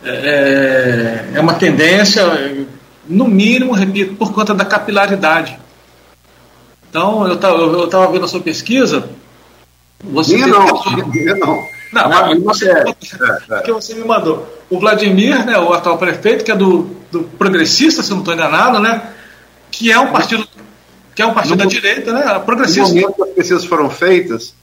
É, 0.03 1.29
é, 1.35 1.39
é 1.39 1.41
uma 1.41 1.55
tendência, 1.55 2.25
no 3.07 3.29
mínimo, 3.29 3.73
repito, 3.73 4.15
por 4.15 4.33
conta 4.33 4.55
da 4.55 4.65
capilaridade. 4.65 5.59
Então, 6.89 7.27
eu 7.27 7.35
estava 7.35 8.11
vendo 8.11 8.25
a 8.25 8.29
sua 8.29 8.41
pesquisa. 8.41 9.09
Você 10.03 10.35
minha 10.35 10.47
não, 10.49 11.07
minha 11.07 11.35
não. 11.37 11.65
Não, 11.93 12.09
mas 12.09 12.43
você, 12.43 12.71
é, 12.71 12.85
é, 13.51 13.61
que 13.61 13.71
você 13.71 13.95
me 13.95 14.05
mandou. 14.05 14.49
O 14.71 14.81
Vladimir, 14.81 15.45
né, 15.45 15.59
o 15.59 15.73
atual 15.75 15.99
prefeito, 15.99 16.43
que 16.43 16.51
é 16.51 16.57
do, 16.57 16.85
do 17.11 17.25
progressista, 17.25 18.03
se 18.03 18.11
não 18.11 18.21
estou 18.21 18.33
enganado, 18.33 18.81
né? 18.81 19.13
Que 19.71 19.93
é 19.93 19.99
um 19.99 20.11
partido, 20.11 20.49
que 21.15 21.21
é 21.21 21.27
um 21.27 21.35
partido 21.35 21.57
no, 21.57 21.59
da 21.59 21.67
direita, 21.67 22.13
né? 22.13 22.39
Progressista. 22.39 22.89
No 22.89 22.95
momento 22.95 23.15
que 23.15 23.23
as 23.23 23.29
pesquisas 23.31 23.65
foram 23.67 23.91
feitas, 23.91 24.55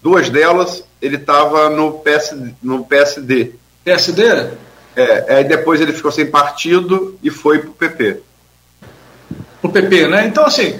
duas 0.00 0.30
delas, 0.30 0.84
ele 1.02 1.16
estava 1.16 1.68
no, 1.70 1.94
PS, 1.94 2.36
no 2.62 2.84
PSD. 2.84 3.54
PSD? 3.84 4.50
É, 4.96 5.36
aí 5.36 5.44
depois 5.44 5.80
ele 5.80 5.92
ficou 5.92 6.12
sem 6.12 6.26
partido 6.26 7.18
e 7.20 7.30
foi 7.30 7.58
para 7.58 7.70
o 7.70 7.74
PP. 7.74 8.20
O 9.60 9.68
PP, 9.68 10.06
né? 10.06 10.26
Então, 10.26 10.46
assim, 10.46 10.78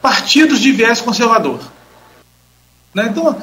partidos 0.00 0.58
de 0.58 0.72
viés 0.72 1.02
conservador. 1.02 1.60
Né? 2.94 3.08
Então, 3.10 3.36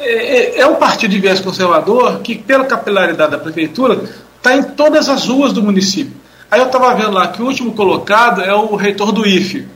é, 0.00 0.58
é, 0.58 0.60
é 0.60 0.66
um 0.66 0.76
partido 0.76 1.10
de 1.10 1.20
viés 1.20 1.40
conservador 1.40 2.20
que, 2.20 2.34
pela 2.34 2.64
capilaridade 2.64 3.32
da 3.32 3.38
prefeitura, 3.38 4.02
está 4.36 4.56
em 4.56 4.62
todas 4.62 5.08
as 5.08 5.26
ruas 5.26 5.52
do 5.52 5.62
município. 5.62 6.14
Aí 6.50 6.60
eu 6.60 6.66
estava 6.66 6.94
vendo 6.94 7.12
lá 7.12 7.28
que 7.28 7.42
o 7.42 7.46
último 7.46 7.72
colocado 7.72 8.40
é 8.40 8.54
o 8.54 8.74
reitor 8.74 9.12
do 9.12 9.26
IFE, 9.26 9.68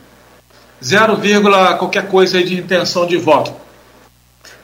0, 0.82 1.18
qualquer 1.78 2.08
coisa 2.08 2.42
de 2.42 2.58
intenção 2.58 3.06
de 3.06 3.16
voto. 3.16 3.52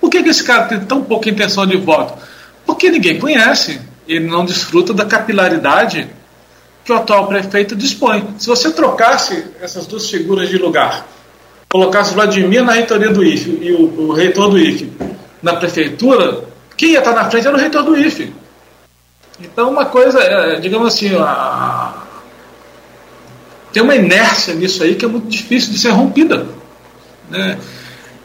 Por 0.00 0.10
que, 0.10 0.22
que 0.22 0.28
esse 0.30 0.42
cara 0.42 0.64
tem 0.64 0.80
tão 0.80 1.02
pouca 1.02 1.28
intenção 1.28 1.66
de 1.66 1.76
voto? 1.76 2.14
Porque 2.66 2.90
ninguém 2.90 3.18
conhece, 3.18 3.80
ele 4.08 4.26
não 4.26 4.44
desfruta 4.44 4.92
da 4.92 5.04
capilaridade 5.04 6.08
que 6.84 6.92
o 6.92 6.96
atual 6.96 7.26
prefeito 7.28 7.76
dispõe. 7.76 8.26
Se 8.38 8.46
você 8.46 8.70
trocasse 8.72 9.44
essas 9.60 9.86
duas 9.86 10.08
figuras 10.08 10.48
de 10.48 10.58
lugar, 10.58 11.06
colocasse 11.68 12.14
Vladimir 12.14 12.64
na 12.64 12.72
reitoria 12.72 13.10
do 13.10 13.22
IFE 13.22 13.58
e 13.62 13.72
o, 13.72 14.08
o 14.08 14.12
reitor 14.12 14.50
do 14.50 14.58
IFE 14.58 14.90
na 15.42 15.56
prefeitura, 15.56 16.44
quem 16.76 16.92
ia 16.92 16.98
estar 16.98 17.12
na 17.12 17.30
frente 17.30 17.46
era 17.46 17.56
o 17.56 17.60
reitor 17.60 17.82
do 17.82 17.96
IFE. 17.96 18.32
Então, 19.40 19.70
uma 19.70 19.86
coisa, 19.86 20.20
é, 20.20 20.60
digamos 20.60 20.88
assim, 20.88 21.14
a... 21.16 21.94
tem 23.72 23.82
uma 23.82 23.94
inércia 23.94 24.54
nisso 24.54 24.82
aí 24.82 24.94
que 24.94 25.04
é 25.04 25.08
muito 25.08 25.28
difícil 25.28 25.72
de 25.72 25.78
ser 25.78 25.90
rompida. 25.90 26.46
Né? 27.28 27.58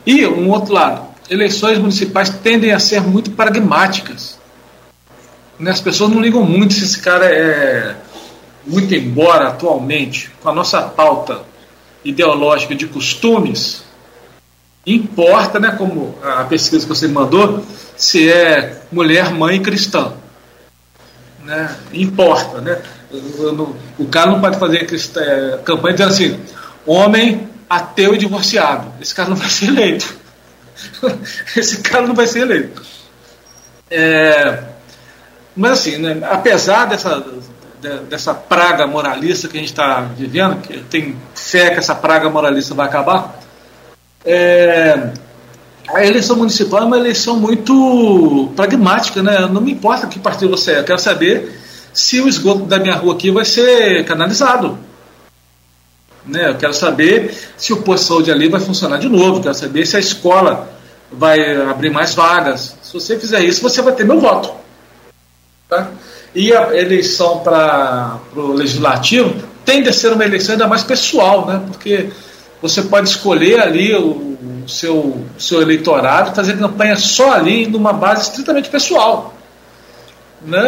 E, 0.06 0.26
um 0.26 0.50
outro 0.50 0.74
lado, 0.74 1.08
eleições 1.30 1.78
municipais 1.78 2.30
tendem 2.30 2.74
a 2.74 2.80
ser 2.80 3.02
muito 3.02 3.32
pragmáticas. 3.32 4.38
Né? 5.58 5.72
As 5.72 5.80
pessoas 5.80 6.12
não 6.12 6.22
ligam 6.22 6.44
muito 6.44 6.74
se 6.74 6.84
esse 6.84 7.00
cara 7.00 7.26
é 7.26 7.96
muito 8.68 8.94
embora 8.94 9.50
atualmente 9.50 10.32
com 10.42 10.50
a 10.50 10.54
nossa 10.54 10.82
pauta 10.82 11.44
ideológica 12.04 12.76
de 12.76 12.88
costumes, 12.88 13.85
importa, 14.86 15.60
né, 15.60 15.72
como 15.78 16.18
a 16.24 16.44
pesquisa 16.44 16.84
que 16.84 16.90
você 16.90 17.08
mandou, 17.08 17.66
se 17.98 18.32
é 18.32 18.82
mulher, 18.92 19.32
mãe 19.32 19.62
cristã. 19.62 20.14
Né? 21.44 21.76
Importa, 21.94 22.62
né? 22.62 22.82
O 23.98 24.06
cara 24.08 24.32
não 24.32 24.42
pode 24.42 24.60
fazer 24.60 24.88
é, 25.18 25.60
campanha 25.64 25.96
dizendo 25.96 26.12
assim, 26.12 26.40
homem 26.86 27.50
ateu 27.70 28.14
e 28.14 28.18
divorciado. 28.18 28.92
Esse 29.02 29.14
cara 29.14 29.30
não 29.30 29.36
vai 29.36 29.50
ser 29.50 29.68
eleito. 29.68 30.16
Esse 31.56 31.82
cara 31.82 32.08
não 32.08 32.16
vai 32.16 32.28
ser 32.28 32.40
eleito. 32.42 32.82
É, 33.90 34.64
mas 35.56 35.72
assim, 35.72 35.98
né, 35.98 36.20
apesar 36.30 36.86
dessa, 36.86 37.24
dessa 38.10 38.34
praga 38.34 38.86
moralista 38.88 39.48
que 39.48 39.58
a 39.58 39.60
gente 39.60 39.70
está 39.72 40.02
vivendo, 40.02 40.62
que 40.62 40.80
tem 40.80 41.16
fé 41.34 41.70
que 41.70 41.80
essa 41.80 41.96
praga 41.96 42.30
moralista 42.30 42.74
vai 42.74 42.88
acabar, 42.88 43.40
é, 44.26 45.12
a 45.88 46.04
eleição 46.04 46.36
municipal 46.36 46.82
é 46.82 46.86
uma 46.86 46.98
eleição 46.98 47.40
muito 47.40 48.52
pragmática, 48.56 49.22
né? 49.22 49.48
Não 49.52 49.62
me 49.62 49.72
importa 49.72 50.08
que 50.08 50.20
partido 50.20 50.50
você 50.50 50.74
é, 50.74 50.80
eu 50.80 50.84
quero 50.84 51.00
saber 51.00 51.60
se 51.94 52.20
o 52.20 52.28
esgoto 52.28 52.66
da 52.66 52.80
minha 52.80 52.96
rua 52.96 53.14
aqui 53.14 53.32
vai 53.32 53.46
ser 53.46 54.04
canalizado. 54.06 54.78
Né? 56.26 56.50
Eu 56.50 56.56
quero 56.56 56.74
saber 56.74 57.38
se 57.56 57.72
o 57.72 57.84
posto 57.84 58.02
de 58.02 58.08
saúde 58.08 58.32
ali 58.32 58.50
vai 58.50 58.60
funcionar 58.60 58.98
de 58.98 59.08
novo, 59.08 59.38
eu 59.38 59.42
quero 59.44 59.56
saber 59.56 59.86
se 59.86 59.96
a 59.96 60.00
escola 60.00 60.68
vai 61.12 61.56
abrir 61.56 61.92
mais 61.92 62.16
vagas. 62.16 62.76
Se 62.82 62.94
você 62.94 63.18
fizer 63.18 63.44
isso, 63.44 63.62
você 63.62 63.82
vai 63.82 63.94
ter 63.94 64.04
meu 64.04 64.20
voto. 64.20 64.52
Tá? 65.70 65.92
E 66.34 66.52
a 66.54 66.76
eleição 66.76 67.40
para 67.40 68.20
o 68.36 68.54
legislativo 68.54 69.36
tende 69.64 69.88
a 69.88 69.94
ser 69.94 70.12
uma 70.12 70.26
eleição 70.26 70.54
ainda 70.54 70.68
mais 70.68 70.84
pessoal, 70.84 71.46
né? 71.46 71.62
porque 71.68 72.10
você 72.68 72.82
pode 72.84 73.10
escolher 73.10 73.60
ali 73.60 73.94
o, 73.94 74.64
seu, 74.68 75.24
seu 75.38 75.62
eleitorado, 75.62 76.36
fazer 76.36 76.58
campanha 76.58 76.96
só 76.96 77.34
ali 77.34 77.68
numa 77.68 77.94
base 77.94 78.30
estritamente 78.30 78.70
pessoal. 78.70 79.34
Né? 80.42 80.60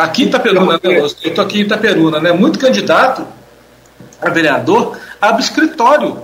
Aqui 0.00 0.24
em 0.24 0.26
Itaperuna, 0.26 0.74
né? 0.74 0.80
eu 0.82 1.06
estou 1.06 1.44
aqui 1.44 1.58
em 1.58 1.62
Itaperuna, 1.62 2.20
né? 2.20 2.32
muito 2.32 2.58
candidato 2.58 3.26
a 4.20 4.30
vereador 4.30 4.98
abre 5.20 5.42
escritório 5.42 6.22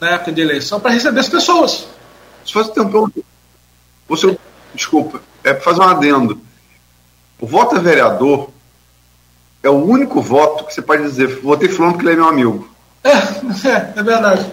na 0.00 0.10
época 0.10 0.32
de 0.32 0.40
eleição 0.40 0.80
para 0.80 0.92
receber 0.92 1.20
as 1.20 1.28
pessoas. 1.28 1.86
Se 2.44 2.54
você 2.54 2.70
tentou. 2.72 3.10
Você, 4.08 4.38
desculpa, 4.74 5.20
é 5.44 5.52
para 5.52 5.62
fazer 5.62 5.80
um 5.80 5.84
adendo. 5.84 6.40
O 7.38 7.46
voto 7.46 7.76
a 7.76 7.78
vereador 7.78 8.50
é 9.62 9.68
o 9.68 9.84
único 9.84 10.22
voto 10.22 10.64
que 10.64 10.72
você 10.72 10.80
pode 10.80 11.02
dizer, 11.02 11.40
votei 11.40 11.68
fulano 11.68 11.94
porque 11.94 12.06
ele 12.06 12.14
é 12.14 12.16
meu 12.16 12.28
amigo. 12.28 12.68
É, 13.04 13.68
é, 13.68 13.92
é 13.96 14.02
verdade. 14.02 14.46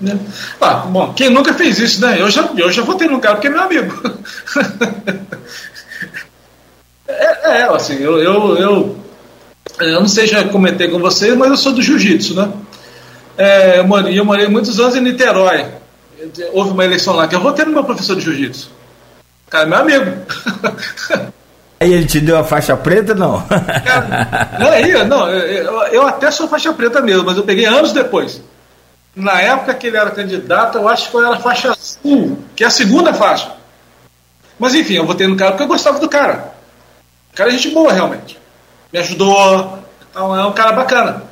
Né? 0.00 0.18
Ah, 0.60 0.86
bom, 0.86 1.12
quem 1.14 1.30
nunca 1.30 1.54
fez 1.54 1.78
isso, 1.78 2.00
né? 2.00 2.20
Eu 2.20 2.28
já, 2.30 2.48
eu 2.56 2.70
já 2.70 2.82
votei 2.82 3.08
no 3.08 3.20
cara 3.20 3.36
porque 3.36 3.46
é 3.46 3.50
meu 3.50 3.62
amigo. 3.62 3.94
é, 7.06 7.60
é, 7.60 7.62
assim, 7.74 8.02
eu, 8.02 8.18
eu, 8.18 8.56
eu, 8.56 8.98
eu 9.80 10.00
não 10.00 10.08
sei, 10.08 10.26
já 10.26 10.42
comentei 10.48 10.88
com 10.88 10.98
vocês, 10.98 11.36
mas 11.36 11.50
eu 11.50 11.56
sou 11.56 11.72
do 11.72 11.82
jiu-jitsu, 11.82 12.34
né? 12.34 12.50
É, 13.36 13.78
eu, 13.78 13.84
morei, 13.84 14.18
eu 14.18 14.24
morei 14.24 14.48
muitos 14.48 14.80
anos 14.80 14.96
em 14.96 15.00
Niterói. 15.00 15.66
Houve 16.52 16.70
uma 16.70 16.84
eleição 16.84 17.14
lá 17.14 17.28
que 17.28 17.34
eu 17.34 17.40
votei 17.40 17.64
no 17.64 17.72
meu 17.72 17.84
professor 17.84 18.16
de 18.16 18.22
jiu-jitsu. 18.22 18.70
Cara, 19.48 19.64
é 19.64 19.68
meu 19.68 19.78
amigo. 19.78 20.10
Aí 21.80 21.92
ele 21.92 22.06
te 22.06 22.20
deu 22.20 22.38
a 22.38 22.44
faixa 22.44 22.76
preta, 22.76 23.14
não? 23.14 23.44
não, 24.58 24.70
aí, 24.70 25.04
não 25.04 25.28
eu, 25.28 25.82
eu, 25.92 26.06
até 26.06 26.30
sou 26.30 26.48
faixa 26.48 26.72
preta 26.72 27.00
mesmo, 27.00 27.24
mas 27.24 27.36
eu 27.36 27.42
peguei 27.42 27.66
anos 27.66 27.92
depois. 27.92 28.40
Na 29.14 29.40
época 29.40 29.74
que 29.74 29.88
ele 29.88 29.96
era 29.96 30.10
candidato, 30.10 30.78
eu 30.78 30.88
acho 30.88 31.10
que 31.10 31.16
era 31.16 31.36
faixa 31.38 31.72
azul, 31.72 32.38
que 32.54 32.64
é 32.64 32.66
a 32.66 32.70
segunda 32.70 33.12
faixa. 33.12 33.52
Mas 34.58 34.74
enfim, 34.74 34.94
eu 34.94 35.06
votei 35.06 35.26
no 35.26 35.36
cara 35.36 35.52
porque 35.52 35.64
eu 35.64 35.68
gostava 35.68 35.98
do 35.98 36.08
cara. 36.08 36.54
O 37.32 37.36
cara 37.36 37.50
é 37.50 37.52
gente 37.52 37.70
boa, 37.70 37.92
realmente. 37.92 38.38
Me 38.92 38.98
ajudou. 39.00 39.78
Então 40.10 40.34
é 40.34 40.46
um 40.46 40.52
cara 40.52 40.72
bacana. 40.72 41.24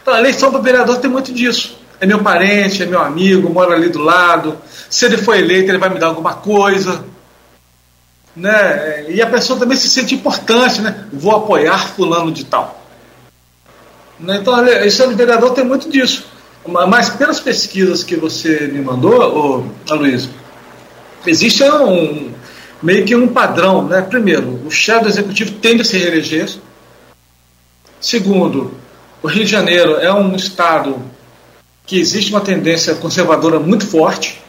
Então, 0.00 0.14
a 0.14 0.18
eleição 0.18 0.50
para 0.50 0.60
vereador 0.60 0.98
tem 0.98 1.10
muito 1.10 1.32
disso. 1.32 1.78
É 2.00 2.06
meu 2.06 2.20
parente, 2.20 2.82
é 2.82 2.86
meu 2.86 3.00
amigo, 3.00 3.50
mora 3.50 3.74
ali 3.74 3.88
do 3.88 4.00
lado. 4.00 4.58
Se 4.88 5.04
ele 5.04 5.18
for 5.18 5.36
eleito, 5.36 5.70
ele 5.70 5.78
vai 5.78 5.88
me 5.88 5.98
dar 5.98 6.08
alguma 6.08 6.34
coisa 6.34 7.11
né? 8.34 9.10
E 9.10 9.20
a 9.20 9.26
pessoa 9.26 9.58
também 9.58 9.76
se 9.76 9.88
sente 9.88 10.14
importante, 10.14 10.80
né? 10.80 11.06
Vou 11.12 11.36
apoiar 11.36 11.88
fulano 11.88 12.32
de 12.32 12.44
tal. 12.44 12.82
Né? 14.18 14.38
Então, 14.40 14.66
esse 14.66 15.06
vereador 15.14 15.52
tem 15.52 15.64
muito 15.64 15.90
disso. 15.90 16.26
Mas 16.66 17.10
pelas 17.10 17.40
pesquisas 17.40 18.04
que 18.04 18.14
você 18.16 18.68
me 18.68 18.80
mandou, 18.80 19.66
ô, 19.88 19.92
Aloysio, 19.92 20.30
existe 21.26 21.64
um, 21.64 22.32
meio 22.82 23.04
que 23.04 23.16
um 23.16 23.28
padrão, 23.28 23.86
né? 23.86 24.00
Primeiro, 24.00 24.60
o 24.64 24.70
chefe 24.70 25.02
do 25.02 25.08
executivo 25.08 25.52
tende 25.52 25.82
a 25.82 25.84
se 25.84 25.98
reeleger. 25.98 26.48
Segundo, 28.00 28.74
O 29.22 29.28
Rio 29.28 29.44
de 29.44 29.50
Janeiro 29.50 29.94
é 30.00 30.12
um 30.12 30.34
estado 30.34 31.00
que 31.86 32.00
existe 32.00 32.32
uma 32.32 32.40
tendência 32.40 32.96
conservadora 32.96 33.60
muito 33.60 33.86
forte. 33.86 34.41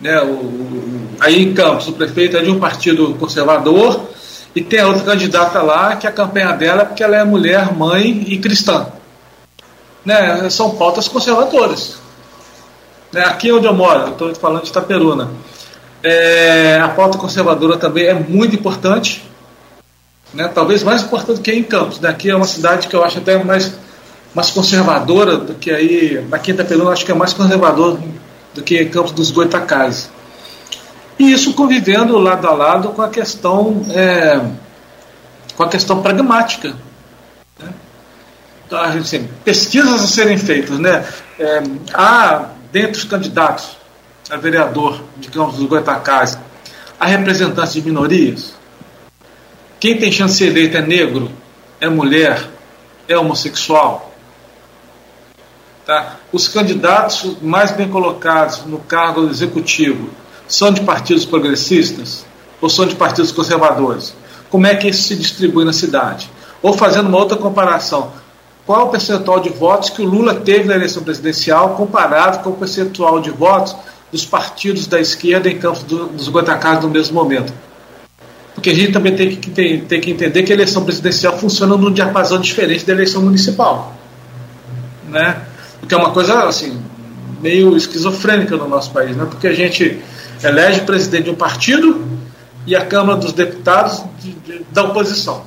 Né? 0.00 0.20
O, 0.20 0.32
o, 0.32 1.08
aí 1.20 1.42
em 1.42 1.54
Campos, 1.54 1.88
o 1.88 1.92
prefeito 1.92 2.36
é 2.36 2.42
de 2.42 2.50
um 2.50 2.58
partido 2.58 3.14
conservador 3.14 4.08
e 4.54 4.62
tem 4.62 4.80
a 4.80 4.86
outra 4.86 5.04
candidata 5.04 5.60
lá 5.62 5.96
que 5.96 6.06
a 6.06 6.12
campanha 6.12 6.52
dela 6.52 6.82
é 6.82 6.84
porque 6.84 7.02
ela 7.02 7.16
é 7.16 7.24
mulher, 7.24 7.74
mãe 7.74 8.24
e 8.26 8.38
cristã. 8.38 8.88
Né? 10.04 10.48
São 10.50 10.76
pautas 10.76 11.08
conservadoras. 11.08 11.96
Né? 13.12 13.22
Aqui 13.24 13.50
onde 13.52 13.66
eu 13.66 13.74
moro, 13.74 14.10
estou 14.10 14.34
falando 14.34 14.62
de 14.62 14.70
Itaperuna, 14.70 15.30
é, 16.02 16.78
a 16.80 16.88
pauta 16.88 17.18
conservadora 17.18 17.76
também 17.76 18.06
é 18.06 18.14
muito 18.14 18.54
importante. 18.54 19.24
Né? 20.32 20.48
Talvez 20.48 20.82
mais 20.82 21.02
importante 21.02 21.40
que 21.40 21.52
em 21.52 21.62
Campos. 21.62 22.00
Né? 22.00 22.08
Aqui 22.08 22.30
é 22.30 22.36
uma 22.36 22.46
cidade 22.46 22.88
que 22.88 22.94
eu 22.94 23.04
acho 23.04 23.18
até 23.18 23.42
mais 23.42 23.74
mais 24.36 24.50
conservadora 24.50 25.38
do 25.38 25.54
que 25.54 25.70
aí, 25.70 26.22
na 26.28 26.38
Quinta 26.38 26.62
Peluna, 26.62 26.90
acho 26.90 27.06
que 27.06 27.10
é 27.10 27.14
mais 27.14 27.32
conservador 27.32 27.98
do 28.56 28.62
que 28.62 28.84
Campos 28.86 29.12
dos 29.12 29.30
Goitacazes. 29.30 30.10
E 31.18 31.30
isso 31.30 31.52
convivendo 31.54 32.18
lado 32.18 32.48
a 32.48 32.52
lado 32.52 32.88
com 32.90 33.02
a 33.02 33.08
questão, 33.08 33.84
é, 33.90 34.40
com 35.54 35.62
a 35.62 35.68
questão 35.68 36.02
pragmática. 36.02 36.74
Né? 37.58 37.68
Então, 38.66 38.80
assim, 38.80 39.28
pesquisas 39.44 40.02
a 40.02 40.06
serem 40.06 40.38
feitas. 40.38 40.78
Né? 40.78 41.06
É, 41.38 41.62
há, 41.94 42.46
dentre 42.72 42.98
os 42.98 43.04
candidatos 43.04 43.76
a 44.28 44.36
vereador 44.36 45.04
de 45.18 45.28
Campos 45.28 45.56
dos 45.56 45.68
Goitacazes, 45.68 46.38
há 46.98 47.06
representantes 47.06 47.74
de 47.74 47.82
minorias. 47.82 48.54
Quem 49.78 49.98
tem 49.98 50.10
chance 50.10 50.38
de 50.38 50.46
eleito 50.46 50.76
é 50.76 50.82
negro, 50.82 51.30
é 51.80 51.88
mulher, 51.88 52.42
é 53.06 53.16
homossexual. 53.16 54.05
Tá? 55.86 56.16
Os 56.32 56.48
candidatos 56.48 57.36
mais 57.40 57.70
bem 57.70 57.88
colocados 57.88 58.64
no 58.66 58.80
cargo 58.80 59.30
executivo 59.30 60.10
são 60.48 60.72
de 60.72 60.80
partidos 60.80 61.24
progressistas 61.24 62.26
ou 62.60 62.68
são 62.68 62.86
de 62.86 62.96
partidos 62.96 63.30
conservadores? 63.30 64.12
Como 64.50 64.66
é 64.66 64.74
que 64.74 64.88
isso 64.88 65.04
se 65.04 65.14
distribui 65.14 65.64
na 65.64 65.72
cidade? 65.72 66.28
Ou 66.60 66.72
fazendo 66.72 67.08
uma 67.08 67.18
outra 67.18 67.36
comparação, 67.36 68.10
qual 68.66 68.88
o 68.88 68.90
percentual 68.90 69.38
de 69.38 69.48
votos 69.48 69.90
que 69.90 70.02
o 70.02 70.04
Lula 70.04 70.34
teve 70.34 70.64
na 70.64 70.74
eleição 70.74 71.04
presidencial 71.04 71.76
comparado 71.76 72.40
com 72.40 72.50
o 72.50 72.56
percentual 72.56 73.20
de 73.20 73.30
votos 73.30 73.76
dos 74.10 74.24
partidos 74.24 74.88
da 74.88 75.00
esquerda 75.00 75.48
em 75.48 75.56
Campos 75.56 75.84
do, 75.84 76.06
dos 76.06 76.26
Goitacazes 76.26 76.82
no 76.82 76.90
mesmo 76.90 77.14
momento? 77.14 77.52
Porque 78.56 78.70
a 78.70 78.74
gente 78.74 78.90
também 78.90 79.14
tem 79.14 79.36
que, 79.36 79.50
tem, 79.50 79.84
tem 79.84 80.00
que 80.00 80.10
entender 80.10 80.42
que 80.42 80.50
a 80.50 80.56
eleição 80.56 80.84
presidencial 80.84 81.38
funciona 81.38 81.76
num 81.76 81.92
diapasão 81.92 82.40
diferente 82.40 82.84
da 82.84 82.92
eleição 82.92 83.22
municipal. 83.22 83.94
Né? 85.08 85.42
Que 85.88 85.94
é 85.94 85.96
uma 85.96 86.10
coisa 86.10 86.44
assim 86.44 86.82
meio 87.40 87.76
esquizofrênica 87.76 88.56
no 88.56 88.68
nosso 88.68 88.90
país, 88.90 89.16
né? 89.16 89.26
porque 89.28 89.46
a 89.46 89.54
gente 89.54 90.02
elege 90.42 90.80
presidente 90.82 91.24
de 91.24 91.30
um 91.30 91.34
partido 91.34 92.04
e 92.66 92.74
a 92.74 92.84
Câmara 92.84 93.18
dos 93.18 93.32
Deputados 93.32 94.02
de, 94.20 94.32
de, 94.32 94.66
da 94.72 94.84
oposição. 94.84 95.44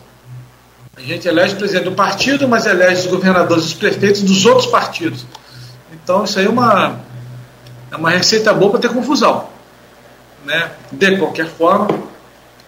A 0.96 1.02
gente 1.02 1.28
elege 1.28 1.56
presidente 1.56 1.84
de 1.84 1.90
um 1.90 1.96
partido, 1.96 2.48
mas 2.48 2.66
elege 2.66 3.02
os 3.02 3.08
governadores 3.08 3.64
e 3.64 3.68
os 3.68 3.74
prefeitos 3.74 4.22
dos 4.22 4.46
outros 4.46 4.68
partidos. 4.68 5.26
Então 5.92 6.24
isso 6.24 6.40
aí 6.40 6.46
é 6.46 6.50
uma, 6.50 7.00
é 7.92 7.96
uma 7.96 8.10
receita 8.10 8.54
boa 8.54 8.72
para 8.72 8.82
ter 8.82 8.90
confusão. 8.90 9.48
Né? 10.46 10.72
De 10.92 11.18
qualquer 11.18 11.48
forma, 11.48 11.88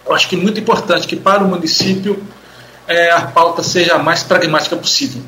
eu 0.04 0.14
acho 0.14 0.28
que 0.28 0.36
é 0.36 0.38
muito 0.38 0.58
importante 0.58 1.06
que 1.06 1.16
para 1.16 1.42
o 1.42 1.48
município 1.48 2.22
é, 2.86 3.10
a 3.12 3.22
pauta 3.22 3.62
seja 3.62 3.94
a 3.94 3.98
mais 3.98 4.22
pragmática 4.22 4.76
possível. 4.76 5.22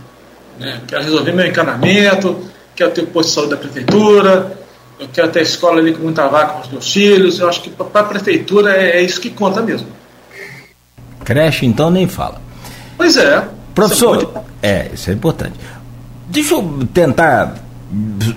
Né? 0.59 0.81
Quero 0.87 1.05
resolver 1.05 1.33
meu 1.33 1.47
encanamento, 1.47 2.39
quero 2.75 2.91
ter 2.91 3.07
posto 3.07 3.29
de 3.29 3.35
saúde 3.35 3.51
da 3.51 3.57
prefeitura, 3.57 4.59
eu 4.99 5.09
quero 5.13 5.29
ter 5.29 5.43
escola 5.43 5.81
ali 5.81 5.93
com 5.93 6.03
muita 6.03 6.27
vaca 6.29 6.55
para 6.55 6.63
os 6.63 6.71
meus 6.71 6.93
filhos. 6.93 7.39
Eu 7.39 7.49
acho 7.49 7.63
que 7.63 7.71
para 7.71 8.01
a 8.01 8.05
prefeitura 8.05 8.77
é, 8.77 8.99
é, 8.99 9.03
isso 9.03 9.21
que 9.21 9.31
conta 9.31 9.61
mesmo. 9.61 9.89
Creche, 11.25 11.67
então, 11.67 11.91
nem 11.91 12.07
fala. 12.07 12.41
Pois 12.97 13.17
é. 13.17 13.49
Professor, 13.75 14.19
isso 14.19 14.31
é, 14.63 14.71
é, 14.71 14.91
isso 14.95 15.11
é 15.11 15.13
importante. 15.13 15.59
Deixa 16.29 16.55
eu 16.55 16.89
tentar 16.93 17.57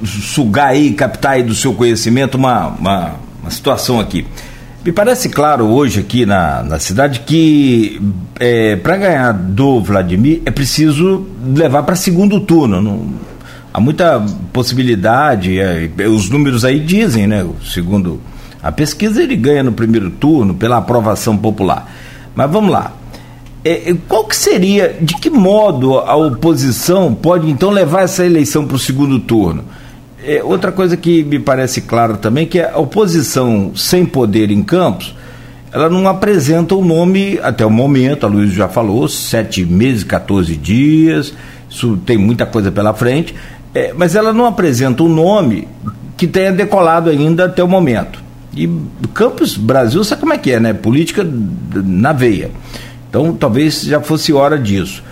sugar 0.05 0.69
aí, 0.69 0.93
captar 0.93 1.33
aí 1.33 1.43
do 1.43 1.53
seu 1.53 1.73
conhecimento 1.73 2.35
uma, 2.35 2.67
uma, 2.67 3.15
uma 3.41 3.51
situação 3.51 3.99
aqui. 3.99 4.25
Me 4.87 4.93
parece 4.93 5.27
claro 5.27 5.65
hoje 5.65 5.99
aqui 5.99 6.25
na, 6.25 6.63
na 6.63 6.79
cidade 6.79 7.19
que 7.25 8.01
é, 8.39 8.77
para 8.77 8.95
ganhar 8.95 9.33
do 9.33 9.81
Vladimir 9.81 10.41
é 10.45 10.49
preciso 10.49 11.27
levar 11.53 11.83
para 11.83 11.93
segundo 11.93 12.39
turno. 12.39 12.81
Não, 12.81 13.05
há 13.73 13.81
muita 13.81 14.25
possibilidade, 14.53 15.59
é, 15.59 15.89
os 16.07 16.29
números 16.29 16.63
aí 16.63 16.79
dizem, 16.79 17.27
né? 17.27 17.45
Segundo 17.65 18.21
a 18.63 18.71
pesquisa, 18.71 19.21
ele 19.21 19.35
ganha 19.35 19.61
no 19.61 19.73
primeiro 19.73 20.09
turno 20.09 20.53
pela 20.53 20.77
aprovação 20.77 21.35
popular. 21.35 21.91
Mas 22.33 22.49
vamos 22.49 22.71
lá. 22.71 22.93
É, 23.65 23.91
é 23.91 23.95
qual 24.07 24.23
que 24.23 24.37
seria, 24.37 24.95
de 25.01 25.15
que 25.15 25.29
modo 25.29 25.97
a 25.97 26.15
oposição 26.15 27.13
pode 27.13 27.49
então 27.49 27.71
levar 27.71 28.03
essa 28.03 28.25
eleição 28.25 28.65
para 28.65 28.77
o 28.77 28.79
segundo 28.79 29.19
turno? 29.19 29.65
É, 30.23 30.43
outra 30.43 30.71
coisa 30.71 30.97
que 30.97 31.23
me 31.23 31.39
parece 31.39 31.81
clara 31.81 32.15
também 32.15 32.47
que 32.47 32.59
a 32.59 32.77
oposição 32.77 33.71
sem 33.75 34.05
poder 34.05 34.49
em 34.49 34.63
Campos, 34.63 35.15
ela 35.71 35.89
não 35.89 36.07
apresenta 36.07 36.73
o 36.73 36.83
nome 36.83 37.39
até 37.43 37.65
o 37.65 37.69
momento, 37.69 38.25
a 38.25 38.29
Luiz 38.29 38.51
já 38.51 38.67
falou, 38.67 39.07
sete 39.07 39.63
meses, 39.63 40.03
14 40.03 40.55
dias, 40.55 41.33
isso 41.69 41.97
tem 41.97 42.17
muita 42.17 42.45
coisa 42.45 42.71
pela 42.71 42.93
frente, 42.93 43.35
é, 43.75 43.93
mas 43.93 44.15
ela 44.15 44.33
não 44.33 44.45
apresenta 44.45 45.03
o 45.03 45.09
nome 45.09 45.67
que 46.15 46.25
tenha 46.25 46.51
decolado 46.51 47.09
ainda 47.09 47.45
até 47.45 47.63
o 47.63 47.67
momento. 47.67 48.23
E 48.55 48.67
Campos 49.13 49.55
Brasil, 49.55 50.03
sabe 50.03 50.21
como 50.21 50.33
é 50.33 50.37
que 50.39 50.51
é, 50.51 50.59
né? 50.59 50.73
Política 50.73 51.23
na 51.75 52.11
veia. 52.11 52.49
Então 53.07 53.33
talvez 53.33 53.83
já 53.83 54.01
fosse 54.01 54.33
hora 54.33 54.57
disso. 54.57 55.03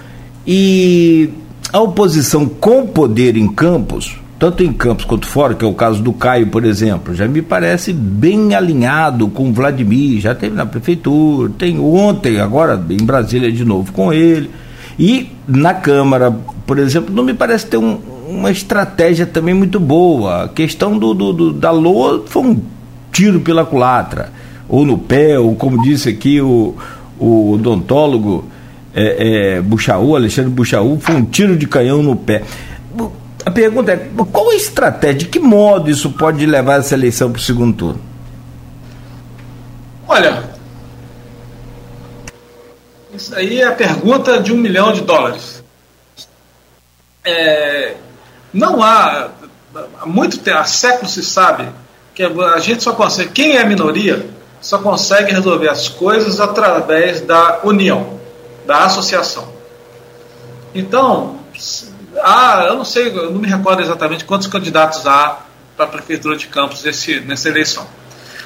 E 0.48 1.30
a 1.72 1.80
oposição 1.80 2.48
com 2.48 2.88
poder 2.88 3.38
em 3.38 3.48
Campos 3.48 4.18
tanto 4.46 4.64
em 4.64 4.72
Campos 4.72 5.06
quanto 5.06 5.26
fora, 5.26 5.56
que 5.56 5.66
é 5.66 5.68
o 5.68 5.74
caso 5.74 6.04
do 6.04 6.14
Caio, 6.14 6.46
por 6.46 6.64
exemplo, 6.64 7.16
já 7.16 7.28
me 7.28 7.42
parece 7.42 7.92
bem 7.92 8.54
alinhado 8.54 9.28
com 9.28 9.50
o 9.50 9.52
Vladimir, 9.52 10.22
já 10.22 10.36
teve 10.36 10.56
na 10.56 10.68
prefeitura, 10.68 11.52
tem 11.58 11.80
ontem, 11.80 12.40
agora 12.40 12.80
em 12.92 13.04
Brasília 13.04 13.52
de 13.52 13.66
novo 13.66 13.92
com 13.92 14.14
ele. 14.14 14.52
E 15.00 15.32
na 15.48 15.74
Câmara, 15.74 16.32
por 16.68 16.78
exemplo, 16.78 17.12
não 17.12 17.24
me 17.24 17.34
parece 17.34 17.66
ter 17.66 17.78
um, 17.78 17.98
uma 18.30 18.52
estratégia 18.52 19.26
também 19.26 19.56
muito 19.56 19.80
boa. 19.80 20.44
A 20.44 20.48
questão 20.48 20.96
do, 20.96 21.16
do, 21.16 21.34
do, 21.34 21.52
da 21.52 21.72
LOA 21.72 22.26
foi 22.28 22.44
um 22.44 22.62
tiro 23.12 23.40
pela 23.40 23.66
culatra, 23.66 24.32
ou 24.70 24.86
no 24.86 25.00
pé, 25.00 25.40
ou 25.40 25.56
como 25.56 25.82
disse 25.82 26.08
aqui 26.08 26.40
o, 26.40 26.76
o 27.18 27.54
odontólogo 27.54 28.46
é, 28.94 29.58
é, 29.58 30.16
Alexandre 30.16 30.52
Buchaú, 30.52 31.00
foi 31.00 31.16
um 31.16 31.26
tiro 31.26 31.58
de 31.58 31.66
canhão 31.66 32.04
no 32.04 32.16
pé 32.16 32.44
a 33.46 33.52
pergunta 33.52 33.92
é: 33.92 34.10
qual 34.32 34.50
a 34.50 34.56
estratégia? 34.56 35.20
De 35.20 35.26
que 35.28 35.40
modo 35.40 35.90
isso 35.90 36.10
pode 36.12 36.46
levar 36.46 36.80
essa 36.80 36.96
eleição 36.96 37.32
para 37.32 37.40
o 37.40 37.44
segundo 37.44 37.78
turno? 37.78 38.02
Olha, 40.08 40.50
isso 43.14 43.36
aí 43.36 43.62
é 43.62 43.68
a 43.68 43.72
pergunta 43.72 44.42
de 44.42 44.52
um 44.52 44.58
milhão 44.58 44.92
de 44.92 45.02
dólares. 45.02 45.64
É, 47.24 47.96
não 48.54 48.84
há, 48.84 49.30
há 50.02 50.06
muito 50.06 50.40
tempo, 50.40 50.58
há 50.58 50.64
séculos 50.64 51.14
se 51.14 51.24
sabe 51.24 51.68
que 52.14 52.24
a 52.24 52.60
gente 52.60 52.84
só 52.84 52.94
consegue, 52.94 53.32
quem 53.32 53.58
é 53.58 53.66
minoria, 53.66 54.28
só 54.62 54.80
consegue 54.80 55.32
resolver 55.32 55.70
as 55.70 55.88
coisas 55.88 56.40
através 56.40 57.22
da 57.22 57.62
união, 57.64 58.20
da 58.66 58.86
associação. 58.86 59.54
Então, 60.74 61.40
ah, 62.22 62.66
eu 62.68 62.76
não 62.76 62.86
sei, 62.86 63.08
eu 63.08 63.32
não 63.32 63.40
me 63.40 63.48
recordo 63.48 63.82
exatamente 63.82 64.26
quantos 64.26 64.48
candidatos 64.48 65.06
há 65.06 65.40
para 65.76 65.86
a 65.86 65.88
Prefeitura 65.88 66.38
de 66.38 66.48
Campos 66.48 66.84
nessa 66.84 67.50
eleição. 67.50 67.86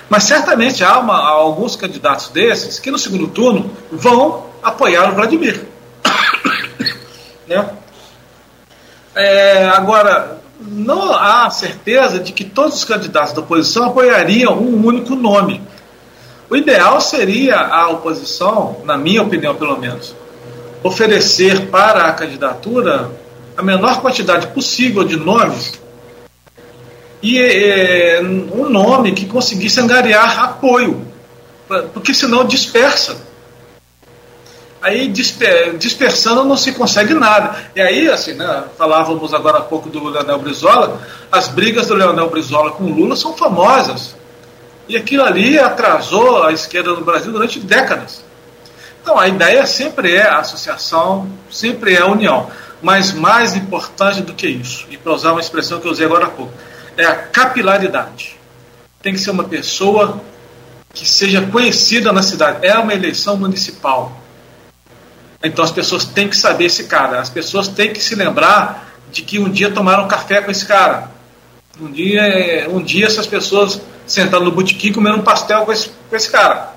Mas 0.09 0.23
certamente 0.23 0.83
há, 0.83 0.97
uma, 0.97 1.15
há 1.15 1.29
alguns 1.29 1.75
candidatos 1.75 2.29
desses 2.29 2.79
que 2.79 2.89
no 2.89 2.97
segundo 2.97 3.27
turno 3.27 3.71
vão 3.91 4.47
apoiar 4.63 5.11
o 5.11 5.15
Vladimir. 5.15 5.65
né? 7.47 7.69
É, 9.15 9.67
agora, 9.67 10.39
não 10.59 11.13
há 11.13 11.49
certeza 11.51 12.19
de 12.19 12.33
que 12.33 12.43
todos 12.43 12.77
os 12.77 12.83
candidatos 12.83 13.33
da 13.33 13.41
oposição 13.41 13.85
apoiariam 13.85 14.57
um 14.57 14.83
único 14.85 15.15
nome. 15.15 15.61
O 16.49 16.55
ideal 16.55 16.99
seria 16.99 17.59
a 17.59 17.89
oposição, 17.89 18.81
na 18.83 18.97
minha 18.97 19.21
opinião 19.21 19.53
pelo 19.55 19.77
menos, 19.77 20.15
oferecer 20.81 21.67
para 21.67 22.07
a 22.07 22.13
candidatura 22.13 23.11
a 23.60 23.61
menor 23.61 23.99
quantidade 23.99 24.48
possível 24.48 25.03
de 25.03 25.18
nomes 25.18 25.73
e 27.22 27.38
é, 27.38 28.22
um 28.22 28.69
nome 28.69 29.11
que 29.11 29.26
conseguisse 29.26 29.81
angariar 29.81 30.41
apoio, 30.41 31.06
porque 31.94 32.14
senão 32.14 32.45
dispersa. 32.45 33.18
Aí 34.81 35.10
dispersando 35.10 36.45
não 36.45 36.56
se 36.56 36.72
consegue 36.72 37.14
nada. 37.14 37.53
E 37.76 37.81
aí, 37.81 38.07
assim, 38.07 38.31
né, 38.31 38.64
falávamos 38.77 39.34
agora 39.34 39.57
há 39.57 39.61
pouco 39.61 39.90
do 39.90 40.07
Leonel 40.07 40.40
Brizola, 40.40 41.02
as 41.30 41.49
brigas 41.49 41.88
do 41.88 41.95
Leonel 41.95 42.30
Brizola 42.30 42.72
com 42.72 42.86
Lula 42.86 43.18
são 43.18 43.36
famosas. 43.36 44.15
E 44.88 44.95
aquilo 44.95 45.26
ali 45.26 45.60
atrasou 45.60 46.44
a 46.44 46.53
esquerda 46.53 46.91
no 46.91 47.03
Brasil 47.03 47.34
durante 47.34 47.60
décadas. 47.60 48.23
Então 49.02 49.19
a 49.19 49.27
ideia 49.27 49.65
sempre 49.65 50.15
é 50.15 50.26
a 50.26 50.40
associação, 50.40 51.30
sempre 51.52 51.95
é 51.95 51.99
a 51.99 52.06
união. 52.06 52.49
Mas 52.81 53.11
mais 53.11 53.56
importante 53.56 54.22
do 54.22 54.34
que 54.34 54.47
isso, 54.47 54.88
e 54.89 54.97
para 54.97 55.14
usar 55.14 55.31
uma 55.31 55.41
expressão 55.41 55.80
que 55.80 55.88
eu 55.88 55.91
usei 55.91 56.06
agora 56.06 56.26
há 56.26 56.30
pouco, 56.30 56.53
é 56.97 57.06
a 57.06 57.15
capilaridade. 57.15 58.38
Tem 59.01 59.14
que 59.14 59.19
ser 59.19 59.31
uma 59.31 59.43
pessoa 59.43 60.22
que 60.93 61.07
seja 61.07 61.41
conhecida 61.41 62.11
na 62.11 62.23
cidade. 62.23 62.65
É 62.65 62.77
uma 62.77 62.93
eleição 62.93 63.38
municipal. 63.38 64.19
Então 65.43 65.64
as 65.64 65.72
pessoas 65.72 66.06
têm 66.06 66.27
que 66.27 66.35
saber 66.35 66.65
esse 66.65 66.85
cara. 66.85 67.19
As 67.19 67.30
pessoas 67.30 67.68
têm 67.68 67.93
que 67.93 68.01
se 68.01 68.15
lembrar 68.15 68.89
de 69.11 69.22
que 69.22 69.39
um 69.39 69.49
dia 69.49 69.72
tomaram 69.72 70.07
café 70.07 70.41
com 70.41 70.51
esse 70.51 70.65
cara. 70.65 71.10
Um 71.80 71.91
dia, 71.91 72.68
um 72.69 72.81
dia 72.81 73.06
essas 73.06 73.26
pessoas 73.26 73.80
sentaram 74.06 74.43
no 74.43 74.51
botequim 74.51 74.91
comendo 74.91 75.18
um 75.18 75.22
pastel 75.22 75.65
com 75.65 75.72
esse, 75.72 75.89
com 76.10 76.15
esse 76.15 76.30
cara. 76.30 76.73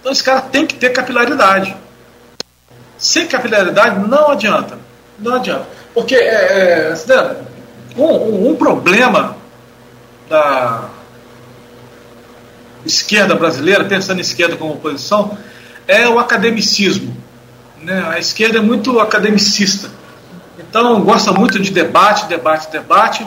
Então 0.00 0.12
esse 0.12 0.22
cara 0.22 0.42
tem 0.42 0.66
que 0.66 0.74
ter 0.74 0.90
capilaridade. 0.90 1.74
Sem 2.98 3.26
capilaridade 3.26 4.06
não 4.06 4.30
adianta. 4.30 4.78
Não 5.18 5.34
adianta. 5.34 5.66
Porque 5.94 6.14
é, 6.14 6.92
é, 6.92 7.36
um, 7.96 8.50
um 8.50 8.56
problema 8.56 9.36
da 10.28 10.88
esquerda 12.84 13.34
brasileira, 13.34 13.84
pensando 13.84 14.18
em 14.18 14.22
esquerda 14.22 14.56
como 14.56 14.74
oposição, 14.74 15.36
é 15.86 16.08
o 16.08 16.18
academicismo. 16.18 17.16
Né? 17.80 18.04
A 18.08 18.18
esquerda 18.18 18.58
é 18.58 18.60
muito 18.60 18.98
academicista. 19.00 19.90
Então 20.58 21.00
gosta 21.02 21.32
muito 21.32 21.58
de 21.58 21.70
debate, 21.70 22.26
debate, 22.26 22.70
debate, 22.70 23.26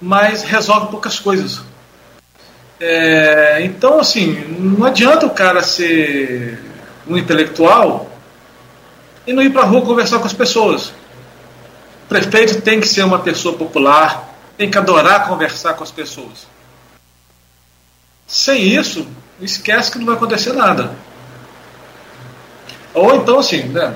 mas 0.00 0.42
resolve 0.42 0.88
poucas 0.88 1.18
coisas. 1.18 1.60
É, 2.80 3.62
então, 3.62 4.00
assim, 4.00 4.44
não 4.58 4.84
adianta 4.84 5.26
o 5.26 5.30
cara 5.30 5.62
ser 5.62 6.58
um 7.06 7.16
intelectual 7.16 8.10
e 9.26 9.32
não 9.32 9.42
ir 9.42 9.50
para 9.50 9.62
a 9.62 9.66
rua 9.66 9.82
conversar 9.82 10.18
com 10.18 10.26
as 10.26 10.32
pessoas. 10.32 10.88
O 12.04 12.08
prefeito 12.08 12.60
tem 12.60 12.80
que 12.80 12.88
ser 12.88 13.02
uma 13.02 13.18
pessoa 13.18 13.56
popular, 13.56 14.34
tem 14.56 14.70
que 14.70 14.78
adorar 14.78 15.28
conversar 15.28 15.74
com 15.74 15.82
as 15.82 15.90
pessoas. 15.90 16.46
Sem 18.26 18.62
isso, 18.62 19.06
esquece 19.40 19.90
que 19.90 19.98
não 19.98 20.06
vai 20.06 20.16
acontecer 20.16 20.52
nada. 20.52 20.92
Ou 22.92 23.14
então, 23.16 23.38
assim, 23.38 23.64
né? 23.64 23.94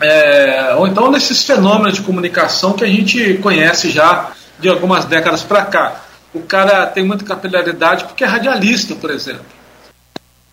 É, 0.00 0.74
ou 0.76 0.86
então 0.86 1.10
nesses 1.10 1.42
fenômenos 1.42 1.94
de 1.94 2.02
comunicação 2.02 2.74
que 2.74 2.84
a 2.84 2.86
gente 2.86 3.34
conhece 3.38 3.90
já 3.90 4.30
de 4.58 4.68
algumas 4.68 5.04
décadas 5.04 5.42
para 5.42 5.64
cá. 5.64 6.02
O 6.34 6.42
cara 6.42 6.86
tem 6.86 7.04
muita 7.04 7.24
capilaridade 7.24 8.04
porque 8.04 8.24
é 8.24 8.26
radialista, 8.26 8.94
por 8.94 9.10
exemplo. 9.10 9.46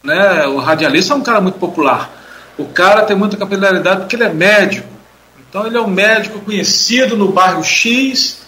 Né? 0.01 0.45
O 0.47 0.59
radialista 0.59 1.13
é 1.13 1.17
um 1.17 1.23
cara 1.23 1.41
muito 1.41 1.59
popular. 1.59 2.09
O 2.57 2.65
cara 2.65 3.03
tem 3.03 3.15
muita 3.15 3.37
capilaridade 3.37 4.01
porque 4.01 4.15
ele 4.15 4.23
é 4.23 4.33
médico. 4.33 4.87
Então 5.49 5.65
ele 5.67 5.77
é 5.77 5.81
um 5.81 5.87
médico 5.87 6.39
conhecido 6.39 7.15
no 7.15 7.31
bairro 7.31 7.63
X, 7.63 8.41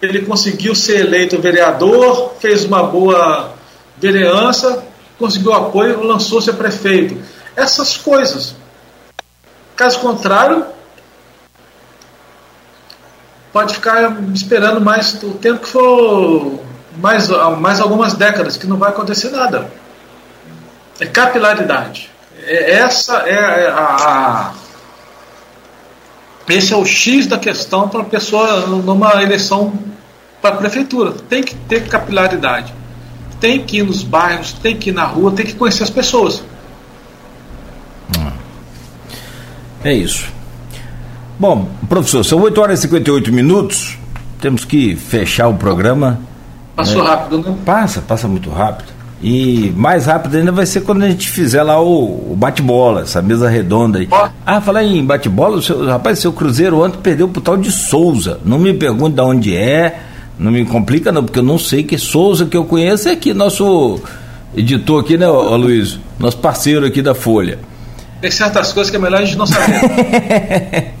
ele 0.00 0.22
conseguiu 0.22 0.74
ser 0.74 1.00
eleito 1.00 1.40
vereador, 1.40 2.34
fez 2.40 2.64
uma 2.64 2.82
boa 2.82 3.54
vereança, 3.98 4.84
conseguiu 5.18 5.52
apoio, 5.52 6.02
lançou-se 6.02 6.48
a 6.48 6.52
prefeito. 6.52 7.20
Essas 7.54 7.96
coisas. 7.96 8.54
Caso 9.76 10.00
contrário, 10.00 10.66
pode 13.52 13.74
ficar 13.74 14.18
esperando 14.34 14.80
mais 14.80 15.14
o 15.22 15.32
tempo 15.32 15.60
que 15.60 15.68
for 15.68 16.60
mais, 16.96 17.28
mais 17.58 17.80
algumas 17.80 18.14
décadas, 18.14 18.56
que 18.56 18.66
não 18.66 18.76
vai 18.76 18.90
acontecer 18.90 19.30
nada. 19.30 19.70
É 20.98 21.06
capilaridade. 21.06 22.09
É, 22.50 22.72
essa 22.72 23.18
é 23.18 23.68
a, 23.68 23.78
a, 23.78 24.52
esse 26.48 26.72
é 26.72 26.76
o 26.76 26.84
X 26.84 27.28
da 27.28 27.38
questão 27.38 27.88
para 27.88 28.00
a 28.00 28.04
pessoa 28.04 28.66
numa 28.66 29.22
eleição 29.22 29.72
para 30.42 30.56
a 30.56 30.58
prefeitura. 30.58 31.12
Tem 31.28 31.44
que 31.44 31.54
ter 31.54 31.86
capilaridade. 31.86 32.74
Tem 33.38 33.62
que 33.62 33.78
ir 33.78 33.84
nos 33.84 34.02
bairros, 34.02 34.52
tem 34.52 34.76
que 34.76 34.90
ir 34.90 34.92
na 34.92 35.04
rua, 35.04 35.30
tem 35.30 35.46
que 35.46 35.54
conhecer 35.54 35.84
as 35.84 35.90
pessoas. 35.90 36.42
É 39.84 39.94
isso. 39.94 40.26
Bom, 41.38 41.70
professor, 41.88 42.24
são 42.24 42.40
8 42.40 42.60
horas 42.60 42.80
e 42.80 42.82
58 42.82 43.32
minutos. 43.32 43.96
Temos 44.40 44.64
que 44.64 44.96
fechar 44.96 45.46
o 45.46 45.54
programa. 45.54 46.18
Passou 46.74 47.04
é, 47.04 47.06
rápido, 47.06 47.38
né? 47.38 47.56
Passa, 47.64 48.00
passa 48.00 48.26
muito 48.26 48.50
rápido. 48.50 48.99
E 49.22 49.70
mais 49.76 50.06
rápido 50.06 50.36
ainda 50.36 50.50
vai 50.50 50.64
ser 50.64 50.80
quando 50.80 51.02
a 51.02 51.10
gente 51.10 51.28
fizer 51.28 51.62
lá 51.62 51.78
o, 51.80 52.32
o 52.32 52.34
bate-bola, 52.36 53.02
essa 53.02 53.20
mesa 53.20 53.50
redonda 53.50 53.98
aí. 53.98 54.08
Oh. 54.10 54.28
Ah, 54.46 54.60
falar 54.62 54.82
em 54.82 55.04
bate-bola, 55.04 55.60
rapaz, 55.88 56.20
seu 56.20 56.32
Cruzeiro 56.32 56.82
ontem 56.82 56.98
perdeu 57.02 57.28
pro 57.28 57.42
tal 57.42 57.56
de 57.56 57.70
Souza. 57.70 58.40
Não 58.44 58.58
me 58.58 58.72
pergunte 58.72 59.16
de 59.16 59.20
onde 59.20 59.54
é, 59.54 60.00
não 60.38 60.50
me 60.50 60.64
complica 60.64 61.12
não, 61.12 61.22
porque 61.22 61.38
eu 61.38 61.42
não 61.42 61.58
sei 61.58 61.82
que 61.82 61.98
Souza 61.98 62.46
que 62.46 62.56
eu 62.56 62.64
conheço 62.64 63.10
é 63.10 63.12
aqui, 63.12 63.34
nosso 63.34 64.00
editor 64.56 65.02
aqui, 65.02 65.18
né, 65.18 65.28
ô, 65.28 65.54
Luiz? 65.54 66.00
Nosso 66.18 66.38
parceiro 66.38 66.86
aqui 66.86 67.02
da 67.02 67.14
Folha. 67.14 67.58
Tem 68.22 68.30
certas 68.30 68.72
coisas 68.72 68.90
que 68.90 68.96
é 68.96 69.00
melhor 69.00 69.20
a 69.20 69.24
gente 69.24 69.36
não 69.36 69.46
saber. 69.46 70.94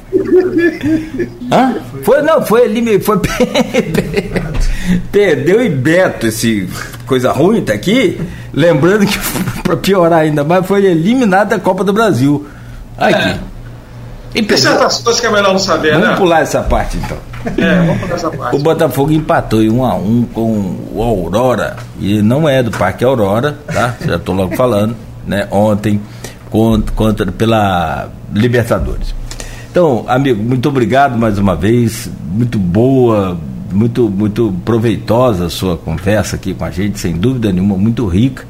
Hã? 1.50 1.76
Foi, 2.02 2.22
não, 2.22 2.44
foi 2.44 2.64
ali, 2.64 3.00
foi. 3.00 3.18
Perdeu 5.12 5.64
e 5.64 5.68
Beto, 5.68 6.26
esse 6.26 6.68
coisa 7.06 7.32
ruim, 7.32 7.62
tá 7.62 7.72
aqui. 7.72 8.20
Lembrando 8.52 9.06
que, 9.06 9.18
para 9.62 9.76
piorar 9.76 10.20
ainda 10.20 10.44
mais, 10.44 10.64
foi 10.66 10.84
eliminado 10.84 11.48
da 11.48 11.58
Copa 11.58 11.82
do 11.82 11.92
Brasil. 11.92 12.46
Aqui. 12.96 13.28
É. 13.28 13.38
E 14.34 14.42
Tem 14.42 14.56
certas 14.56 14.98
coisas 14.98 15.20
que 15.20 15.26
é 15.26 15.30
melhor 15.30 15.52
não 15.52 15.58
saber, 15.58 15.94
vamos 15.94 16.08
né? 16.08 16.16
pular 16.16 16.40
essa 16.40 16.62
parte 16.62 16.96
então. 16.96 17.18
É, 17.56 17.80
vamos 17.80 18.00
pular 18.00 18.14
essa 18.14 18.30
parte. 18.30 18.56
O 18.56 18.58
Botafogo 18.60 19.10
empatou 19.10 19.60
em 19.60 19.70
1 19.70 19.84
a 19.84 19.94
1 19.96 20.22
com 20.32 20.76
o 20.94 21.02
Aurora. 21.02 21.76
E 21.98 22.22
não 22.22 22.48
é 22.48 22.62
do 22.62 22.70
Parque 22.70 23.04
Aurora, 23.04 23.58
tá? 23.66 23.96
Já 24.06 24.16
estou 24.16 24.34
logo 24.34 24.54
falando, 24.54 24.94
né? 25.26 25.48
Ontem 25.50 26.00
contra, 26.48 26.94
contra 26.94 27.32
pela 27.32 28.08
Libertadores. 28.32 29.14
Então, 29.70 30.04
amigo, 30.06 30.42
muito 30.42 30.68
obrigado 30.68 31.18
mais 31.18 31.36
uma 31.38 31.56
vez. 31.56 32.08
Muito 32.30 32.58
boa, 32.58 33.36
muito, 33.72 34.08
muito 34.08 34.54
proveitosa 34.64 35.46
a 35.46 35.50
sua 35.50 35.76
conversa 35.76 36.36
aqui 36.36 36.54
com 36.54 36.64
a 36.64 36.70
gente, 36.70 36.98
sem 36.98 37.14
dúvida 37.14 37.52
nenhuma, 37.52 37.76
muito 37.76 38.06
rica. 38.06 38.44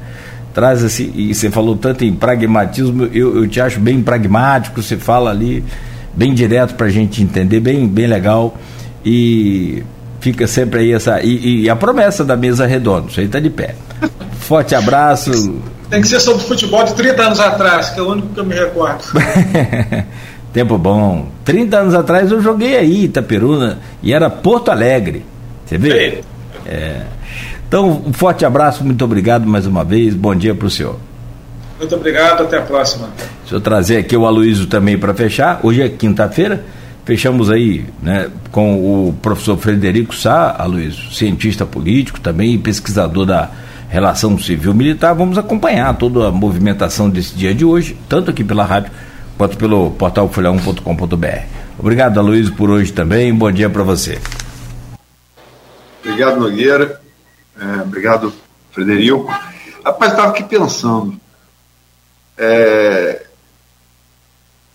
Traz 0.53 0.83
esse, 0.83 1.11
e 1.15 1.33
você 1.33 1.49
falou 1.49 1.77
tanto 1.77 2.03
em 2.03 2.13
pragmatismo, 2.13 3.05
eu, 3.13 3.37
eu 3.37 3.47
te 3.47 3.61
acho 3.61 3.79
bem 3.79 4.01
pragmático, 4.01 4.81
você 4.81 4.97
fala 4.97 5.29
ali 5.29 5.63
bem 6.13 6.33
direto 6.33 6.75
para 6.75 6.87
a 6.87 6.89
gente 6.89 7.23
entender, 7.23 7.59
bem, 7.59 7.87
bem 7.87 8.07
legal. 8.07 8.57
E 9.05 9.83
fica 10.19 10.47
sempre 10.47 10.81
aí 10.81 10.91
essa. 10.91 11.21
E, 11.21 11.63
e 11.63 11.69
a 11.69 11.75
promessa 11.75 12.23
da 12.23 12.35
mesa 12.35 12.65
redonda, 12.65 13.07
isso 13.09 13.19
aí 13.19 13.25
está 13.25 13.39
de 13.39 13.49
pé. 13.49 13.75
Forte 14.39 14.75
abraço. 14.75 15.61
Tem 15.89 16.01
que 16.01 16.07
ser 16.07 16.19
sobre 16.19 16.43
futebol 16.43 16.83
de 16.83 16.93
30 16.93 17.21
anos 17.21 17.39
atrás, 17.39 17.89
que 17.89 17.99
é 17.99 18.03
o 18.03 18.11
único 18.11 18.29
que 18.29 18.39
eu 18.39 18.45
me 18.45 18.55
recordo. 18.55 19.03
Tempo 20.53 20.77
bom. 20.77 21.27
30 21.45 21.77
anos 21.77 21.95
atrás 21.95 22.31
eu 22.31 22.41
joguei 22.41 22.77
aí, 22.77 23.05
Itaperuna, 23.05 23.79
e 24.03 24.13
era 24.13 24.29
Porto 24.29 24.69
Alegre. 24.69 25.25
Você 25.65 25.77
vê? 25.77 26.21
É. 26.65 27.03
Então, 27.67 28.03
um 28.05 28.11
forte 28.11 28.45
abraço, 28.45 28.83
muito 28.83 29.03
obrigado 29.05 29.47
mais 29.47 29.65
uma 29.65 29.83
vez. 29.83 30.13
Bom 30.13 30.35
dia 30.35 30.53
para 30.53 30.67
o 30.67 30.69
senhor. 30.69 30.97
Muito 31.79 31.95
obrigado, 31.95 32.43
até 32.43 32.57
a 32.57 32.61
próxima. 32.61 33.09
Deixa 33.39 33.55
eu 33.55 33.61
trazer 33.61 33.97
aqui 33.97 34.15
o 34.15 34.25
Aloysio 34.25 34.67
também 34.67 34.97
para 34.97 35.13
fechar. 35.13 35.61
Hoje 35.63 35.81
é 35.81 35.87
quinta-feira. 35.87 36.63
Fechamos 37.05 37.49
aí 37.49 37.85
né, 38.01 38.29
com 38.51 38.75
o 38.75 39.13
professor 39.13 39.57
Frederico 39.57 40.13
Sá, 40.13 40.55
Aloysio, 40.59 41.11
cientista 41.11 41.65
político 41.65 42.19
também 42.19 42.53
e 42.53 42.57
pesquisador 42.57 43.25
da 43.25 43.49
relação 43.89 44.37
civil-militar. 44.37 45.15
Vamos 45.15 45.37
acompanhar 45.37 45.95
toda 45.97 46.27
a 46.27 46.31
movimentação 46.31 47.09
desse 47.09 47.33
dia 47.33 47.55
de 47.55 47.65
hoje, 47.65 47.97
tanto 48.07 48.29
aqui 48.29 48.43
pela 48.43 48.63
rádio 48.63 48.91
quanto 49.41 49.57
pelo 49.57 49.89
portal 49.89 50.29
folha1.com.br. 50.29 51.45
Obrigado, 51.79 52.19
Aloysio, 52.19 52.53
por 52.53 52.69
hoje 52.69 52.93
também. 52.93 53.33
Bom 53.33 53.51
dia 53.51 53.71
para 53.71 53.81
você. 53.81 54.21
Obrigado, 56.05 56.39
Nogueira. 56.39 57.01
É, 57.59 57.81
obrigado, 57.81 58.31
Frederico. 58.71 59.33
Rapaz, 59.83 60.11
estava 60.11 60.29
aqui 60.29 60.43
pensando. 60.43 61.19
É, 62.37 63.25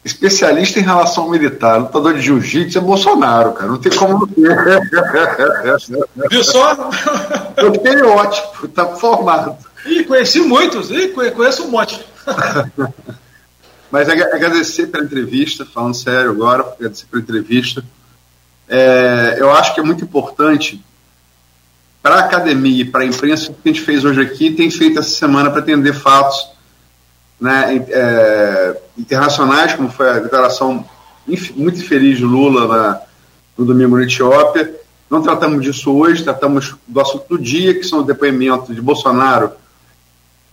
especialista 0.05 0.81
em 0.81 0.83
relação 0.83 1.31
militar, 1.31 1.77
lutador 1.77 2.15
de 2.15 2.23
jiu-jitsu 2.23 2.79
é 2.79 2.81
Bolsonaro, 2.81 3.53
cara. 3.53 3.71
Não 3.71 3.79
tem 3.79 3.93
como. 3.93 4.27
Viu 6.29 6.43
só? 6.43 6.91
Eu 7.57 7.71
tenho 7.71 8.09
ótimo, 8.09 8.67
tá 8.75 8.85
formado. 8.97 9.57
Ih, 9.87 10.03
conheci 10.03 10.41
muitos, 10.41 10.91
Ih, 10.91 11.15
conheço 11.37 11.63
um 11.63 11.71
monte. 11.71 12.05
Mas 13.97 14.11
agradecer 14.11 14.89
pela 14.89 15.07
entrevista, 15.07 15.65
falando 15.65 15.95
sério 15.95 16.31
agora, 16.31 16.61
agradecer 16.79 17.07
pela 17.07 17.23
entrevista. 17.23 17.83
É, 18.69 19.37
eu 19.39 19.51
acho 19.51 19.73
que 19.73 19.81
é 19.81 19.83
muito 19.83 20.05
importante 20.05 20.85
para 22.03 22.17
a 22.17 22.19
academia 22.27 22.83
e 22.83 22.85
para 22.85 23.05
a 23.05 23.07
imprensa 23.07 23.51
o 23.51 23.55
que 23.55 23.71
a 23.71 23.73
gente 23.73 23.81
fez 23.81 24.05
hoje 24.05 24.21
aqui 24.21 24.51
tem 24.51 24.71
feito 24.71 24.99
essa 24.99 25.09
semana 25.09 25.51
para 25.51 25.61
atender 25.61 25.95
fatos 25.95 26.47
né, 27.41 27.87
é, 27.89 28.77
internacionais, 28.99 29.73
como 29.73 29.91
foi 29.91 30.11
a 30.11 30.19
declaração 30.19 30.85
muito 31.27 31.81
infeliz 31.81 32.19
de 32.19 32.25
Lula 32.25 32.69
na, 32.69 33.01
no 33.57 33.65
domingo 33.65 33.97
na 33.97 34.03
Etiópia. 34.03 34.75
Não 35.09 35.23
tratamos 35.23 35.65
disso 35.65 35.91
hoje, 35.91 36.23
tratamos 36.23 36.77
do 36.87 37.01
assunto 37.01 37.31
do 37.31 37.39
dia, 37.39 37.73
que 37.73 37.85
são 37.85 38.01
o 38.01 38.05
depoimento 38.05 38.75
de 38.75 38.83
Bolsonaro, 38.83 39.53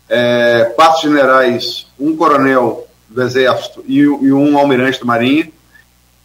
é, 0.08 0.72
quatro 0.78 1.02
generais, 1.02 1.88
um 2.00 2.16
coronel 2.16 2.88
do 3.14 3.22
Exército 3.22 3.84
e, 3.88 4.00
e 4.00 4.34
um 4.34 4.58
almirante 4.58 5.00
da 5.00 5.06
Marinha. 5.06 5.50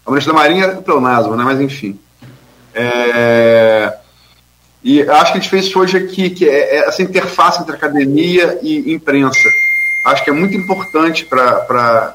O 0.05 0.11
almirante 0.11 0.29
da 0.29 0.35
Marinha 0.35 0.65
é 0.65 0.75
pleonasmo, 0.77 1.37
né? 1.37 1.45
mas 1.45 1.61
enfim. 1.61 1.99
É, 2.75 3.97
e 4.83 5.03
acho 5.03 5.33
que 5.33 5.39
a 5.39 5.41
gente 5.41 5.51
fez 5.51 5.75
hoje 5.75 5.97
aqui, 5.97 6.31
que 6.31 6.49
é, 6.49 6.77
é 6.77 6.89
essa 6.89 7.03
interface 7.03 7.61
entre 7.61 7.75
academia 7.75 8.59
e 8.63 8.93
imprensa. 8.93 9.49
Acho 10.07 10.25
que 10.25 10.31
é 10.31 10.33
muito 10.33 10.57
importante 10.57 11.25
para 11.25 12.15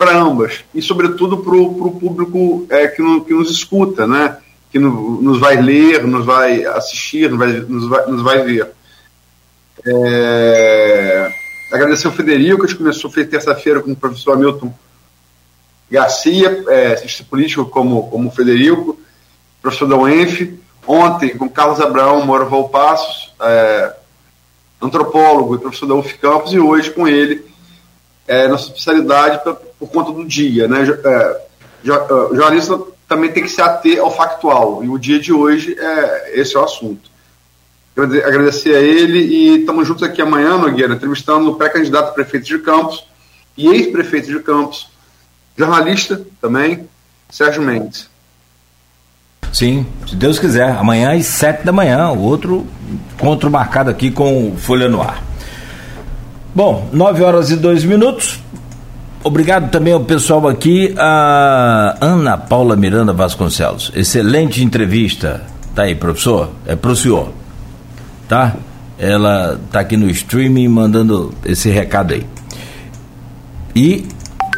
ambas, 0.00 0.64
e 0.74 0.82
sobretudo 0.82 1.38
para 1.38 1.54
o 1.54 1.98
público 1.98 2.66
é, 2.68 2.88
que, 2.88 3.00
no, 3.00 3.24
que 3.24 3.32
nos 3.32 3.50
escuta, 3.50 4.06
né? 4.06 4.36
que 4.70 4.78
no, 4.78 5.22
nos 5.22 5.38
vai 5.38 5.56
ler, 5.56 6.04
nos 6.04 6.26
vai 6.26 6.64
assistir, 6.64 7.30
nos 7.30 7.38
vai, 7.38 7.52
nos 7.52 7.88
vai, 7.88 8.06
nos 8.06 8.22
vai 8.22 8.42
ver. 8.42 8.72
É, 9.86 11.32
agradecer 11.72 12.06
ao 12.06 12.12
Federico, 12.12 12.66
que 12.66 12.74
começou 12.74 13.10
fez 13.10 13.28
terça-feira 13.28 13.80
com 13.80 13.92
o 13.92 13.96
professor 13.96 14.34
Hamilton 14.34 14.72
Garcia, 15.90 16.64
é, 16.68 16.94
político 17.28 17.66
como, 17.66 18.08
como 18.08 18.30
Federico, 18.30 18.98
professor 19.60 19.86
da 19.86 19.96
UENF, 19.96 20.58
ontem 20.86 21.36
com 21.36 21.48
Carlos 21.48 21.80
Abraão 21.80 22.24
Moro 22.24 22.48
Valpassos, 22.48 23.32
é, 23.40 23.94
antropólogo 24.80 25.54
e 25.54 25.58
professor 25.58 25.86
da 25.86 25.94
UF 25.94 26.18
Campus, 26.18 26.52
e 26.52 26.58
hoje 26.58 26.90
com 26.90 27.06
ele, 27.06 27.44
é, 28.26 28.48
nossa 28.48 28.68
especialidade 28.68 29.42
por, 29.42 29.56
por 29.78 29.88
conta 29.88 30.12
do 30.12 30.24
dia. 30.24 30.68
Né? 30.68 30.80
É, 30.82 31.08
é 31.08 31.44
jornalista 31.84 32.80
também 33.06 33.30
tem 33.30 33.42
que 33.42 33.50
se 33.50 33.60
ater 33.60 34.00
ao 34.00 34.10
factual, 34.10 34.82
e 34.82 34.88
o 34.88 34.98
dia 34.98 35.20
de 35.20 35.32
hoje 35.32 35.76
é 35.78 36.40
esse 36.40 36.56
é 36.56 36.58
o 36.58 36.64
assunto 36.64 37.13
agradecer 38.02 38.74
a 38.74 38.80
ele 38.80 39.18
e 39.18 39.58
estamos 39.60 39.86
juntos 39.86 40.02
aqui 40.02 40.20
amanhã, 40.20 40.58
Nogueira, 40.58 40.94
entrevistando 40.94 41.50
o 41.50 41.54
pré-candidato 41.54 42.12
prefeito 42.12 42.46
de 42.46 42.58
Campos 42.58 43.06
e 43.56 43.68
ex-prefeito 43.68 44.26
de 44.26 44.40
Campos, 44.40 44.88
jornalista 45.56 46.20
também, 46.40 46.88
Sérgio 47.30 47.62
Mendes. 47.62 48.08
Sim, 49.52 49.86
se 50.08 50.16
Deus 50.16 50.40
quiser, 50.40 50.70
amanhã 50.70 51.16
às 51.16 51.26
sete 51.26 51.64
da 51.64 51.70
manhã, 51.70 52.10
o 52.10 52.20
outro 52.20 52.66
encontro 53.14 53.48
marcado 53.48 53.88
aqui 53.88 54.10
com 54.10 54.56
Folha 54.56 54.88
no 54.88 55.00
Ar. 55.00 55.22
Bom, 56.52 56.88
nove 56.92 57.22
horas 57.22 57.50
e 57.50 57.56
dois 57.56 57.84
minutos. 57.84 58.40
Obrigado 59.22 59.70
também 59.70 59.92
ao 59.92 60.00
pessoal 60.00 60.48
aqui, 60.48 60.92
a 60.98 61.96
Ana 62.00 62.36
Paula 62.36 62.74
Miranda 62.74 63.12
Vasconcelos. 63.12 63.92
Excelente 63.94 64.62
entrevista. 64.62 65.42
Tá 65.74 65.84
aí, 65.84 65.94
professor? 65.94 66.50
É 66.66 66.74
pro 66.74 66.94
senhor 66.96 67.32
tá? 68.34 68.56
Ela 68.98 69.60
tá 69.70 69.78
aqui 69.78 69.96
no 69.96 70.10
streaming 70.10 70.66
mandando 70.66 71.32
esse 71.44 71.70
recado 71.70 72.14
aí. 72.14 72.26
E 73.76 74.06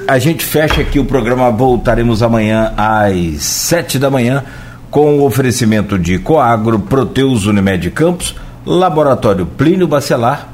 a 0.09 0.19
gente 0.19 0.43
fecha 0.45 0.81
aqui 0.81 0.99
o 0.99 1.05
programa. 1.05 1.51
Voltaremos 1.51 2.23
amanhã 2.23 2.73
às 2.75 3.43
sete 3.43 3.99
da 3.99 4.09
manhã 4.11 4.43
com 4.91 5.19
o 5.19 5.27
oferecimento 5.27 5.99
de 5.99 6.19
Coagro, 6.19 6.79
Proteus 6.79 7.45
Unimed 7.45 7.91
Campos, 7.91 8.35
Laboratório 8.65 9.45
Plínio 9.45 9.87
Bacelar, 9.87 10.49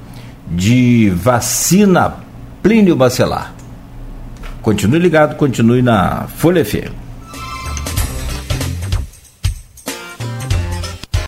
de 0.50 1.10
vacina 1.10 2.14
Plínio 2.60 2.96
Bacelar. 2.96 3.54
Continue 4.62 4.98
ligado, 4.98 5.36
continue 5.36 5.80
na 5.80 6.26
Folha 6.26 6.64
FM. 6.64 7.01